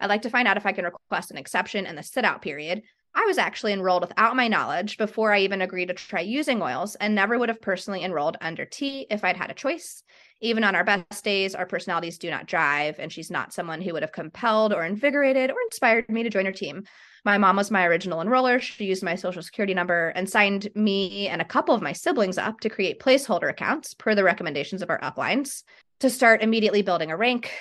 I'd 0.00 0.08
like 0.08 0.22
to 0.22 0.30
find 0.30 0.48
out 0.48 0.56
if 0.56 0.64
i 0.64 0.72
can 0.72 0.86
request 0.86 1.30
an 1.30 1.36
exception 1.36 1.84
in 1.84 1.96
the 1.96 2.02
sit 2.02 2.24
out 2.24 2.40
period. 2.40 2.82
I 3.14 3.26
was 3.26 3.36
actually 3.36 3.74
enrolled 3.74 4.02
without 4.02 4.36
my 4.36 4.48
knowledge 4.48 4.96
before 4.96 5.34
i 5.34 5.40
even 5.40 5.60
agreed 5.60 5.88
to 5.88 5.94
try 5.94 6.20
using 6.20 6.62
oils 6.62 6.94
and 6.94 7.14
never 7.14 7.38
would 7.38 7.50
have 7.50 7.60
personally 7.60 8.02
enrolled 8.02 8.38
under 8.40 8.64
t 8.64 9.06
if 9.10 9.22
i'd 9.22 9.36
had 9.36 9.50
a 9.50 9.54
choice 9.54 10.02
even 10.40 10.64
on 10.64 10.74
our 10.74 10.84
best 10.84 11.24
days 11.24 11.54
our 11.54 11.66
personalities 11.66 12.18
do 12.18 12.30
not 12.30 12.46
drive, 12.46 12.98
and 12.98 13.12
she's 13.12 13.30
not 13.30 13.52
someone 13.52 13.80
who 13.80 13.92
would 13.92 14.02
have 14.02 14.12
compelled 14.12 14.72
or 14.72 14.84
invigorated 14.84 15.50
or 15.50 15.56
inspired 15.62 16.08
me 16.08 16.22
to 16.22 16.30
join 16.30 16.46
her 16.46 16.52
team 16.52 16.84
my 17.24 17.38
mom 17.38 17.56
was 17.56 17.70
my 17.70 17.84
original 17.84 18.20
enroller. 18.20 18.60
She 18.60 18.84
used 18.84 19.02
my 19.02 19.14
social 19.14 19.42
security 19.42 19.74
number 19.74 20.08
and 20.10 20.28
signed 20.28 20.68
me 20.74 21.28
and 21.28 21.42
a 21.42 21.44
couple 21.44 21.74
of 21.74 21.82
my 21.82 21.92
siblings 21.92 22.38
up 22.38 22.60
to 22.60 22.70
create 22.70 23.00
placeholder 23.00 23.50
accounts 23.50 23.94
per 23.94 24.14
the 24.14 24.24
recommendations 24.24 24.82
of 24.82 24.90
our 24.90 25.00
uplines 25.00 25.62
to 26.00 26.10
start 26.10 26.42
immediately 26.42 26.82
building 26.82 27.10
a 27.10 27.16
rank. 27.16 27.52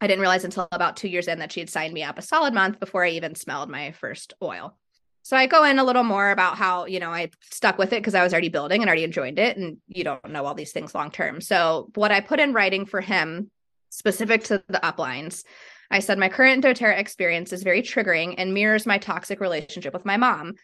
I 0.00 0.06
didn't 0.06 0.20
realize 0.20 0.44
until 0.44 0.68
about 0.72 0.96
two 0.96 1.08
years 1.08 1.28
in 1.28 1.38
that 1.38 1.52
she 1.52 1.60
had 1.60 1.70
signed 1.70 1.94
me 1.94 2.02
up 2.02 2.18
a 2.18 2.22
solid 2.22 2.54
month 2.54 2.80
before 2.80 3.04
I 3.04 3.10
even 3.10 3.34
smelled 3.34 3.70
my 3.70 3.92
first 3.92 4.34
oil. 4.42 4.76
So 5.22 5.36
I 5.36 5.46
go 5.46 5.64
in 5.64 5.78
a 5.78 5.84
little 5.84 6.02
more 6.02 6.30
about 6.30 6.56
how, 6.56 6.86
you 6.86 6.98
know, 6.98 7.10
I 7.10 7.30
stuck 7.50 7.78
with 7.78 7.92
it 7.92 8.00
because 8.00 8.14
I 8.14 8.24
was 8.24 8.32
already 8.32 8.48
building 8.48 8.82
and 8.82 8.88
already 8.88 9.04
enjoyed 9.04 9.38
it. 9.38 9.56
And 9.56 9.78
you 9.86 10.04
don't 10.04 10.30
know 10.30 10.44
all 10.44 10.54
these 10.54 10.72
things 10.72 10.94
long 10.94 11.10
term. 11.10 11.40
So 11.40 11.90
what 11.94 12.10
I 12.10 12.20
put 12.20 12.40
in 12.40 12.52
writing 12.52 12.86
for 12.86 13.00
him 13.00 13.50
specific 13.90 14.44
to 14.44 14.62
the 14.68 14.80
uplines 14.80 15.44
I 15.92 15.98
said, 15.98 16.18
My 16.18 16.30
current 16.30 16.64
doTERRA 16.64 16.98
experience 16.98 17.52
is 17.52 17.62
very 17.62 17.82
triggering 17.82 18.34
and 18.38 18.54
mirrors 18.54 18.86
my 18.86 18.96
toxic 18.96 19.40
relationship 19.40 19.92
with 19.92 20.06
my 20.06 20.16
mom. 20.16 20.54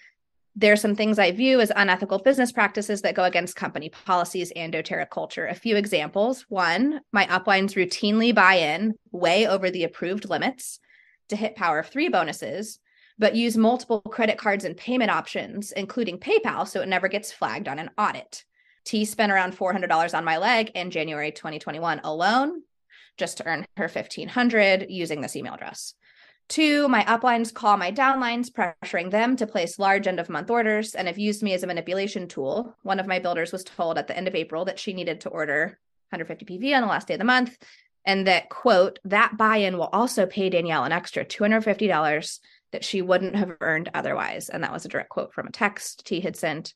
There 0.56 0.72
are 0.72 0.76
some 0.76 0.96
things 0.96 1.18
I 1.18 1.32
view 1.32 1.60
as 1.60 1.70
unethical 1.76 2.18
business 2.20 2.50
practices 2.50 3.02
that 3.02 3.14
go 3.14 3.24
against 3.24 3.54
company 3.54 3.90
policies 3.90 4.50
and 4.56 4.72
doTERRA 4.72 5.10
culture. 5.10 5.46
A 5.46 5.54
few 5.54 5.76
examples. 5.76 6.46
One, 6.48 7.02
my 7.12 7.26
uplines 7.26 7.74
routinely 7.74 8.34
buy 8.34 8.54
in 8.54 8.94
way 9.12 9.46
over 9.46 9.70
the 9.70 9.84
approved 9.84 10.30
limits 10.30 10.80
to 11.28 11.36
hit 11.36 11.56
power 11.56 11.78
of 11.78 11.88
three 11.88 12.08
bonuses, 12.08 12.80
but 13.18 13.34
use 13.34 13.56
multiple 13.56 14.00
credit 14.00 14.38
cards 14.38 14.64
and 14.64 14.76
payment 14.76 15.10
options, 15.10 15.72
including 15.72 16.18
PayPal, 16.18 16.66
so 16.66 16.80
it 16.80 16.88
never 16.88 17.08
gets 17.08 17.32
flagged 17.32 17.68
on 17.68 17.78
an 17.78 17.90
audit. 17.98 18.44
T 18.84 19.04
spent 19.04 19.32
around 19.32 19.56
$400 19.56 20.16
on 20.16 20.24
my 20.24 20.38
leg 20.38 20.70
in 20.74 20.90
January 20.90 21.32
2021 21.32 22.00
alone 22.04 22.62
just 23.16 23.38
to 23.38 23.46
earn 23.46 23.66
her 23.76 23.88
1500 23.88 24.86
using 24.88 25.20
this 25.20 25.36
email 25.36 25.54
address. 25.54 25.94
Two, 26.48 26.88
my 26.88 27.04
uplines 27.04 27.52
call 27.52 27.76
my 27.76 27.92
downlines, 27.92 28.50
pressuring 28.50 29.10
them 29.10 29.36
to 29.36 29.46
place 29.46 29.78
large 29.78 30.06
end 30.06 30.18
of 30.18 30.30
month 30.30 30.48
orders 30.50 30.94
and 30.94 31.06
have 31.06 31.18
used 31.18 31.42
me 31.42 31.52
as 31.52 31.62
a 31.62 31.66
manipulation 31.66 32.26
tool. 32.26 32.74
One 32.82 32.98
of 32.98 33.06
my 33.06 33.18
builders 33.18 33.52
was 33.52 33.64
told 33.64 33.98
at 33.98 34.06
the 34.06 34.16
end 34.16 34.28
of 34.28 34.34
April 34.34 34.64
that 34.64 34.78
she 34.78 34.94
needed 34.94 35.20
to 35.22 35.28
order 35.28 35.78
150 36.10 36.46
PV 36.46 36.74
on 36.74 36.80
the 36.80 36.88
last 36.88 37.08
day 37.08 37.14
of 37.14 37.18
the 37.18 37.24
month. 37.24 37.58
And 38.06 38.26
that, 38.26 38.48
quote, 38.48 38.98
that 39.04 39.36
buy 39.36 39.58
in 39.58 39.76
will 39.76 39.90
also 39.92 40.24
pay 40.24 40.48
Danielle 40.48 40.84
an 40.84 40.92
extra 40.92 41.22
$250 41.22 42.38
that 42.72 42.84
she 42.84 43.02
wouldn't 43.02 43.36
have 43.36 43.56
earned 43.60 43.90
otherwise. 43.94 44.48
And 44.48 44.62
that 44.62 44.72
was 44.72 44.84
a 44.84 44.88
direct 44.88 45.08
quote 45.08 45.32
from 45.32 45.46
a 45.46 45.52
text 45.52 46.06
T 46.06 46.20
had 46.20 46.36
sent 46.36 46.74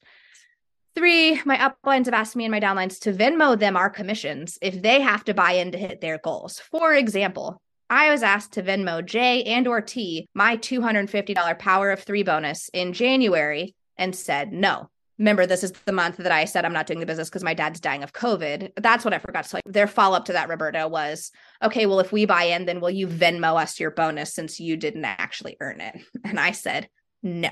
Three, 0.95 1.40
my 1.47 1.57
uplines 1.57 2.05
have 2.05 2.14
asked 2.14 2.36
me 2.36 2.45
and 2.45 2.53
my 2.53 2.61
downlines 2.61 3.01
to 3.01 3.12
Venmo 3.12 3.59
them 3.59 3.76
our 3.76 3.88
commissions 3.88 4.59
if 4.61 4.82
they 4.82 5.01
have 5.01 5.24
to 5.24 5.32
buy 5.32 5.53
in 5.53 5.72
to 5.72 5.78
hit 5.78 6.03
their 6.03 6.18
goals. 6.18 6.59
For 6.59 6.93
example, 6.93 7.62
I 7.88 8.11
was 8.11 8.22
asked 8.22 8.53
to 8.53 8.62
Venmo 8.62 9.05
J 9.05 9.43
and 9.45 9.66
or 9.66 9.80
T 9.80 10.28
my 10.34 10.59
$250 10.59 11.59
power 11.59 11.90
of 11.90 12.03
three 12.03 12.22
bonus 12.22 12.68
in 12.74 12.93
January 12.93 13.74
and 13.97 14.14
said 14.14 14.53
no. 14.53 14.90
Remember, 15.23 15.47
this 15.47 15.62
is 15.62 15.73
the 15.87 15.93
month 15.93 16.16
that 16.16 16.33
I 16.33 16.45
said 16.45 16.64
I'm 16.64 16.73
not 16.73 16.87
doing 16.87 17.01
the 17.01 17.07
business 17.07 17.31
because 17.31 17.45
my 17.45 17.55
dad's 17.55 17.79
dying 17.79 18.03
of 18.03 18.12
COVID. 18.12 18.73
That's 18.77 19.05
what 19.05 19.14
I 19.14 19.18
forgot 19.18 19.45
to 19.45 19.51
tell 19.51 19.61
you. 19.64 19.73
Their 19.73 19.87
follow 19.87 20.16
up 20.16 20.25
to 20.27 20.33
that, 20.33 20.49
Roberta, 20.49 20.89
was 20.89 21.31
okay, 21.62 21.87
well, 21.87 22.01
if 22.01 22.11
we 22.11 22.27
buy 22.27 22.45
in, 22.45 22.66
then 22.66 22.81
will 22.81 22.91
you 22.91 23.07
Venmo 23.07 23.61
us 23.61 23.79
your 23.79 23.93
bonus 23.93 24.35
since 24.35 24.59
you 24.59 24.77
didn't 24.77 25.05
actually 25.05 25.57
earn 25.61 25.81
it? 25.81 26.01
And 26.25 26.41
I 26.41 26.53
said, 26.53 26.89
no. 27.23 27.51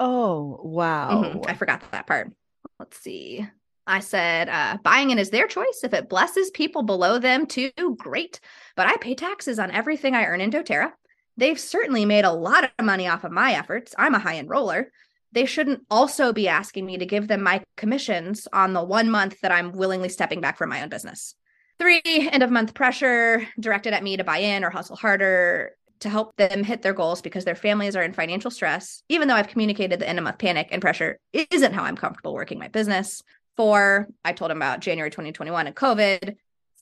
Oh, 0.00 0.60
wow. 0.62 1.22
Mm-hmm. 1.24 1.50
I 1.50 1.54
forgot 1.54 1.82
that 1.92 2.06
part 2.06 2.32
let's 2.78 2.98
see. 2.98 3.46
I 3.86 4.00
said, 4.00 4.48
uh, 4.48 4.78
buying 4.82 5.10
in 5.10 5.18
is 5.18 5.30
their 5.30 5.46
choice. 5.46 5.82
If 5.84 5.94
it 5.94 6.08
blesses 6.08 6.50
people 6.50 6.82
below 6.82 7.18
them 7.18 7.46
too, 7.46 7.70
great. 7.96 8.40
But 8.74 8.88
I 8.88 8.96
pay 8.96 9.14
taxes 9.14 9.58
on 9.58 9.70
everything 9.70 10.14
I 10.14 10.26
earn 10.26 10.40
in 10.40 10.50
doTERRA. 10.50 10.92
They've 11.36 11.60
certainly 11.60 12.04
made 12.04 12.24
a 12.24 12.32
lot 12.32 12.64
of 12.64 12.84
money 12.84 13.06
off 13.06 13.24
of 13.24 13.30
my 13.30 13.52
efforts. 13.52 13.94
I'm 13.96 14.14
a 14.14 14.18
high 14.18 14.42
enroller. 14.42 14.86
They 15.32 15.44
shouldn't 15.44 15.82
also 15.90 16.32
be 16.32 16.48
asking 16.48 16.86
me 16.86 16.98
to 16.98 17.06
give 17.06 17.28
them 17.28 17.42
my 17.42 17.62
commissions 17.76 18.48
on 18.52 18.72
the 18.72 18.82
one 18.82 19.10
month 19.10 19.40
that 19.42 19.52
I'm 19.52 19.72
willingly 19.72 20.08
stepping 20.08 20.40
back 20.40 20.56
from 20.56 20.70
my 20.70 20.82
own 20.82 20.88
business. 20.88 21.34
Three, 21.78 22.00
end 22.04 22.42
of 22.42 22.50
month 22.50 22.74
pressure 22.74 23.46
directed 23.60 23.92
at 23.92 24.02
me 24.02 24.16
to 24.16 24.24
buy 24.24 24.38
in 24.38 24.64
or 24.64 24.70
hustle 24.70 24.96
harder 24.96 25.72
to 26.00 26.08
help 26.08 26.36
them 26.36 26.62
hit 26.62 26.82
their 26.82 26.92
goals 26.92 27.22
because 27.22 27.44
their 27.44 27.54
families 27.54 27.96
are 27.96 28.02
in 28.02 28.12
financial 28.12 28.50
stress, 28.50 29.02
even 29.08 29.28
though 29.28 29.34
I've 29.34 29.48
communicated 29.48 29.98
the 29.98 30.08
end 30.08 30.18
of 30.18 30.24
month 30.24 30.38
panic 30.38 30.68
and 30.70 30.82
pressure 30.82 31.18
isn't 31.32 31.72
how 31.72 31.84
I'm 31.84 31.96
comfortable 31.96 32.34
working 32.34 32.58
my 32.58 32.68
business. 32.68 33.22
Four, 33.56 34.08
I 34.24 34.32
told 34.32 34.50
him 34.50 34.58
about 34.58 34.80
January 34.80 35.10
2021 35.10 35.66
and 35.66 35.76
COVID. 35.76 36.36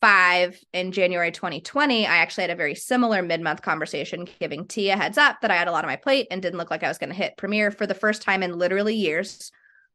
Five, 0.05 0.63
in 0.75 0.93
January 0.93 1.33
2020, 1.33 2.07
I 2.07 2.17
actually 2.19 2.43
had 2.43 2.51
a 2.51 2.55
very 2.55 2.75
similar 2.75 3.23
mid 3.23 3.41
month 3.41 3.63
conversation, 3.63 4.29
giving 4.39 4.67
Tia 4.67 4.99
heads 4.99 5.17
up 5.17 5.41
that 5.41 5.51
I 5.51 5.57
had 5.57 5.67
a 5.67 5.73
lot 5.73 5.83
on 5.83 5.89
my 5.89 5.97
plate 5.97 6.27
and 6.31 6.43
didn't 6.43 6.59
look 6.59 6.71
like 6.71 6.83
I 6.83 6.89
was 6.89 6.99
going 6.99 7.09
to 7.09 7.17
hit 7.17 7.39
premiere 7.39 7.71
for 7.71 7.87
the 7.87 7.95
first 7.95 8.21
time 8.21 8.43
in 8.43 8.59
literally 8.59 8.95
years 8.95 9.51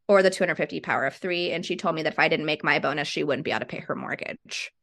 or 0.08 0.24
the 0.24 0.32
250 0.32 0.80
power 0.80 1.06
of 1.06 1.14
three. 1.14 1.52
And 1.52 1.64
she 1.64 1.76
told 1.76 1.94
me 1.94 2.02
that 2.02 2.14
if 2.14 2.18
I 2.18 2.28
didn't 2.28 2.48
make 2.48 2.64
my 2.64 2.80
bonus, 2.80 3.08
she 3.08 3.24
wouldn't 3.24 3.46
be 3.46 3.52
able 3.52 3.60
to 3.60 3.66
pay 3.68 3.82
her 3.82 3.96
mortgage. 3.96 4.74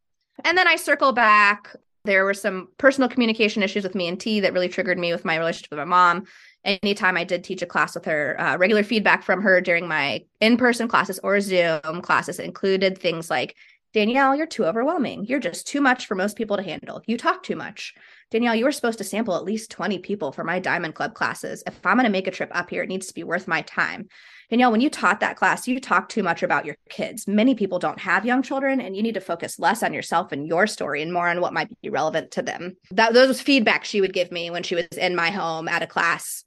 And 0.45 0.57
then 0.57 0.68
I 0.68 0.77
circle 0.77 1.11
back 1.11 1.74
there 2.05 2.24
were 2.24 2.33
some 2.33 2.68
personal 2.79 3.09
communication 3.09 3.64
issues 3.64 3.83
with 3.83 3.97
me 3.97 4.07
and 4.07 4.20
T 4.20 4.39
that 4.39 4.53
really 4.53 4.68
triggered 4.68 4.97
me 4.97 5.12
with 5.12 5.24
my 5.24 5.37
relationship 5.37 5.72
with 5.72 5.79
my 5.79 5.85
mom. 5.87 6.27
Anytime 6.64 7.16
I 7.16 7.24
did 7.24 7.43
teach 7.43 7.62
a 7.62 7.66
class 7.66 7.97
with 7.97 8.05
her, 8.05 8.41
uh, 8.41 8.57
regular 8.59 8.85
feedback 8.85 9.24
from 9.24 9.43
her 9.43 9.61
during 9.61 9.89
my 9.89 10.24
in 10.41 10.57
person 10.57 10.87
classes 10.87 11.18
or 11.24 11.41
Zoom 11.41 12.01
classes 12.01 12.39
included 12.39 12.97
things 12.97 13.29
like 13.29 13.57
Danielle, 13.97 14.36
you're 14.36 14.47
too 14.47 14.66
overwhelming. 14.66 15.24
You're 15.24 15.40
just 15.40 15.66
too 15.66 15.80
much 15.80 16.05
for 16.05 16.14
most 16.14 16.36
people 16.36 16.59
to 16.59 16.62
handle. 16.62 17.01
You 17.07 17.16
talk 17.16 17.42
too 17.42 17.57
much. 17.57 17.94
Danielle, 18.30 18.55
you 18.55 18.66
were 18.66 18.72
supposed 18.72 18.99
to 18.99 19.05
sample 19.05 19.34
at 19.34 19.44
least 19.44 19.70
20 19.70 20.01
people 20.01 20.32
for 20.32 20.44
my 20.44 20.59
Diamond 20.59 20.94
Club 20.94 21.14
classes. 21.14 21.62
If 21.66 21.80
I'm 21.86 21.97
going 21.97 22.05
to 22.05 22.11
make 22.11 22.26
a 22.26 22.30
trip 22.30 22.51
up 22.53 22.68
here, 22.68 22.82
it 22.82 22.90
needs 22.90 23.07
to 23.07 23.14
be 23.14 23.24
worth 23.24 23.49
my 23.49 23.62
time. 23.62 24.09
Danielle, 24.51 24.70
when 24.70 24.82
you 24.82 24.90
taught 24.90 25.20
that 25.20 25.36
class, 25.36 25.66
you 25.66 25.80
talked 25.80 26.11
too 26.11 26.22
much 26.22 26.42
about 26.42 26.66
your 26.66 26.76
kids. 26.90 27.26
Many 27.26 27.55
people 27.55 27.78
don't 27.78 27.99
have 28.01 28.26
young 28.26 28.42
children, 28.42 28.82
and 28.82 28.94
you 28.94 29.03
need 29.03 29.14
to 29.14 29.20
focus 29.22 29.59
less 29.59 29.82
on 29.82 29.94
yourself 29.94 30.30
and 30.30 30.47
your 30.47 30.66
story 30.66 31.01
and 31.01 31.11
more 31.11 31.30
on 31.30 31.40
what 31.40 31.55
might 31.55 31.70
be 31.80 31.88
relevant 31.88 32.32
to 32.32 32.42
them. 32.42 32.76
That 32.90 33.14
those 33.14 33.28
was 33.28 33.40
feedback 33.40 33.86
she 33.86 34.03
would 34.03 34.12
give 34.12 34.30
me 34.30 34.51
when 34.51 34.62
she 34.62 34.74
was 34.74 34.88
in 34.99 35.16
my 35.16 35.30
home 35.30 35.68
at 35.68 35.80
a 35.80 35.86
class. 35.86 36.44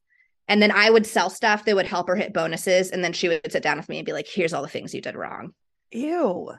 And 0.47 0.61
then 0.61 0.69
I 0.69 0.91
would 0.91 1.07
sell 1.07 1.31
stuff 1.31 1.65
that 1.65 1.75
would 1.75 1.87
help 1.87 2.09
her 2.09 2.15
hit 2.15 2.31
bonuses. 2.31 2.91
And 2.91 3.03
then 3.03 3.13
she 3.13 3.27
would 3.27 3.51
sit 3.51 3.63
down 3.63 3.77
with 3.77 3.89
me 3.89 3.97
and 3.97 4.05
be 4.05 4.13
like, 4.13 4.27
here's 4.27 4.53
all 4.53 4.61
the 4.61 4.67
things 4.67 4.93
you 4.93 5.01
did 5.01 5.15
wrong. 5.15 5.55
Ew. 5.91 6.51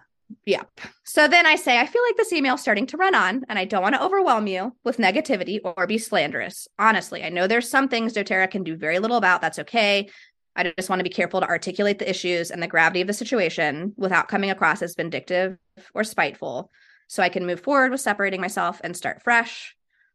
Yep. 0.47 0.81
So 1.05 1.29
then 1.29 1.47
I 1.47 1.57
say, 1.57 1.79
I 1.79 1.87
feel 1.87 2.03
like 2.07 2.17
this 2.17 2.33
email 2.33 2.55
is 2.55 2.61
starting 2.61 2.87
to 2.89 2.97
run 2.97 3.15
on, 3.15 3.45
and 3.49 3.59
I 3.59 3.65
don't 3.65 3.83
want 3.83 3.95
to 3.95 4.03
overwhelm 4.03 4.47
you 4.47 4.75
with 4.85 4.99
negativity 4.99 5.61
or 5.65 5.87
be 5.87 5.99
slanderous. 5.99 6.69
Honestly, 6.79 7.25
I 7.25 7.29
know 7.29 7.47
there's 7.47 7.69
some 7.69 7.89
things 7.89 8.13
doTERRA 8.13 8.51
can 8.51 8.63
do 8.63 8.77
very 8.77 8.99
little 8.99 9.17
about. 9.17 9.41
That's 9.41 9.59
okay. 9.61 10.09
I 10.57 10.73
just 10.77 10.89
want 10.89 11.01
to 11.01 11.05
be 11.05 11.11
careful 11.11 11.41
to 11.41 11.49
articulate 11.49 11.99
the 11.99 12.11
issues 12.11 12.51
and 12.51 12.63
the 12.63 12.69
gravity 12.69 13.01
of 13.01 13.07
the 13.07 13.13
situation 13.13 13.95
without 13.97 14.29
coming 14.29 14.51
across 14.51 14.83
as 14.83 14.95
vindictive 14.95 15.57
or 15.95 16.05
spiteful. 16.05 16.71
So 17.09 17.23
I 17.23 17.29
can 17.29 17.47
move 17.47 17.61
forward 17.61 17.91
with 17.91 18.01
separating 18.01 18.41
myself 18.41 18.81
and 18.85 18.97
start 18.97 19.23
fresh. 19.23 19.75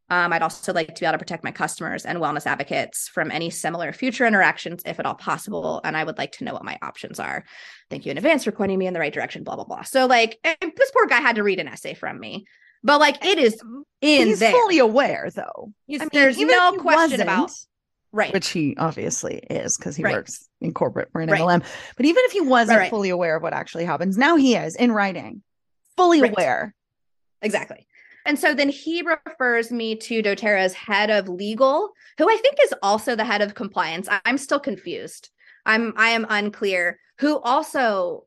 Um, 0.10 0.32
I'd 0.34 0.44
also 0.44 0.72
like 0.72 0.94
to 0.94 1.00
be 1.00 1.06
able 1.06 1.14
to 1.14 1.18
protect 1.18 1.44
my 1.44 1.52
customers 1.52 2.06
and 2.06 2.20
wellness 2.20 2.46
advocates 2.46 3.08
from 3.08 3.32
any 3.32 3.50
similar 3.50 3.92
future 3.92 4.26
interactions, 4.28 4.84
if 4.86 5.00
at 5.00 5.06
all 5.06 5.16
possible. 5.16 5.82
And 5.84 5.98
I 5.98 6.04
would 6.04 6.20
like 6.20 6.34
to 6.34 6.44
know 6.44 6.54
what 6.54 6.64
my 6.64 6.78
options 6.84 7.20
are. 7.20 7.44
Thank 7.90 8.06
you 8.06 8.12
in 8.12 8.18
advance 8.18 8.44
for 8.44 8.52
pointing 8.52 8.78
me 8.78 8.86
in 8.86 8.94
the 8.94 9.00
right 9.00 9.14
direction, 9.14 9.44
blah, 9.44 9.56
blah, 9.56 9.64
blah. 9.66 9.82
So, 9.82 10.06
like, 10.06 10.38
this 10.44 10.92
poor 10.92 11.08
guy 11.08 11.22
had 11.22 11.38
to 11.38 11.44
read 11.44 11.60
an 11.60 11.68
essay 11.68 11.96
from 11.96 12.20
me, 12.20 12.46
but 12.84 13.00
like, 13.00 13.26
it 13.26 13.40
is 13.40 13.60
in 14.02 14.28
He's 14.28 14.40
there. 14.40 14.52
fully 14.52 14.78
aware, 14.78 15.30
though. 15.34 15.72
He's- 15.88 16.02
I 16.02 16.04
mean, 16.04 16.10
there's 16.14 16.38
no 16.38 16.74
question 16.74 17.22
about, 17.22 17.52
right. 18.12 18.32
which 18.32 18.50
he 18.50 18.76
obviously 18.78 19.38
is 19.50 19.76
because 19.76 19.96
he 19.96 20.04
Right. 20.04 20.14
works 20.14 20.48
in 20.62 20.72
corporate 20.76 21.12
for 21.12 21.22
an 21.22 21.30
Right. 21.32 21.42
MLM. 21.42 21.64
But 21.98 22.06
even 22.06 22.24
if 22.26 22.32
he 22.32 22.42
wasn't 22.42 22.78
Right, 22.78 22.90
fully 22.92 23.10
aware 23.10 23.38
of 23.38 23.42
what 23.42 23.54
actually 23.54 23.86
happens, 23.86 24.20
now 24.20 24.36
he 24.36 24.56
is 24.56 24.76
in 24.76 24.92
writing, 24.92 25.42
fully 25.98 26.20
aware. 26.22 26.76
Exactly. 27.42 27.88
And 28.26 28.40
so 28.40 28.54
then 28.54 28.70
he 28.70 29.04
refers 29.04 29.72
me 29.72 29.96
to 29.98 30.24
doTERRA's 30.24 30.74
head 30.74 31.10
of 31.10 31.30
legal, 31.30 31.92
who 32.18 32.30
I 32.30 32.38
think 32.38 32.58
is 32.64 32.74
also 32.82 33.16
the 33.16 33.26
head 33.26 33.42
of 33.42 33.54
compliance. 33.54 34.08
I'm 34.26 34.38
still 34.38 34.60
confused. 34.60 35.30
I'm 35.66 35.94
I 35.96 36.10
am 36.10 36.26
unclear. 36.30 37.00
Who 37.20 37.40
also 37.40 38.26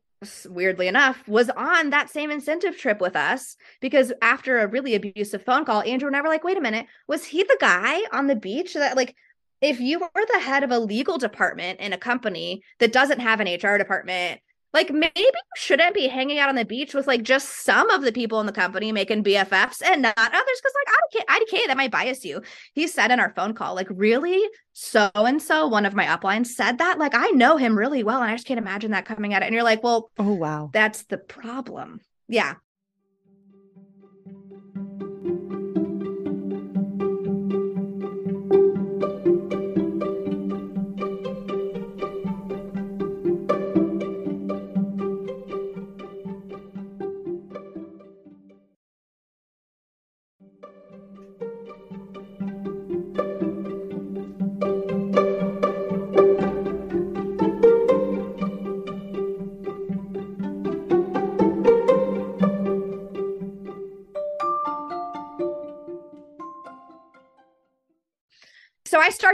weirdly 0.49 0.87
enough 0.87 1.25
was 1.27 1.49
on 1.51 1.91
that 1.91 2.09
same 2.09 2.29
incentive 2.29 2.77
trip 2.77 2.99
with 2.99 3.15
us 3.15 3.55
because 3.79 4.11
after 4.21 4.59
a 4.59 4.67
really 4.67 4.95
abusive 4.95 5.43
phone 5.43 5.63
call, 5.63 5.81
Andrew 5.81 6.07
and 6.07 6.15
I 6.15 6.21
were 6.21 6.27
like, 6.27 6.43
"Wait 6.43 6.57
a 6.57 6.61
minute, 6.61 6.87
was 7.07 7.25
he 7.25 7.43
the 7.43 7.57
guy 7.59 8.01
on 8.11 8.27
the 8.27 8.35
beach 8.35 8.73
that 8.73 8.97
like 8.97 9.15
if 9.61 9.79
you 9.79 9.99
were 9.99 10.09
the 10.15 10.39
head 10.39 10.63
of 10.63 10.71
a 10.71 10.79
legal 10.79 11.17
department 11.17 11.79
in 11.79 11.93
a 11.93 11.97
company 11.97 12.63
that 12.79 12.93
doesn't 12.93 13.19
have 13.19 13.39
an 13.41 13.47
HR 13.47 13.77
department, 13.77 14.39
like 14.73 14.91
maybe 14.91 15.11
you 15.17 15.31
shouldn't 15.55 15.95
be 15.95 16.07
hanging 16.07 16.37
out 16.39 16.49
on 16.49 16.55
the 16.55 16.65
beach 16.65 16.93
with 16.93 17.07
like 17.07 17.23
just 17.23 17.63
some 17.65 17.89
of 17.89 18.03
the 18.03 18.11
people 18.11 18.39
in 18.39 18.45
the 18.45 18.51
company 18.51 18.91
making 18.91 19.23
BFFs 19.23 19.81
and 19.83 20.01
not 20.01 20.13
others 20.17 20.61
because 20.61 20.73
like 20.75 21.25
IDK, 21.25 21.25
IDK 21.25 21.67
that 21.67 21.77
might 21.77 21.91
bias 21.91 22.23
you. 22.23 22.41
He 22.73 22.87
said 22.87 23.11
in 23.11 23.19
our 23.19 23.33
phone 23.35 23.53
call, 23.53 23.75
like 23.75 23.87
really, 23.89 24.41
so 24.73 25.09
and 25.15 25.41
so, 25.41 25.67
one 25.67 25.85
of 25.85 25.95
my 25.95 26.05
uplines 26.05 26.47
said 26.47 26.77
that. 26.77 26.99
Like 26.99 27.15
I 27.15 27.29
know 27.31 27.57
him 27.57 27.77
really 27.77 28.03
well, 28.03 28.21
and 28.21 28.29
I 28.29 28.35
just 28.35 28.47
can't 28.47 28.59
imagine 28.59 28.91
that 28.91 29.05
coming 29.05 29.33
at 29.33 29.41
it. 29.41 29.45
And 29.45 29.53
you're 29.53 29.63
like, 29.63 29.83
well, 29.83 30.11
Oh 30.17 30.33
wow. 30.33 30.69
that's 30.71 31.03
the 31.03 31.17
problem. 31.17 32.01
Yeah. 32.27 32.55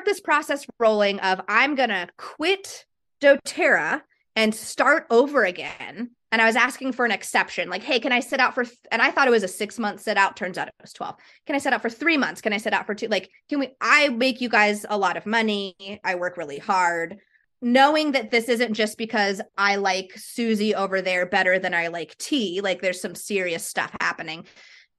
This 0.05 0.21
process 0.21 0.65
rolling 0.79 1.19
of 1.19 1.41
I'm 1.47 1.75
gonna 1.75 2.07
quit 2.17 2.85
doTERRA 3.21 4.01
and 4.35 4.53
start 4.53 5.07
over 5.09 5.43
again. 5.43 6.11
And 6.31 6.41
I 6.41 6.45
was 6.47 6.57
asking 6.57 6.91
for 6.91 7.05
an 7.05 7.11
exception, 7.11 7.69
like, 7.69 7.83
hey, 7.83 7.99
can 7.99 8.11
I 8.11 8.19
sit 8.19 8.41
out 8.41 8.53
for? 8.53 8.65
Th-? 8.65 8.77
And 8.91 9.01
I 9.01 9.09
thought 9.09 9.27
it 9.27 9.31
was 9.31 9.43
a 9.43 9.47
six 9.47 9.79
month 9.79 10.01
sit 10.01 10.17
out. 10.17 10.35
Turns 10.35 10.57
out 10.57 10.67
it 10.67 10.73
was 10.81 10.91
twelve. 10.91 11.15
Can 11.45 11.55
I 11.55 11.59
sit 11.59 11.71
out 11.71 11.81
for 11.81 11.89
three 11.89 12.17
months? 12.17 12.41
Can 12.41 12.51
I 12.51 12.57
sit 12.57 12.73
out 12.73 12.85
for 12.85 12.93
two? 12.93 13.07
Like, 13.07 13.29
can 13.47 13.59
we? 13.59 13.69
I 13.79 14.09
make 14.09 14.41
you 14.41 14.49
guys 14.49 14.85
a 14.89 14.97
lot 14.97 15.15
of 15.15 15.25
money. 15.25 15.75
I 16.03 16.15
work 16.15 16.35
really 16.35 16.59
hard, 16.59 17.19
knowing 17.61 18.11
that 18.13 18.31
this 18.31 18.49
isn't 18.49 18.73
just 18.73 18.97
because 18.97 19.41
I 19.57 19.77
like 19.77 20.11
Susie 20.17 20.75
over 20.75 21.01
there 21.01 21.25
better 21.25 21.57
than 21.57 21.73
I 21.73 21.87
like 21.87 22.17
T. 22.17 22.59
Like, 22.59 22.81
there's 22.81 22.99
some 22.99 23.15
serious 23.15 23.65
stuff 23.65 23.95
happening 24.01 24.45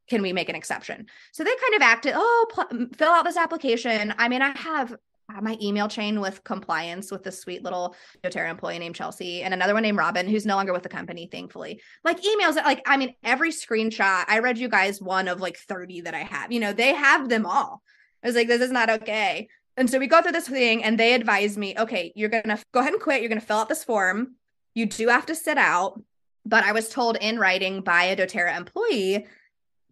can 0.09 0.23
we 0.23 0.33
make 0.33 0.49
an 0.49 0.55
exception? 0.55 1.07
So 1.33 1.45
they 1.45 1.51
kind 1.51 1.75
of 1.75 1.83
acted, 1.83 2.13
oh, 2.17 2.47
pl- 2.51 2.89
fill 2.97 3.13
out 3.13 3.25
this 3.25 3.37
application. 3.37 4.15
I 4.19 4.29
mean, 4.29 4.43
I 4.43 4.57
have 4.57 4.97
my 5.41 5.59
email 5.61 5.89
chain 5.89 6.21
with 6.21 6.45
compliance 6.45 7.11
with 7.11 7.25
this 7.25 7.41
sweet 7.41 7.63
little 7.63 7.97
doTERRA 8.23 8.49
employee 8.49 8.79
named 8.79 8.95
Chelsea 8.95 9.43
and 9.43 9.53
another 9.53 9.75
one 9.75 9.83
named 9.83 9.99
Robin, 9.99 10.29
who's 10.29 10.47
no 10.47 10.57
longer 10.57 10.73
with 10.73 10.85
the 10.85 10.89
company, 10.89 11.29
thankfully. 11.31 11.81
Like 12.05 12.23
emails, 12.23 12.55
like, 12.57 12.83
I 12.87 12.97
mean, 12.97 13.15
every 13.25 13.51
screenshot, 13.51 14.25
I 14.29 14.39
read 14.39 14.59
you 14.59 14.69
guys 14.69 15.03
one 15.03 15.29
of 15.29 15.41
like 15.41 15.59
30 15.59 16.03
that 16.03 16.15
I 16.15 16.21
have, 16.21 16.53
you 16.53 16.61
know, 16.61 16.73
they 16.73 16.95
have 16.95 17.29
them 17.29 17.45
all. 17.45 17.83
I 18.23 18.29
was 18.29 18.37
like, 18.37 18.49
this 18.49 18.63
is 18.63 18.71
not 18.71 18.89
okay. 18.89 19.49
And 19.77 19.91
so 19.91 19.99
we 19.99 20.07
go 20.07 20.23
through 20.23 20.33
this 20.33 20.49
thing 20.49 20.85
and 20.85 20.99
they 20.99 21.13
advise 21.13 21.59
me, 21.59 21.75
okay, 21.79 22.13
you're 22.17 22.31
going 22.31 22.45
to 22.45 22.59
go 22.73 22.81
ahead 22.81 22.93
and 22.93 23.03
quit. 23.03 23.21
You're 23.21 23.29
going 23.29 23.41
to 23.41 23.47
fill 23.47 23.59
out 23.59 23.69
this 23.69 23.85
form. 23.85 24.37
You 24.75 24.87
do 24.87 25.09
have 25.09 25.27
to 25.27 25.35
sit 25.35 25.59
out. 25.59 26.01
But 26.47 26.65
I 26.65 26.73
was 26.73 26.89
told 26.89 27.17
in 27.17 27.39
writing 27.39 27.83
by 27.83 28.05
a 28.05 28.17
doTERRA 28.17 28.57
employee 28.57 29.27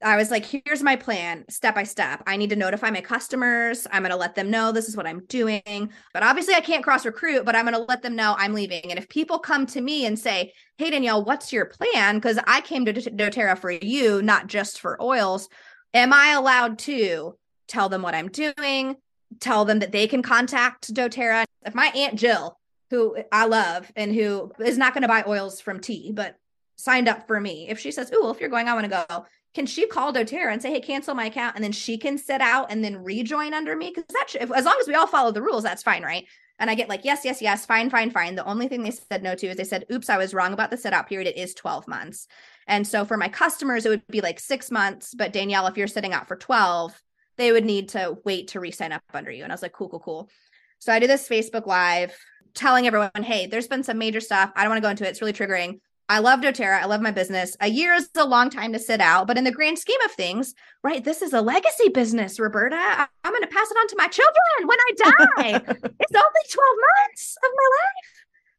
I 0.05 0.17
was 0.17 0.31
like, 0.31 0.45
here's 0.45 0.83
my 0.83 0.97
plan 0.97 1.45
step 1.49 1.75
by 1.75 1.85
step. 1.85 2.23
I 2.27 2.37
need 2.37 2.51
to 2.51 2.57
notify 2.57 2.91
my 2.91 3.01
customers. 3.01 3.87
I'm 3.91 4.03
going 4.03 4.11
to 4.11 4.17
let 4.17 4.35
them 4.35 4.51
know 4.51 4.71
this 4.71 4.89
is 4.89 4.97
what 4.97 5.07
I'm 5.07 5.25
doing. 5.27 5.91
But 6.13 6.23
obviously, 6.23 6.55
I 6.55 6.61
can't 6.61 6.85
cross 6.85 7.07
recruit, 7.07 7.45
but 7.45 7.57
I'm 7.57 7.65
going 7.65 7.75
to 7.75 7.87
let 7.89 8.03
them 8.03 8.15
know 8.15 8.35
I'm 8.39 8.53
leaving. 8.53 8.91
And 8.91 8.99
if 8.99 9.09
people 9.09 9.39
come 9.39 9.67
to 9.67 9.81
me 9.81 10.05
and 10.07 10.19
say, 10.19 10.53
hey, 10.77 10.91
Danielle, 10.91 11.25
what's 11.25 11.53
your 11.53 11.65
plan? 11.65 12.17
Because 12.17 12.39
I 12.47 12.61
came 12.61 12.85
to 12.85 12.93
doTERRA 12.93 13.59
for 13.59 13.71
you, 13.71 14.21
not 14.21 14.47
just 14.47 14.81
for 14.81 15.01
oils. 15.03 15.49
Am 15.95 16.13
I 16.13 16.33
allowed 16.33 16.79
to 16.81 17.37
tell 17.67 17.89
them 17.89 18.03
what 18.03 18.15
I'm 18.15 18.29
doing? 18.29 18.97
Tell 19.41 19.65
them 19.65 19.79
that 19.79 19.93
they 19.93 20.07
can 20.07 20.23
contact 20.23 20.93
doTERRA. 20.93 21.45
If 21.65 21.75
my 21.75 21.87
Aunt 21.95 22.17
Jill, 22.17 22.59
who 22.91 23.17
I 23.33 23.47
love 23.47 23.91
and 23.97 24.15
who 24.15 24.53
is 24.63 24.77
not 24.77 24.93
going 24.93 25.03
to 25.03 25.09
buy 25.09 25.25
oils 25.27 25.61
from 25.61 25.81
T, 25.81 26.13
but 26.13 26.37
signed 26.77 27.09
up 27.09 27.27
for 27.27 27.41
me, 27.41 27.69
if 27.71 27.79
she 27.79 27.91
says, 27.91 28.11
oh, 28.13 28.23
well, 28.23 28.31
if 28.33 28.41
you're 28.41 28.51
going, 28.51 28.69
I 28.69 28.75
want 28.75 28.85
to 28.85 29.05
go 29.09 29.27
can 29.55 29.67
she 29.67 29.87
call 29.87 30.13
doTERRA 30.13 30.53
and 30.53 30.61
say, 30.61 30.71
"Hey, 30.71 30.81
cancel 30.81 31.15
my 31.15 31.27
account," 31.27 31.55
and 31.55 31.63
then 31.63 31.73
she 31.73 31.97
can 31.97 32.19
sit 32.19 32.41
out 32.41 32.71
and 32.71 32.85
then 32.85 33.03
rejoin 33.05 33.55
under 33.55 33.77
me? 33.77 33.93
Because 33.95 34.05
that, 34.13 34.35
if, 34.43 34.51
as 34.51 34.65
long 34.65 34.77
as 34.81 34.89
we 34.89 34.95
all 34.95 35.07
follow 35.07 35.31
the 35.31 35.43
rules, 35.43 35.63
that's 35.63 35.83
fine, 35.83 36.03
right? 36.03 36.27
And 36.59 36.71
I 36.71 36.75
get 36.75 36.89
like, 36.89 37.05
yes, 37.05 37.25
yes, 37.25 37.43
yes, 37.43 37.67
fine, 37.67 37.91
fine, 37.91 38.11
fine. 38.11 38.37
The 38.37 38.45
only 38.45 38.69
thing 38.69 38.83
they 38.83 38.93
said 38.93 39.23
no 39.23 39.35
to 39.35 39.47
is 39.47 39.57
they 39.57 39.65
said, 39.65 39.87
"Oops, 39.93 40.09
I 40.09 40.19
was 40.19 40.35
wrong 40.35 40.53
about 40.53 40.71
the 40.71 40.77
sit 40.77 40.93
out 40.93 41.09
period. 41.09 41.29
It 41.29 41.39
is 41.39 41.55
twelve 41.55 41.89
months." 41.89 42.27
And 42.67 42.87
so 42.87 43.05
for 43.05 43.17
my 43.17 43.29
customers, 43.29 43.87
it 43.87 43.91
would 43.91 44.07
be 44.09 44.21
like 44.21 44.41
six 44.41 44.71
months. 44.71 45.15
But 45.15 45.33
Danielle, 45.33 45.67
if 45.67 45.77
you're 45.77 45.87
sitting 45.87 46.13
out 46.13 46.29
for 46.29 46.37
twelve, 46.37 47.01
they 47.37 47.53
would 47.53 47.65
need 47.65 47.91
to 47.91 48.17
wait 48.25 48.49
to 48.49 48.61
re-sign 48.61 48.93
up 48.93 49.03
under 49.13 49.31
you. 49.31 49.43
And 49.43 49.53
I 49.53 49.55
was 49.55 49.63
like, 49.63 49.73
cool, 49.73 49.89
cool, 49.89 50.01
cool. 50.01 50.31
So 50.79 50.93
I 50.93 50.99
did 50.99 51.11
this 51.11 51.29
Facebook 51.29 51.67
Live 51.67 52.17
telling 52.55 52.87
everyone, 52.87 53.11
hey, 53.23 53.47
there's 53.47 53.67
been 53.67 53.83
some 53.83 53.99
major 53.99 54.21
stuff. 54.21 54.53
I 54.55 54.63
don't 54.63 54.71
want 54.71 54.79
to 54.79 54.87
go 54.87 54.91
into 54.91 55.05
it. 55.05 55.09
It's 55.09 55.21
really 55.21 55.33
triggering. 55.33 55.81
I 56.09 56.19
love 56.19 56.41
doTERRA. 56.41 56.83
I 56.83 56.85
love 56.85 57.01
my 57.01 57.11
business. 57.11 57.57
A 57.61 57.69
year 57.69 57.95
is 57.95 58.11
a 58.17 58.27
long 58.27 58.51
time 58.51 58.75
to 58.75 58.79
sit 58.79 59.01
out, 59.01 59.27
but 59.27 59.39
in 59.39 59.45
the 59.45 59.51
grand 59.51 59.79
scheme 59.79 60.01
of 60.05 60.11
things, 60.13 60.55
right? 60.83 61.03
This 61.03 61.23
is 61.23 61.33
a 61.33 61.41
legacy 61.41 61.89
business, 61.89 62.39
Roberta. 62.39 62.77
I- 62.77 63.07
I'm 63.25 63.33
going 63.33 63.43
to 63.43 63.49
pass 63.49 63.71
it 63.71 63.77
on 63.77 63.89
to 63.89 63.97
my 63.97 64.09
children 64.09 64.67
when 64.67 64.79
I 64.79 64.93
die. 64.97 65.63
it's 65.67 66.15
only 66.15 66.45
12 66.51 66.77
months 67.01 67.37
of 67.43 67.51
my 67.57 67.69
life. 67.79 68.15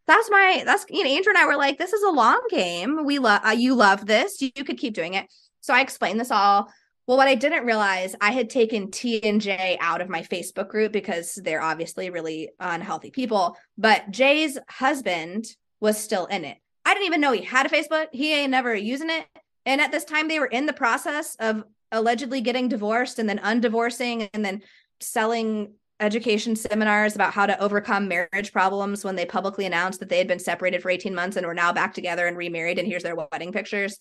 That's 0.08 0.30
my, 0.30 0.64
that's, 0.66 0.86
you 0.90 1.04
know, 1.04 1.10
Andrew 1.10 1.32
and 1.32 1.38
I 1.38 1.46
were 1.46 1.58
like, 1.58 1.78
this 1.78 1.94
is 1.94 2.04
a 2.04 2.10
long 2.10 2.42
game. 2.50 3.06
We 3.06 3.20
love, 3.20 3.42
uh, 3.46 3.52
you 3.52 3.76
love 3.76 4.06
this. 4.06 4.42
You, 4.42 4.52
you 4.56 4.64
could 4.64 4.78
keep 4.78 4.94
doing 4.94 5.14
it. 5.14 5.28
So 5.62 5.74
I 5.74 5.82
explained 5.82 6.20
this 6.20 6.32
all. 6.32 6.72
Well, 7.08 7.18
what 7.18 7.28
I 7.28 7.36
didn't 7.36 7.66
realize, 7.66 8.16
I 8.20 8.32
had 8.32 8.50
taken 8.50 8.90
T 8.90 9.22
and 9.24 9.40
J 9.40 9.78
out 9.80 10.02
of 10.02 10.10
my 10.10 10.24
Facebook 10.24 10.70
group 10.70 10.92
because 10.92 11.36
they're 11.36 11.62
obviously 11.62 12.10
really 12.10 12.50
unhealthy 12.60 13.12
people. 13.12 13.58
But 13.78 14.10
J's 14.10 14.58
husband 14.68 15.46
was 15.80 16.00
still 16.00 16.26
in 16.26 16.46
it. 16.46 16.58
I 16.86 16.94
didn't 16.94 17.08
even 17.08 17.22
know 17.22 17.32
he 17.32 17.42
had 17.42 17.66
a 17.66 17.70
Facebook. 17.70 18.08
He 18.12 18.34
ain't 18.34 18.52
never 18.52 18.76
using 18.76 19.10
it. 19.10 19.26
And 19.66 19.82
at 19.82 19.92
this 19.92 20.06
time, 20.06 20.28
they 20.28 20.40
were 20.40 20.46
in 20.46 20.68
the 20.68 20.74
process 20.74 21.36
of 21.40 21.64
allegedly 21.92 22.42
getting 22.42 22.68
divorced 22.68 23.20
and 23.20 23.28
then 23.28 23.40
undivorcing 23.40 24.30
and 24.34 24.46
then 24.46 24.62
selling 25.00 25.74
education 26.00 26.56
seminars 26.56 27.16
about 27.16 27.34
how 27.34 27.46
to 27.46 27.58
overcome 27.62 28.08
marriage 28.08 28.52
problems 28.52 29.04
when 29.04 29.16
they 29.16 29.26
publicly 29.26 29.66
announced 29.66 30.00
that 30.00 30.10
they 30.10 30.18
had 30.18 30.28
been 30.28 30.40
separated 30.40 30.82
for 30.82 30.90
18 30.90 31.16
months 31.16 31.38
and 31.38 31.46
were 31.46 31.54
now 31.54 31.72
back 31.72 31.94
together 31.94 32.28
and 32.28 32.38
remarried 32.38 32.78
and 32.78 32.88
here's 32.88 33.04
their 33.04 33.16
wedding 33.16 33.54
pictures 33.54 33.98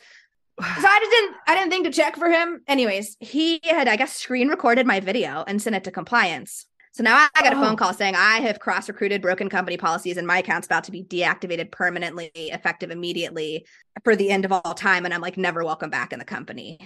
so 0.61 0.65
i 0.66 0.98
just 0.98 1.11
didn't 1.11 1.36
i 1.47 1.55
didn't 1.55 1.70
think 1.70 1.85
to 1.85 1.93
check 1.93 2.16
for 2.16 2.28
him 2.28 2.62
anyways 2.66 3.16
he 3.20 3.61
had 3.62 3.86
i 3.86 3.94
guess 3.94 4.12
screen 4.12 4.48
recorded 4.48 4.86
my 4.89 4.98
video 4.98 5.44
and 5.47 5.62
sent 5.62 5.77
it 5.77 5.85
to 5.85 5.93
compliance 5.93 6.66
so 6.94 7.02
now 7.02 7.26
I 7.34 7.42
got 7.42 7.52
a 7.52 7.56
phone 7.56 7.72
oh. 7.72 7.76
call 7.76 7.92
saying 7.92 8.14
I 8.14 8.38
have 8.38 8.60
cross 8.60 8.88
recruited 8.88 9.20
broken 9.20 9.48
company 9.48 9.76
policies 9.76 10.16
and 10.16 10.28
my 10.28 10.38
account's 10.38 10.66
about 10.66 10.84
to 10.84 10.92
be 10.92 11.02
deactivated 11.02 11.72
permanently, 11.72 12.30
effective 12.36 12.92
immediately 12.92 13.66
for 14.04 14.14
the 14.14 14.30
end 14.30 14.44
of 14.44 14.52
all 14.52 14.74
time. 14.74 15.04
And 15.04 15.12
I'm 15.12 15.20
like, 15.20 15.36
never 15.36 15.64
welcome 15.64 15.90
back 15.90 16.12
in 16.12 16.20
the 16.20 16.24
company. 16.24 16.78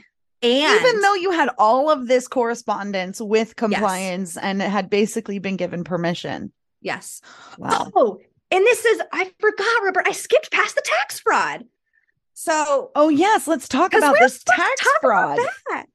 And 0.43 0.81
even 0.81 1.03
though 1.03 1.13
you 1.13 1.31
had 1.31 1.51
all 1.59 1.91
of 1.91 2.09
this 2.09 2.27
correspondence 2.27 3.21
with 3.21 3.57
compliance 3.57 4.37
yes. 4.37 4.43
and 4.43 4.63
it 4.63 4.71
had 4.71 4.89
basically 4.89 5.41
been 5.41 5.59
given 5.59 5.85
permission. 5.85 6.53
Yes. 6.81 7.21
Wow. 7.59 7.91
Oh, 7.95 8.19
and 8.51 8.65
this 8.65 8.87
is, 8.87 9.03
I 9.13 9.31
forgot, 9.39 9.83
Robert, 9.85 10.07
I 10.07 10.13
skipped 10.13 10.51
past 10.51 10.75
the 10.75 10.83
tax 10.83 11.21
fraud. 11.21 11.65
So, 12.41 12.93
oh 12.95 13.09
yes, 13.09 13.49
let's 13.49 13.67
talk 13.67 13.93
about 13.95 14.15
this 14.21 14.45
tax 14.45 14.81
fraud. 15.01 15.41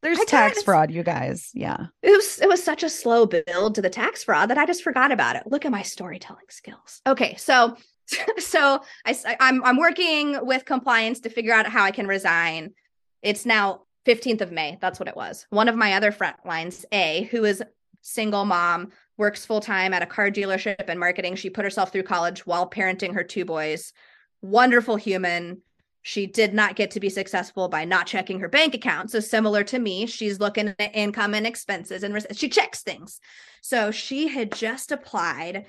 There's 0.02 0.20
I 0.20 0.26
tax 0.26 0.62
fraud, 0.62 0.92
you 0.92 1.02
guys. 1.02 1.50
Yeah, 1.54 1.86
it 2.02 2.12
was 2.12 2.42
it 2.42 2.50
was 2.50 2.62
such 2.62 2.84
a 2.84 2.90
slow 2.90 3.26
build 3.26 3.76
to 3.76 3.82
the 3.82 3.90
tax 3.90 4.26
fraud 4.26 4.50
that 4.50 4.58
I 4.58 4.66
just 4.66 4.84
forgot 4.84 5.14
about 5.14 5.38
it. 5.38 5.44
Look 5.46 5.64
at 5.64 5.72
my 5.72 5.84
storytelling 5.84 6.48
skills. 6.50 7.02
Okay, 7.08 7.36
so 7.36 7.78
so 8.40 8.82
I 9.06 9.16
I'm 9.40 9.64
I'm 9.64 9.78
working 9.78 10.46
with 10.46 10.66
compliance 10.66 11.22
to 11.22 11.30
figure 11.30 11.54
out 11.54 11.66
how 11.66 11.82
I 11.82 11.92
can 11.92 12.08
resign. 12.08 12.74
It's 13.22 13.46
now 13.46 13.84
15th 14.06 14.42
of 14.42 14.52
May. 14.52 14.78
That's 14.82 15.00
what 15.00 15.08
it 15.08 15.16
was. 15.16 15.48
One 15.50 15.70
of 15.70 15.78
my 15.78 15.94
other 15.94 16.12
front 16.12 16.46
lines, 16.46 16.86
A, 16.92 17.24
who 17.32 17.46
is 17.46 17.64
single 18.02 18.44
mom, 18.44 18.92
works 19.16 19.46
full 19.46 19.62
time 19.62 19.94
at 19.94 20.04
a 20.04 20.06
car 20.06 20.30
dealership 20.30 20.90
and 20.90 21.00
marketing. 21.00 21.36
She 21.36 21.50
put 21.50 21.64
herself 21.64 21.94
through 21.94 22.04
college 22.04 22.46
while 22.46 22.70
parenting 22.70 23.14
her 23.14 23.24
two 23.24 23.46
boys. 23.46 23.94
Wonderful 24.42 24.98
human. 24.98 25.62
She 26.04 26.28
did 26.28 26.54
not 26.54 26.76
get 26.76 26.92
to 26.92 27.00
be 27.00 27.10
successful 27.10 27.70
by 27.70 27.86
not 27.86 28.08
checking 28.08 28.42
her 28.42 28.50
bank 28.50 28.76
account. 28.76 29.10
So 29.10 29.20
similar 29.22 29.64
to 29.64 29.80
me, 29.80 30.06
she's 30.06 30.40
looking 30.40 30.76
at 30.78 30.96
income 30.96 31.34
and 31.34 31.48
expenses 31.48 32.04
and 32.04 32.26
she 32.34 32.50
checks 32.50 32.82
things. 32.82 33.20
So 33.62 33.90
she 33.90 34.28
had 34.28 34.52
just 34.52 34.92
applied 34.92 35.66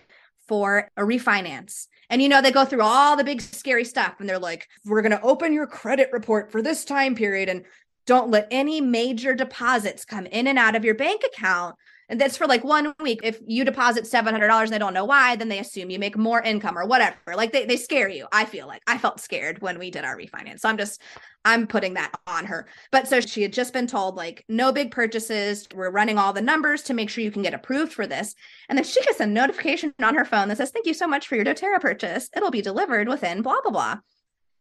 for 0.48 0.90
a 0.96 1.02
refinance. 1.02 1.86
And 2.10 2.20
you 2.20 2.28
know, 2.28 2.42
they 2.42 2.50
go 2.50 2.64
through 2.64 2.82
all 2.82 3.16
the 3.16 3.24
big 3.24 3.40
scary 3.40 3.84
stuff 3.84 4.16
and 4.18 4.28
they're 4.28 4.38
like, 4.38 4.68
we're 4.84 5.02
going 5.02 5.12
to 5.12 5.22
open 5.22 5.52
your 5.52 5.68
credit 5.68 6.10
report 6.12 6.50
for 6.50 6.60
this 6.60 6.84
time 6.84 7.14
period 7.14 7.48
and 7.48 7.64
don't 8.06 8.30
let 8.30 8.48
any 8.50 8.80
major 8.80 9.34
deposits 9.34 10.04
come 10.04 10.26
in 10.26 10.48
and 10.48 10.58
out 10.58 10.74
of 10.74 10.84
your 10.84 10.94
bank 10.94 11.22
account. 11.24 11.76
And 12.08 12.20
that's 12.20 12.36
for 12.36 12.46
like 12.46 12.64
one 12.64 12.94
week. 13.00 13.20
If 13.22 13.40
you 13.46 13.64
deposit 13.64 14.04
$700 14.04 14.62
and 14.62 14.72
they 14.72 14.78
don't 14.78 14.94
know 14.94 15.04
why, 15.04 15.36
then 15.36 15.48
they 15.48 15.58
assume 15.58 15.90
you 15.90 15.98
make 15.98 16.16
more 16.16 16.42
income 16.42 16.76
or 16.76 16.86
whatever. 16.86 17.16
Like 17.34 17.52
they, 17.52 17.64
they 17.64 17.76
scare 17.76 18.08
you. 18.08 18.26
I 18.32 18.44
feel 18.44 18.66
like 18.66 18.82
I 18.86 18.98
felt 18.98 19.20
scared 19.20 19.62
when 19.62 19.78
we 19.78 19.90
did 19.90 20.04
our 20.04 20.16
refinance. 20.16 20.60
So 20.60 20.68
I'm 20.68 20.76
just, 20.76 21.00
I'm 21.44 21.66
putting 21.66 21.94
that 21.94 22.12
on 22.26 22.46
her. 22.46 22.66
But 22.90 23.08
so 23.08 23.20
she 23.20 23.42
had 23.42 23.52
just 23.52 23.72
been 23.72 23.86
told, 23.86 24.16
like, 24.16 24.44
no 24.48 24.72
big 24.72 24.90
purchases. 24.90 25.68
We're 25.74 25.90
running 25.90 26.18
all 26.18 26.32
the 26.32 26.40
numbers 26.40 26.82
to 26.84 26.94
make 26.94 27.10
sure 27.10 27.22
you 27.22 27.30
can 27.30 27.42
get 27.42 27.54
approved 27.54 27.92
for 27.92 28.06
this. 28.06 28.34
And 28.68 28.78
then 28.78 28.84
she 28.84 29.02
gets 29.02 29.20
a 29.20 29.26
notification 29.26 29.92
on 30.02 30.14
her 30.14 30.24
phone 30.24 30.48
that 30.48 30.56
says, 30.56 30.70
Thank 30.70 30.86
you 30.86 30.94
so 30.94 31.06
much 31.06 31.28
for 31.28 31.36
your 31.36 31.44
doTERRA 31.44 31.80
purchase. 31.80 32.30
It'll 32.34 32.50
be 32.50 32.62
delivered 32.62 33.08
within 33.08 33.42
blah, 33.42 33.60
blah, 33.62 33.72
blah. 33.72 33.98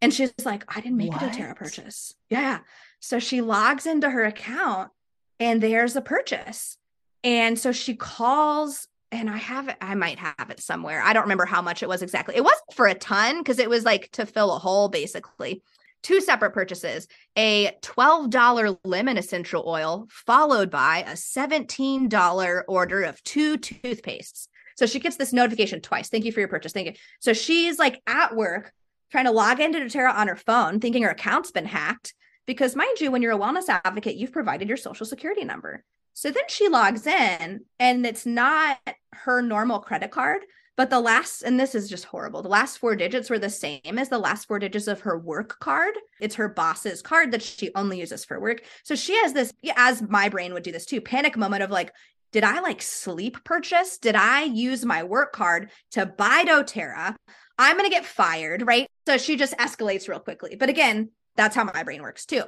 And 0.01 0.13
she's 0.13 0.33
like, 0.43 0.65
I 0.67 0.81
didn't 0.81 0.97
make 0.97 1.13
what? 1.13 1.23
a 1.23 1.25
doTERRA 1.27 1.55
purchase. 1.55 2.13
Yeah. 2.29 2.59
So 2.99 3.19
she 3.19 3.41
logs 3.41 3.85
into 3.85 4.09
her 4.09 4.25
account 4.25 4.91
and 5.39 5.61
there's 5.61 5.95
a 5.95 6.01
purchase. 6.01 6.77
And 7.23 7.57
so 7.57 7.71
she 7.71 7.95
calls 7.95 8.87
and 9.11 9.29
I 9.29 9.37
have 9.37 9.67
it, 9.67 9.77
I 9.79 9.93
might 9.93 10.17
have 10.17 10.49
it 10.49 10.59
somewhere. 10.59 11.01
I 11.01 11.13
don't 11.13 11.23
remember 11.23 11.45
how 11.45 11.61
much 11.61 11.83
it 11.83 11.89
was 11.89 12.01
exactly. 12.01 12.35
It 12.35 12.43
wasn't 12.43 12.73
for 12.73 12.87
a 12.87 12.95
ton 12.95 13.37
because 13.37 13.59
it 13.59 13.69
was 13.69 13.85
like 13.85 14.09
to 14.13 14.25
fill 14.25 14.53
a 14.53 14.59
hole 14.59 14.89
basically. 14.89 15.61
Two 16.01 16.19
separate 16.19 16.51
purchases 16.51 17.07
a 17.37 17.71
$12 17.81 18.77
lemon 18.83 19.17
essential 19.17 19.63
oil, 19.65 20.07
followed 20.09 20.69
by 20.69 21.03
a 21.07 21.13
$17 21.13 22.63
order 22.67 23.03
of 23.03 23.23
two 23.23 23.57
toothpastes. 23.57 24.47
So 24.75 24.85
she 24.85 24.99
gets 24.99 25.17
this 25.17 25.31
notification 25.31 25.79
twice. 25.79 26.09
Thank 26.09 26.25
you 26.25 26.31
for 26.31 26.39
your 26.39 26.49
purchase. 26.49 26.73
Thank 26.73 26.87
you. 26.87 26.93
So 27.19 27.33
she's 27.33 27.77
like 27.77 28.01
at 28.07 28.35
work 28.35 28.73
trying 29.11 29.25
to 29.25 29.31
log 29.31 29.59
into 29.59 29.79
doTERRA 29.79 30.13
on 30.13 30.27
her 30.27 30.35
phone, 30.35 30.79
thinking 30.79 31.03
her 31.03 31.11
account's 31.11 31.51
been 31.51 31.65
hacked. 31.65 32.15
Because, 32.45 32.75
mind 32.75 32.99
you, 32.99 33.11
when 33.11 33.21
you're 33.21 33.31
a 33.31 33.39
wellness 33.39 33.69
advocate, 33.69 34.15
you've 34.15 34.33
provided 34.33 34.67
your 34.67 34.75
social 34.75 35.05
security 35.05 35.45
number. 35.45 35.83
So 36.13 36.31
then 36.31 36.43
she 36.47 36.69
logs 36.69 37.07
in, 37.07 37.61
and 37.79 38.05
it's 38.05 38.25
not 38.25 38.77
her 39.13 39.41
normal 39.41 39.79
credit 39.79 40.11
card, 40.11 40.43
but 40.75 40.89
the 40.89 40.99
last, 40.99 41.43
and 41.43 41.59
this 41.59 41.75
is 41.75 41.89
just 41.89 42.05
horrible, 42.05 42.41
the 42.41 42.49
last 42.49 42.77
four 42.77 42.95
digits 42.95 43.29
were 43.29 43.39
the 43.39 43.49
same 43.49 43.97
as 43.97 44.09
the 44.09 44.17
last 44.17 44.47
four 44.47 44.59
digits 44.59 44.87
of 44.87 45.01
her 45.01 45.17
work 45.17 45.59
card. 45.59 45.93
It's 46.19 46.35
her 46.35 46.49
boss's 46.49 47.01
card 47.01 47.31
that 47.31 47.43
she 47.43 47.73
only 47.75 47.99
uses 47.99 48.25
for 48.25 48.39
work. 48.39 48.63
So 48.83 48.95
she 48.95 49.15
has 49.17 49.33
this, 49.33 49.53
as 49.75 50.01
my 50.01 50.29
brain 50.29 50.53
would 50.53 50.63
do 50.63 50.71
this 50.71 50.85
too, 50.85 51.01
panic 51.01 51.37
moment 51.37 51.63
of 51.63 51.69
like, 51.69 51.93
did 52.31 52.43
I 52.43 52.61
like 52.61 52.81
sleep 52.81 53.43
purchase? 53.43 53.99
Did 53.99 54.15
I 54.15 54.43
use 54.43 54.83
my 54.83 55.03
work 55.03 55.33
card 55.33 55.69
to 55.91 56.07
buy 56.07 56.43
doTERRA? 56.43 57.15
I'm 57.59 57.77
going 57.77 57.87
to 57.87 57.95
get 57.95 58.05
fired, 58.05 58.65
right? 58.65 58.87
So 59.07 59.19
she 59.19 59.35
just 59.35 59.55
escalates 59.57 60.07
real 60.07 60.19
quickly. 60.19 60.55
But 60.55 60.69
again, 60.69 61.11
that's 61.35 61.55
how 61.55 61.65
my 61.65 61.83
brain 61.83 62.01
works 62.01 62.25
too. 62.25 62.43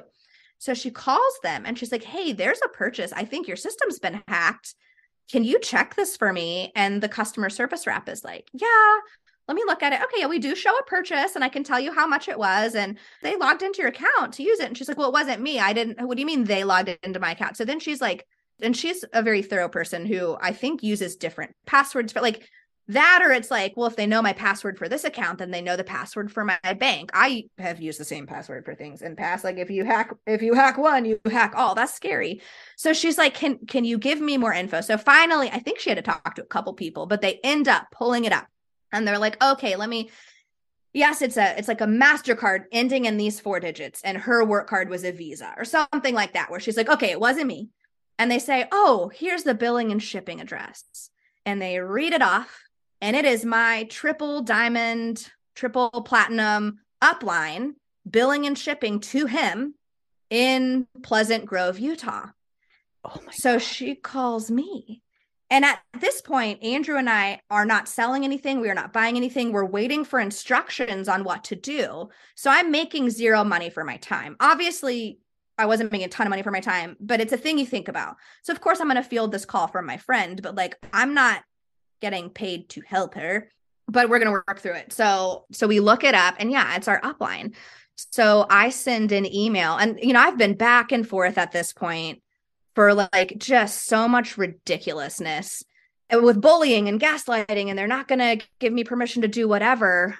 So 0.58 0.74
she 0.74 0.90
calls 0.90 1.38
them 1.42 1.64
and 1.66 1.78
she's 1.78 1.92
like, 1.92 2.04
Hey, 2.04 2.32
there's 2.32 2.60
a 2.64 2.68
purchase. 2.68 3.12
I 3.12 3.24
think 3.24 3.48
your 3.48 3.56
system's 3.56 3.98
been 3.98 4.22
hacked. 4.28 4.74
Can 5.30 5.44
you 5.44 5.58
check 5.58 5.94
this 5.94 6.16
for 6.16 6.32
me? 6.32 6.72
And 6.74 7.02
the 7.02 7.08
customer 7.08 7.50
service 7.50 7.86
rep 7.86 8.08
is 8.08 8.24
like, 8.24 8.48
Yeah, 8.52 8.98
let 9.48 9.54
me 9.54 9.62
look 9.66 9.82
at 9.82 9.92
it. 9.92 10.02
Okay, 10.02 10.20
yeah, 10.20 10.26
we 10.26 10.38
do 10.38 10.54
show 10.54 10.76
a 10.76 10.84
purchase 10.84 11.34
and 11.34 11.44
I 11.44 11.48
can 11.48 11.62
tell 11.62 11.78
you 11.78 11.92
how 11.92 12.06
much 12.06 12.28
it 12.28 12.38
was. 12.38 12.74
And 12.74 12.98
they 13.22 13.36
logged 13.36 13.62
into 13.62 13.80
your 13.80 13.90
account 13.90 14.34
to 14.34 14.42
use 14.42 14.60
it. 14.60 14.66
And 14.66 14.76
she's 14.76 14.88
like, 14.88 14.98
Well, 14.98 15.08
it 15.08 15.14
wasn't 15.14 15.42
me. 15.42 15.58
I 15.58 15.72
didn't. 15.72 16.00
What 16.06 16.16
do 16.16 16.20
you 16.20 16.26
mean 16.26 16.44
they 16.44 16.64
logged 16.64 16.96
into 17.02 17.20
my 17.20 17.32
account? 17.32 17.56
So 17.56 17.64
then 17.64 17.80
she's 17.80 18.00
like, 18.00 18.26
and 18.60 18.76
she's 18.76 19.04
a 19.12 19.22
very 19.22 19.42
thorough 19.42 19.68
person 19.68 20.06
who 20.06 20.36
I 20.40 20.52
think 20.52 20.82
uses 20.82 21.16
different 21.16 21.54
passwords 21.66 22.12
for 22.12 22.20
like 22.20 22.48
that 22.88 23.20
or 23.22 23.32
it's 23.32 23.50
like 23.50 23.72
well 23.76 23.88
if 23.88 23.96
they 23.96 24.06
know 24.06 24.22
my 24.22 24.32
password 24.32 24.78
for 24.78 24.88
this 24.88 25.02
account 25.02 25.38
then 25.38 25.50
they 25.50 25.60
know 25.60 25.76
the 25.76 25.84
password 25.84 26.30
for 26.30 26.44
my 26.44 26.58
bank. 26.78 27.10
I 27.12 27.46
have 27.58 27.80
used 27.80 27.98
the 27.98 28.04
same 28.04 28.26
password 28.26 28.64
for 28.64 28.74
things 28.74 29.02
in 29.02 29.16
past. 29.16 29.42
Like 29.44 29.58
if 29.58 29.70
you 29.70 29.84
hack 29.84 30.14
if 30.26 30.40
you 30.42 30.54
hack 30.54 30.78
one 30.78 31.04
you 31.04 31.20
hack 31.30 31.54
all. 31.56 31.74
That's 31.74 31.94
scary. 31.94 32.40
So 32.76 32.92
she's 32.92 33.18
like 33.18 33.34
can 33.34 33.58
can 33.66 33.84
you 33.84 33.98
give 33.98 34.20
me 34.20 34.36
more 34.36 34.52
info? 34.52 34.80
So 34.80 34.98
finally 34.98 35.50
i 35.50 35.58
think 35.58 35.80
she 35.80 35.90
had 35.90 35.96
to 35.96 36.02
talk 36.02 36.36
to 36.36 36.42
a 36.42 36.46
couple 36.46 36.74
people 36.74 37.06
but 37.06 37.20
they 37.20 37.40
end 37.42 37.66
up 37.66 37.88
pulling 37.90 38.24
it 38.24 38.32
up. 38.32 38.46
And 38.92 39.06
they're 39.06 39.18
like 39.18 39.42
okay 39.42 39.74
let 39.74 39.88
me 39.88 40.10
yes 40.92 41.22
it's 41.22 41.36
a 41.36 41.58
it's 41.58 41.68
like 41.68 41.80
a 41.80 41.86
mastercard 41.86 42.64
ending 42.70 43.06
in 43.06 43.16
these 43.16 43.40
four 43.40 43.58
digits 43.58 44.00
and 44.04 44.16
her 44.16 44.44
work 44.44 44.68
card 44.68 44.88
was 44.88 45.04
a 45.04 45.10
visa 45.10 45.52
or 45.56 45.64
something 45.64 46.14
like 46.14 46.34
that 46.34 46.50
where 46.50 46.60
she's 46.60 46.76
like 46.76 46.88
okay 46.88 47.10
it 47.10 47.20
wasn't 47.20 47.48
me. 47.48 47.68
And 48.16 48.30
they 48.30 48.38
say 48.38 48.68
oh 48.70 49.10
here's 49.12 49.42
the 49.42 49.54
billing 49.54 49.90
and 49.90 50.00
shipping 50.00 50.40
address. 50.40 50.84
And 51.44 51.60
they 51.60 51.80
read 51.80 52.12
it 52.12 52.22
off 52.22 52.65
and 53.06 53.14
it 53.14 53.24
is 53.24 53.44
my 53.44 53.84
triple 53.84 54.42
diamond, 54.42 55.30
triple 55.54 55.90
platinum 56.04 56.80
upline 57.00 57.74
billing 58.10 58.46
and 58.46 58.58
shipping 58.58 58.98
to 58.98 59.26
him 59.26 59.74
in 60.28 60.88
Pleasant 61.04 61.46
Grove, 61.46 61.78
Utah. 61.78 62.26
Oh 63.04 63.20
so 63.30 63.52
God. 63.52 63.62
she 63.62 63.94
calls 63.94 64.50
me. 64.50 65.02
And 65.50 65.64
at 65.64 65.78
this 66.00 66.20
point, 66.20 66.64
Andrew 66.64 66.96
and 66.96 67.08
I 67.08 67.42
are 67.48 67.64
not 67.64 67.86
selling 67.86 68.24
anything. 68.24 68.58
We 68.58 68.70
are 68.70 68.74
not 68.74 68.92
buying 68.92 69.16
anything. 69.16 69.52
We're 69.52 69.64
waiting 69.64 70.04
for 70.04 70.18
instructions 70.18 71.08
on 71.08 71.22
what 71.22 71.44
to 71.44 71.54
do. 71.54 72.08
So 72.34 72.50
I'm 72.50 72.72
making 72.72 73.10
zero 73.10 73.44
money 73.44 73.70
for 73.70 73.84
my 73.84 73.98
time. 73.98 74.34
Obviously, 74.40 75.20
I 75.56 75.66
wasn't 75.66 75.92
making 75.92 76.06
a 76.06 76.10
ton 76.10 76.26
of 76.26 76.30
money 76.30 76.42
for 76.42 76.50
my 76.50 76.58
time, 76.58 76.96
but 76.98 77.20
it's 77.20 77.32
a 77.32 77.38
thing 77.38 77.56
you 77.56 77.66
think 77.66 77.86
about. 77.86 78.16
So, 78.42 78.52
of 78.52 78.60
course, 78.60 78.80
I'm 78.80 78.88
going 78.88 79.00
to 79.00 79.08
field 79.08 79.30
this 79.30 79.44
call 79.44 79.68
from 79.68 79.86
my 79.86 79.96
friend, 79.96 80.42
but 80.42 80.56
like, 80.56 80.76
I'm 80.92 81.14
not 81.14 81.44
getting 82.00 82.30
paid 82.30 82.68
to 82.70 82.80
help 82.82 83.14
her 83.14 83.50
but 83.88 84.08
we're 84.08 84.18
going 84.18 84.32
to 84.32 84.42
work 84.46 84.60
through 84.60 84.74
it. 84.74 84.92
So 84.92 85.44
so 85.52 85.66
we 85.66 85.80
look 85.80 86.04
it 86.04 86.14
up 86.14 86.34
and 86.38 86.50
yeah 86.50 86.76
it's 86.76 86.88
our 86.88 87.00
upline. 87.00 87.54
So 87.96 88.46
i 88.50 88.68
send 88.70 89.12
an 89.12 89.32
email 89.32 89.76
and 89.76 89.98
you 90.02 90.12
know 90.12 90.20
i've 90.20 90.38
been 90.38 90.54
back 90.54 90.92
and 90.92 91.08
forth 91.08 91.38
at 91.38 91.52
this 91.52 91.72
point 91.72 92.22
for 92.74 92.92
like 92.92 93.34
just 93.38 93.86
so 93.86 94.06
much 94.06 94.36
ridiculousness 94.36 95.62
with 96.12 96.40
bullying 96.40 96.88
and 96.88 97.00
gaslighting 97.00 97.68
and 97.68 97.78
they're 97.78 97.86
not 97.86 98.06
going 98.06 98.18
to 98.18 98.46
give 98.58 98.72
me 98.72 98.84
permission 98.84 99.22
to 99.22 99.28
do 99.28 99.48
whatever. 99.48 100.16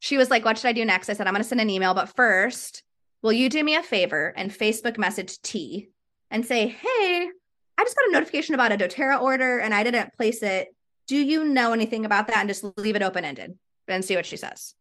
She 0.00 0.16
was 0.16 0.30
like 0.30 0.44
what 0.44 0.58
should 0.58 0.68
i 0.68 0.72
do 0.72 0.84
next? 0.84 1.08
I 1.08 1.12
said 1.12 1.26
i'm 1.26 1.34
going 1.34 1.42
to 1.42 1.48
send 1.48 1.60
an 1.60 1.70
email 1.70 1.94
but 1.94 2.14
first 2.16 2.82
will 3.22 3.32
you 3.32 3.48
do 3.48 3.62
me 3.62 3.76
a 3.76 3.82
favor 3.82 4.32
and 4.36 4.50
facebook 4.50 4.98
message 4.98 5.40
t 5.42 5.90
and 6.30 6.44
say 6.44 6.66
hey 6.66 7.28
i 7.78 7.84
just 7.84 7.94
got 7.94 8.08
a 8.08 8.12
notification 8.12 8.56
about 8.56 8.72
a 8.72 8.76
doterra 8.76 9.20
order 9.20 9.58
and 9.58 9.72
i 9.72 9.84
didn't 9.84 10.12
place 10.14 10.42
it 10.42 10.74
do 11.06 11.16
you 11.16 11.44
know 11.44 11.72
anything 11.72 12.04
about 12.04 12.28
that? 12.28 12.38
And 12.38 12.48
just 12.48 12.64
leave 12.76 12.96
it 12.96 13.02
open 13.02 13.24
ended 13.24 13.58
and 13.88 14.04
see 14.04 14.16
what 14.16 14.26
she 14.26 14.36
says. 14.36 14.74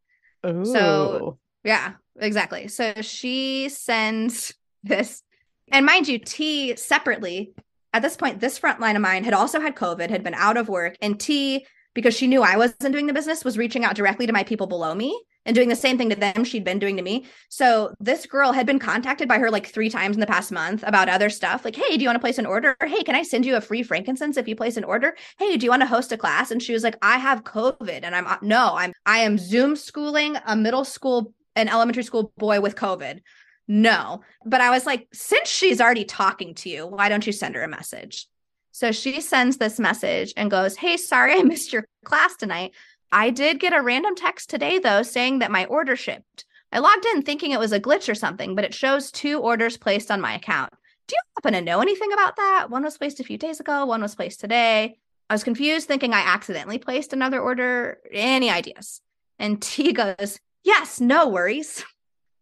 Ooh. 0.46 0.66
So 0.66 1.38
Yeah, 1.64 1.94
exactly. 2.20 2.68
So 2.68 2.94
she 3.02 3.70
sends 3.70 4.54
this, 4.84 5.24
and 5.72 5.86
mind 5.86 6.08
you, 6.08 6.18
T 6.20 6.76
separately 6.76 7.54
at 7.94 8.02
this 8.02 8.16
point, 8.16 8.40
this 8.40 8.58
front 8.58 8.80
line 8.80 8.96
of 8.96 9.02
mine 9.02 9.24
had 9.24 9.34
also 9.34 9.60
had 9.60 9.76
COVID, 9.76 10.10
had 10.10 10.24
been 10.24 10.34
out 10.34 10.58
of 10.58 10.70
work, 10.70 10.96
and 11.02 11.20
T, 11.20 11.66
because 11.94 12.16
she 12.16 12.28
knew 12.28 12.42
I 12.42 12.56
wasn't 12.56 12.94
doing 12.94 13.08
the 13.08 13.14
business, 13.14 13.44
was 13.44 13.58
reaching 13.58 13.84
out 13.84 13.96
directly 13.96 14.26
to 14.26 14.34
my 14.34 14.44
people 14.44 14.66
below 14.66 14.96
me 14.96 15.22
and 15.46 15.56
doing 15.56 15.70
the 15.70 15.76
same 15.76 15.98
thing 15.98 16.10
to 16.10 16.16
them 16.16 16.44
she'd 16.44 16.64
been 16.64 16.80
doing 16.80 16.98
to 16.98 17.04
me. 17.04 17.26
So 17.50 17.94
this 18.00 18.26
girl 18.26 18.52
had 18.52 18.66
been 18.66 18.80
contacted 18.80 19.28
by 19.28 19.40
her 19.40 19.50
like 19.50 19.68
three 19.68 19.90
times 19.90 20.16
in 20.16 20.20
the 20.20 20.28
past 20.28 20.52
month 20.52 20.84
about 20.86 21.10
other 21.10 21.30
stuff. 21.30 21.66
Like, 21.66 21.76
hey, 21.76 21.98
do 21.98 22.04
you 22.04 22.08
want 22.08 22.16
to 22.16 22.22
place 22.22 22.38
an 22.38 22.46
order? 22.46 22.76
Hey, 22.82 23.04
can 23.04 23.16
I 23.16 23.24
send 23.24 23.46
you 23.46 23.56
a 23.56 23.62
free 23.62 23.84
frankincense 23.84 24.38
if 24.38 24.48
you 24.48 24.56
place 24.56 24.78
an 24.78 24.84
order? 24.84 25.16
Hey, 25.40 25.58
do 25.58 25.66
you 25.66 25.70
want 25.70 25.82
to 25.82 25.88
host 25.88 26.12
a 26.12 26.18
class? 26.18 26.52
And 26.52 26.62
she 26.62 26.74
was 26.74 26.84
like, 26.84 26.98
I 27.02 27.18
have 27.18 27.44
COVID, 27.44 28.02
and 28.04 28.16
I'm 28.16 28.28
uh, 28.28 28.38
no, 28.42 28.76
I'm 28.76 28.94
I 29.06 29.20
am 29.20 29.38
Zoom 29.38 29.76
schooling 29.76 30.38
a 30.46 30.56
middle 30.56 30.86
school 30.86 31.34
an 31.56 31.68
elementary 31.68 32.04
school 32.04 32.32
boy 32.38 32.62
with 32.62 32.76
COVID. 32.76 33.22
No. 33.68 34.22
But 34.46 34.62
I 34.62 34.70
was 34.70 34.86
like, 34.86 35.08
since 35.14 35.50
she's 35.50 35.82
already 35.82 36.06
talking 36.06 36.56
to 36.56 36.70
you, 36.70 36.88
why 36.88 37.10
don't 37.10 37.26
you 37.26 37.34
send 37.34 37.56
her 37.56 37.64
a 37.64 37.68
message? 37.68 38.28
So 38.72 38.92
she 38.92 39.22
sends 39.22 39.58
this 39.58 39.80
message 39.80 40.34
and 40.38 40.50
goes, 40.50 40.76
Hey, 40.76 40.98
sorry 40.98 41.34
I 41.40 41.44
missed 41.44 41.74
your 41.74 41.86
class 42.04 42.36
tonight. 42.36 42.72
I 43.12 43.30
did 43.30 43.60
get 43.60 43.74
a 43.74 43.82
random 43.82 44.16
text 44.16 44.50
today, 44.50 44.80
though, 44.80 45.04
saying 45.04 45.40
that 45.40 45.52
my 45.52 45.66
order 45.66 45.96
shipped. 45.96 46.46
I 46.72 46.80
logged 46.80 47.06
in 47.06 47.22
thinking 47.22 47.52
it 47.52 47.60
was 47.60 47.74
a 47.74 47.80
glitch 47.80 48.10
or 48.10 48.16
something, 48.16 48.56
but 48.56 48.64
it 48.64 48.74
shows 48.74 49.12
two 49.12 49.40
orders 49.40 49.78
placed 49.78 50.10
on 50.10 50.22
my 50.22 50.36
account. 50.36 50.72
Do 51.08 51.16
you 51.16 51.22
happen 51.36 51.54
to 51.54 51.62
know 51.62 51.82
anything 51.82 52.14
about 52.14 52.38
that? 52.38 52.70
One 52.70 52.84
was 52.84 52.98
placed 52.98 53.20
a 53.20 53.26
few 53.26 53.38
days 53.38 53.60
ago, 53.60 53.86
one 53.86 54.02
was 54.02 54.16
placed 54.16 54.40
today. 54.40 54.98
I 55.30 55.34
was 55.34 55.44
confused, 55.44 55.88
thinking 55.88 56.14
I 56.14 56.20
accidentally 56.20 56.78
placed 56.78 57.12
another 57.12 57.42
order. 57.42 58.00
Any 58.12 58.50
ideas? 58.50 59.02
And 59.40 59.62
T 59.62 59.92
goes, 59.92 60.40
Yes, 60.64 61.02
no 61.02 61.28
worries. 61.28 61.84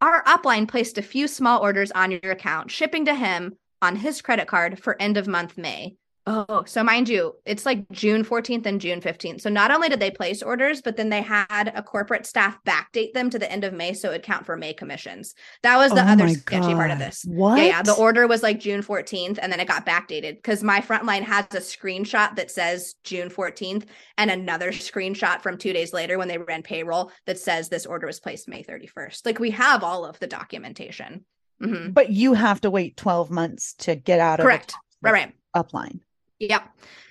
Our 0.01 0.23
upline 0.23 0.67
placed 0.67 0.97
a 0.97 1.01
few 1.01 1.27
small 1.27 1.61
orders 1.61 1.91
on 1.91 2.11
your 2.11 2.31
account, 2.31 2.71
shipping 2.71 3.05
to 3.05 3.15
him 3.15 3.57
on 3.81 3.95
his 3.95 4.21
credit 4.21 4.47
card 4.47 4.81
for 4.81 5.01
end 5.01 5.17
of 5.17 5.27
month 5.27 5.57
May. 5.57 5.95
Oh, 6.27 6.63
so 6.65 6.83
mind 6.83 7.09
you, 7.09 7.33
it's 7.45 7.65
like 7.65 7.89
June 7.91 8.23
14th 8.23 8.65
and 8.65 8.79
June 8.79 9.01
15th. 9.01 9.41
So 9.41 9.49
not 9.49 9.71
only 9.71 9.89
did 9.89 9.99
they 9.99 10.11
place 10.11 10.43
orders, 10.43 10.81
but 10.81 10.95
then 10.95 11.09
they 11.09 11.21
had 11.21 11.71
a 11.73 11.81
corporate 11.81 12.25
staff 12.25 12.57
backdate 12.65 13.13
them 13.13 13.29
to 13.31 13.39
the 13.39 13.51
end 13.51 13.63
of 13.63 13.73
May 13.73 13.93
so 13.93 14.09
it'd 14.09 14.23
count 14.23 14.45
for 14.45 14.55
May 14.55 14.73
commissions. 14.73 15.33
That 15.63 15.77
was 15.77 15.91
the 15.91 16.03
oh 16.03 16.07
other 16.07 16.29
sketchy 16.29 16.67
God. 16.67 16.75
part 16.75 16.91
of 16.91 16.99
this. 16.99 17.25
What? 17.27 17.57
Yeah, 17.57 17.65
yeah, 17.65 17.81
the 17.81 17.93
order 17.93 18.27
was 18.27 18.43
like 18.43 18.59
June 18.59 18.83
14th 18.83 19.39
and 19.41 19.51
then 19.51 19.59
it 19.59 19.67
got 19.67 19.85
backdated 19.85 20.35
because 20.35 20.63
my 20.63 20.81
frontline 20.81 21.23
has 21.23 21.45
a 21.51 21.57
screenshot 21.57 22.35
that 22.35 22.51
says 22.51 22.95
June 23.03 23.29
14th 23.29 23.85
and 24.17 24.29
another 24.29 24.71
screenshot 24.71 25.41
from 25.41 25.57
two 25.57 25.73
days 25.73 25.93
later 25.93 26.17
when 26.17 26.27
they 26.27 26.37
ran 26.37 26.61
payroll 26.61 27.11
that 27.25 27.39
says 27.39 27.69
this 27.69 27.85
order 27.85 28.05
was 28.05 28.19
placed 28.19 28.47
May 28.47 28.63
31st. 28.63 29.25
Like 29.25 29.39
we 29.39 29.51
have 29.51 29.83
all 29.83 30.05
of 30.05 30.19
the 30.19 30.27
documentation. 30.27 31.25
Mm-hmm. 31.61 31.91
But 31.91 32.11
you 32.11 32.33
have 32.33 32.61
to 32.61 32.69
wait 32.69 32.97
12 32.97 33.31
months 33.31 33.73
to 33.79 33.95
get 33.95 34.19
out 34.19 34.39
Correct. 34.39 34.71
of 34.71 34.75
Correct. 34.75 34.83
Right, 35.01 35.11
right. 35.11 35.33
Upline. 35.55 35.99
Yep. 36.39 36.63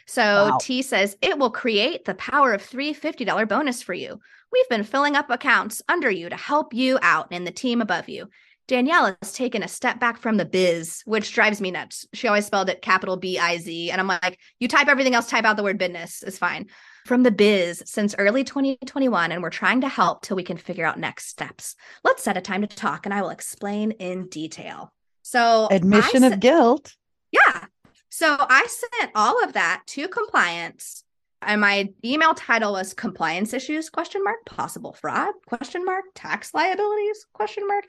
So 0.06 0.22
wow. 0.22 0.58
T 0.60 0.82
says 0.82 1.16
it 1.20 1.38
will 1.38 1.50
create 1.50 2.04
the 2.04 2.14
power 2.14 2.52
of 2.52 2.62
three 2.62 2.94
$50 2.94 3.48
bonus 3.48 3.82
for 3.82 3.94
you. 3.94 4.20
We've 4.50 4.68
been 4.70 4.84
filling 4.84 5.16
up 5.16 5.30
accounts 5.30 5.82
under 5.88 6.10
you 6.10 6.30
to 6.30 6.36
help 6.36 6.72
you 6.72 6.98
out 7.02 7.28
and 7.30 7.46
the 7.46 7.50
team 7.50 7.82
above 7.82 8.08
you. 8.08 8.28
Danielle 8.68 9.16
has 9.22 9.32
taken 9.32 9.62
a 9.62 9.68
step 9.68 9.98
back 9.98 10.18
from 10.18 10.36
the 10.36 10.44
biz, 10.44 11.02
which 11.06 11.32
drives 11.32 11.60
me 11.60 11.70
nuts. 11.70 12.06
She 12.12 12.28
always 12.28 12.44
spelled 12.44 12.68
it 12.68 12.82
capital 12.82 13.16
B 13.16 13.38
I 13.38 13.56
Z. 13.56 13.90
And 13.90 14.00
I'm 14.00 14.06
like, 14.06 14.38
you 14.60 14.68
type 14.68 14.88
everything 14.88 15.14
else, 15.14 15.28
type 15.28 15.46
out 15.46 15.56
the 15.56 15.62
word 15.62 15.78
business. 15.78 16.22
is 16.22 16.38
fine. 16.38 16.66
From 17.06 17.22
the 17.22 17.30
biz 17.30 17.82
since 17.86 18.14
early 18.18 18.44
2021, 18.44 19.32
and 19.32 19.42
we're 19.42 19.48
trying 19.48 19.80
to 19.80 19.88
help 19.88 20.20
till 20.20 20.36
we 20.36 20.42
can 20.42 20.58
figure 20.58 20.84
out 20.84 20.98
next 20.98 21.28
steps. 21.28 21.76
Let's 22.04 22.22
set 22.22 22.36
a 22.36 22.42
time 22.42 22.60
to 22.60 22.66
talk, 22.66 23.06
and 23.06 23.14
I 23.14 23.22
will 23.22 23.30
explain 23.30 23.92
in 23.92 24.28
detail. 24.28 24.92
So, 25.22 25.68
admission 25.70 26.22
I 26.22 26.28
of 26.28 26.40
guilt. 26.40 26.94
Yeah. 27.32 27.57
So 28.18 28.36
I 28.36 28.66
sent 28.66 29.12
all 29.14 29.44
of 29.44 29.52
that 29.52 29.82
to 29.90 30.08
compliance 30.08 31.04
and 31.40 31.60
my 31.60 31.90
email 32.04 32.34
title 32.34 32.72
was 32.72 32.92
compliance 32.92 33.52
issues 33.52 33.90
question 33.90 34.24
mark 34.24 34.44
possible 34.44 34.92
fraud 34.92 35.34
question 35.46 35.84
mark 35.84 36.02
tax 36.16 36.52
liabilities 36.52 37.24
question 37.32 37.64
mark. 37.68 37.84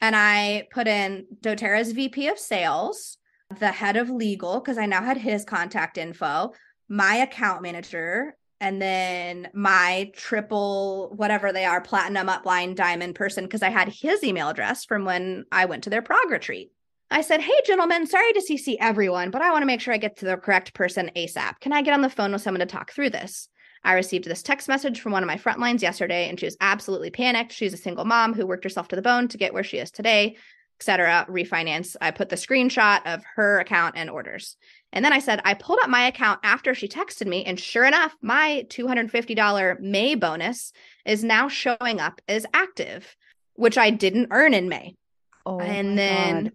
And 0.00 0.14
i 0.14 0.68
put 0.70 0.86
in 0.86 1.26
doterra's 1.40 1.90
vp 1.90 2.28
of 2.28 2.38
sales 2.38 3.18
the 3.58 3.72
head 3.72 3.96
of 3.96 4.08
legal 4.08 4.60
because 4.60 4.78
i 4.78 4.86
now 4.86 5.02
had 5.02 5.16
his 5.16 5.44
contact 5.44 5.98
info 5.98 6.52
my 6.88 7.16
account 7.16 7.60
manager 7.60 8.36
and 8.60 8.80
then 8.80 9.48
my 9.52 10.12
triple 10.14 11.12
whatever 11.16 11.52
they 11.52 11.64
are 11.64 11.80
platinum 11.80 12.28
upline 12.28 12.76
diamond 12.76 13.16
person 13.16 13.46
because 13.46 13.64
i 13.64 13.68
had 13.68 13.88
his 13.88 14.22
email 14.22 14.48
address 14.48 14.84
from 14.84 15.04
when 15.04 15.44
i 15.50 15.64
went 15.64 15.82
to 15.82 15.90
their 15.90 16.02
prog 16.02 16.30
retreat 16.30 16.70
I 17.12 17.20
said, 17.20 17.42
Hey, 17.42 17.52
gentlemen, 17.66 18.06
sorry 18.06 18.32
to 18.32 18.40
CC 18.40 18.76
everyone, 18.80 19.30
but 19.30 19.42
I 19.42 19.50
want 19.50 19.62
to 19.62 19.66
make 19.66 19.80
sure 19.80 19.92
I 19.92 19.98
get 19.98 20.16
to 20.16 20.24
the 20.24 20.36
correct 20.36 20.72
person 20.72 21.10
ASAP. 21.14 21.60
Can 21.60 21.72
I 21.72 21.82
get 21.82 21.94
on 21.94 22.00
the 22.00 22.10
phone 22.10 22.32
with 22.32 22.42
someone 22.42 22.60
to 22.60 22.66
talk 22.66 22.90
through 22.90 23.10
this? 23.10 23.48
I 23.84 23.94
received 23.94 24.24
this 24.24 24.42
text 24.42 24.68
message 24.68 25.00
from 25.00 25.12
one 25.12 25.22
of 25.22 25.26
my 25.26 25.36
front 25.36 25.60
lines 25.60 25.82
yesterday, 25.82 26.28
and 26.28 26.38
she 26.38 26.46
was 26.46 26.56
absolutely 26.60 27.10
panicked. 27.10 27.52
She's 27.52 27.74
a 27.74 27.78
single 27.78 28.04
mom 28.04 28.32
who 28.32 28.46
worked 28.46 28.64
herself 28.64 28.88
to 28.88 28.96
the 28.96 29.02
bone 29.02 29.28
to 29.28 29.38
get 29.38 29.52
where 29.52 29.64
she 29.64 29.78
is 29.78 29.90
today, 29.90 30.36
etc. 30.80 31.26
Refinance. 31.28 31.96
I 32.00 32.12
put 32.12 32.28
the 32.28 32.36
screenshot 32.36 33.00
of 33.04 33.22
her 33.34 33.58
account 33.58 33.96
and 33.96 34.08
orders. 34.08 34.56
And 34.92 35.04
then 35.04 35.12
I 35.12 35.18
said, 35.18 35.40
I 35.44 35.54
pulled 35.54 35.80
up 35.82 35.90
my 35.90 36.06
account 36.06 36.40
after 36.44 36.74
she 36.74 36.88
texted 36.88 37.26
me, 37.26 37.44
and 37.44 37.58
sure 37.58 37.84
enough, 37.84 38.14
my 38.22 38.66
$250 38.70 39.80
May 39.80 40.14
bonus 40.14 40.72
is 41.04 41.24
now 41.24 41.48
showing 41.48 42.00
up 42.00 42.20
as 42.28 42.46
active, 42.54 43.16
which 43.54 43.76
I 43.76 43.90
didn't 43.90 44.28
earn 44.30 44.54
in 44.54 44.68
May. 44.68 44.96
Oh, 45.44 45.58
and 45.58 45.98
then 45.98 46.44
God. 46.44 46.52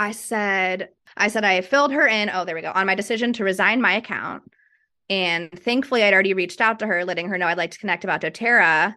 I 0.00 0.12
said, 0.12 0.88
I 1.14 1.28
said 1.28 1.44
I 1.44 1.60
filled 1.60 1.92
her 1.92 2.06
in. 2.06 2.30
Oh, 2.30 2.46
there 2.46 2.54
we 2.54 2.62
go. 2.62 2.72
On 2.74 2.86
my 2.86 2.94
decision 2.94 3.34
to 3.34 3.44
resign 3.44 3.82
my 3.82 3.92
account. 3.92 4.42
And 5.10 5.50
thankfully, 5.52 6.02
I'd 6.02 6.14
already 6.14 6.32
reached 6.32 6.62
out 6.62 6.78
to 6.78 6.86
her, 6.86 7.04
letting 7.04 7.28
her 7.28 7.36
know 7.36 7.46
I'd 7.46 7.58
like 7.58 7.72
to 7.72 7.78
connect 7.78 8.02
about 8.02 8.22
doTERRA. 8.22 8.94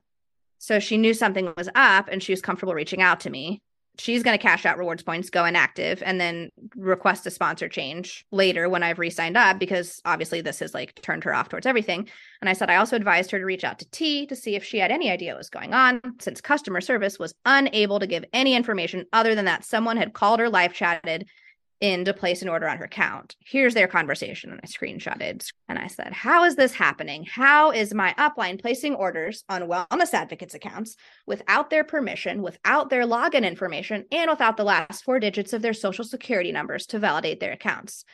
So 0.60 0.80
she 0.80 0.98
knew 0.98 1.14
something 1.14 1.54
was 1.58 1.68
up 1.76 2.08
and 2.10 2.24
she 2.24 2.32
was 2.32 2.42
comfortable 2.42 2.74
reaching 2.74 3.02
out 3.02 3.20
to 3.22 3.30
me 3.30 3.62
she's 3.98 4.24
going 4.24 4.38
to 4.38 4.42
cash 4.42 4.66
out 4.66 4.78
rewards 4.78 5.04
points, 5.04 5.30
go 5.30 5.46
inactive, 5.46 6.02
and 6.04 6.20
then 6.20 6.50
request 6.76 7.28
a 7.28 7.32
sponsor 7.32 7.70
change 7.70 8.26
later 8.32 8.68
when 8.68 8.84
I've 8.84 9.00
re 9.00 9.10
signed 9.10 9.38
up 9.38 9.60
because 9.60 10.02
obviously 10.06 10.42
this 10.42 10.60
has 10.60 10.74
like 10.74 11.00
turned 11.02 11.24
her 11.24 11.34
off 11.34 11.50
towards 11.50 11.68
everything. 11.68 12.10
And 12.42 12.50
I 12.50 12.54
said 12.54 12.70
I 12.70 12.78
also 12.78 12.96
advised 12.96 13.32
her 13.32 13.40
to 13.40 13.46
reach 13.46 13.64
out 13.64 13.80
to 13.80 13.90
T 13.92 14.26
to 14.28 14.36
see 14.36 14.56
if 14.56 14.64
she 14.64 14.80
had 14.80 14.92
any 14.92 15.12
idea 15.12 15.34
what 15.34 15.40
was 15.40 15.50
going 15.50 15.74
on 15.74 16.02
since 16.20 16.42
customer 16.42 16.82
service 16.82 17.20
was 17.20 17.36
unable 17.46 18.00
to 18.00 18.08
give 18.08 18.26
any 18.34 18.56
information 18.56 19.06
other 19.14 19.36
than 19.36 19.46
that 19.46 19.66
someone 19.66 19.98
had 19.98 20.14
called 20.14 20.42
or 20.42 20.50
live 20.50 20.74
chatted 20.74 21.28
in 21.84 22.06
to 22.06 22.14
place 22.14 22.42
an 22.42 22.48
order 22.48 22.70
on 22.70 22.78
her 22.78 22.86
account. 22.86 23.36
Here's 23.46 23.74
their 23.74 23.90
conversation. 23.90 24.52
And 24.52 24.62
I 24.64 24.68
screenshotted 24.68 25.46
and 25.68 25.78
I 25.78 25.88
said, 25.88 26.14
How 26.14 26.46
is 26.46 26.56
this 26.56 26.74
happening? 26.74 27.26
How 27.30 27.72
is 27.72 27.94
my 27.94 28.16
upline 28.18 28.62
placing 28.62 28.96
orders 28.96 29.44
on 29.50 29.64
wellness 29.64 30.14
advocates 30.14 30.54
accounts 30.54 30.96
without 31.28 31.70
their 31.70 31.84
permission, 31.84 32.42
without 32.42 32.90
their 32.90 33.06
login 33.06 33.46
information, 33.46 34.06
and 34.14 34.32
without 34.32 34.56
the 34.56 34.64
last 34.64 35.04
four 35.04 35.20
digits 35.20 35.52
of 35.52 35.62
their 35.62 35.74
social 35.74 36.06
security 36.06 36.54
numbers 36.54 36.86
to 36.88 37.00
validate 37.00 37.42
their 37.42 37.52
accounts? 37.52 38.06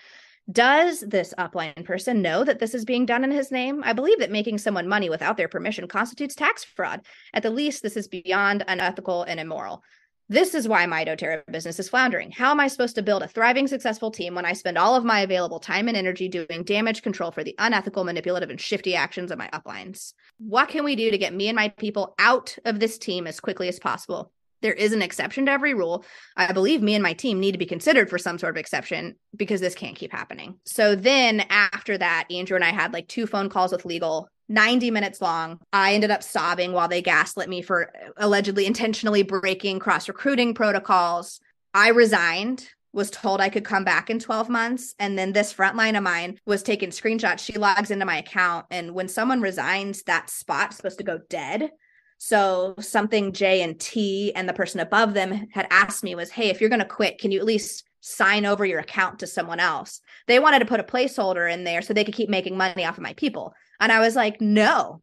Does 0.51 1.01
this 1.01 1.31
upline 1.37 1.85
person 1.85 2.23
know 2.23 2.43
that 2.43 2.57
this 2.57 2.73
is 2.73 2.85
being 2.85 3.05
done 3.05 3.23
in 3.23 3.29
his 3.29 3.51
name? 3.51 3.83
I 3.85 3.93
believe 3.93 4.17
that 4.17 4.31
making 4.31 4.57
someone 4.57 4.87
money 4.87 5.11
without 5.11 5.37
their 5.37 5.47
permission 5.47 5.87
constitutes 5.87 6.33
tax 6.33 6.63
fraud. 6.63 7.01
At 7.35 7.43
the 7.43 7.51
least, 7.51 7.83
this 7.83 7.95
is 7.95 8.07
beyond 8.07 8.65
unethical 8.67 9.21
and 9.21 9.39
immoral. 9.39 9.83
This 10.31 10.53
is 10.53 10.67
why 10.67 10.85
my 10.85 11.03
doTERRA 11.03 11.41
business 11.47 11.79
is 11.79 11.89
floundering. 11.89 12.29
How 12.29 12.51
am 12.51 12.59
I 12.59 12.67
supposed 12.67 12.93
to 12.95 13.01
build 13.01 13.23
a 13.23 13.27
thriving, 13.27 13.67
successful 13.67 14.11
team 14.11 14.35
when 14.35 14.45
I 14.45 14.53
spend 14.53 14.77
all 14.77 14.95
of 14.95 15.03
my 15.03 15.21
available 15.21 15.59
time 15.59 15.87
and 15.87 15.97
energy 15.97 16.27
doing 16.27 16.61
damage 16.63 17.01
control 17.01 17.31
for 17.31 17.43
the 17.43 17.55
unethical, 17.57 18.03
manipulative, 18.03 18.51
and 18.51 18.61
shifty 18.61 18.95
actions 18.95 19.31
of 19.31 19.39
my 19.39 19.49
uplines? 19.51 20.13
What 20.37 20.69
can 20.69 20.83
we 20.83 20.95
do 20.95 21.09
to 21.09 21.17
get 21.17 21.33
me 21.33 21.47
and 21.47 21.55
my 21.55 21.69
people 21.69 22.13
out 22.19 22.55
of 22.63 22.79
this 22.79 22.99
team 22.99 23.25
as 23.25 23.39
quickly 23.39 23.69
as 23.69 23.79
possible? 23.79 24.31
There 24.61 24.71
is 24.71 24.93
an 24.93 25.01
exception 25.01 25.47
to 25.47 25.51
every 25.51 25.73
rule. 25.73 26.05
I 26.37 26.53
believe 26.53 26.83
me 26.83 26.93
and 26.93 27.01
my 27.01 27.13
team 27.13 27.39
need 27.39 27.53
to 27.53 27.57
be 27.57 27.65
considered 27.65 28.07
for 28.07 28.19
some 28.19 28.37
sort 28.37 28.53
of 28.53 28.59
exception 28.59 29.15
because 29.35 29.61
this 29.61 29.73
can't 29.73 29.95
keep 29.95 30.11
happening. 30.11 30.59
So 30.63 30.93
then 30.93 31.39
after 31.49 31.97
that, 31.97 32.27
Andrew 32.29 32.55
and 32.55 32.63
I 32.63 32.69
had 32.69 32.93
like 32.93 33.07
two 33.07 33.25
phone 33.25 33.49
calls 33.49 33.71
with 33.71 33.83
legal 33.83 34.29
90 34.49 34.91
minutes 34.91 35.21
long. 35.21 35.59
I 35.71 35.93
ended 35.93 36.11
up 36.11 36.23
sobbing 36.23 36.73
while 36.73 36.87
they 36.87 37.01
gaslit 37.01 37.47
me 37.47 37.61
for 37.61 37.93
allegedly 38.17 38.65
intentionally 38.65 39.23
breaking 39.23 39.79
cross 39.79 40.07
recruiting 40.07 40.53
protocols. 40.53 41.39
I 41.73 41.89
resigned, 41.89 42.67
was 42.91 43.11
told 43.11 43.39
I 43.39 43.49
could 43.49 43.63
come 43.63 43.83
back 43.83 44.09
in 44.09 44.19
12 44.19 44.49
months. 44.49 44.95
And 44.99 45.17
then 45.17 45.31
this 45.31 45.53
frontline 45.53 45.95
of 45.95 46.03
mine 46.03 46.39
was 46.45 46.63
taking 46.63 46.89
screenshots. 46.89 47.39
She 47.39 47.53
logs 47.53 47.91
into 47.91 48.05
my 48.05 48.17
account. 48.17 48.65
And 48.71 48.93
when 48.95 49.07
someone 49.07 49.41
resigns, 49.41 50.03
that 50.03 50.29
spot's 50.29 50.77
supposed 50.77 50.97
to 50.97 51.03
go 51.03 51.19
dead. 51.29 51.69
So 52.17 52.75
something 52.79 53.31
J 53.31 53.61
and 53.61 53.79
T 53.79 54.33
and 54.35 54.49
the 54.49 54.53
person 54.53 54.79
above 54.79 55.13
them 55.13 55.47
had 55.53 55.67
asked 55.69 56.03
me 56.03 56.15
was, 56.15 56.31
Hey, 56.31 56.49
if 56.49 56.59
you're 56.59 56.69
going 56.69 56.79
to 56.79 56.85
quit, 56.85 57.19
can 57.19 57.31
you 57.31 57.39
at 57.39 57.45
least 57.45 57.85
sign 58.01 58.45
over 58.45 58.65
your 58.65 58.79
account 58.79 59.19
to 59.19 59.27
someone 59.27 59.59
else? 59.59 60.01
They 60.27 60.39
wanted 60.39 60.59
to 60.59 60.65
put 60.65 60.79
a 60.79 60.83
placeholder 60.83 61.51
in 61.51 61.63
there 61.63 61.81
so 61.81 61.93
they 61.93 62.03
could 62.03 62.15
keep 62.15 62.29
making 62.29 62.57
money 62.57 62.85
off 62.85 62.97
of 62.97 63.03
my 63.03 63.13
people. 63.13 63.53
And 63.79 63.91
I 63.91 63.99
was 63.99 64.15
like, 64.15 64.41
no, 64.41 65.01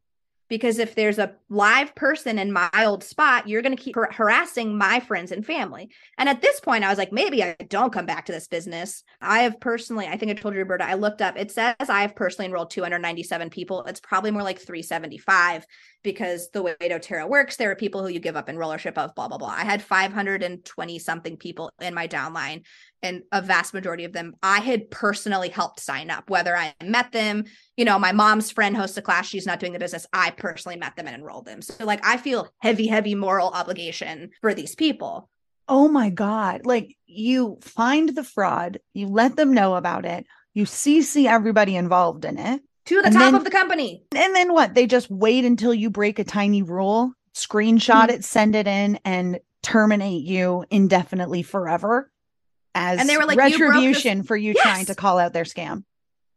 because 0.49 0.79
if 0.79 0.95
there's 0.95 1.19
a 1.19 1.35
live 1.49 1.95
person 1.95 2.39
in 2.39 2.53
my 2.53 2.71
old 2.77 3.03
spot, 3.03 3.49
you're 3.49 3.63
going 3.63 3.77
to 3.77 3.83
keep 3.83 3.97
har- 3.97 4.13
harassing 4.13 4.79
my 4.79 5.01
friends 5.01 5.33
and 5.33 5.45
family. 5.45 5.91
And 6.19 6.29
at 6.29 6.41
this 6.41 6.61
point, 6.61 6.85
I 6.85 6.89
was 6.89 6.99
like, 6.99 7.13
maybe 7.13 7.43
I 7.43 7.57
don't 7.69 7.93
come 7.93 8.07
back 8.07 8.27
to 8.27 8.33
this 8.33 8.47
business. 8.47 9.03
I 9.21 9.41
have 9.41 9.59
personally, 9.61 10.07
I 10.07 10.17
think 10.17 10.31
I 10.31 10.35
told 10.35 10.55
you, 10.55 10.61
Roberta, 10.61 10.85
I 10.85 10.95
looked 10.95 11.23
up, 11.23 11.37
it 11.37 11.51
says 11.51 11.75
I 11.81 12.03
have 12.03 12.15
personally 12.15 12.47
enrolled 12.47 12.71
297 12.71 13.51
people. 13.51 13.85
It's 13.85 14.01
probably 14.01 14.31
more 14.31 14.43
like 14.43 14.59
375 14.61 15.67
because 16.07 16.51
the 16.51 16.63
way 16.63 16.77
doTERRA 16.81 17.29
works, 17.29 17.57
there 17.57 17.69
are 17.73 17.75
people 17.75 18.01
who 18.01 18.09
you 18.09 18.21
give 18.21 18.37
up 18.37 18.47
enrollership 18.47 18.97
of, 18.97 19.13
blah, 19.17 19.27
blah, 19.27 19.39
blah. 19.39 19.49
I 19.49 19.65
had 19.65 19.83
520 19.83 20.99
something 21.01 21.37
people 21.37 21.69
in 21.81 21.95
my 21.95 22.07
downline, 22.07 22.63
and 23.03 23.25
a 23.33 23.43
vast 23.43 23.75
majority 23.75 24.05
of 24.05 24.13
them 24.13 24.37
I 24.41 24.61
had 24.61 24.89
personally 24.89 25.49
helped 25.49 25.81
sign 25.81 26.09
up, 26.09 26.31
whether 26.31 26.57
I 26.57 26.75
met 26.81 27.11
them, 27.11 27.43
you 27.77 27.85
know, 27.85 27.99
my 27.99 28.13
mom's 28.13 28.53
friend 28.53 28.77
hosts 28.77 28.97
a 28.97 29.03
class, 29.03 29.27
she's 29.27 29.47
not 29.47 29.59
doing 29.59 29.73
the 29.73 29.81
business. 29.81 30.07
I 30.13 30.31
personally 30.31 30.77
met 30.77 30.95
them 30.95 31.09
and 31.09 31.17
enrolled 31.17 31.45
them. 31.45 31.61
So, 31.61 31.85
like, 31.85 32.07
I 32.07 32.19
feel 32.19 32.49
heavy, 32.61 32.87
heavy 32.87 33.17
moral 33.17 33.49
obligation 33.49 34.31
for 34.41 34.55
these 34.55 34.77
people. 34.77 35.29
Oh 35.67 35.89
my 35.89 36.11
God. 36.11 36.65
Like, 36.65 36.97
you 37.07 37.59
find 37.63 38.15
the 38.15 38.23
fraud, 38.23 38.79
you 38.95 39.09
let 39.09 39.35
them 39.35 39.53
know 39.53 39.75
about 39.75 40.05
it, 40.05 40.25
you 40.55 40.67
CC 40.67 41.27
everybody 41.27 41.75
involved 41.75 42.25
in 42.25 42.39
it 42.39 42.63
to 42.87 43.03
the 43.03 43.11
top 43.11 43.13
then, 43.13 43.35
of 43.35 43.45
the 43.45 43.51
company. 43.51 44.05
And 44.15 44.35
then 44.35 44.53
what? 44.53 44.75
They 44.75 44.87
just 44.87 45.11
wait 45.11 45.45
until 45.45 45.75
you 45.75 45.91
break 45.91 46.19
a 46.19 46.25
tiny 46.25 46.63
rule, 46.63 47.13
screenshot 47.35 48.07
mm-hmm. 48.07 48.11
it, 48.11 48.25
send 48.25 48.57
it 48.57 48.67
in, 48.67 48.99
and 49.05 49.39
terminate 49.63 50.25
you 50.25 50.65
indefinitely 50.71 51.43
forever 51.43 52.11
as 52.77 53.01
and 53.01 53.09
they 53.09 53.17
were 53.17 53.25
like 53.25 53.39
retribution 53.39 54.19
you 54.19 54.25
for 54.25 54.37
you 54.37 54.53
yes! 54.55 54.63
trying 54.63 54.85
to 54.87 54.95
call 54.95 55.19
out 55.19 55.33
their 55.33 55.45
scam. 55.45 55.83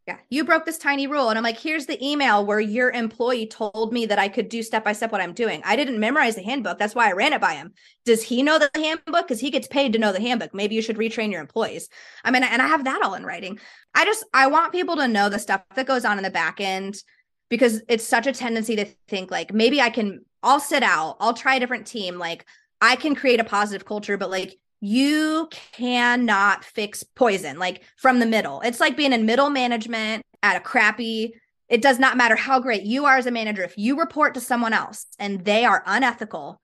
Yeah, 0.10 0.18
you 0.32 0.44
broke 0.44 0.66
this 0.66 0.80
tiny 0.80 1.06
rule. 1.06 1.30
And 1.30 1.38
I'm 1.38 1.44
like, 1.44 1.60
here's 1.60 1.86
the 1.86 2.04
email 2.04 2.44
where 2.44 2.60
your 2.60 2.90
employee 2.90 3.46
told 3.46 3.94
me 3.94 4.08
that 4.08 4.18
I 4.18 4.28
could 4.28 4.50
do 4.50 4.64
step 4.64 4.84
by 4.84 4.92
step 4.92 5.12
what 5.12 5.22
I'm 5.22 5.34
doing. 5.34 5.62
I 5.64 5.76
didn't 5.76 6.00
memorize 6.00 6.34
the 6.34 6.42
handbook. 6.42 6.80
That's 6.80 6.96
why 6.96 7.08
I 7.08 7.12
ran 7.12 7.32
it 7.32 7.40
by 7.40 7.54
him. 7.54 7.74
Does 8.06 8.24
he 8.24 8.42
know 8.42 8.58
the 8.58 8.72
handbook? 8.74 9.28
Because 9.28 9.40
he 9.40 9.52
gets 9.52 9.68
paid 9.68 9.94
to 9.94 10.00
know 10.00 10.12
the 10.12 10.20
handbook. 10.20 10.52
Maybe 10.52 10.74
you 10.74 10.82
should 10.82 10.98
retrain 10.98 11.32
your 11.32 11.42
employees. 11.42 11.90
I 12.26 12.32
mean, 12.32 12.42
and 12.42 12.60
I 12.60 12.66
have 12.66 12.86
that 12.86 13.04
all 13.04 13.14
in 13.14 13.24
writing. 13.24 13.60
I 13.94 14.04
just, 14.04 14.26
I 14.34 14.48
want 14.48 14.72
people 14.72 14.96
to 14.96 15.08
know 15.08 15.30
the 15.30 15.38
stuff 15.38 15.62
that 15.76 15.86
goes 15.86 16.06
on 16.06 16.18
in 16.18 16.24
the 16.24 16.32
back 16.32 16.60
end 16.60 17.04
because 17.50 17.84
it's 17.88 18.04
such 18.04 18.26
a 18.26 18.34
tendency 18.34 18.78
to 18.78 18.86
think 19.10 19.30
like 19.30 19.54
maybe 19.54 19.80
I 19.80 19.92
can, 19.92 20.26
I'll 20.42 20.60
sit 20.60 20.82
out, 20.82 21.18
I'll 21.20 21.36
try 21.36 21.54
a 21.54 21.60
different 21.60 21.86
team. 21.86 22.18
Like 22.18 22.48
I 22.82 22.96
can 22.96 23.14
create 23.14 23.42
a 23.42 23.44
positive 23.44 23.86
culture, 23.86 24.18
but 24.18 24.32
like 24.32 24.58
you 24.82 25.50
cannot 25.52 26.64
fix 26.64 27.04
poison 27.04 27.60
like 27.60 27.84
from 27.98 28.20
the 28.20 28.26
middle. 28.26 28.62
It's 28.62 28.80
like 28.80 28.96
being 28.96 29.14
in 29.14 29.26
middle 29.26 29.50
management 29.50 30.24
at 30.42 30.58
a 30.58 30.62
crappy 30.62 31.34
it 31.70 31.84
does 31.84 32.00
not 32.00 32.18
matter 32.18 32.36
how 32.36 32.60
great 32.60 32.84
you 32.84 33.06
are 33.06 33.18
as 33.18 33.28
a 33.28 33.32
manager 33.32 33.64
if 33.64 33.78
you 33.78 33.98
report 33.98 34.34
to 34.34 34.42
someone 34.42 34.74
else 34.74 35.06
and 35.20 35.46
they 35.46 35.66
are 35.66 35.84
unethical 35.86 36.60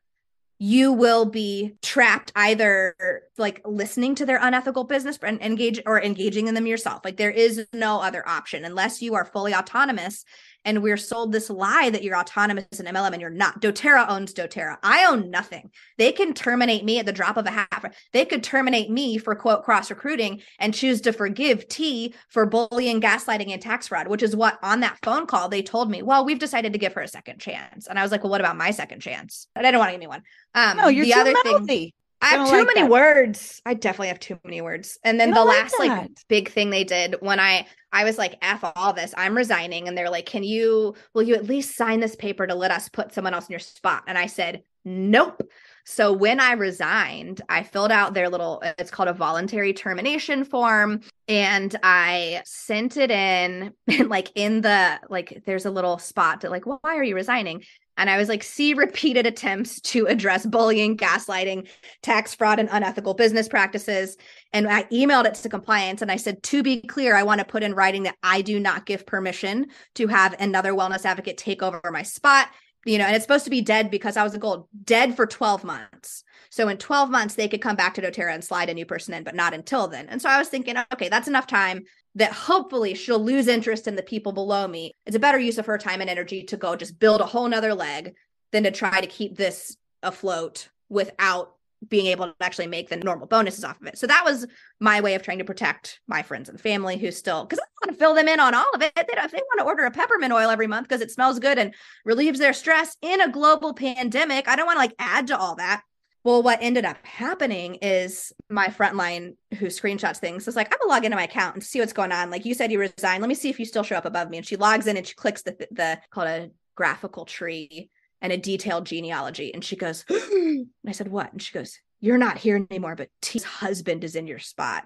you 0.58 0.94
will 0.94 1.26
be 1.26 1.76
trapped 1.82 2.32
either 2.36 2.96
like 3.38 3.62
listening 3.66 4.16
to 4.16 4.26
their 4.26 4.40
unethical 4.42 4.86
business 4.86 5.20
and 5.22 5.42
engage 5.42 5.82
or 5.86 6.02
engaging 6.02 6.48
in 6.48 6.56
them 6.56 6.66
yourself 6.66 7.02
like 7.04 7.18
there 7.18 7.32
is 7.32 7.68
no 7.74 8.02
other 8.02 8.28
option 8.28 8.66
unless 8.66 9.02
you 9.02 9.16
are 9.16 9.26
fully 9.26 9.54
autonomous 9.54 10.26
and 10.66 10.84
we're 10.84 10.98
sold 10.98 11.32
this 11.32 11.50
lie 11.50 11.90
that 11.92 12.04
you're 12.04 12.18
autonomous 12.18 12.80
in 12.80 12.86
MLM 12.86 13.14
and 13.14 13.22
you're 13.22 13.30
not. 13.30 13.62
doTERRA 13.62 14.10
owns 14.10 14.34
doTERRA. 14.34 14.78
I 14.84 15.06
own 15.06 15.30
nothing. 15.30 15.72
They 15.98 16.12
can 16.12 16.34
terminate 16.34 16.84
me 16.84 17.00
at 17.00 17.06
the 17.06 17.14
drop 17.14 17.38
of 17.38 17.46
a 17.46 17.52
hat. 17.52 17.96
They 18.12 18.26
could 18.26 18.44
terminate 18.44 18.90
me 18.90 19.18
for 19.18 19.36
quote 19.36 19.64
cross 19.64 19.90
recruiting 19.90 20.42
and 20.60 20.74
choose 20.74 21.02
to 21.02 21.14
forgive 21.14 21.68
T 21.68 22.14
for 22.30 22.46
bullying, 22.46 23.00
gaslighting, 23.00 23.52
and 23.52 23.62
tax 23.62 23.88
fraud, 23.88 24.08
which 24.08 24.24
is 24.24 24.36
what 24.36 24.60
on 24.64 24.82
that 24.82 24.98
phone 25.04 25.28
call 25.28 25.48
they 25.48 25.62
told 25.62 25.90
me. 25.90 26.02
Well, 26.02 26.26
we've 26.26 26.40
decided 26.40 26.74
to 26.74 26.80
give 26.80 26.94
her 26.94 27.02
a 27.02 27.08
second 27.08 27.40
chance, 27.40 27.88
and 27.88 28.00
I 28.00 28.02
was 28.02 28.12
like, 28.12 28.24
well, 28.24 28.32
what 28.32 28.42
about 28.42 28.58
my 28.58 28.72
second 28.72 29.02
chance? 29.02 29.48
I 29.56 29.62
didn't 29.62 29.78
want 29.78 29.90
to 29.90 29.94
give 29.94 30.00
me 30.00 30.08
one. 30.08 30.24
Um, 30.54 30.78
no, 30.78 30.88
you're 30.88 31.06
the 31.06 31.12
too 31.12 31.20
other 31.20 31.34
mouthy. 31.44 31.66
thing. 31.66 31.92
I 32.26 32.30
have 32.30 32.50
too 32.50 32.58
like 32.58 32.68
many 32.68 32.82
that. 32.82 32.92
words. 32.92 33.62
I 33.66 33.74
definitely 33.74 34.08
have 34.10 34.20
too 34.20 34.40
many 34.44 34.62
words. 34.62 34.98
And 35.04 35.20
then 35.20 35.32
the 35.32 35.44
last 35.44 35.76
like, 35.80 35.90
like 35.90 36.12
big 36.28 36.50
thing 36.50 36.70
they 36.70 36.84
did 36.84 37.16
when 37.20 37.40
I 37.40 37.68
I 37.92 38.04
was 38.04 38.18
like, 38.18 38.38
F 38.42 38.64
all 38.76 38.94
this, 38.94 39.14
I'm 39.16 39.38
resigning. 39.38 39.88
And 39.88 39.98
they're 39.98 40.10
like, 40.10 40.26
Can 40.26 40.44
you 40.44 40.96
will 41.14 41.24
you 41.24 41.36
at 41.36 41.46
least 41.46 41.76
sign 41.76 42.00
this 42.00 42.16
paper 42.16 42.48
to 42.48 42.56
let 42.56 42.72
us 42.72 42.90
put 42.90 43.14
someone 43.14 43.34
else 43.34 43.48
in 43.48 43.54
your 43.54 43.60
spot? 43.60 44.04
And 44.08 44.18
I 44.18 44.26
said, 44.26 44.64
Nope. 44.84 45.42
So 45.86 46.12
when 46.12 46.40
I 46.40 46.54
resigned, 46.54 47.42
I 47.48 47.62
filled 47.62 47.92
out 47.92 48.14
their 48.14 48.30
little, 48.30 48.62
it's 48.80 48.90
called 48.90 49.08
a 49.08 49.14
voluntary 49.14 49.72
termination 49.72 50.44
form. 50.44 51.02
And 51.28 51.76
I 51.84 52.42
sent 52.46 52.98
it 52.98 53.12
in, 53.12 53.74
and 53.88 54.10
like 54.10 54.32
in 54.36 54.62
the, 54.62 55.00
like, 55.10 55.44
there's 55.46 55.66
a 55.66 55.72
little 55.72 56.00
spot 56.00 56.42
to 56.42 56.50
like, 56.50 56.66
well, 56.66 56.80
why 56.82 56.96
are 56.98 57.04
you 57.04 57.16
resigning? 57.16 57.64
And 57.98 58.10
I 58.10 58.18
was 58.18 58.30
like, 58.30 58.44
see 58.44 58.74
repeated 58.74 59.26
attempts 59.26 59.80
to 59.82 60.06
address 60.08 60.46
bullying, 60.46 60.98
gaslighting, 60.98 61.68
tax 62.02 62.36
fraud, 62.36 62.60
and 62.60 62.70
unethical 62.72 63.14
business 63.14 63.48
practices. 63.48 64.18
And 64.54 64.68
I 64.68 64.84
emailed 64.86 65.26
it 65.26 65.36
to 65.36 65.50
compliance 65.50 66.02
and 66.02 66.12
I 66.12 66.18
said, 66.18 66.44
to 66.44 66.64
be 66.64 66.82
clear, 66.82 67.16
I 67.16 67.24
want 67.24 67.40
to 67.40 67.46
put 67.46 67.64
in 67.64 67.74
writing 67.74 68.04
that 68.04 68.18
I 68.22 68.42
do 68.42 68.60
not 68.60 68.86
give 68.86 69.06
permission 69.06 69.68
to 69.96 70.08
have 70.08 70.36
another 70.40 70.74
wellness 70.74 71.06
advocate 71.06 71.38
take 71.38 71.64
over 71.64 71.82
my 71.92 72.04
spot. 72.04 72.50
You 72.88 73.00
know, 73.00 73.06
and 73.06 73.16
it's 73.16 73.26
supposed 73.26 73.46
to 73.46 73.50
be 73.50 73.62
dead 73.62 73.90
because 73.90 74.16
I 74.16 74.24
was 74.24 74.36
a 74.36 74.40
goal 74.40 74.70
dead 74.84 75.16
for 75.16 75.26
12 75.26 75.64
months. 75.64 76.24
So 76.52 76.68
in 76.68 76.78
12 76.78 77.10
months, 77.10 77.34
they 77.34 77.48
could 77.48 77.62
come 77.62 77.76
back 77.76 77.96
to 77.96 78.02
doTERRA 78.02 78.34
and 78.34 78.44
slide 78.44 78.70
a 78.70 78.76
new 78.76 78.86
person 78.86 79.16
in, 79.16 79.24
but 79.24 79.34
not 79.34 79.56
until 79.56 79.88
then. 79.88 80.08
And 80.08 80.22
so 80.22 80.30
I 80.30 80.38
was 80.38 80.50
thinking, 80.50 80.76
okay, 80.94 81.10
that's 81.10 81.28
enough 81.28 81.48
time 81.48 81.86
that 82.16 82.32
hopefully 82.32 82.94
she'll 82.94 83.20
lose 83.20 83.48
interest 83.48 83.88
in 83.88 83.96
the 83.96 84.04
people 84.04 84.32
below 84.32 84.68
me. 84.68 84.92
It's 85.06 85.16
a 85.16 85.20
better 85.20 85.40
use 85.40 85.58
of 85.58 85.66
her 85.66 85.78
time 85.78 86.02
and 86.02 86.10
energy 86.10 86.44
to 86.44 86.58
go 86.58 86.76
just 86.76 86.98
build 86.98 87.22
a 87.22 87.26
whole 87.26 87.48
nother 87.48 87.74
leg 87.74 88.16
than 88.52 88.64
to 88.64 88.72
try 88.72 89.02
to 89.02 89.08
keep 89.08 89.36
this 89.36 89.76
afloat 90.02 90.70
without 90.90 91.52
being 91.88 92.08
able 92.08 92.28
to 92.28 92.36
actually 92.42 92.68
make 92.68 92.90
the 92.90 92.96
normal 92.96 93.28
bonuses 93.28 93.64
off 93.64 93.80
of 93.82 93.88
it. 93.88 93.98
So 93.98 94.08
that 94.08 94.24
was 94.24 94.48
my 94.80 95.02
way 95.02 95.14
of 95.16 95.22
trying 95.22 95.40
to 95.40 95.44
protect 95.44 96.00
my 96.08 96.22
friends 96.24 96.50
and 96.50 96.60
family 96.60 96.98
who 96.98 97.12
still 97.12 97.44
because 97.44 97.60
I 97.60 97.64
don't 97.64 97.90
want 97.90 97.98
to 97.98 98.04
fill 98.04 98.14
them 98.16 98.28
in 98.28 98.40
on 98.40 98.56
all 98.56 98.72
of 98.74 98.82
it. 98.82 98.94
They 98.96 99.04
don't, 99.14 99.26
if 99.26 99.32
they 99.32 99.38
want 99.38 99.60
to 99.60 99.66
order 99.66 99.84
a 99.84 99.92
peppermint 99.92 100.34
oil 100.34 100.50
every 100.50 100.68
month 100.68 100.88
because 100.88 101.02
it 101.02 101.12
smells 101.12 101.40
good 101.40 101.60
and 101.60 101.76
relieves 102.06 102.40
their 102.40 102.54
stress 102.54 102.96
in 103.02 103.22
a 103.22 103.32
global 103.32 103.74
pandemic, 103.74 104.48
I 104.48 104.56
don't 104.56 104.66
want 104.66 104.78
to 104.78 104.82
like 104.82 104.96
add 104.98 105.28
to 105.28 105.38
all 105.38 105.56
that. 105.56 105.84
Well, 106.26 106.42
what 106.42 106.58
ended 106.60 106.86
up 106.86 106.98
happening 107.06 107.76
is 107.84 108.34
my 108.50 108.70
frontline 108.70 109.36
who 109.60 109.68
screenshots 109.68 110.18
things 110.18 110.48
was 110.48 110.56
like, 110.56 110.74
I'm 110.74 110.80
gonna 110.80 110.92
log 110.92 111.06
into 111.06 111.16
my 111.16 111.26
account 111.26 111.54
and 111.54 111.64
see 111.64 111.80
what's 111.80 111.94
going 111.94 112.12
on. 112.12 112.32
Like 112.32 112.46
you 112.46 112.56
said, 112.56 112.72
you 112.72 112.80
resigned. 112.80 113.22
Let 113.22 113.28
me 113.30 113.36
see 113.36 113.52
if 113.52 113.60
you 113.60 113.66
still 113.66 113.84
show 113.84 113.96
up 113.96 114.06
above 114.06 114.32
me. 114.32 114.38
And 114.38 114.46
she 114.46 114.56
logs 114.56 114.88
in 114.88 114.98
and 114.98 115.06
she 115.06 115.14
clicks 115.14 115.44
the 115.44 115.56
the 115.70 116.00
called 116.10 116.28
a 116.28 116.50
graphical 116.74 117.26
tree 117.26 117.92
and 118.22 118.34
a 118.34 118.38
detailed 118.38 118.88
genealogy. 118.88 119.54
And 119.54 119.64
she 119.64 119.76
goes, 119.76 120.04
and 120.10 120.68
I 120.88 120.94
said, 120.94 121.10
What? 121.10 121.32
And 121.32 121.40
she 121.40 121.54
goes, 121.54 121.78
You're 122.02 122.18
not 122.18 122.40
here 122.40 122.66
anymore, 122.72 122.96
but 122.96 123.10
T's 123.22 123.44
husband 123.44 124.04
is 124.04 124.16
in 124.16 124.26
your 124.26 124.40
spot. 124.40 124.84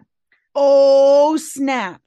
Oh, 0.53 1.37
snap. 1.37 2.01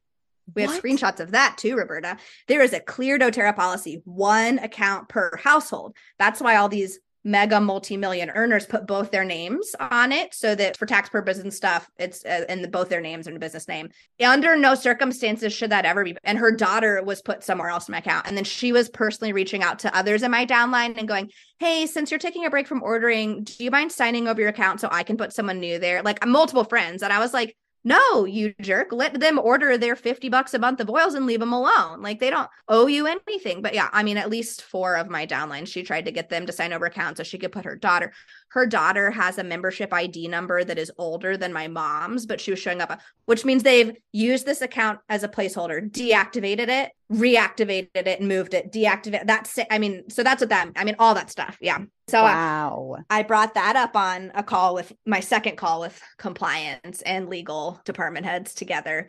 We 0.54 0.60
have 0.60 0.72
what? 0.72 0.82
screenshots 0.82 1.20
of 1.20 1.30
that 1.30 1.56
too, 1.56 1.74
Roberta. 1.76 2.18
There 2.48 2.60
is 2.60 2.74
a 2.74 2.80
clear 2.80 3.18
doTERRA 3.18 3.56
policy, 3.56 4.02
one 4.04 4.58
account 4.58 5.08
per 5.08 5.38
household. 5.38 5.96
That's 6.18 6.42
why 6.42 6.56
all 6.56 6.68
these 6.68 6.98
mega 7.24 7.60
multi-million 7.60 8.30
earners 8.30 8.66
put 8.66 8.86
both 8.86 9.10
their 9.10 9.24
names 9.24 9.74
on 9.78 10.12
it 10.12 10.34
so 10.34 10.54
that 10.54 10.76
for 10.76 10.86
tax 10.86 11.08
purposes 11.08 11.42
and 11.42 11.54
stuff 11.54 11.88
it's 11.98 12.24
uh, 12.24 12.44
in 12.48 12.62
the, 12.62 12.68
both 12.68 12.88
their 12.88 13.00
names 13.00 13.26
and 13.26 13.38
business 13.38 13.68
name. 13.68 13.88
Under 14.24 14.56
no 14.56 14.74
circumstances 14.74 15.52
should 15.52 15.70
that 15.70 15.84
ever 15.84 16.04
be 16.04 16.16
and 16.24 16.38
her 16.38 16.50
daughter 16.50 17.02
was 17.02 17.22
put 17.22 17.44
somewhere 17.44 17.68
else 17.68 17.88
in 17.88 17.92
my 17.92 17.98
account. 17.98 18.26
And 18.26 18.36
then 18.36 18.44
she 18.44 18.72
was 18.72 18.88
personally 18.88 19.32
reaching 19.32 19.62
out 19.62 19.78
to 19.80 19.96
others 19.96 20.22
in 20.22 20.30
my 20.30 20.46
downline 20.46 20.98
and 20.98 21.06
going 21.06 21.30
hey 21.58 21.86
since 21.86 22.10
you're 22.10 22.18
taking 22.18 22.44
a 22.44 22.50
break 22.50 22.66
from 22.66 22.82
ordering 22.82 23.44
do 23.44 23.62
you 23.62 23.70
mind 23.70 23.92
signing 23.92 24.26
over 24.26 24.40
your 24.40 24.50
account 24.50 24.80
so 24.80 24.88
i 24.90 25.02
can 25.02 25.16
put 25.16 25.32
someone 25.32 25.60
new 25.60 25.78
there? 25.78 26.02
Like 26.02 26.26
multiple 26.26 26.64
friends. 26.64 27.02
And 27.02 27.12
i 27.12 27.18
was 27.18 27.32
like 27.32 27.56
no, 27.84 28.24
you 28.24 28.54
jerk. 28.60 28.92
Let 28.92 29.18
them 29.18 29.38
order 29.38 29.76
their 29.76 29.96
50 29.96 30.28
bucks 30.28 30.54
a 30.54 30.58
month 30.58 30.78
of 30.78 30.88
oils 30.88 31.14
and 31.14 31.26
leave 31.26 31.40
them 31.40 31.52
alone. 31.52 32.00
Like 32.00 32.20
they 32.20 32.30
don't 32.30 32.48
owe 32.68 32.86
you 32.86 33.06
anything. 33.06 33.60
But 33.60 33.74
yeah, 33.74 33.88
I 33.92 34.04
mean, 34.04 34.16
at 34.16 34.30
least 34.30 34.62
four 34.62 34.94
of 34.94 35.10
my 35.10 35.26
downlines, 35.26 35.66
she 35.66 35.82
tried 35.82 36.04
to 36.04 36.12
get 36.12 36.28
them 36.28 36.46
to 36.46 36.52
sign 36.52 36.72
over 36.72 36.86
accounts 36.86 37.18
so 37.18 37.24
she 37.24 37.38
could 37.38 37.50
put 37.50 37.64
her 37.64 37.74
daughter. 37.74 38.12
Her 38.52 38.66
daughter 38.66 39.10
has 39.10 39.38
a 39.38 39.44
membership 39.44 39.94
ID 39.94 40.28
number 40.28 40.62
that 40.62 40.78
is 40.78 40.92
older 40.98 41.38
than 41.38 41.54
my 41.54 41.68
mom's, 41.68 42.26
but 42.26 42.38
she 42.38 42.50
was 42.50 42.60
showing 42.60 42.82
up, 42.82 43.00
which 43.24 43.46
means 43.46 43.62
they've 43.62 43.96
used 44.12 44.44
this 44.44 44.60
account 44.60 44.98
as 45.08 45.24
a 45.24 45.28
placeholder, 45.28 45.90
deactivated 45.90 46.68
it, 46.68 46.92
reactivated 47.10 47.88
it, 47.94 48.20
and 48.20 48.28
moved 48.28 48.52
it, 48.52 48.70
deactivate. 48.70 49.26
That's, 49.26 49.58
I 49.70 49.78
mean, 49.78 50.10
so 50.10 50.22
that's 50.22 50.42
what 50.42 50.50
that, 50.50 50.68
I 50.76 50.84
mean, 50.84 50.96
all 50.98 51.14
that 51.14 51.30
stuff. 51.30 51.56
Yeah. 51.62 51.78
So 52.08 52.20
uh, 52.20 52.24
wow. 52.24 52.96
I, 53.08 53.20
I 53.20 53.22
brought 53.22 53.54
that 53.54 53.74
up 53.74 53.96
on 53.96 54.30
a 54.34 54.42
call 54.42 54.74
with 54.74 54.92
my 55.06 55.20
second 55.20 55.56
call 55.56 55.80
with 55.80 55.98
compliance 56.18 57.00
and 57.00 57.30
legal 57.30 57.80
department 57.86 58.26
heads 58.26 58.52
together. 58.52 59.08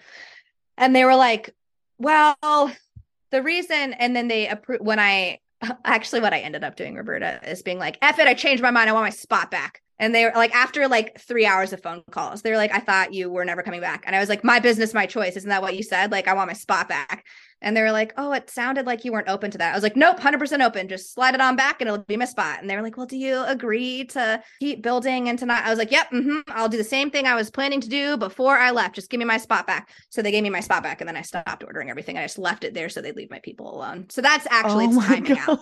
And 0.77 0.95
they 0.95 1.03
were 1.03 1.17
like, 1.17 1.53
well, 1.97 2.37
the 3.31 3.43
reason, 3.43 3.91
and 3.91 4.15
then 4.15 4.29
they 4.29 4.47
approved 4.47 4.85
when 4.85 5.01
I 5.01 5.39
actually 5.85 6.21
what 6.21 6.33
I 6.33 6.39
ended 6.39 6.63
up 6.63 6.75
doing, 6.75 6.95
Roberta, 6.95 7.39
is 7.47 7.61
being 7.61 7.79
like, 7.79 7.97
F 8.01 8.19
it, 8.19 8.27
I 8.27 8.33
changed 8.33 8.63
my 8.63 8.71
mind. 8.71 8.89
I 8.89 8.93
want 8.93 9.05
my 9.05 9.09
spot 9.09 9.51
back. 9.51 9.81
And 10.03 10.13
they 10.13 10.25
were 10.25 10.33
like, 10.35 10.53
after 10.53 10.89
like 10.89 11.17
three 11.17 11.45
hours 11.45 11.71
of 11.71 11.81
phone 11.81 12.03
calls, 12.11 12.41
they 12.41 12.51
were 12.51 12.57
like, 12.57 12.73
I 12.73 12.79
thought 12.79 13.13
you 13.13 13.29
were 13.29 13.45
never 13.45 13.63
coming 13.63 13.79
back. 13.79 14.03
And 14.05 14.13
I 14.13 14.19
was 14.19 14.27
like, 14.27 14.43
my 14.43 14.59
business, 14.59 14.93
my 14.93 15.05
choice. 15.05 15.37
Isn't 15.37 15.47
that 15.47 15.61
what 15.61 15.77
you 15.77 15.81
said? 15.81 16.11
Like, 16.11 16.27
I 16.27 16.33
want 16.33 16.49
my 16.49 16.53
spot 16.53 16.89
back. 16.89 17.23
And 17.63 17.77
they 17.77 17.81
were 17.81 17.93
like, 17.93 18.13
oh, 18.17 18.33
it 18.33 18.49
sounded 18.49 18.85
like 18.85 19.05
you 19.05 19.13
weren't 19.13 19.29
open 19.29 19.49
to 19.51 19.57
that. 19.57 19.71
I 19.71 19.75
was 19.75 19.83
like, 19.83 19.95
nope, 19.95 20.19
100% 20.19 20.65
open. 20.65 20.89
Just 20.89 21.13
slide 21.13 21.33
it 21.33 21.39
on 21.39 21.55
back 21.55 21.79
and 21.79 21.87
it'll 21.87 22.03
be 22.03 22.17
my 22.17 22.25
spot. 22.25 22.59
And 22.59 22.69
they 22.69 22.75
were 22.75 22.81
like, 22.81 22.97
well, 22.97 23.05
do 23.05 23.17
you 23.17 23.41
agree 23.45 24.03
to 24.07 24.43
keep 24.59 24.81
building 24.81 25.29
and 25.29 25.39
to 25.39 25.45
not? 25.45 25.63
I 25.63 25.69
was 25.69 25.79
like, 25.79 25.89
yep, 25.91 26.11
mm-hmm. 26.11 26.39
I'll 26.49 26.67
do 26.67 26.77
the 26.77 26.83
same 26.83 27.09
thing 27.09 27.25
I 27.25 27.35
was 27.35 27.49
planning 27.49 27.79
to 27.79 27.87
do 27.87 28.17
before 28.17 28.57
I 28.57 28.71
left. 28.71 28.95
Just 28.95 29.09
give 29.09 29.19
me 29.19 29.25
my 29.25 29.37
spot 29.37 29.65
back. 29.65 29.89
So 30.09 30.21
they 30.21 30.31
gave 30.31 30.43
me 30.43 30.49
my 30.49 30.59
spot 30.59 30.83
back 30.83 30.99
and 30.99 31.07
then 31.07 31.15
I 31.15 31.21
stopped 31.21 31.63
ordering 31.63 31.89
everything. 31.89 32.17
I 32.17 32.23
just 32.23 32.37
left 32.37 32.65
it 32.65 32.73
there 32.73 32.89
so 32.89 33.01
they'd 33.01 33.15
leave 33.15 33.31
my 33.31 33.39
people 33.39 33.73
alone. 33.73 34.07
So 34.09 34.21
that's 34.21 34.45
actually 34.49 34.87
Oh 34.87 34.97
it's 34.97 35.07
timing 35.07 35.37
out. 35.39 35.59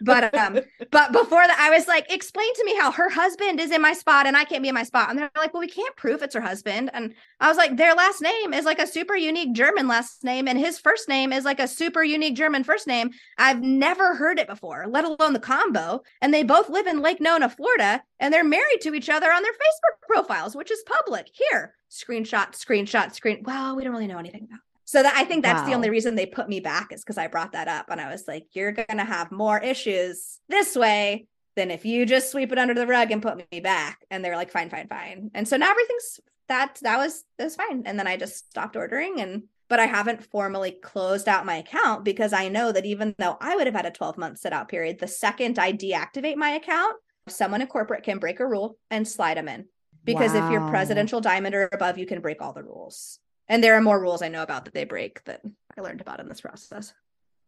But 0.00 0.34
um, 0.34 0.58
but 0.90 1.12
before 1.12 1.46
that, 1.46 1.58
I 1.60 1.76
was 1.76 1.86
like, 1.86 2.10
explain 2.10 2.52
to 2.54 2.64
me 2.64 2.76
how 2.76 2.90
her 2.92 3.10
husband 3.10 3.60
is 3.60 3.70
in 3.70 3.81
my 3.82 3.92
spot 3.92 4.26
and 4.26 4.36
I 4.36 4.44
can't 4.44 4.62
be 4.62 4.68
in 4.68 4.74
my 4.74 4.82
spot. 4.82 5.10
And 5.10 5.18
they're 5.18 5.30
like, 5.36 5.52
well, 5.52 5.60
we 5.60 5.68
can't 5.68 5.94
prove 5.96 6.22
it's 6.22 6.34
her 6.34 6.40
husband. 6.40 6.90
And 6.94 7.14
I 7.40 7.48
was 7.48 7.56
like, 7.56 7.76
their 7.76 7.94
last 7.94 8.22
name 8.22 8.54
is 8.54 8.64
like 8.64 8.78
a 8.78 8.86
super 8.86 9.16
unique 9.16 9.52
German 9.52 9.88
last 9.88 10.24
name, 10.24 10.48
and 10.48 10.58
his 10.58 10.78
first 10.78 11.08
name 11.08 11.32
is 11.32 11.44
like 11.44 11.60
a 11.60 11.68
super 11.68 12.02
unique 12.02 12.36
German 12.36 12.64
first 12.64 12.86
name. 12.86 13.10
I've 13.38 13.60
never 13.60 14.14
heard 14.14 14.38
it 14.38 14.46
before, 14.46 14.86
let 14.88 15.04
alone 15.04 15.32
the 15.32 15.40
combo. 15.40 16.02
And 16.20 16.32
they 16.32 16.44
both 16.44 16.70
live 16.70 16.86
in 16.86 17.02
Lake 17.02 17.20
Nona, 17.20 17.48
Florida, 17.48 18.02
and 18.20 18.32
they're 18.32 18.44
married 18.44 18.80
to 18.82 18.94
each 18.94 19.10
other 19.10 19.30
on 19.30 19.42
their 19.42 19.52
Facebook 19.52 20.06
profiles, 20.06 20.54
which 20.54 20.70
is 20.70 20.82
public. 20.86 21.28
Here, 21.32 21.74
screenshot, 21.90 22.52
screenshot, 22.52 23.14
screen. 23.14 23.42
Well, 23.44 23.76
we 23.76 23.84
don't 23.84 23.92
really 23.92 24.06
know 24.06 24.18
anything 24.18 24.46
about. 24.48 24.60
So 24.84 25.02
that 25.02 25.14
I 25.16 25.24
think 25.24 25.42
that's 25.42 25.62
the 25.62 25.72
only 25.72 25.88
reason 25.88 26.16
they 26.16 26.26
put 26.26 26.50
me 26.50 26.60
back 26.60 26.92
is 26.92 27.02
because 27.02 27.16
I 27.16 27.26
brought 27.26 27.52
that 27.52 27.66
up, 27.66 27.86
and 27.88 28.00
I 28.00 28.10
was 28.10 28.28
like, 28.28 28.48
you're 28.52 28.72
gonna 28.72 29.04
have 29.04 29.32
more 29.32 29.58
issues 29.58 30.38
this 30.48 30.76
way 30.76 31.26
than 31.56 31.70
if 31.70 31.84
you 31.84 32.06
just 32.06 32.30
sweep 32.30 32.52
it 32.52 32.58
under 32.58 32.74
the 32.74 32.86
rug 32.86 33.10
and 33.10 33.22
put 33.22 33.42
me 33.50 33.60
back. 33.60 34.04
And 34.10 34.24
they're 34.24 34.36
like, 34.36 34.50
fine, 34.50 34.70
fine, 34.70 34.88
fine. 34.88 35.30
And 35.34 35.46
so 35.46 35.56
now 35.56 35.70
everything's 35.70 36.20
that 36.48 36.78
that 36.82 36.98
was 36.98 37.24
that 37.38 37.44
was 37.44 37.56
fine. 37.56 37.84
And 37.86 37.98
then 37.98 38.06
I 38.06 38.16
just 38.16 38.50
stopped 38.50 38.76
ordering 38.76 39.20
and 39.20 39.44
but 39.68 39.80
I 39.80 39.86
haven't 39.86 40.24
formally 40.24 40.72
closed 40.72 41.28
out 41.28 41.46
my 41.46 41.56
account 41.56 42.04
because 42.04 42.34
I 42.34 42.48
know 42.48 42.72
that 42.72 42.84
even 42.84 43.14
though 43.18 43.38
I 43.40 43.56
would 43.56 43.66
have 43.66 43.74
had 43.74 43.86
a 43.86 43.90
12 43.90 44.18
month 44.18 44.38
sit 44.38 44.52
out 44.52 44.68
period, 44.68 44.98
the 44.98 45.08
second 45.08 45.58
I 45.58 45.72
deactivate 45.72 46.36
my 46.36 46.50
account, 46.50 46.96
someone 47.28 47.62
in 47.62 47.68
corporate 47.68 48.02
can 48.02 48.18
break 48.18 48.40
a 48.40 48.46
rule 48.46 48.76
and 48.90 49.08
slide 49.08 49.38
them 49.38 49.48
in. 49.48 49.66
Because 50.04 50.34
if 50.34 50.50
you're 50.50 50.68
presidential 50.68 51.20
diamond 51.20 51.54
or 51.54 51.70
above, 51.72 51.96
you 51.96 52.06
can 52.06 52.20
break 52.20 52.42
all 52.42 52.52
the 52.52 52.64
rules. 52.64 53.20
And 53.48 53.62
there 53.62 53.74
are 53.74 53.80
more 53.80 54.00
rules 54.00 54.20
I 54.20 54.28
know 54.28 54.42
about 54.42 54.64
that 54.64 54.74
they 54.74 54.84
break 54.84 55.22
that 55.24 55.42
I 55.78 55.80
learned 55.80 56.00
about 56.00 56.20
in 56.20 56.28
this 56.28 56.40
process. 56.40 56.92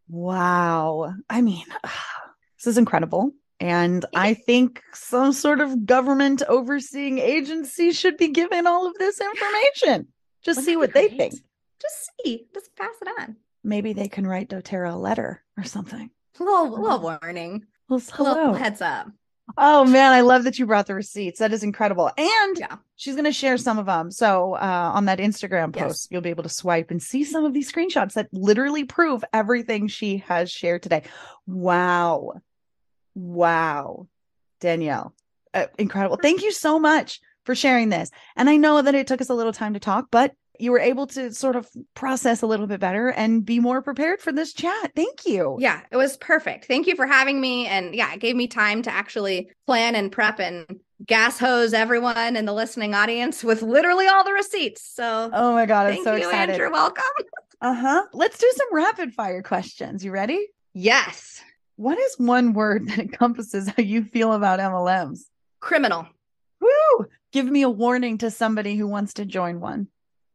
Wow. 0.09 1.13
I 1.29 1.43
mean, 1.43 1.67
this 2.59 2.67
is 2.69 2.79
incredible. 2.79 3.33
And 3.65 4.05
I 4.15 4.35
think 4.35 4.83
some 4.93 5.33
sort 5.33 5.61
of 5.61 5.87
government 5.87 6.43
overseeing 6.49 7.19
agency 7.19 7.93
should 7.93 8.19
be 8.19 8.29
given 8.29 8.67
all 8.67 8.87
of 8.87 8.95
this 8.99 9.19
information. 9.21 10.09
Just 10.45 10.59
Wouldn't 10.59 10.67
see 10.67 10.77
what 10.77 10.93
they 10.93 11.09
great? 11.09 11.19
think. 11.19 11.35
Just 11.81 12.11
see, 12.23 12.47
just 12.53 12.77
pass 12.77 12.95
it 13.01 13.09
on. 13.21 13.37
Maybe 13.63 13.95
they 13.95 14.09
can 14.09 14.27
write 14.27 14.51
doTERRA 14.51 14.93
a 14.93 14.97
letter 14.97 15.43
or 15.57 15.65
something. 15.65 16.11
A 16.39 16.43
little, 16.43 16.71
little 16.79 17.01
warning, 17.23 17.65
Well, 17.89 18.03
a 18.19 18.23
little 18.23 18.53
heads 18.55 18.83
up. 18.83 19.09
Oh 19.57 19.85
man, 19.85 20.13
I 20.13 20.21
love 20.21 20.45
that 20.45 20.59
you 20.59 20.67
brought 20.67 20.87
the 20.87 20.95
receipts. 20.95 21.39
That 21.39 21.53
is 21.55 21.63
incredible. 21.63 22.11
And 22.19 22.59
Yeah. 22.59 22.77
she's 22.97 23.15
going 23.15 23.25
to 23.27 23.33
share 23.33 23.57
some 23.57 23.79
of 23.79 23.87
them. 23.87 24.11
So 24.11 24.55
uh, 24.55 24.93
on 24.95 25.07
that 25.07 25.19
Instagram 25.21 25.75
Yes. 25.75 25.85
post, 25.85 26.09
you'll 26.11 26.21
be 26.23 26.31
able 26.31 26.43
to 26.43 26.49
swipe 26.51 26.91
and 26.91 27.03
see 27.03 27.25
some 27.25 27.45
of 27.47 27.55
these 27.55 27.71
screenshots 27.73 28.13
that 28.15 28.29
literally 28.33 28.85
prove 28.85 29.25
everything 29.33 29.89
she 29.89 30.19
has 30.19 30.51
shared 30.51 30.83
today. 30.83 31.05
Wow. 31.47 32.33
Wow. 33.15 34.09
Danielle, 34.61 35.15
uh, 35.53 35.67
incredible. 35.79 36.17
Thank 36.17 36.43
you 36.43 36.53
so 36.53 36.79
much 36.79 37.21
for 37.45 37.55
sharing 37.55 37.91
this. 37.91 38.11
And 38.37 38.49
I 38.49 38.57
know 38.57 38.81
that 38.81 38.95
it 38.95 39.07
took 39.07 39.21
us 39.21 39.29
a 39.29 39.35
little 39.35 39.53
time 39.53 39.75
to 39.75 39.81
talk, 39.81 40.07
but 40.11 40.33
you 40.59 40.71
were 40.71 40.79
able 40.79 41.07
to 41.09 41.35
sort 41.35 41.57
of 41.57 41.69
process 41.95 42.41
a 42.43 42.47
little 42.47 42.67
bit 42.67 42.79
better 42.81 43.09
and 43.11 43.45
be 43.45 43.59
more 43.61 43.83
prepared 43.83 44.21
for 44.21 44.31
this 44.33 44.53
chat. 44.53 44.93
Thank 44.95 45.27
you. 45.27 45.57
Yeah, 45.59 45.81
it 45.91 45.97
was 45.97 46.17
perfect. 46.17 46.67
Thank 46.67 46.87
you 46.87 46.95
for 46.95 47.07
having 47.07 47.41
me. 47.41 47.67
And 47.67 47.95
yeah, 47.95 48.15
it 48.15 48.21
gave 48.21 48.37
me 48.37 48.47
time 48.47 48.81
to 48.83 48.91
actually 48.91 49.51
plan 49.67 49.97
and 49.97 50.13
prep 50.13 50.39
and 50.39 50.79
gas 51.05 51.39
hose 51.39 51.75
everyone 51.75 52.37
in 52.37 52.45
the 52.45 52.53
listening 52.53 52.95
audience 52.95 53.43
with 53.43 53.63
literally 53.63 54.07
all 54.07 54.25
the 54.25 54.33
receipts. 54.33 54.89
So 54.95 55.29
Oh 55.33 55.53
my 55.53 55.67
God, 55.67 55.87
I'm 55.89 55.95
thank 55.95 56.05
so 56.05 56.13
you, 56.15 56.29
excited. 56.29 56.51
and 56.51 56.59
you're 56.59 56.71
welcome. 56.71 57.05
Uh 57.61 57.73
huh. 57.73 58.05
Let's 58.13 58.37
do 58.37 58.51
some 58.57 58.67
rapid 58.73 59.15
fire 59.15 59.43
questions. 59.43 60.05
You 60.05 60.11
ready? 60.11 60.49
Yes. 60.75 61.43
What 61.77 61.99
is 61.99 62.15
one 62.19 62.53
word 62.53 62.89
that 62.89 62.99
encompasses 62.99 63.69
how 63.69 63.83
you 63.83 64.05
feel 64.05 64.33
about 64.33 64.61
MLMs? 64.61 65.23
Criminal. 65.61 66.07
Woo! 66.61 67.07
Give 67.33 67.47
me 67.47 67.63
a 67.63 67.71
warning 67.71 68.19
to 68.19 68.31
somebody 68.31 68.77
who 68.77 68.87
wants 68.87 69.15
to 69.15 69.25
join 69.25 69.61
one. 69.61 69.89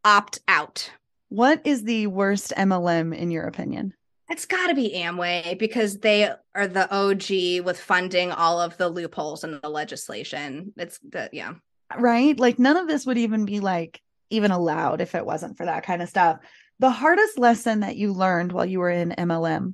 Opt 0.03 0.39
out. 0.47 0.91
What 1.29 1.61
is 1.63 1.83
the 1.83 2.07
worst 2.07 2.51
MLM 2.57 3.15
in 3.15 3.31
your 3.31 3.45
opinion? 3.45 3.93
It's 4.29 4.45
got 4.45 4.67
to 4.67 4.75
be 4.75 4.91
Amway 4.95 5.57
because 5.57 5.99
they 5.99 6.29
are 6.53 6.67
the 6.67 6.91
OG 6.93 7.65
with 7.65 7.79
funding 7.79 8.31
all 8.31 8.59
of 8.61 8.77
the 8.77 8.89
loopholes 8.89 9.43
in 9.43 9.59
the 9.61 9.69
legislation. 9.69 10.73
It's 10.77 10.99
the, 10.99 11.29
yeah. 11.31 11.53
Right? 11.97 12.37
Like 12.39 12.59
none 12.59 12.77
of 12.77 12.87
this 12.87 13.05
would 13.05 13.17
even 13.17 13.45
be 13.45 13.59
like 13.59 14.01
even 14.29 14.51
allowed 14.51 15.01
if 15.01 15.15
it 15.15 15.25
wasn't 15.25 15.57
for 15.57 15.65
that 15.65 15.83
kind 15.83 16.01
of 16.01 16.09
stuff. 16.09 16.39
The 16.79 16.91
hardest 16.91 17.39
lesson 17.39 17.79
that 17.79 17.95
you 17.95 18.13
learned 18.13 18.51
while 18.51 18.65
you 18.65 18.79
were 18.79 18.91
in 18.91 19.15
MLM. 19.17 19.73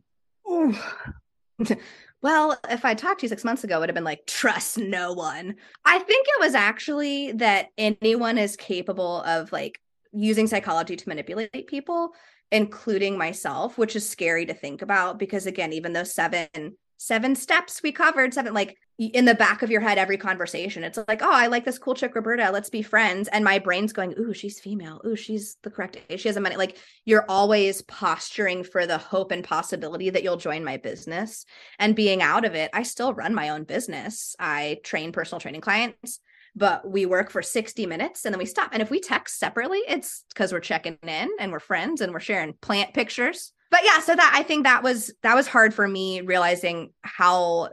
well, 2.22 2.58
if 2.70 2.86
I 2.86 2.94
talked 2.94 3.22
to 3.22 3.26
you 3.26 3.30
six 3.30 3.44
months 3.44 3.64
ago, 3.64 3.78
it 3.78 3.80
would 3.82 3.90
have 3.90 3.96
been 3.96 4.04
like, 4.04 4.26
trust 4.26 4.78
no 4.78 5.14
one. 5.14 5.56
I 5.84 6.00
think 6.00 6.28
it 6.28 6.40
was 6.40 6.56
actually 6.56 7.34
that 7.34 7.68
anyone 7.78 8.38
is 8.38 8.56
capable 8.56 9.22
of 9.22 9.52
like 9.52 9.80
using 10.12 10.48
psychology 10.48 10.96
to 10.96 11.10
manipulate 11.10 11.68
people, 11.68 12.14
including 12.52 13.18
myself, 13.18 13.78
which 13.78 13.96
is 13.96 14.08
scary 14.08 14.46
to 14.46 14.54
think 14.54 14.82
about 14.82 15.20
because 15.20 15.46
again, 15.46 15.74
even 15.74 15.94
those 15.94 16.14
seven 16.14 16.50
seven 16.98 17.36
steps 17.36 17.82
we 17.84 17.92
covered, 17.92 18.34
seven 18.34 18.54
like 18.54 18.78
in 18.98 19.26
the 19.26 19.36
back 19.36 19.62
of 19.62 19.70
your 19.70 19.82
head 19.82 19.98
every 19.98 20.18
conversation. 20.18 20.84
It's 20.84 20.98
like 21.08 21.22
oh 21.22 21.32
i 21.32 21.48
like 21.48 21.66
this 21.66 21.78
cool 21.78 21.96
chick 21.96 22.16
roberta. 22.16 22.50
Let's 22.52 22.70
be 22.70 22.82
friends. 22.82 23.28
And 23.28 23.44
my 23.44 23.60
brain's 23.60 23.94
going 23.94 24.14
ooh 24.18 24.34
she's 24.34 24.60
female. 24.60 25.02
Ooh 25.06 25.16
she's 25.16 25.58
the 25.64 25.70
correct 25.70 25.98
age. 26.10 26.22
She 26.22 26.30
has 26.30 26.38
a 26.38 26.42
money 26.42 26.56
like 26.56 26.78
you're 27.04 27.26
always 27.28 27.82
posturing 27.84 28.64
for 28.64 28.88
the 28.88 28.98
hope 28.98 29.32
and 29.32 29.44
possibility 29.44 30.10
that 30.10 30.24
you'll 30.24 30.38
join 30.38 30.64
my 30.64 30.78
business. 30.78 31.46
And 31.78 31.96
being 31.96 32.22
out 32.22 32.46
of 32.46 32.56
it 32.56 32.70
i 32.74 32.84
still 32.84 33.14
run 33.14 33.36
my 33.36 33.50
own 33.50 33.64
business. 33.64 34.36
I 34.40 34.80
train 34.84 35.12
personal 35.12 35.40
training 35.40 35.62
clients 35.62 36.20
but 36.58 36.90
we 36.90 37.06
work 37.06 37.32
for 37.32 37.42
60 37.42 37.86
minutes 37.86 38.24
and 38.24 38.34
then 38.34 38.40
we 38.40 38.46
stop. 38.46 38.70
And 38.72 38.82
if 38.82 38.90
we 38.90 39.02
text 39.02 39.38
separately 39.38 39.80
it's 39.88 40.24
because 40.30 40.54
we're 40.54 40.62
checking 40.62 40.98
in 41.04 41.30
and 41.38 41.52
we're 41.52 41.60
friends 41.60 42.00
and 42.00 42.14
we're 42.14 42.22
sharing 42.22 42.54
plant 42.54 42.94
pictures 42.94 43.52
but 43.72 43.82
yeah 43.84 44.00
so 44.00 44.16
that 44.16 44.32
i 44.36 44.44
think 44.44 44.64
that 44.64 44.84
was 44.84 45.12
that 45.24 45.36
was 45.36 45.48
hard 45.48 45.74
for 45.74 45.88
me 45.88 46.22
realizing 46.22 46.92
how 47.02 47.70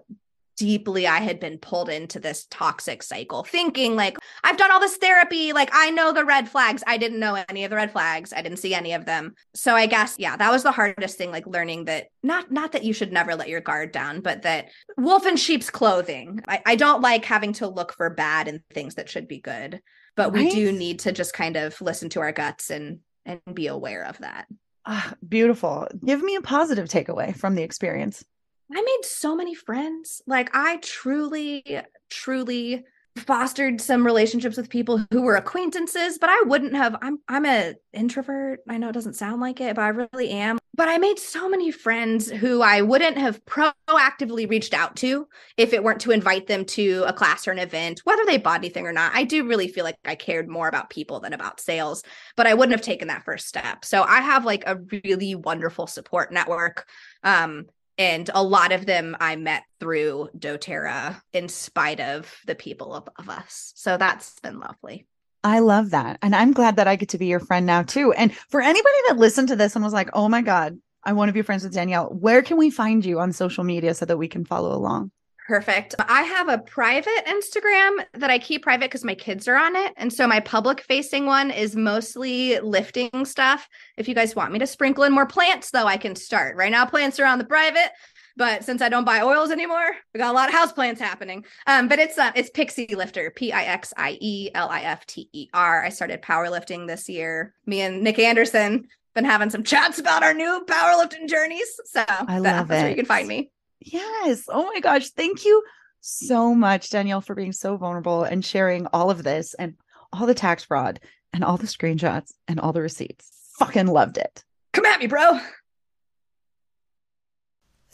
deeply 0.57 1.09
I 1.09 1.19
had 1.19 1.41
been 1.41 1.59
pulled 1.59 1.89
into 1.89 2.21
this 2.21 2.47
toxic 2.49 3.03
cycle, 3.03 3.43
thinking 3.43 3.97
like, 3.97 4.17
I've 4.45 4.57
done 4.57 4.71
all 4.71 4.79
this 4.79 4.97
therapy. 4.97 5.53
Like, 5.53 5.71
I 5.73 5.91
know 5.91 6.13
the 6.13 6.25
red 6.25 6.49
flags. 6.49 6.85
I 6.87 6.99
didn't 6.99 7.19
know 7.19 7.43
any 7.49 7.65
of 7.65 7.71
the 7.71 7.77
red 7.77 7.91
flags. 7.91 8.33
I 8.33 8.43
didn't 8.43 8.59
see 8.59 8.73
any 8.73 8.93
of 8.93 9.05
them. 9.05 9.35
So 9.55 9.75
I 9.75 9.87
guess, 9.87 10.17
yeah, 10.19 10.37
that 10.37 10.53
was 10.53 10.63
the 10.63 10.71
hardest 10.71 11.19
thing, 11.19 11.33
like 11.33 11.49
learning 11.49 11.87
that 11.87 12.09
not, 12.23 12.53
not 12.53 12.73
that 12.73 12.85
you 12.85 12.93
should 12.93 13.13
never 13.13 13.35
let 13.35 13.49
your 13.49 13.61
guard 13.61 13.91
down, 13.91 14.21
but 14.21 14.43
that 14.43 14.69
wolf 14.97 15.27
in 15.27 15.37
sheep's 15.37 15.71
clothing. 15.71 16.41
I, 16.47 16.63
I 16.65 16.77
don't 16.77 17.03
like 17.03 17.25
having 17.25 17.55
to 17.55 17.67
look 17.67 17.93
for 17.93 18.11
bad 18.11 18.47
in 18.47 18.63
things 18.73 18.97
that 18.97 19.09
should 19.09 19.27
be 19.27 19.41
good, 19.41 19.81
but 20.17 20.33
we 20.33 20.51
do 20.51 20.71
need 20.71 21.01
to 21.01 21.13
just 21.13 21.33
kind 21.33 21.57
of 21.57 21.81
listen 21.81 22.09
to 22.11 22.21
our 22.21 22.33
guts 22.33 22.71
and, 22.71 23.01
and 23.27 23.41
be 23.53 23.67
aware 23.67 24.05
of 24.05 24.19
that. 24.19 24.47
Ah, 24.85 25.15
beautiful. 25.27 25.87
Give 26.05 26.23
me 26.23 26.35
a 26.37 26.41
positive 26.41 26.89
takeaway 26.89 27.37
from 27.37 27.55
the 27.55 27.63
experience. 27.63 28.25
I 28.73 28.81
made 28.81 29.05
so 29.05 29.37
many 29.37 29.55
friends. 29.55 30.23
Like 30.27 30.51
I 30.55 30.79
truly, 30.79 31.65
truly 32.11 32.85
fostered 33.17 33.81
some 33.81 34.05
relationships 34.05 34.57
with 34.57 34.71
people 34.71 35.05
who 35.11 35.23
were 35.23 35.37
acquaintances, 35.37 36.19
but 36.19 36.31
I 36.31 36.43
wouldn't 36.47 36.75
have 36.75 36.97
I'm 37.03 37.19
I'm 37.29 37.47
a 37.47 37.75
introvert. 37.93 38.61
I 38.69 38.79
know 38.79 38.89
it 38.89 38.93
doesn't 38.95 39.15
sound 39.15 39.41
like 39.41 39.61
it, 39.61 39.77
but 39.77 39.83
I 39.83 39.89
really 39.89 40.31
am. 40.31 40.59
But 40.75 40.89
I 40.89 40.97
made 40.97 41.19
so 41.19 41.51
many 41.51 41.71
friends 41.71 42.31
who 42.31 42.63
I 42.63 42.81
wouldn't 42.81 43.19
have 43.19 43.45
proactively 43.45 44.49
reached 44.49 44.73
out 44.73 44.97
to 44.97 45.29
if 45.59 45.75
it 45.75 45.85
weren't 45.85 46.01
to 46.01 46.13
invite 46.13 46.47
them 46.47 46.65
to 46.65 47.05
a 47.07 47.13
class 47.13 47.47
or 47.47 47.51
an 47.51 47.59
event, 47.59 48.01
whether 48.05 48.25
they 48.25 48.39
bought 48.39 48.61
anything 48.61 48.87
or 48.87 48.93
not. 48.93 49.13
I 49.15 49.25
do 49.25 49.47
really 49.47 49.69
feel 49.69 49.85
like 49.85 49.99
I 50.07 50.15
cared 50.15 50.49
more 50.49 50.69
about 50.69 50.89
people 50.89 51.21
than 51.21 51.35
about 51.35 51.61
sales, 51.61 52.03
but 52.37 52.47
I 52.47 52.55
wouldn't 52.55 52.73
have 52.73 52.85
taken 52.85 53.09
that 53.09 53.25
first 53.25 53.49
step. 53.49 53.85
So 53.85 54.03
I 54.03 54.21
have 54.23 54.47
like 54.47 54.65
a 54.67 54.81
really 55.05 55.35
wonderful 55.35 55.87
support 55.87 56.33
network. 56.33 56.87
Um, 57.23 57.67
and 57.99 58.31
a 58.35 58.43
lot 58.43 58.73
of 58.73 58.87
them 58.87 59.15
I 59.21 59.37
met 59.37 59.65
through 59.79 60.31
doTERRA 60.39 61.21
in 61.35 61.49
spite 61.49 62.01
of 62.01 62.35
the 62.47 62.55
people 62.55 62.95
above 62.95 63.29
us. 63.29 63.73
So 63.77 63.99
that's 63.99 64.41
been 64.41 64.59
lovely. 64.59 65.07
I 65.45 65.59
love 65.59 65.91
that. 65.91 66.19
And 66.23 66.35
I'm 66.35 66.53
glad 66.53 66.77
that 66.77 66.87
I 66.87 66.97
get 66.97 67.09
to 67.11 67.19
be 67.19 67.27
your 67.27 67.41
friend 67.41 67.67
now 67.67 67.83
too. 67.83 68.13
And 68.13 68.35
for 68.35 68.61
anybody 68.61 68.95
that 69.09 69.19
listened 69.19 69.49
to 69.49 69.57
this 69.57 69.75
and 69.75 69.85
was 69.85 69.93
like, 69.93 70.11
oh 70.13 70.29
my 70.29 70.43
God, 70.43 70.79
I 71.05 71.13
want 71.15 71.29
to 71.31 71.33
be 71.33 71.43
friends 71.43 71.65
with 71.65 71.75
Danielle, 71.75 72.07
where 72.09 72.43
can 72.43 72.57
we 72.57 72.71
find 72.71 73.05
you 73.05 73.19
on 73.19 73.33
social 73.33 73.65
media 73.65 73.95
so 73.95 74.05
that 74.05 74.19
we 74.19 74.29
can 74.29 74.45
follow 74.45 74.77
along? 74.77 75.11
Perfect. 75.49 75.97
I 75.99 76.23
have 76.23 76.49
a 76.49 76.59
private 76.59 77.27
Instagram 77.27 78.05
that 78.15 78.31
I 78.31 78.39
keep 78.39 78.63
private 78.63 78.85
because 78.85 79.05
my 79.05 79.17
kids 79.17 79.49
are 79.49 79.57
on 79.57 79.75
it. 79.75 79.93
And 79.97 80.13
so 80.13 80.29
my 80.29 80.39
public 80.39 80.83
facing 80.83 81.27
one 81.27 81.51
is 81.51 81.75
mostly 81.75 82.61
lifting 82.61 83.25
stuff. 83.25 83.69
If 83.97 84.07
you 84.07 84.15
guys 84.15 84.37
want 84.37 84.53
me 84.53 84.61
to 84.61 84.69
sprinkle 84.69 85.03
in 85.03 85.13
more 85.13 85.27
plants, 85.27 85.71
though, 85.73 85.87
I 85.87 85.97
can 85.97 86.15
start. 86.15 86.57
Right 86.57 86.71
now, 86.71 86.87
plants 86.87 87.19
are 87.19 87.27
on 87.27 87.39
the 87.39 87.45
private. 87.45 87.91
But 88.37 88.65
since 88.65 88.83
I 88.83 88.89
don't 88.89 89.05
buy 89.05 89.21
oils 89.21 89.51
anymore, 89.51 89.97
we 90.13 90.19
got 90.19 90.31
a 90.31 90.37
lot 90.37 90.49
of 90.49 90.55
house 90.55 90.73
plants 90.73 91.01
happening. 91.01 91.45
Um, 91.67 91.89
but 91.89 91.99
it's 91.99 92.19
uh, 92.19 92.33
it's 92.35 92.51
Pixie 92.51 92.95
Lifter, 92.95 93.31
P 93.31 93.53
I 93.53 93.65
X 93.65 93.93
I 93.97 94.19
E 94.21 94.51
L 94.55 94.69
I 94.69 94.83
F 94.83 95.07
T 95.07 95.29
E 95.33 95.49
R. 95.53 95.85
I 95.85 95.89
started 95.89 96.23
powerlifting 96.23 96.87
this 96.87 97.09
year. 97.09 97.55
Me 97.67 97.81
and 97.83 98.03
Nick 98.03 98.19
Anderson 98.19 98.89
been 99.15 99.25
having 99.25 99.51
some 99.51 99.63
chats 99.63 99.99
about 99.99 100.23
our 100.23 100.35
new 100.35 100.65
powerlifting 100.67 101.29
journeys. 101.29 101.69
So 101.85 102.05
I 102.09 102.39
love 102.39 102.69
that's 102.69 102.81
it. 102.81 102.83
where 102.83 102.91
you 102.91 102.97
can 102.97 103.07
find 103.07 103.29
me. 103.29 103.51
Yes. 103.81 104.45
Oh 104.49 104.65
my 104.73 104.81
gosh. 104.81 105.11
Thank 105.11 105.45
you 105.45 105.63
so 106.01 106.55
much, 106.55 106.91
Danielle, 106.91 107.21
for 107.21 107.35
being 107.35 107.53
so 107.53 107.77
vulnerable 107.77 108.25
and 108.25 108.45
sharing 108.45 108.87
all 108.87 109.11
of 109.11 109.23
this 109.23 109.55
and 109.55 109.75
all 110.13 110.27
the 110.27 110.35
tax 110.35 110.65
fraud 110.65 111.01
and 111.33 111.45
all 111.45 111.57
the 111.57 111.67
screenshots 111.67 112.33
and 112.49 112.59
all 112.61 112.73
the 112.73 112.83
receipts. 112.83 113.31
Fucking 113.59 113.87
loved 113.87 114.19
it. 114.19 114.45
Come 114.73 114.87
at 114.87 115.01
me, 115.01 115.07
bro. 115.07 115.39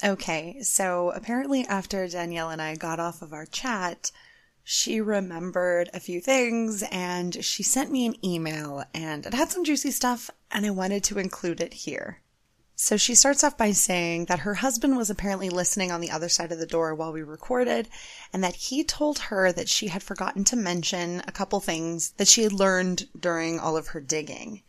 Okay. 0.02 0.62
So 0.62 1.10
apparently, 1.10 1.66
after 1.66 2.06
Danielle 2.08 2.50
and 2.50 2.62
I 2.62 2.76
got 2.76 3.00
off 3.00 3.22
of 3.22 3.32
our 3.32 3.46
chat, 3.46 4.12
she 4.62 5.00
remembered 5.00 5.88
a 5.94 6.00
few 6.00 6.20
things 6.20 6.84
and 6.90 7.42
she 7.42 7.62
sent 7.62 7.90
me 7.90 8.06
an 8.06 8.24
email 8.24 8.84
and 8.92 9.24
it 9.24 9.32
had 9.32 9.50
some 9.50 9.64
juicy 9.64 9.90
stuff 9.90 10.30
and 10.50 10.66
I 10.66 10.70
wanted 10.70 11.02
to 11.04 11.18
include 11.18 11.60
it 11.60 11.72
here. 11.72 12.20
So 12.80 12.96
she 12.96 13.16
starts 13.16 13.42
off 13.42 13.56
by 13.56 13.72
saying 13.72 14.26
that 14.26 14.40
her 14.40 14.54
husband 14.54 14.96
was 14.96 15.10
apparently 15.10 15.50
listening 15.50 15.90
on 15.90 16.00
the 16.00 16.12
other 16.12 16.28
side 16.28 16.52
of 16.52 16.60
the 16.60 16.66
door 16.66 16.94
while 16.94 17.12
we 17.12 17.22
recorded, 17.22 17.88
and 18.32 18.44
that 18.44 18.54
he 18.54 18.84
told 18.84 19.18
her 19.18 19.50
that 19.50 19.68
she 19.68 19.88
had 19.88 20.00
forgotten 20.00 20.44
to 20.44 20.54
mention 20.54 21.20
a 21.26 21.32
couple 21.32 21.58
things 21.58 22.10
that 22.18 22.28
she 22.28 22.44
had 22.44 22.52
learned 22.52 23.08
during 23.18 23.58
all 23.58 23.76
of 23.76 23.88
her 23.88 24.00
digging. 24.00 24.62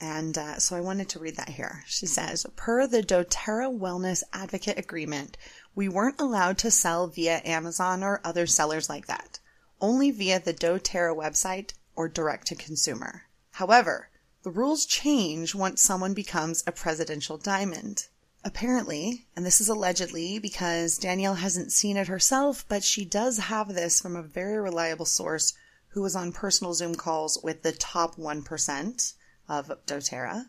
And 0.00 0.36
uh, 0.36 0.58
so 0.58 0.76
I 0.76 0.80
wanted 0.80 1.08
to 1.10 1.18
read 1.18 1.36
that 1.36 1.50
here. 1.50 1.84
She 1.86 2.06
says, 2.06 2.44
per 2.56 2.86
the 2.86 3.02
doTERRA 3.02 3.78
Wellness 3.78 4.22
Advocate 4.32 4.78
Agreement, 4.78 5.36
we 5.74 5.88
weren't 5.88 6.20
allowed 6.20 6.58
to 6.58 6.70
sell 6.70 7.06
via 7.06 7.40
Amazon 7.44 8.02
or 8.02 8.20
other 8.24 8.46
sellers 8.46 8.88
like 8.88 9.06
that, 9.06 9.38
only 9.80 10.10
via 10.10 10.40
the 10.40 10.52
doTERRA 10.52 11.16
website 11.16 11.74
or 11.94 12.08
direct 12.08 12.48
to 12.48 12.54
consumer. 12.54 13.22
However, 13.52 14.10
the 14.42 14.50
rules 14.50 14.84
change 14.84 15.54
once 15.54 15.80
someone 15.80 16.12
becomes 16.12 16.64
a 16.66 16.72
presidential 16.72 17.38
diamond. 17.38 18.08
Apparently, 18.44 19.26
and 19.34 19.46
this 19.46 19.60
is 19.60 19.68
allegedly 19.68 20.38
because 20.38 20.98
Danielle 20.98 21.36
hasn't 21.36 21.72
seen 21.72 21.96
it 21.96 22.08
herself, 22.08 22.66
but 22.68 22.84
she 22.84 23.04
does 23.04 23.38
have 23.38 23.74
this 23.74 24.00
from 24.00 24.16
a 24.16 24.22
very 24.22 24.58
reliable 24.58 25.06
source 25.06 25.54
who 25.88 26.02
was 26.02 26.14
on 26.14 26.32
personal 26.32 26.74
Zoom 26.74 26.94
calls 26.94 27.38
with 27.42 27.62
the 27.62 27.72
top 27.72 28.16
1% 28.16 29.14
of 29.48 29.70
doTERRA, 29.86 30.48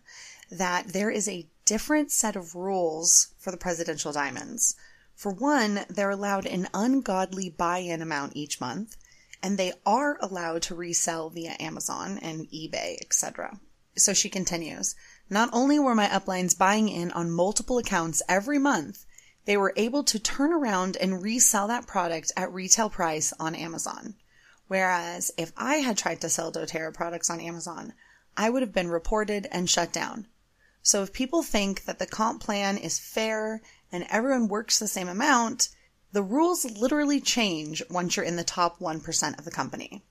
that 0.51 0.89
there 0.89 1.09
is 1.09 1.27
a 1.27 1.47
different 1.65 2.11
set 2.11 2.35
of 2.35 2.55
rules 2.55 3.29
for 3.37 3.51
the 3.51 3.57
presidential 3.57 4.11
diamonds. 4.11 4.75
For 5.15 5.31
one, 5.31 5.85
they're 5.89 6.09
allowed 6.09 6.45
an 6.45 6.67
ungodly 6.73 7.49
buy 7.49 7.79
in 7.79 8.01
amount 8.01 8.35
each 8.35 8.59
month, 8.59 8.97
and 9.41 9.57
they 9.57 9.73
are 9.85 10.17
allowed 10.21 10.61
to 10.63 10.75
resell 10.75 11.29
via 11.29 11.55
Amazon 11.59 12.17
and 12.19 12.47
eBay, 12.51 12.97
etc. 13.01 13.59
So 13.97 14.13
she 14.13 14.29
continues, 14.29 14.95
not 15.29 15.49
only 15.53 15.79
were 15.79 15.95
my 15.95 16.07
uplines 16.07 16.57
buying 16.57 16.89
in 16.89 17.11
on 17.11 17.31
multiple 17.31 17.77
accounts 17.77 18.21
every 18.27 18.59
month, 18.59 19.05
they 19.45 19.57
were 19.57 19.73
able 19.75 20.03
to 20.03 20.19
turn 20.19 20.51
around 20.51 20.97
and 20.97 21.21
resell 21.21 21.67
that 21.67 21.87
product 21.87 22.31
at 22.35 22.51
retail 22.51 22.89
price 22.89 23.33
on 23.39 23.55
Amazon. 23.55 24.15
Whereas 24.67 25.31
if 25.37 25.53
I 25.55 25.75
had 25.75 25.97
tried 25.97 26.21
to 26.21 26.29
sell 26.29 26.51
doTERRA 26.51 26.93
products 26.93 27.29
on 27.29 27.39
Amazon, 27.39 27.93
I 28.37 28.49
would 28.49 28.61
have 28.61 28.73
been 28.73 28.89
reported 28.89 29.47
and 29.51 29.69
shut 29.69 29.93
down. 29.93 30.27
So 30.81 31.01
if 31.01 31.13
people 31.13 31.41
think 31.41 31.85
that 31.85 31.99
the 31.99 32.05
comp 32.05 32.41
plan 32.41 32.77
is 32.77 32.99
fair 32.99 33.61
and 33.91 34.05
everyone 34.09 34.47
works 34.47 34.77
the 34.77 34.87
same 34.87 35.07
amount, 35.07 35.69
the 36.11 36.21
rules 36.21 36.65
literally 36.65 37.19
change 37.19 37.81
once 37.89 38.15
you're 38.15 38.25
in 38.25 38.35
the 38.35 38.43
top 38.43 38.79
1% 38.79 39.39
of 39.39 39.45
the 39.45 39.51
company. 39.51 40.03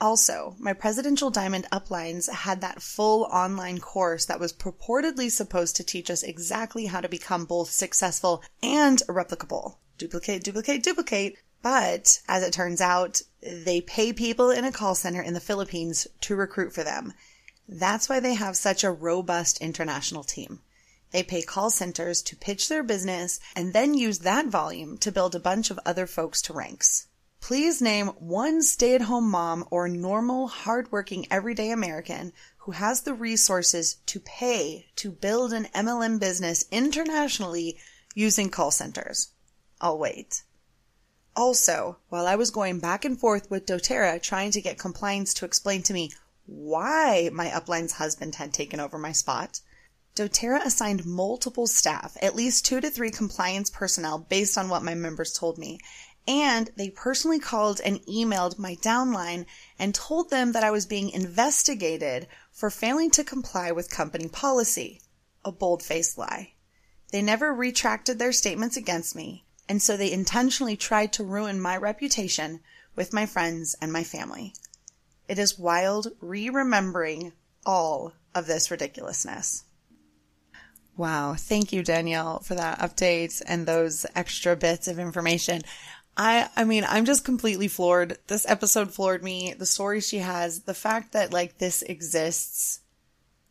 Also, 0.00 0.56
my 0.58 0.72
presidential 0.72 1.30
diamond 1.30 1.66
uplines 1.70 2.28
had 2.28 2.60
that 2.60 2.82
full 2.82 3.22
online 3.24 3.78
course 3.78 4.24
that 4.24 4.40
was 4.40 4.52
purportedly 4.52 5.30
supposed 5.30 5.76
to 5.76 5.84
teach 5.84 6.10
us 6.10 6.22
exactly 6.22 6.86
how 6.86 7.00
to 7.00 7.08
become 7.08 7.44
both 7.44 7.70
successful 7.70 8.42
and 8.62 9.02
replicable. 9.08 9.76
Duplicate, 9.98 10.42
duplicate, 10.42 10.82
duplicate. 10.82 11.36
But 11.62 12.20
as 12.26 12.42
it 12.42 12.52
turns 12.52 12.80
out, 12.80 13.22
they 13.40 13.80
pay 13.80 14.12
people 14.12 14.50
in 14.50 14.64
a 14.64 14.72
call 14.72 14.94
center 14.96 15.22
in 15.22 15.34
the 15.34 15.40
Philippines 15.40 16.08
to 16.22 16.34
recruit 16.34 16.72
for 16.72 16.82
them. 16.82 17.12
That's 17.68 18.08
why 18.08 18.20
they 18.20 18.34
have 18.34 18.56
such 18.56 18.84
a 18.84 18.90
robust 18.90 19.60
international 19.60 20.24
team. 20.24 20.60
They 21.10 21.22
pay 21.22 21.42
call 21.42 21.70
centers 21.70 22.22
to 22.22 22.36
pitch 22.36 22.68
their 22.68 22.82
business 22.82 23.38
and 23.54 23.72
then 23.72 23.94
use 23.94 24.20
that 24.20 24.46
volume 24.46 24.98
to 24.98 25.12
build 25.12 25.34
a 25.34 25.40
bunch 25.40 25.70
of 25.70 25.78
other 25.84 26.06
folks 26.06 26.40
to 26.42 26.52
ranks. 26.52 27.06
Please 27.40 27.82
name 27.82 28.08
one 28.18 28.62
stay 28.62 28.94
at 28.94 29.02
home 29.02 29.28
mom 29.28 29.66
or 29.70 29.88
normal, 29.88 30.48
hardworking, 30.48 31.26
everyday 31.30 31.70
American 31.70 32.32
who 32.58 32.72
has 32.72 33.00
the 33.00 33.14
resources 33.14 33.96
to 34.06 34.20
pay 34.20 34.86
to 34.94 35.10
build 35.10 35.52
an 35.52 35.66
MLM 35.74 36.20
business 36.20 36.64
internationally 36.70 37.76
using 38.14 38.48
call 38.48 38.70
centers. 38.70 39.30
I'll 39.80 39.98
wait. 39.98 40.44
Also, 41.34 41.98
while 42.08 42.26
I 42.26 42.36
was 42.36 42.50
going 42.50 42.78
back 42.78 43.04
and 43.04 43.18
forth 43.18 43.50
with 43.50 43.66
doTERRA 43.66 44.22
trying 44.22 44.52
to 44.52 44.60
get 44.60 44.78
compliance 44.78 45.34
to 45.34 45.44
explain 45.44 45.82
to 45.82 45.92
me 45.92 46.12
why 46.46 47.30
my 47.32 47.52
upline's 47.52 47.92
husband 47.92 48.34
had 48.36 48.52
taken 48.52 48.80
over 48.80 48.98
my 48.98 49.12
spot, 49.12 49.60
doTERRA 50.14 50.64
assigned 50.64 51.06
multiple 51.06 51.66
staff, 51.66 52.16
at 52.20 52.34
least 52.34 52.66
two 52.66 52.80
to 52.80 52.90
three 52.90 53.10
compliance 53.10 53.70
personnel 53.70 54.18
based 54.18 54.58
on 54.58 54.68
what 54.68 54.82
my 54.82 54.94
members 54.94 55.32
told 55.32 55.56
me, 55.56 55.78
and 56.26 56.70
they 56.76 56.90
personally 56.90 57.38
called 57.38 57.80
and 57.84 58.04
emailed 58.06 58.58
my 58.58 58.76
downline 58.76 59.46
and 59.78 59.94
told 59.94 60.30
them 60.30 60.52
that 60.52 60.62
I 60.62 60.70
was 60.70 60.86
being 60.86 61.10
investigated 61.10 62.28
for 62.50 62.70
failing 62.70 63.10
to 63.12 63.24
comply 63.24 63.72
with 63.72 63.90
company 63.90 64.28
policy. 64.28 65.00
A 65.44 65.50
bold 65.50 65.82
faced 65.82 66.18
lie. 66.18 66.52
They 67.10 67.22
never 67.22 67.52
retracted 67.52 68.18
their 68.18 68.32
statements 68.32 68.76
against 68.76 69.16
me, 69.16 69.44
and 69.68 69.82
so 69.82 69.96
they 69.96 70.12
intentionally 70.12 70.76
tried 70.76 71.12
to 71.14 71.24
ruin 71.24 71.60
my 71.60 71.76
reputation 71.76 72.60
with 72.94 73.12
my 73.12 73.26
friends 73.26 73.74
and 73.80 73.92
my 73.92 74.04
family. 74.04 74.54
It 75.28 75.38
is 75.38 75.58
wild 75.58 76.08
re 76.20 76.48
remembering 76.48 77.32
all 77.64 78.12
of 78.34 78.46
this 78.46 78.70
ridiculousness. 78.70 79.64
Wow. 80.96 81.34
Thank 81.34 81.72
you, 81.72 81.82
Danielle, 81.82 82.40
for 82.40 82.54
that 82.54 82.78
update 82.80 83.40
and 83.46 83.66
those 83.66 84.04
extra 84.14 84.56
bits 84.56 84.88
of 84.88 84.98
information. 84.98 85.62
I 86.16 86.50
I 86.56 86.64
mean, 86.64 86.84
I'm 86.86 87.04
just 87.04 87.24
completely 87.24 87.68
floored. 87.68 88.18
This 88.26 88.48
episode 88.48 88.92
floored 88.92 89.22
me. 89.22 89.54
The 89.54 89.66
story 89.66 90.00
she 90.00 90.18
has, 90.18 90.60
the 90.60 90.74
fact 90.74 91.12
that 91.12 91.32
like 91.32 91.58
this 91.58 91.82
exists 91.82 92.80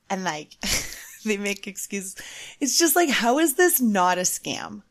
and 0.09 0.23
like 0.23 0.57
they 1.25 1.37
make 1.37 1.67
excuses. 1.67 2.15
It's 2.59 2.77
just 2.77 2.95
like 2.95 3.09
how 3.09 3.39
is 3.39 3.55
this 3.55 3.81
not 3.81 4.19
a 4.19 4.21
scam? 4.21 4.83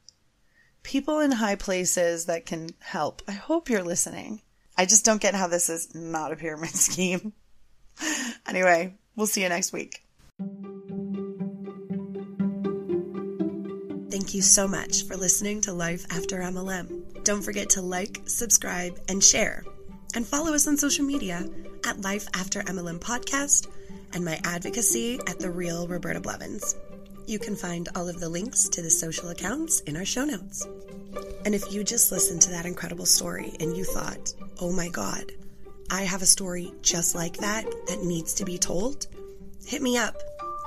People 0.82 1.20
in 1.20 1.32
high 1.32 1.56
places 1.56 2.26
that 2.26 2.46
can 2.46 2.70
help. 2.80 3.22
I 3.28 3.32
hope 3.32 3.68
you're 3.68 3.84
listening. 3.84 4.40
I 4.76 4.86
just 4.86 5.04
don't 5.04 5.20
get 5.20 5.34
how 5.34 5.46
this 5.46 5.68
is 5.68 5.94
not 5.94 6.32
a 6.32 6.36
pyramid 6.36 6.70
scheme. 6.74 7.32
anyway, 8.46 8.94
we'll 9.16 9.26
see 9.26 9.42
you 9.42 9.48
next 9.48 9.72
week. 9.72 10.02
Thank 14.10 14.34
you 14.34 14.42
so 14.42 14.66
much 14.66 15.04
for 15.04 15.16
listening 15.16 15.60
to 15.62 15.72
Life 15.72 16.04
After 16.10 16.38
MLM. 16.40 17.22
Don't 17.24 17.42
forget 17.42 17.70
to 17.70 17.82
like, 17.82 18.22
subscribe, 18.26 18.98
and 19.08 19.22
share. 19.22 19.64
And 20.14 20.26
follow 20.26 20.52
us 20.52 20.66
on 20.66 20.76
social 20.76 21.04
media 21.04 21.48
at 21.86 22.00
Life 22.00 22.26
After 22.34 22.62
MLM 22.62 22.98
Podcast 22.98 23.68
and 24.12 24.24
my 24.24 24.40
advocacy 24.44 25.20
at 25.28 25.38
The 25.38 25.50
Real 25.50 25.86
Roberta 25.86 26.20
Blevins. 26.20 26.76
You 27.26 27.38
can 27.38 27.54
find 27.54 27.88
all 27.94 28.08
of 28.08 28.18
the 28.18 28.28
links 28.28 28.68
to 28.70 28.82
the 28.82 28.90
social 28.90 29.28
accounts 29.28 29.80
in 29.80 29.96
our 29.96 30.04
show 30.04 30.24
notes. 30.24 30.66
And 31.44 31.54
if 31.54 31.72
you 31.72 31.84
just 31.84 32.12
listened 32.12 32.42
to 32.42 32.50
that 32.50 32.66
incredible 32.66 33.06
story 33.06 33.52
and 33.60 33.76
you 33.76 33.84
thought, 33.84 34.34
oh 34.60 34.72
my 34.72 34.88
God, 34.88 35.32
I 35.90 36.02
have 36.02 36.22
a 36.22 36.26
story 36.26 36.72
just 36.82 37.14
like 37.14 37.38
that 37.38 37.64
that 37.88 38.02
needs 38.02 38.34
to 38.34 38.44
be 38.44 38.58
told, 38.58 39.06
hit 39.66 39.82
me 39.82 39.98
up, 39.98 40.16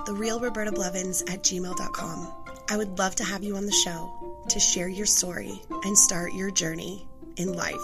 therealrobertablevins 0.06 1.32
at 1.32 1.44
gmail.com. 1.44 2.34
I 2.70 2.78
would 2.78 2.98
love 2.98 3.16
to 3.16 3.24
have 3.24 3.44
you 3.44 3.56
on 3.56 3.66
the 3.66 3.72
show 3.72 4.46
to 4.50 4.60
share 4.60 4.88
your 4.88 5.06
story 5.06 5.62
and 5.84 5.98
start 5.98 6.34
your 6.34 6.52
journey 6.52 7.08
in 7.38 7.54
life 7.54 7.76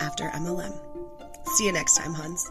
after 0.00 0.24
MLM. 0.24 0.76
See 1.54 1.66
you 1.66 1.72
next 1.72 1.96
time, 1.96 2.14
Huns. 2.14 2.50